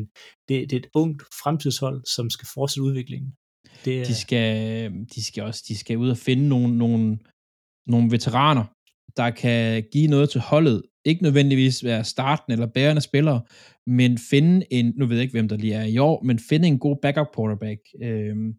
det, 0.49 0.71
det 0.71 0.73
er 0.73 0.81
et 0.81 0.91
ungt 0.95 1.23
fremtidshold, 1.43 2.05
som 2.17 2.31
skal 2.31 2.49
fortsætte 2.55 2.83
udviklingen. 2.83 3.33
Det 3.85 4.01
er, 4.01 4.05
De 4.05 4.15
skal, 4.15 4.93
de 5.15 5.25
skal 5.25 5.43
også 5.43 5.65
de 5.69 5.79
skal 5.79 5.97
ud 5.99 6.11
og 6.11 6.17
finde 6.17 6.49
nogle, 6.49 6.79
nogle, 6.79 7.19
nogle 7.87 8.11
veteraner, 8.11 8.65
der 9.17 9.31
kan 9.31 9.85
give 9.93 10.07
noget 10.07 10.31
til 10.31 10.41
holdet. 10.41 10.83
Ikke 11.05 11.23
nødvendigvis 11.23 11.85
være 11.85 12.05
starten 12.05 12.53
eller 12.53 12.67
bærende 12.67 13.03
spillere, 13.03 13.43
men 13.87 14.19
finde 14.19 14.67
en, 14.71 14.93
nu 14.97 15.07
ved 15.07 15.17
jeg 15.17 15.23
ikke, 15.23 15.33
hvem 15.33 15.49
der 15.49 15.57
lige 15.57 15.75
er 15.75 15.85
i 15.85 15.99
år, 15.99 16.23
men 16.23 16.39
finde 16.39 16.69
en 16.69 16.79
god 16.79 16.97
backup 17.03 17.27
quarterback. 17.37 17.81
Øhm, 18.03 18.55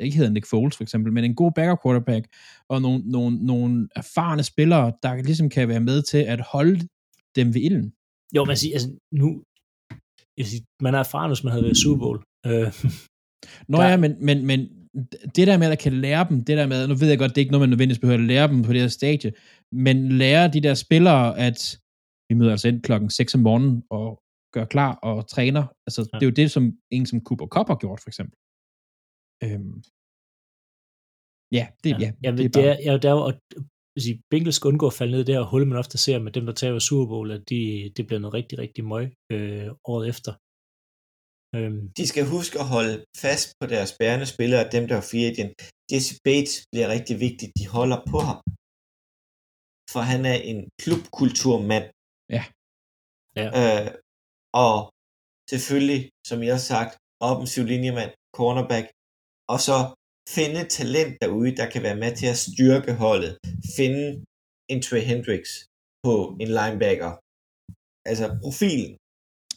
ikke 0.00 0.16
hedder 0.16 0.30
Nick 0.30 0.46
Foles 0.46 0.76
for 0.76 0.82
eksempel, 0.82 1.12
men 1.12 1.24
en 1.24 1.34
god 1.34 1.52
backup 1.52 1.78
quarterback, 1.84 2.26
og 2.68 2.82
nogle, 2.82 3.10
nogle, 3.10 3.46
nogle 3.46 3.88
erfarne 3.96 4.42
spillere, 4.42 4.92
der 5.02 5.22
ligesom 5.22 5.48
kan 5.48 5.68
være 5.68 5.80
med 5.80 6.02
til 6.02 6.18
at 6.18 6.40
holde 6.40 6.88
dem 7.36 7.54
ved 7.54 7.60
ilden 7.60 7.92
jo, 8.36 8.44
man 8.44 8.56
siger, 8.56 8.74
altså, 8.76 8.88
nu, 9.22 9.28
jeg 10.38 10.46
siger, 10.46 10.62
man 10.82 10.94
er 10.94 10.98
erfaren, 10.98 11.30
hvis 11.30 11.44
man 11.44 11.50
havde 11.52 11.64
været 11.64 11.76
Super 11.84 11.98
Bowl. 12.04 12.18
Øh, 12.46 12.68
Nå 13.70 13.76
Der- 13.78 13.88
ja, 13.90 13.96
men, 14.04 14.12
men, 14.28 14.46
men 14.50 14.60
det 15.36 15.46
der 15.48 15.58
med, 15.58 15.66
at 15.66 15.70
der 15.74 15.82
kan 15.86 15.92
lære 16.06 16.26
dem, 16.30 16.36
det 16.44 16.56
der 16.60 16.66
med, 16.66 16.88
nu 16.88 16.94
ved 16.94 17.08
jeg 17.08 17.18
godt, 17.18 17.30
det 17.30 17.38
er 17.38 17.44
ikke 17.44 17.52
noget, 17.52 17.62
man 17.66 17.72
nødvendigvis 17.72 18.00
behøver 18.04 18.18
at 18.22 18.26
lære 18.32 18.48
dem 18.52 18.62
på 18.62 18.72
det 18.72 18.80
her 18.80 18.88
stadie, 18.88 19.32
men 19.86 19.96
lære 20.22 20.44
de 20.54 20.60
der 20.66 20.74
spillere, 20.74 21.38
at 21.48 21.58
vi 22.28 22.34
møder 22.34 22.50
altså 22.52 22.68
ind 22.68 22.82
klokken 22.82 23.10
6 23.10 23.34
om 23.34 23.40
morgenen 23.40 23.82
og 23.90 24.08
gør 24.54 24.64
klar 24.64 24.92
og 25.08 25.28
træner. 25.34 25.64
Altså, 25.86 26.00
ja. 26.02 26.08
Ja. 26.12 26.18
det 26.18 26.24
er 26.26 26.30
jo 26.30 26.34
det, 26.40 26.50
som 26.50 26.64
en 26.96 27.06
som 27.06 27.18
Cooper 27.26 27.46
Cup 27.54 27.68
har 27.72 27.78
gjort, 27.84 28.00
for 28.02 28.10
eksempel. 28.12 28.36
Øhm. 29.44 29.74
Ja, 31.58 31.64
det, 31.84 31.90
ja, 32.02 32.08
ja, 32.24 32.30
det 32.30 32.38
det 32.38 32.56
er 32.56 32.60
er, 32.62 32.74
bare, 32.74 32.82
ja, 32.86 32.92
der 33.02 33.08
er 33.12 33.16
jo, 33.20 33.24
at 33.32 33.38
hvis 33.96 34.06
I 34.12 34.14
Bengals 34.30 34.56
skal 34.56 34.68
undgå 34.68 34.86
at 34.86 34.98
falde 35.00 35.12
ned 35.12 35.20
i 35.22 35.28
det 35.28 35.34
her 35.34 35.50
hul, 35.52 35.66
man 35.66 35.82
ofte 35.82 35.98
ser 35.98 36.18
med 36.18 36.32
dem, 36.32 36.44
der 36.46 36.54
tager 36.60 36.78
Super 36.78 37.06
Bowl, 37.12 37.28
at 37.36 37.42
de, 37.50 37.60
det 37.96 38.06
bliver 38.06 38.20
noget 38.22 38.34
rigtig, 38.38 38.56
rigtig 38.64 38.84
møg 38.92 39.06
øh, 39.34 39.68
året 39.92 40.04
efter. 40.12 40.32
Øhm, 41.56 41.82
De 42.00 42.04
skal 42.12 42.24
huske 42.36 42.56
at 42.62 42.68
holde 42.74 42.96
fast 43.24 43.48
på 43.60 43.66
deres 43.74 43.92
bærende 44.00 44.26
spillere, 44.34 44.70
dem 44.74 44.84
der 44.88 44.96
er 44.96 45.06
free 45.10 45.26
agent. 45.32 45.54
Jesse 45.92 46.14
Bates 46.24 46.56
bliver 46.72 46.88
rigtig 46.96 47.16
vigtigt, 47.26 47.52
de 47.58 47.66
holder 47.76 48.00
på 48.12 48.18
ham. 48.28 48.38
For 49.92 50.02
han 50.10 50.20
er 50.32 50.38
en 50.50 50.60
klubkulturmand. 50.82 51.86
Ja. 52.36 52.42
Ja. 53.40 53.48
Øh, 53.60 53.88
og 54.64 54.74
selvfølgelig, 55.52 56.00
som 56.28 56.38
jeg 56.46 56.54
har 56.58 56.64
sagt, 56.74 56.92
offensiv 57.30 57.62
linjemand, 57.72 58.10
cornerback, 58.38 58.86
og 59.52 59.58
så 59.66 59.76
finde 60.34 60.60
talent 60.78 61.14
derude, 61.22 61.56
der 61.60 61.70
kan 61.70 61.82
være 61.82 62.00
med 62.04 62.12
til 62.16 62.26
at 62.34 62.42
styrke 62.46 62.92
holdet. 63.04 63.32
Finde 63.76 64.02
en 64.72 64.82
Trey 64.86 65.02
Hendricks 65.10 65.50
på 66.04 66.14
en 66.42 66.50
linebacker. 66.58 67.12
Altså 68.10 68.26
profilen. 68.42 68.92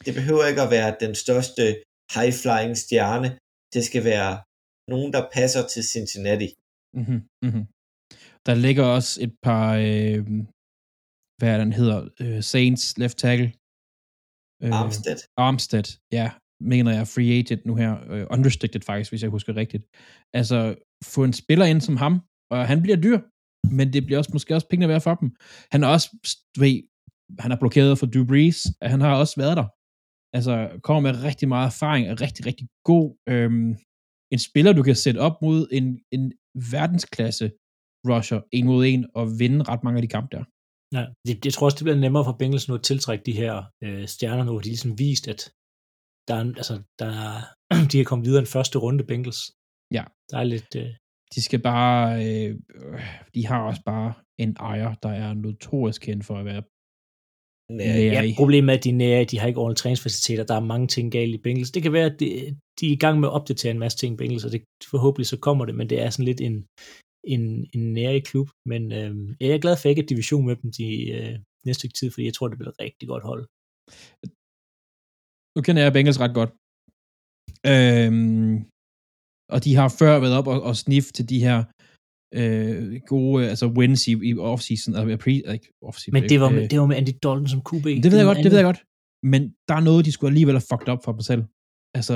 Det 0.05 0.13
behøver 0.19 0.45
ikke 0.51 0.61
at 0.65 0.71
være 0.77 0.91
den 1.05 1.13
største 1.23 1.63
high-flying 2.15 2.75
stjerne. 2.85 3.29
Det 3.73 3.83
skal 3.89 4.03
være 4.13 4.31
nogen, 4.93 5.13
der 5.15 5.29
passer 5.37 5.63
til 5.73 5.83
Cincinnati. 5.93 6.49
mm-hmm, 6.97 7.21
mm-hmm. 7.45 7.65
Der 8.47 8.55
ligger 8.65 8.85
også 8.97 9.13
et 9.25 9.33
par, 9.47 9.67
øh, 9.89 10.21
hvad 11.37 11.49
er 11.53 11.57
den 11.63 11.73
hedder, 11.79 11.99
øh, 12.21 12.43
Saints 12.51 12.97
left 13.01 13.17
tackle. 13.17 13.49
Øh, 14.63 14.71
Armstead. 14.79 15.19
Armstead, 15.37 15.87
ja, 16.19 16.27
mener 16.61 16.91
jeg 16.91 16.99
er 16.99 17.11
free 17.15 17.31
agent 17.39 17.65
nu 17.65 17.75
her, 17.75 18.11
øh, 18.11 18.25
unrestricted 18.29 18.81
faktisk, 18.81 19.11
hvis 19.11 19.23
jeg 19.23 19.29
husker 19.29 19.55
rigtigt. 19.55 19.83
Altså, 20.33 20.75
få 21.03 21.23
en 21.23 21.33
spiller 21.33 21.65
ind 21.65 21.81
som 21.81 21.97
ham, 21.97 22.21
og 22.51 22.67
han 22.67 22.81
bliver 22.81 22.97
dyr, 23.05 23.19
men 23.77 23.93
det 23.93 24.05
bliver 24.05 24.17
også 24.17 24.29
måske 24.33 24.55
også 24.55 24.67
pengene 24.69 24.87
værd 24.87 25.01
for 25.01 25.15
dem. 25.15 25.35
Han 25.71 25.83
er 25.83 25.87
også, 25.87 26.07
du 26.55 26.59
ved, 26.61 26.81
han 27.39 27.51
er 27.51 27.59
blokeret 27.59 27.99
for 27.99 28.05
Drew 28.05 28.25
Brees, 28.25 28.59
han 28.81 29.01
har 29.01 29.15
også 29.15 29.35
været 29.37 29.57
der. 29.57 29.67
Altså, 30.37 30.79
kommer 30.83 31.01
med 31.01 31.23
rigtig 31.23 31.47
meget 31.47 31.65
erfaring, 31.65 32.07
er 32.07 32.21
rigtig, 32.21 32.45
rigtig 32.45 32.67
god. 32.83 33.07
Øhm, 33.29 33.69
en 34.33 34.39
spiller, 34.39 34.73
du 34.73 34.83
kan 34.83 34.95
sætte 34.95 35.19
op 35.19 35.41
mod 35.41 35.67
en, 35.71 35.99
en 36.11 36.33
verdensklasse 36.71 37.51
rusher, 38.09 38.41
en 38.51 38.65
mod 38.65 38.85
en, 38.85 39.05
og 39.15 39.39
vinde 39.39 39.63
ret 39.63 39.83
mange 39.83 39.97
af 39.97 40.01
de 40.01 40.13
kampe 40.15 40.37
der. 40.37 40.43
Ja, 40.95 41.03
jeg 41.45 41.53
tror 41.53 41.65
også, 41.65 41.77
det 41.79 41.85
bliver 41.85 42.03
nemmere 42.05 42.25
for 42.25 42.35
Bengals 42.39 42.67
nu 42.67 42.75
at 42.75 42.83
tiltrække 42.83 43.23
de 43.25 43.39
her 43.41 43.53
øh, 43.83 44.07
stjerner 44.07 44.43
nu, 44.43 44.51
hvor 44.51 44.61
de 44.61 44.73
ligesom 44.73 44.99
vist, 44.99 45.27
at 45.27 45.41
der 46.29 46.35
er, 46.35 46.45
altså, 46.61 46.75
der 46.99 47.09
er, 47.25 47.33
de 47.91 47.97
kan 47.97 48.05
komme 48.05 48.25
videre 48.25 48.41
en 48.41 48.53
første 48.55 48.77
runde 48.79 49.03
Bengals. 49.03 49.41
Ja. 49.97 50.03
Der 50.31 50.37
er 50.37 50.43
lidt... 50.43 50.75
Øh, 50.75 50.91
De 51.35 51.41
skal 51.41 51.61
bare, 51.61 52.03
øh, 52.25 52.51
de 53.35 53.47
har 53.47 53.59
også 53.69 53.81
bare 53.85 54.13
en 54.43 54.55
ejer, 54.59 54.93
der 55.03 55.09
er 55.09 55.33
notorisk 55.33 56.01
kendt 56.01 56.25
for 56.25 56.35
at 56.37 56.45
være 56.45 56.63
nære 57.69 58.25
ja, 58.25 58.33
problemet 58.37 58.73
er, 58.73 58.77
at 58.77 58.83
de, 58.83 58.89
er 58.89 58.93
nære, 58.93 59.25
de 59.25 59.39
har 59.39 59.47
ikke 59.47 59.59
ordentlige 59.59 59.81
træningsfaciliteter, 59.81 60.43
der 60.43 60.55
er 60.55 60.69
mange 60.73 60.87
ting 60.87 61.11
galt 61.11 61.35
i 61.35 61.37
Bengals. 61.37 61.71
Det 61.71 61.83
kan 61.83 61.93
være, 61.93 62.05
at 62.05 62.19
de, 62.19 62.25
de 62.79 62.87
er 62.87 62.91
i 62.91 63.01
gang 63.03 63.19
med 63.19 63.27
at 63.29 63.33
opdatere 63.33 63.71
en 63.71 63.79
masse 63.79 63.97
ting 63.97 64.13
i 64.13 64.17
Bengals, 64.17 64.45
og 64.45 64.51
det, 64.51 64.61
forhåbentlig 64.91 65.27
så 65.27 65.37
kommer 65.37 65.65
det, 65.65 65.75
men 65.75 65.89
det 65.89 66.01
er 66.01 66.09
sådan 66.09 66.25
lidt 66.25 66.41
en, 66.41 66.55
en, 67.33 67.43
en 67.75 67.93
nære 67.93 68.21
klub, 68.21 68.47
men 68.65 68.91
øh, 68.99 69.11
jeg 69.39 69.49
er 69.49 69.63
glad 69.65 69.75
for, 69.75 69.81
at 69.81 69.85
jeg 69.85 69.91
ikke 69.91 70.05
er 70.05 70.13
division 70.13 70.45
med 70.45 70.55
dem 70.55 70.71
de 70.79 70.87
øh, 71.17 71.35
næste 71.65 71.79
stykke 71.79 71.97
tid, 71.99 72.11
fordi 72.11 72.25
jeg 72.25 72.33
tror, 72.33 72.47
det 72.47 72.57
bliver 72.57 72.71
et 72.71 72.83
rigtig 72.85 73.07
godt 73.07 73.23
hold. 73.29 73.43
Nu 75.55 75.59
kender 75.65 75.81
jeg 75.83 75.93
Bengals 75.93 76.21
ret 76.23 76.35
godt. 76.39 76.51
Øhm, 77.71 78.53
og 79.53 79.59
de 79.65 79.71
har 79.79 79.87
før 79.99 80.13
været 80.23 80.35
op 80.39 80.47
og, 80.53 80.59
og 80.69 80.75
sniff 80.83 81.07
til 81.17 81.25
de 81.31 81.39
her 81.45 81.57
øh, 82.39 83.01
gode 83.13 83.49
altså 83.51 83.65
wins 83.77 84.01
i, 84.11 84.13
i 84.29 84.31
off-season, 84.51 84.91
eller 84.99 85.17
pre, 85.23 85.33
ikke 85.55 85.69
off-season. 85.87 86.13
Men 86.15 86.23
det 86.31 86.39
var, 86.43 86.49
med, 86.55 86.63
øh, 86.63 86.69
det 86.71 86.79
var 86.79 86.85
med 86.91 86.97
Andy 87.01 87.13
Dalton 87.23 87.47
som 87.53 87.61
QB. 87.69 87.85
det 88.03 88.09
ved 88.11 88.19
jeg 88.21 88.29
godt, 88.31 88.43
det 88.45 88.51
ved 88.51 88.59
jeg 88.61 88.69
godt. 88.71 88.81
Men 89.33 89.41
der 89.67 89.75
er 89.79 89.83
noget, 89.89 90.05
de 90.07 90.11
skulle 90.11 90.31
alligevel 90.33 90.55
have 90.59 90.69
fucked 90.71 90.89
up 90.93 91.01
for 91.05 91.11
dem 91.11 91.23
selv. 91.31 91.43
Altså, 91.97 92.15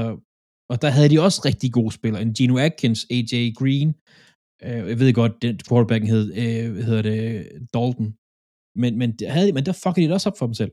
og 0.72 0.76
der 0.84 0.90
havde 0.96 1.10
de 1.14 1.20
også 1.28 1.40
rigtig 1.50 1.70
gode 1.78 1.92
spillere. 2.00 2.22
En 2.22 2.34
Geno 2.38 2.56
Atkins, 2.68 3.02
AJ 3.16 3.34
Green, 3.60 3.90
øh, 4.66 4.82
jeg 4.92 5.00
ved 5.00 5.14
godt, 5.22 5.34
den 5.46 5.56
quarterbacken 5.68 6.10
hed, 6.14 6.26
øh, 6.42 6.66
hedder 6.88 7.04
det 7.10 7.22
Dalton. 7.74 8.08
Men, 8.82 8.92
men, 9.02 9.10
havde, 9.36 9.54
men 9.56 9.66
der 9.66 9.74
fuckede 9.84 10.02
de 10.04 10.08
det 10.08 10.18
også 10.18 10.30
op 10.30 10.38
for 10.40 10.48
dem 10.50 10.56
selv. 10.62 10.72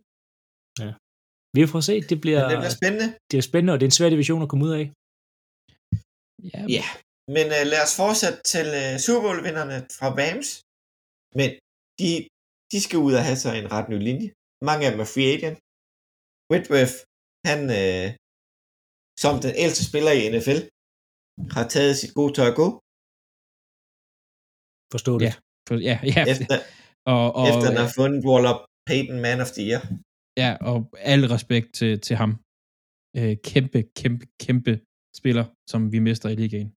Vi 1.56 1.60
får 1.72 1.80
se, 1.88 1.94
det 2.10 2.18
bliver, 2.24 2.42
det 2.50 2.58
bliver 2.62 2.76
spændende. 2.80 3.08
det 3.30 3.36
er 3.38 3.44
spændende, 3.50 3.72
og 3.74 3.78
det 3.78 3.84
er 3.86 3.90
en 3.92 3.98
svær 3.98 4.10
division 4.14 4.42
at 4.44 4.50
komme 4.50 4.64
ud 4.68 4.72
af. 4.80 4.84
Ja, 6.52 6.60
Ja, 6.78 6.86
men 7.36 7.46
uh, 7.56 7.64
lad 7.72 7.80
os 7.86 7.94
fortsætte 8.02 8.38
til 8.52 8.66
uh, 8.80 8.94
Super 9.04 9.22
Bowl-vinderne 9.24 9.76
fra 9.98 10.08
Rams. 10.20 10.48
Men 11.38 11.48
de, 12.00 12.10
de 12.72 12.78
skal 12.86 12.98
ud 13.06 13.12
og 13.18 13.24
have 13.28 13.40
sig 13.44 13.52
en 13.60 13.68
ret 13.74 13.88
ny 13.92 13.98
linje. 14.08 14.28
Mange 14.68 14.82
af 14.86 14.90
dem 14.92 15.00
er 15.04 15.10
free 15.14 15.30
agent. 15.36 15.58
Whitworth, 16.50 16.96
han 17.50 17.60
uh, 17.80 18.06
som 19.22 19.34
den 19.46 19.54
ældste 19.64 19.82
spiller 19.90 20.12
i 20.20 20.22
NFL, 20.32 20.60
har 21.56 21.64
taget 21.74 21.94
sit 22.00 22.12
gode 22.18 22.32
tøj 22.36 22.48
at 22.52 22.58
gå, 22.62 22.68
Forstå 24.94 25.12
det. 25.18 25.24
Ja. 25.26 25.34
for, 25.66 25.74
ja, 25.90 25.96
ja. 26.16 26.22
efter, 26.32 26.56
og, 27.12 27.24
og, 27.38 27.44
efter 27.50 27.66
han 27.70 27.78
har 27.84 27.90
fundet 27.98 28.20
Waller 28.28 28.54
Payton 28.88 29.18
Man 29.26 29.38
of 29.44 29.50
the 29.56 29.62
Year. 29.68 29.82
Ja, 30.36 30.56
og 30.60 30.90
al 30.98 31.26
respekt 31.26 31.74
til, 31.74 32.00
til 32.00 32.16
ham. 32.16 32.30
Øh, 33.18 33.36
kæmpe, 33.50 33.80
kæmpe, 34.00 34.26
kæmpe 34.44 34.80
spiller, 35.16 35.44
som 35.70 35.92
vi 35.92 35.98
mister 35.98 36.28
i 36.28 36.34
ligaen. 36.34 36.70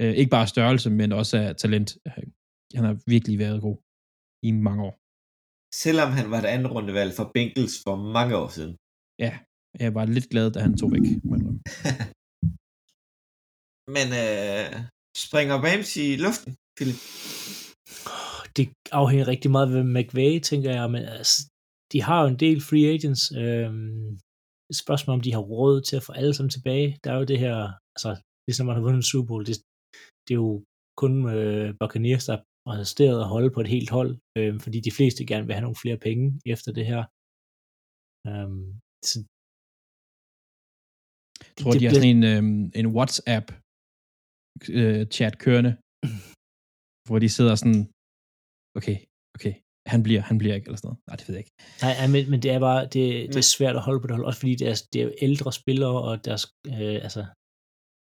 Øh, 0.00 0.14
ikke 0.20 0.30
bare 0.30 0.46
størrelse, 0.46 0.90
men 0.90 1.12
også 1.12 1.36
af 1.38 1.56
talent. 1.56 1.90
Han 2.76 2.84
har 2.84 2.96
virkelig 3.06 3.38
været 3.38 3.62
god 3.66 3.78
i 4.48 4.50
mange 4.66 4.82
år. 4.88 4.94
Selvom 5.84 6.10
han 6.18 6.30
var 6.30 6.38
et 6.38 6.50
andet 6.54 6.70
rundevalg 6.74 7.12
for 7.18 7.30
Bengals 7.34 7.76
for 7.84 7.96
mange 8.16 8.36
år 8.36 8.48
siden. 8.56 8.74
Ja, 9.24 9.32
jeg 9.82 9.94
var 9.94 10.04
lidt 10.04 10.28
glad, 10.32 10.46
da 10.50 10.58
han 10.66 10.76
tog 10.80 10.90
væk. 10.94 11.00
Men 13.96 14.08
øh, 14.22 14.66
springer 15.26 15.56
Rams 15.66 15.90
i 16.04 16.06
luften, 16.24 16.52
Philip? 16.76 17.00
det 18.56 18.68
afhænger 18.92 19.28
rigtig 19.28 19.50
meget 19.50 19.76
af 19.76 19.84
McVay, 19.84 20.40
tænker 20.40 20.70
jeg, 20.70 20.90
men 20.90 21.02
altså, 21.02 21.49
de 21.92 21.98
har 22.06 22.18
jo 22.22 22.28
en 22.28 22.40
del 22.44 22.58
free 22.68 22.86
agents. 22.94 23.22
Et 24.70 24.78
spørgsmål 24.84 25.14
om 25.14 25.24
de 25.26 25.34
har 25.36 25.44
råd 25.54 25.76
til 25.88 25.96
at 25.96 26.06
få 26.06 26.12
alle 26.20 26.34
sammen 26.34 26.54
tilbage. 26.56 26.88
Der 27.02 27.08
er 27.12 27.18
jo 27.20 27.26
det 27.32 27.38
her, 27.44 27.56
altså, 27.94 28.10
ligesom 28.46 28.66
man 28.66 28.76
har 28.76 28.84
vundet 28.86 29.00
en 29.02 29.10
Super 29.10 29.28
Bowl, 29.28 29.44
det, 29.48 29.56
det 30.24 30.32
er 30.34 30.42
jo 30.46 30.52
kun 31.02 31.12
øh, 31.36 31.68
Buccaneers, 31.80 32.24
der 32.28 32.34
har 32.36 32.44
præsteret 32.66 33.18
at 33.20 33.30
holde 33.34 33.50
på 33.54 33.60
et 33.64 33.70
helt 33.76 33.90
hold, 33.98 34.12
øh, 34.38 34.54
fordi 34.64 34.78
de 34.88 34.96
fleste 34.98 35.22
gerne 35.30 35.46
vil 35.46 35.56
have 35.56 35.66
nogle 35.66 35.82
flere 35.82 35.98
penge 36.06 36.24
efter 36.54 36.70
det 36.78 36.86
her. 36.92 37.02
Øhm, 38.28 38.68
så 39.10 39.16
Jeg 41.46 41.54
tror, 41.58 41.72
de 41.72 41.86
har 41.86 41.94
sådan 41.96 42.14
en, 42.16 42.22
øhm, 42.32 42.64
en 42.80 42.88
WhatsApp 42.96 43.46
øh, 44.78 45.02
chat 45.16 45.34
kørende, 45.44 45.72
hvor 47.06 47.18
de 47.22 47.28
sidder 47.36 47.54
sådan, 47.62 47.80
okay, 48.78 48.98
okay, 49.36 49.54
han 49.92 50.02
bliver, 50.06 50.22
han 50.30 50.38
bliver 50.40 50.54
ikke, 50.56 50.66
eller 50.68 50.80
sådan 50.80 50.88
noget. 50.88 51.00
Nej, 51.08 51.16
det 51.16 51.24
ved 51.26 51.34
jeg 51.34 51.42
ikke. 51.44 51.56
Nej, 51.84 51.94
men, 52.14 52.22
men 52.30 52.38
det 52.42 52.50
er 52.56 52.60
bare, 52.68 52.82
det, 52.94 53.04
det 53.32 53.40
er 53.44 53.54
svært 53.56 53.76
at 53.76 53.86
holde 53.86 54.00
på 54.00 54.06
det 54.06 54.16
hold, 54.16 54.26
også 54.30 54.40
fordi 54.42 54.54
det 54.60 54.66
er, 54.72 54.76
det 54.92 54.98
er 55.00 55.06
jo 55.08 55.14
ældre 55.26 55.50
spillere, 55.60 55.96
og 56.08 56.12
deres, 56.28 56.44
øh, 56.74 56.98
altså, 57.06 57.22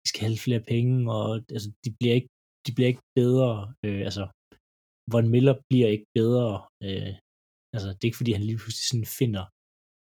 de 0.02 0.06
skal 0.10 0.22
have 0.26 0.44
flere 0.46 0.64
penge, 0.72 0.94
og 1.16 1.26
altså, 1.56 1.68
de 1.84 1.90
bliver 1.98 2.14
ikke, 2.18 2.30
de 2.66 2.70
bliver 2.74 2.90
ikke 2.92 3.06
bedre, 3.20 3.50
øh, 3.86 4.02
altså, 4.08 4.24
Von 5.12 5.28
Miller 5.34 5.54
bliver 5.70 5.88
ikke 5.94 6.08
bedre, 6.18 6.50
øh, 6.86 7.12
altså, 7.74 7.88
det 7.94 8.02
er 8.02 8.10
ikke 8.10 8.20
fordi, 8.22 8.32
han 8.36 8.46
lige 8.46 8.62
pludselig 8.62 8.86
sådan 8.90 9.10
finder 9.20 9.44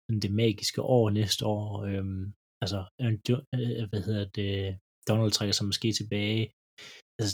sådan 0.05 0.24
det 0.27 0.33
magiske 0.43 0.81
år 0.97 1.05
næste 1.20 1.43
år, 1.57 1.66
øh, 1.89 2.05
altså, 2.64 2.81
øh, 3.55 3.85
hvad 3.91 4.03
hedder 4.09 4.24
det, 4.39 4.51
Donald 5.09 5.33
trækker 5.33 5.55
sig 5.57 5.66
måske 5.70 5.89
tilbage, 6.01 6.43
altså, 7.18 7.33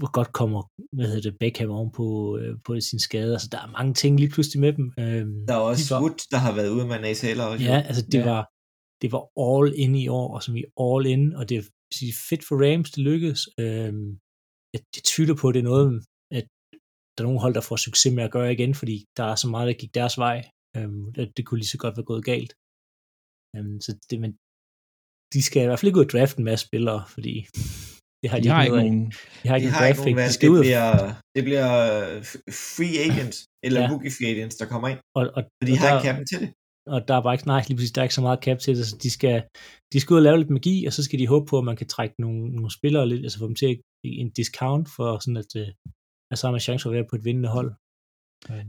hvor 0.00 0.10
godt 0.18 0.30
kommer, 0.40 0.60
hvad 0.96 1.06
hedder 1.10 1.26
det, 1.30 1.38
Beckham 1.42 1.70
oven 1.78 1.90
på, 1.98 2.06
øh, 2.40 2.52
på 2.66 2.70
sin 2.88 3.00
skade, 3.08 3.32
altså, 3.36 3.48
der 3.54 3.60
er 3.64 3.70
mange 3.78 3.94
ting 4.02 4.12
lige 4.22 4.32
pludselig 4.34 4.60
med 4.66 4.72
dem, 4.78 4.86
øh, 5.02 5.22
Der 5.48 5.54
er 5.58 5.64
også 5.70 5.82
de 5.84 5.90
var- 5.94 6.00
Wood, 6.02 6.18
der 6.34 6.40
har 6.46 6.52
været 6.58 6.70
ude 6.76 6.86
med 6.90 6.98
Nasaler 7.06 7.44
også. 7.52 7.64
Ja, 7.70 7.76
altså 7.88 8.02
det 8.12 8.18
Ja. 8.18 8.24
var 8.32 8.42
det 9.02 9.08
var 9.14 9.22
all 9.48 9.66
in 9.84 9.94
i 10.04 10.06
år, 10.20 10.28
og 10.36 10.40
som 10.46 10.54
i 10.62 10.64
all 10.86 11.02
in, 11.14 11.24
og 11.38 11.44
det 11.48 11.56
er 11.58 11.64
fedt 12.30 12.42
for 12.48 12.54
Rams, 12.64 12.90
det 12.94 13.02
lykkedes. 13.10 13.40
Øhm, 13.62 14.08
jeg, 14.74 14.80
jeg 14.96 15.02
tvivler 15.12 15.36
på, 15.40 15.44
at 15.48 15.54
det 15.54 15.60
er 15.64 15.70
noget, 15.72 15.86
at 16.38 16.46
der 17.14 17.20
er 17.22 17.28
nogle 17.28 17.40
hold, 17.44 17.54
der 17.58 17.64
får 17.68 17.76
succes 17.86 18.12
med 18.16 18.24
at 18.28 18.34
gøre 18.36 18.52
igen, 18.56 18.72
fordi 18.80 18.96
der 19.18 19.24
er 19.32 19.36
så 19.42 19.48
meget, 19.54 19.66
der 19.70 19.80
gik 19.82 19.94
deres 20.00 20.16
vej. 20.26 20.38
Øhm, 20.76 21.04
at 21.22 21.28
det 21.36 21.42
kunne 21.46 21.60
lige 21.62 21.74
så 21.74 21.78
godt 21.84 21.96
være 21.96 22.10
gået 22.12 22.24
galt. 22.32 22.52
Øhm, 23.56 23.76
så 23.84 23.90
det, 24.10 24.18
men 24.24 24.32
de 25.34 25.40
skal 25.46 25.62
i 25.62 25.66
hvert 25.66 25.78
fald 25.78 25.88
ikke 25.90 26.00
ud 26.00 26.04
og 26.08 26.12
drafte 26.14 26.38
en 26.38 26.44
masse 26.50 26.66
spillere, 26.68 27.00
fordi 27.14 27.34
det 28.22 28.28
har 28.30 28.38
de, 28.38 28.44
De 28.44 28.48
har 28.48 28.62
ikke 28.64 28.76
nogen, 28.76 29.00
De 29.42 29.48
har 29.48 29.56
De 29.58 29.60
ikke 29.64 29.70
har 29.74 29.80
nogen 29.80 29.90
ikke 29.92 30.00
nogen 30.02 30.16
valg. 30.16 30.28
De 30.28 30.34
skal 30.38 30.46
Det 30.48 30.52
ud 30.54 30.58
og, 30.58 30.64
bliver, 30.64 30.88
det 31.36 31.42
bliver 31.48 31.68
f- 32.28 32.42
free 32.74 32.96
agents, 33.08 33.38
eller 33.66 33.80
Ja. 33.80 33.88
rookie 33.92 34.12
free 34.16 34.30
agents, 34.34 34.56
der 34.60 34.66
kommer 34.72 34.88
ind. 34.92 34.98
og, 35.18 35.22
og, 35.36 35.40
For 35.58 35.66
de 35.68 35.72
og 35.72 35.78
har 35.82 35.88
der- 35.88 35.96
ikke 35.98 36.06
kappen 36.08 36.26
til 36.32 36.38
det. 36.42 36.50
og 36.94 36.98
der 37.08 37.14
er 37.18 37.22
bare 37.26 37.34
ikke, 37.36 37.46
nej, 37.54 37.62
lige 37.68 37.76
præcis, 37.76 37.92
der 37.94 38.00
er 38.00 38.06
ikke 38.08 38.18
så 38.20 38.26
meget 38.28 38.44
cap 38.46 38.58
til 38.64 38.76
det, 38.76 38.86
så 38.90 38.96
de 39.04 39.10
skal, 39.16 39.36
de 39.92 40.00
skal 40.00 40.12
ud 40.14 40.18
og 40.22 40.26
lave 40.28 40.38
lidt 40.40 40.50
magi, 40.56 40.76
og 40.86 40.92
så 40.96 41.00
skal 41.06 41.18
de 41.22 41.26
håbe 41.34 41.46
på, 41.50 41.56
at 41.58 41.64
man 41.70 41.76
kan 41.80 41.88
trække 41.94 42.14
nogle, 42.24 42.40
nogle 42.56 42.70
spillere 42.78 43.08
lidt, 43.08 43.22
altså 43.26 43.38
få 43.38 43.46
dem 43.50 43.54
til 43.62 43.66
at, 43.72 43.76
en 44.04 44.30
discount, 44.40 44.86
for 44.96 45.08
sådan 45.24 45.36
at, 45.44 45.50
øh, 45.62 45.68
at 46.30 46.36
så 46.38 46.42
har 46.46 46.52
man 46.52 46.60
chance 46.68 46.82
for 46.82 46.90
at 46.90 46.94
være 46.98 47.10
på 47.10 47.16
et 47.16 47.24
vindende 47.28 47.48
hold. 47.58 47.70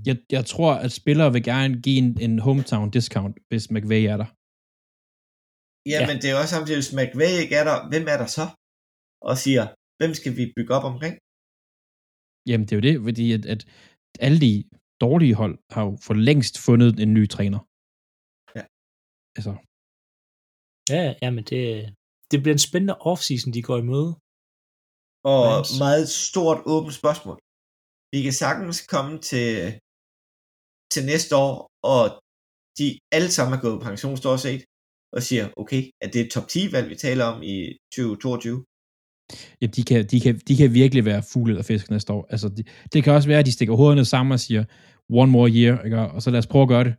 jeg, 0.07 0.15
jeg 0.31 0.45
tror, 0.45 0.71
at 0.85 0.91
spillere 1.01 1.33
vil 1.35 1.43
gerne 1.43 1.73
give 1.85 1.97
en, 2.03 2.09
en 2.27 2.39
hometown 2.39 2.87
discount, 2.97 3.35
hvis 3.49 3.71
McVay 3.75 4.03
er 4.13 4.17
der. 4.23 4.29
Ja, 5.91 5.99
Ja. 6.01 6.07
men 6.09 6.15
det 6.21 6.27
er 6.31 6.35
også 6.41 6.53
samtidig, 6.55 6.77
hvis 6.81 6.93
McVay 6.99 7.31
ikke 7.43 7.55
er 7.61 7.63
der, 7.69 7.77
hvem 7.91 8.05
er 8.13 8.17
der 8.23 8.29
så? 8.39 8.45
Og 9.29 9.35
siger, 9.43 9.63
hvem 9.99 10.11
skal 10.19 10.33
vi 10.39 10.43
bygge 10.55 10.73
op 10.77 10.85
omkring? 10.91 11.15
Jamen, 12.49 12.65
det 12.65 12.73
er 12.73 12.79
jo 12.79 12.87
det, 12.89 12.95
fordi 13.07 13.25
at, 13.37 13.43
at 13.53 13.61
alle 14.25 14.39
de 14.45 14.53
dårlige 15.03 15.35
hold 15.41 15.55
har 15.73 15.83
jo 15.87 15.91
for 16.05 16.15
længst 16.29 16.55
fundet 16.65 16.91
en 17.03 17.11
ny 17.17 17.23
træner. 17.35 17.59
Ja. 18.57 18.63
Altså, 19.37 19.51
Ja, 20.93 21.03
ja, 21.23 21.29
men 21.35 21.43
det, 21.51 21.61
det 22.31 22.37
bliver 22.41 22.55
en 22.55 22.67
spændende 22.67 22.97
offseason, 23.11 23.53
de 23.55 23.67
går 23.69 23.77
i 23.77 23.89
møde. 23.91 24.11
Og 25.31 25.41
Rams. 25.51 25.71
meget 25.85 26.07
stort 26.27 26.59
åbent 26.73 26.95
spørgsmål. 27.01 27.37
Vi 28.13 28.19
kan 28.25 28.35
sagtens 28.43 28.77
komme 28.93 29.13
til, 29.29 29.49
til 30.93 31.03
næste 31.11 31.33
år, 31.45 31.55
og 31.93 32.03
de 32.77 32.87
alle 33.15 33.31
sammen 33.35 33.53
er 33.55 33.61
gået 33.63 33.77
på 33.77 33.85
pension, 33.89 34.17
stort 34.23 34.39
set, 34.45 34.61
og 35.15 35.21
siger, 35.27 35.45
okay, 35.61 35.81
er 36.03 36.07
det 36.13 36.19
et 36.21 36.31
top 36.35 36.47
10-valg, 36.53 36.87
vi 36.93 36.97
taler 37.05 37.25
om 37.31 37.37
i 37.53 37.55
2022? 37.93 38.65
Ja, 39.61 39.65
de, 39.75 39.83
kan, 39.83 40.05
de, 40.11 40.19
kan, 40.25 40.33
de 40.47 40.55
kan 40.55 40.73
virkelig 40.73 41.05
være 41.05 41.23
fugle 41.31 41.51
eller 41.51 41.63
fisk 41.63 41.89
næste 41.89 42.13
år. 42.13 42.27
Altså, 42.33 42.47
det, 42.49 42.67
det 42.93 43.03
kan 43.03 43.13
også 43.13 43.27
være, 43.31 43.39
at 43.39 43.45
de 43.45 43.51
stikker 43.51 43.75
hovederne 43.75 44.05
sammen 44.05 44.31
og 44.31 44.39
siger, 44.39 44.63
one 45.21 45.31
more 45.31 45.49
year, 45.57 45.83
ikke? 45.85 45.97
og 46.15 46.21
så 46.21 46.29
lad 46.31 46.39
os 46.39 46.47
prøve 46.53 46.61
at 46.67 46.71
gøre 46.75 46.83
det. 46.87 46.93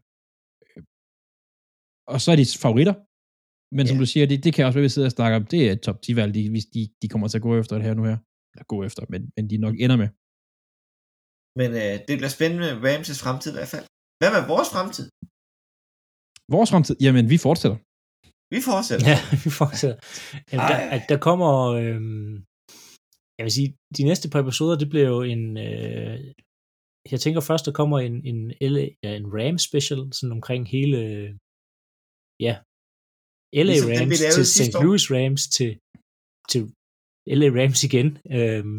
Og 2.12 2.18
så 2.20 2.28
er 2.32 2.36
de 2.40 2.46
favoritter. 2.64 2.94
Men 3.76 3.84
som 3.86 3.96
Ja. 3.96 4.00
du 4.02 4.06
siger, 4.12 4.26
det, 4.30 4.44
det 4.44 4.52
kan 4.54 4.66
også 4.66 4.76
være, 4.76 4.84
at 4.84 4.88
vi 4.90 4.94
sidder 4.96 5.08
og 5.12 5.16
snakker 5.18 5.36
om, 5.40 5.46
det 5.52 5.60
er 5.68 5.72
et 5.72 5.82
top 5.86 5.98
10-valg, 6.06 6.30
de, 6.34 6.50
hvis 6.54 6.66
de, 6.74 6.80
de 7.02 7.06
kommer 7.12 7.26
til 7.28 7.38
at 7.38 7.46
gå 7.48 7.52
efter 7.62 7.74
det 7.76 7.84
her 7.88 7.94
nu 7.94 8.04
her. 8.10 8.18
Eller 8.52 8.64
gå 8.72 8.78
efter, 8.88 9.02
men, 9.12 9.20
men 9.36 9.44
de 9.50 9.56
nok 9.66 9.74
ender 9.84 9.96
med. 10.02 10.08
Men 11.60 11.68
øh, 11.82 11.94
det 12.08 12.14
bliver 12.18 12.32
spændende 12.38 12.62
med 12.64 12.72
Ramses 12.86 13.20
fremtid 13.24 13.50
i 13.52 13.56
hvert 13.58 13.72
fald. 13.74 13.86
Hvad 14.20 14.30
med 14.36 14.42
vores 14.52 14.68
fremtid? 14.74 15.06
Vores 16.54 16.70
fremtid, 16.72 16.96
jamen 17.06 17.24
vi 17.32 17.38
fortsætter. 17.46 17.78
Vi 18.54 18.60
fortsætter. 18.70 19.06
Ja, 19.12 19.18
vi 19.44 19.50
fortsætter. 19.60 19.98
Jamen, 20.50 20.66
der, 20.70 20.78
at 20.96 21.04
der 21.10 21.18
kommer, 21.28 21.52
øhm, 21.82 22.32
jeg 23.38 23.44
vil 23.46 23.56
sige, 23.58 23.70
de 23.96 24.02
næste 24.10 24.26
par 24.32 24.40
episoder, 24.44 24.76
det 24.82 24.88
bliver 24.92 25.08
jo 25.14 25.20
en, 25.34 25.44
øh, 25.66 26.16
jeg 27.12 27.20
tænker 27.20 27.40
først, 27.40 27.66
der 27.66 27.72
kommer 27.80 27.98
en, 27.98 28.16
en, 28.30 28.38
LA, 28.72 28.86
ja, 29.04 29.10
en 29.20 29.26
Ram 29.36 29.58
special, 29.68 30.00
sådan 30.16 30.36
omkring 30.38 30.62
hele, 30.74 30.98
ja, 32.46 32.54
LA 33.54 33.72
Ligesom 33.72 33.90
den, 33.90 34.00
Rams 34.00 34.20
lavede 34.20 34.36
til 34.36 34.46
St. 34.56 34.74
Louis 34.82 35.04
Rams 35.14 35.42
til, 35.56 35.70
til 36.50 36.60
LA 37.38 37.48
Rams 37.58 37.80
igen. 37.88 38.08
Øhm, 38.38 38.78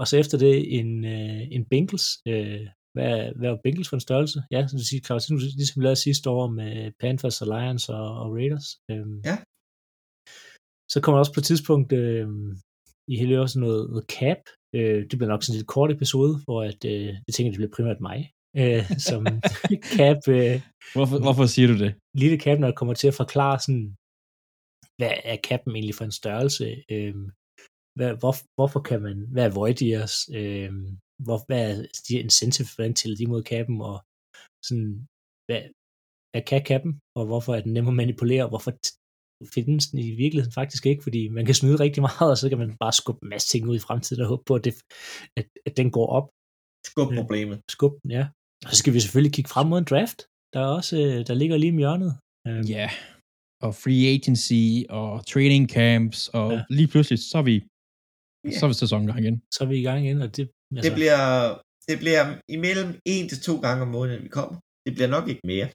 og 0.00 0.04
så 0.08 0.14
efter 0.22 0.36
det 0.44 0.54
en, 0.78 0.90
øh, 1.14 1.42
en 1.56 1.64
Bengals. 1.70 2.06
Øh, 2.32 2.66
hvad, 2.94 3.08
er- 3.18 3.32
hvad 3.38 3.48
er 3.50 3.56
Bengals 3.64 3.88
for 3.88 3.96
en 3.96 4.00
størrelse? 4.08 4.38
Ja, 4.54 4.60
som 4.68 4.78
du 4.78 4.84
siger, 4.84 5.02
Claus, 5.06 5.28
ligesom 5.30 5.80
vi 5.80 5.84
lavede 5.84 5.96
sidste 6.06 6.26
år 6.30 6.46
med 6.58 6.92
Panthers 7.00 7.42
og 7.42 7.48
Lions 7.54 7.88
og, 7.88 8.04
og 8.22 8.26
Raiders. 8.36 8.68
Øhm, 8.90 9.18
Ja. 9.30 9.36
Så 10.92 10.96
kommer 11.00 11.16
der 11.16 11.22
også 11.24 11.34
på 11.34 11.40
et 11.40 11.48
tidspunkt 11.50 11.92
øh, 12.02 12.28
I 13.12 13.14
hælder 13.20 13.40
også 13.46 13.58
noget, 13.64 13.82
noget 13.92 14.06
cap. 14.18 14.40
Øh, 14.78 15.00
det 15.08 15.16
bliver 15.18 15.32
nok 15.32 15.42
sådan 15.42 15.54
en 15.54 15.58
lidt 15.60 15.74
kort 15.76 15.90
episode, 15.96 16.32
hvor 16.44 16.60
at, 16.70 16.80
øh, 16.92 17.06
jeg 17.26 17.32
tænker, 17.34 17.50
det 17.52 17.60
bliver 17.60 17.76
primært 17.76 18.00
mig, 18.08 18.18
øh, 18.62 18.82
som 19.08 19.20
cap, 19.98 20.20
øh, 20.36 20.56
Hvorfor, 20.96 21.16
hvorfor 21.24 21.46
siger 21.54 21.68
du 21.72 21.76
det? 21.84 21.90
lille 22.22 22.38
cap, 22.44 22.58
når 22.58 22.68
det 22.70 22.76
kommer 22.80 22.94
til 22.94 23.08
at 23.12 23.18
forklare 23.22 23.56
sådan, 23.66 23.86
hvad 24.98 25.14
er 25.32 25.36
capen 25.48 25.72
egentlig 25.76 25.94
for 25.98 26.04
en 26.04 26.18
størrelse? 26.22 26.66
Øh, 26.94 27.14
hvad, 27.98 28.10
hvor, 28.20 28.34
hvorfor 28.58 28.80
kan 28.88 28.98
man, 29.06 29.16
hvad 29.32 29.44
er 29.46 29.54
void 29.58 29.78
years? 29.90 30.14
Øh, 30.40 30.72
hvor, 31.26 31.38
hvad 31.48 31.62
er 31.70 31.86
de 32.08 32.14
incentive 32.24 32.66
for 32.72 32.82
den 32.82 32.94
til 33.00 33.18
de 33.18 33.26
mod 33.32 33.42
capen? 33.52 33.76
Og 33.90 33.96
sådan, 34.66 34.90
hvad, 35.46 35.62
hvad 36.32 36.42
kan 36.50 36.62
capen? 36.70 36.92
Og 37.18 37.24
hvorfor 37.30 37.52
er 37.56 37.60
den 37.64 37.72
nem 37.72 37.88
at 37.92 37.94
manipulere? 38.02 38.44
Og 38.46 38.52
hvorfor 38.52 38.72
findes 39.56 39.84
den 39.90 39.98
i 39.98 40.10
virkeligheden 40.22 40.58
faktisk 40.60 40.82
ikke? 40.90 41.02
Fordi 41.06 41.22
man 41.36 41.44
kan 41.46 41.54
snyde 41.60 41.78
rigtig 41.84 42.02
meget, 42.08 42.28
og 42.34 42.38
så 42.42 42.46
kan 42.48 42.58
man 42.62 42.76
bare 42.84 42.94
skubbe 43.00 43.22
en 43.24 43.28
masse 43.34 43.48
ting 43.52 43.62
ud 43.70 43.76
i 43.76 43.84
fremtiden 43.88 44.22
og 44.22 44.28
håbe 44.32 44.42
på, 44.48 44.54
at, 44.58 44.64
det, 44.66 44.74
at, 45.38 45.46
at 45.68 45.74
den 45.80 45.88
går 45.96 46.06
op. 46.18 46.26
Skub 46.90 47.08
problemet. 47.20 47.58
Skub 47.74 47.92
den, 48.02 48.10
ja. 48.18 48.24
Og 48.64 48.70
så 48.72 48.76
skal 48.80 48.92
vi 48.94 49.00
selvfølgelig 49.00 49.34
kigge 49.36 49.50
frem 49.54 49.66
mod 49.70 49.78
en 49.78 49.90
draft, 49.92 50.18
der 50.52 50.60
er 50.66 50.70
også, 50.78 50.94
øh, 51.04 51.18
der 51.28 51.34
ligger 51.40 51.56
lige 51.56 51.72
om 51.74 51.78
hjørnet. 51.84 52.12
Øh, 52.48 52.62
Ja. 52.76 52.88
Og 53.66 53.72
free 53.82 54.04
agency 54.16 54.64
og 54.98 55.10
training 55.32 55.64
camps, 55.76 56.20
og 56.38 56.46
Ja. 56.52 56.60
lige 56.78 56.88
pludselig, 56.92 57.18
så 57.30 57.36
er 57.42 57.46
vi, 57.50 57.56
Ja. 58.44 58.50
så 58.58 58.62
er 58.66 58.70
vi 58.72 58.76
sæsongang 58.84 59.18
igen. 59.24 59.36
Så 59.54 59.58
er 59.64 59.68
vi 59.72 59.76
i 59.82 59.86
gang 59.88 59.98
igen, 60.04 60.18
og 60.26 60.30
det, 60.36 60.44
altså, 60.76 60.84
Det 60.86 60.92
bliver, 60.98 61.18
det 61.88 61.96
bliver 62.02 62.24
imellem 62.56 62.90
en 63.14 63.24
til 63.28 63.40
to 63.48 63.54
gange 63.64 63.80
om 63.86 63.88
måneden, 63.98 64.22
vi 64.26 64.28
kommer. 64.38 64.56
Det 64.86 64.92
bliver 64.96 65.10
nok 65.16 65.26
ikke 65.32 65.44
mere. 65.52 65.68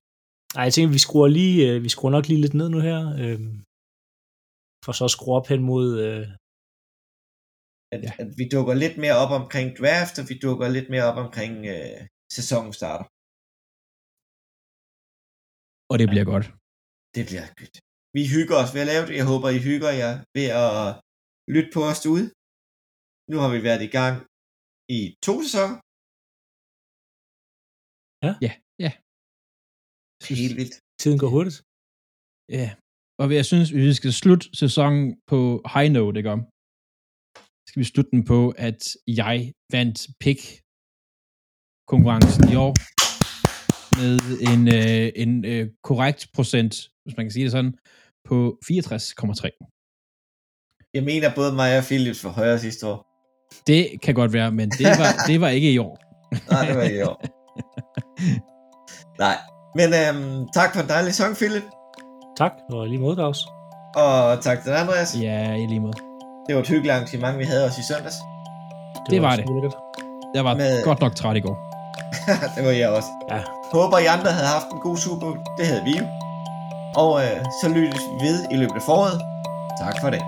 Ej, 0.57 0.63
jeg 0.67 0.73
tænker, 0.73 0.91
vi 0.97 1.01
skruer, 1.07 1.27
lige, 1.39 1.57
øh, 1.69 1.83
vi 1.85 1.89
skruer 1.95 2.11
nok 2.11 2.25
lige 2.27 2.41
lidt 2.45 2.53
ned 2.59 2.69
nu 2.75 2.79
her, 2.89 2.99
øh, 3.23 3.39
for 4.85 4.91
så 4.97 5.03
at 5.09 5.15
skrue 5.15 5.35
op 5.39 5.47
hen 5.51 5.61
mod, 5.71 5.87
øh, 6.07 6.25
At, 7.93 7.99
Ja. 8.03 8.07
ja. 8.07 8.11
at 8.23 8.29
vi 8.39 8.45
dukker 8.55 8.73
lidt 8.83 8.95
mere 9.03 9.15
op 9.23 9.31
omkring 9.41 9.67
draft, 9.79 10.15
og 10.21 10.25
vi 10.29 10.35
dukker 10.45 10.67
lidt 10.77 10.87
mere 10.93 11.05
op 11.09 11.17
omkring 11.25 11.53
øh, 11.75 11.99
sæsonen 12.37 12.73
starter. 12.79 13.07
Og 15.91 15.95
det 16.01 16.07
bliver 16.11 16.27
godt. 16.33 16.45
Det 17.15 17.23
bliver 17.29 17.47
godt. 17.59 17.75
Vi 18.17 18.23
hygger 18.35 18.55
os 18.63 18.71
ved 18.75 18.81
at 18.85 18.89
lave 18.93 19.05
det. 19.07 19.15
Jeg 19.21 19.27
håber, 19.31 19.47
I 19.57 19.59
hygger 19.69 19.91
jer 20.01 20.13
ved 20.37 20.47
at 20.65 20.75
lytte 21.55 21.71
på 21.75 21.81
os 21.91 21.99
derude. 22.03 22.27
Nu 23.31 23.35
har 23.43 23.49
vi 23.55 23.59
været 23.69 23.83
i 23.89 23.91
gang 23.99 24.15
i 24.89 24.99
to 25.27 25.33
sæsoner. 25.43 25.77
Ja, 28.45 28.51
ja. 28.85 28.91
Helt 30.29 30.55
vildt. 30.59 30.75
tiden 31.01 31.17
går 31.21 31.29
hurtigt. 31.35 31.57
Ja. 32.59 32.67
Og 33.21 33.25
jeg 33.39 33.45
synes, 33.51 33.67
vi 33.73 33.93
skal 33.99 34.13
slutte 34.21 34.45
sæsonen 34.61 35.03
på 35.31 35.39
high 35.73 35.91
note, 35.97 36.17
ikke 36.19 36.31
om? 36.37 36.41
Skal 37.67 37.79
vi 37.83 37.87
slutte 37.91 38.11
den 38.15 38.23
på, 38.33 38.39
at 38.67 38.81
jeg 39.21 39.37
vandt 39.75 39.99
pick 40.23 40.41
konkurrencen 41.91 42.43
i 42.53 42.55
år 42.65 42.73
med 43.99 44.13
en, 44.51 44.61
øh, 44.79 45.07
en 45.23 45.33
øh, 45.51 45.63
korrekt 45.89 46.21
procent, 46.37 46.73
hvis 47.03 47.15
man 47.17 47.25
kan 47.25 47.33
sige 47.35 47.45
det 47.47 47.55
sådan, 47.57 47.73
på 48.29 48.37
64,3. 48.67 49.45
Jeg 50.97 51.03
mener, 51.09 51.35
både 51.39 51.51
mig 51.61 51.69
og 51.79 51.83
Philips 51.89 52.23
var 52.25 52.33
højere 52.39 52.59
sidste 52.59 52.83
år. 52.91 53.14
Det 53.67 53.87
kan 54.03 54.13
godt 54.15 54.33
være, 54.33 54.51
men 54.51 54.69
det 54.69 54.85
var, 54.99 55.11
det 55.27 55.41
var 55.41 55.47
ikke 55.49 55.71
i 55.71 55.77
år. 55.77 55.97
Nej, 56.51 56.65
det 56.65 56.75
var 56.77 56.81
ikke 56.83 56.99
i 56.99 57.03
år. 57.03 57.21
Nej. 59.19 59.35
Men 59.75 59.87
øhm, 59.93 60.47
tak 60.53 60.73
for 60.75 60.81
en 60.81 60.89
dejlig 60.89 61.13
sang, 61.13 61.35
Philip. 61.35 61.63
Tak, 62.37 62.51
og 62.71 62.87
lige 62.87 62.99
måde, 62.99 63.15
Claus. 63.15 63.47
Og 63.95 64.41
tak 64.41 64.63
til 64.63 64.69
Andreas. 64.71 65.15
Ja, 65.21 65.53
i 65.53 65.65
lige 65.67 65.79
måde. 65.79 65.93
Det 66.47 66.55
var 66.55 66.61
et 66.61 66.67
hyggeligt 66.67 66.93
arrangement, 66.93 67.37
vi 67.39 67.43
havde 67.43 67.65
også 67.65 67.81
i 67.81 67.83
søndags. 67.93 68.15
Det 69.09 69.21
var 69.21 69.27
også 69.27 69.41
det. 69.41 69.49
lækkert. 69.55 69.75
Jeg 70.35 70.45
var 70.45 70.55
Med- 70.55 70.83
godt 70.83 70.99
nok 71.01 71.15
træt 71.15 71.37
i 71.37 71.39
går. 71.39 71.57
det 72.55 72.65
var 72.65 72.71
jeg 72.71 72.89
også. 72.89 73.07
Ja. 73.31 73.39
Håber, 73.73 73.97
I 73.97 74.05
andre 74.05 74.31
havde 74.31 74.47
haft 74.47 74.65
en 74.73 74.79
god 74.79 74.97
Super. 74.97 75.27
Det 75.57 75.67
havde 75.67 75.83
vi 75.83 75.93
jo. 75.99 76.05
Og 76.95 77.11
øh, 77.23 77.37
så 77.61 77.69
lyttes 77.69 78.01
vi 78.19 78.27
ved 78.27 78.45
i 78.51 78.55
løbet 78.55 78.75
af 78.75 78.81
foråret. 78.81 79.21
Tak 79.83 79.95
for 80.01 80.09
det. 80.09 80.21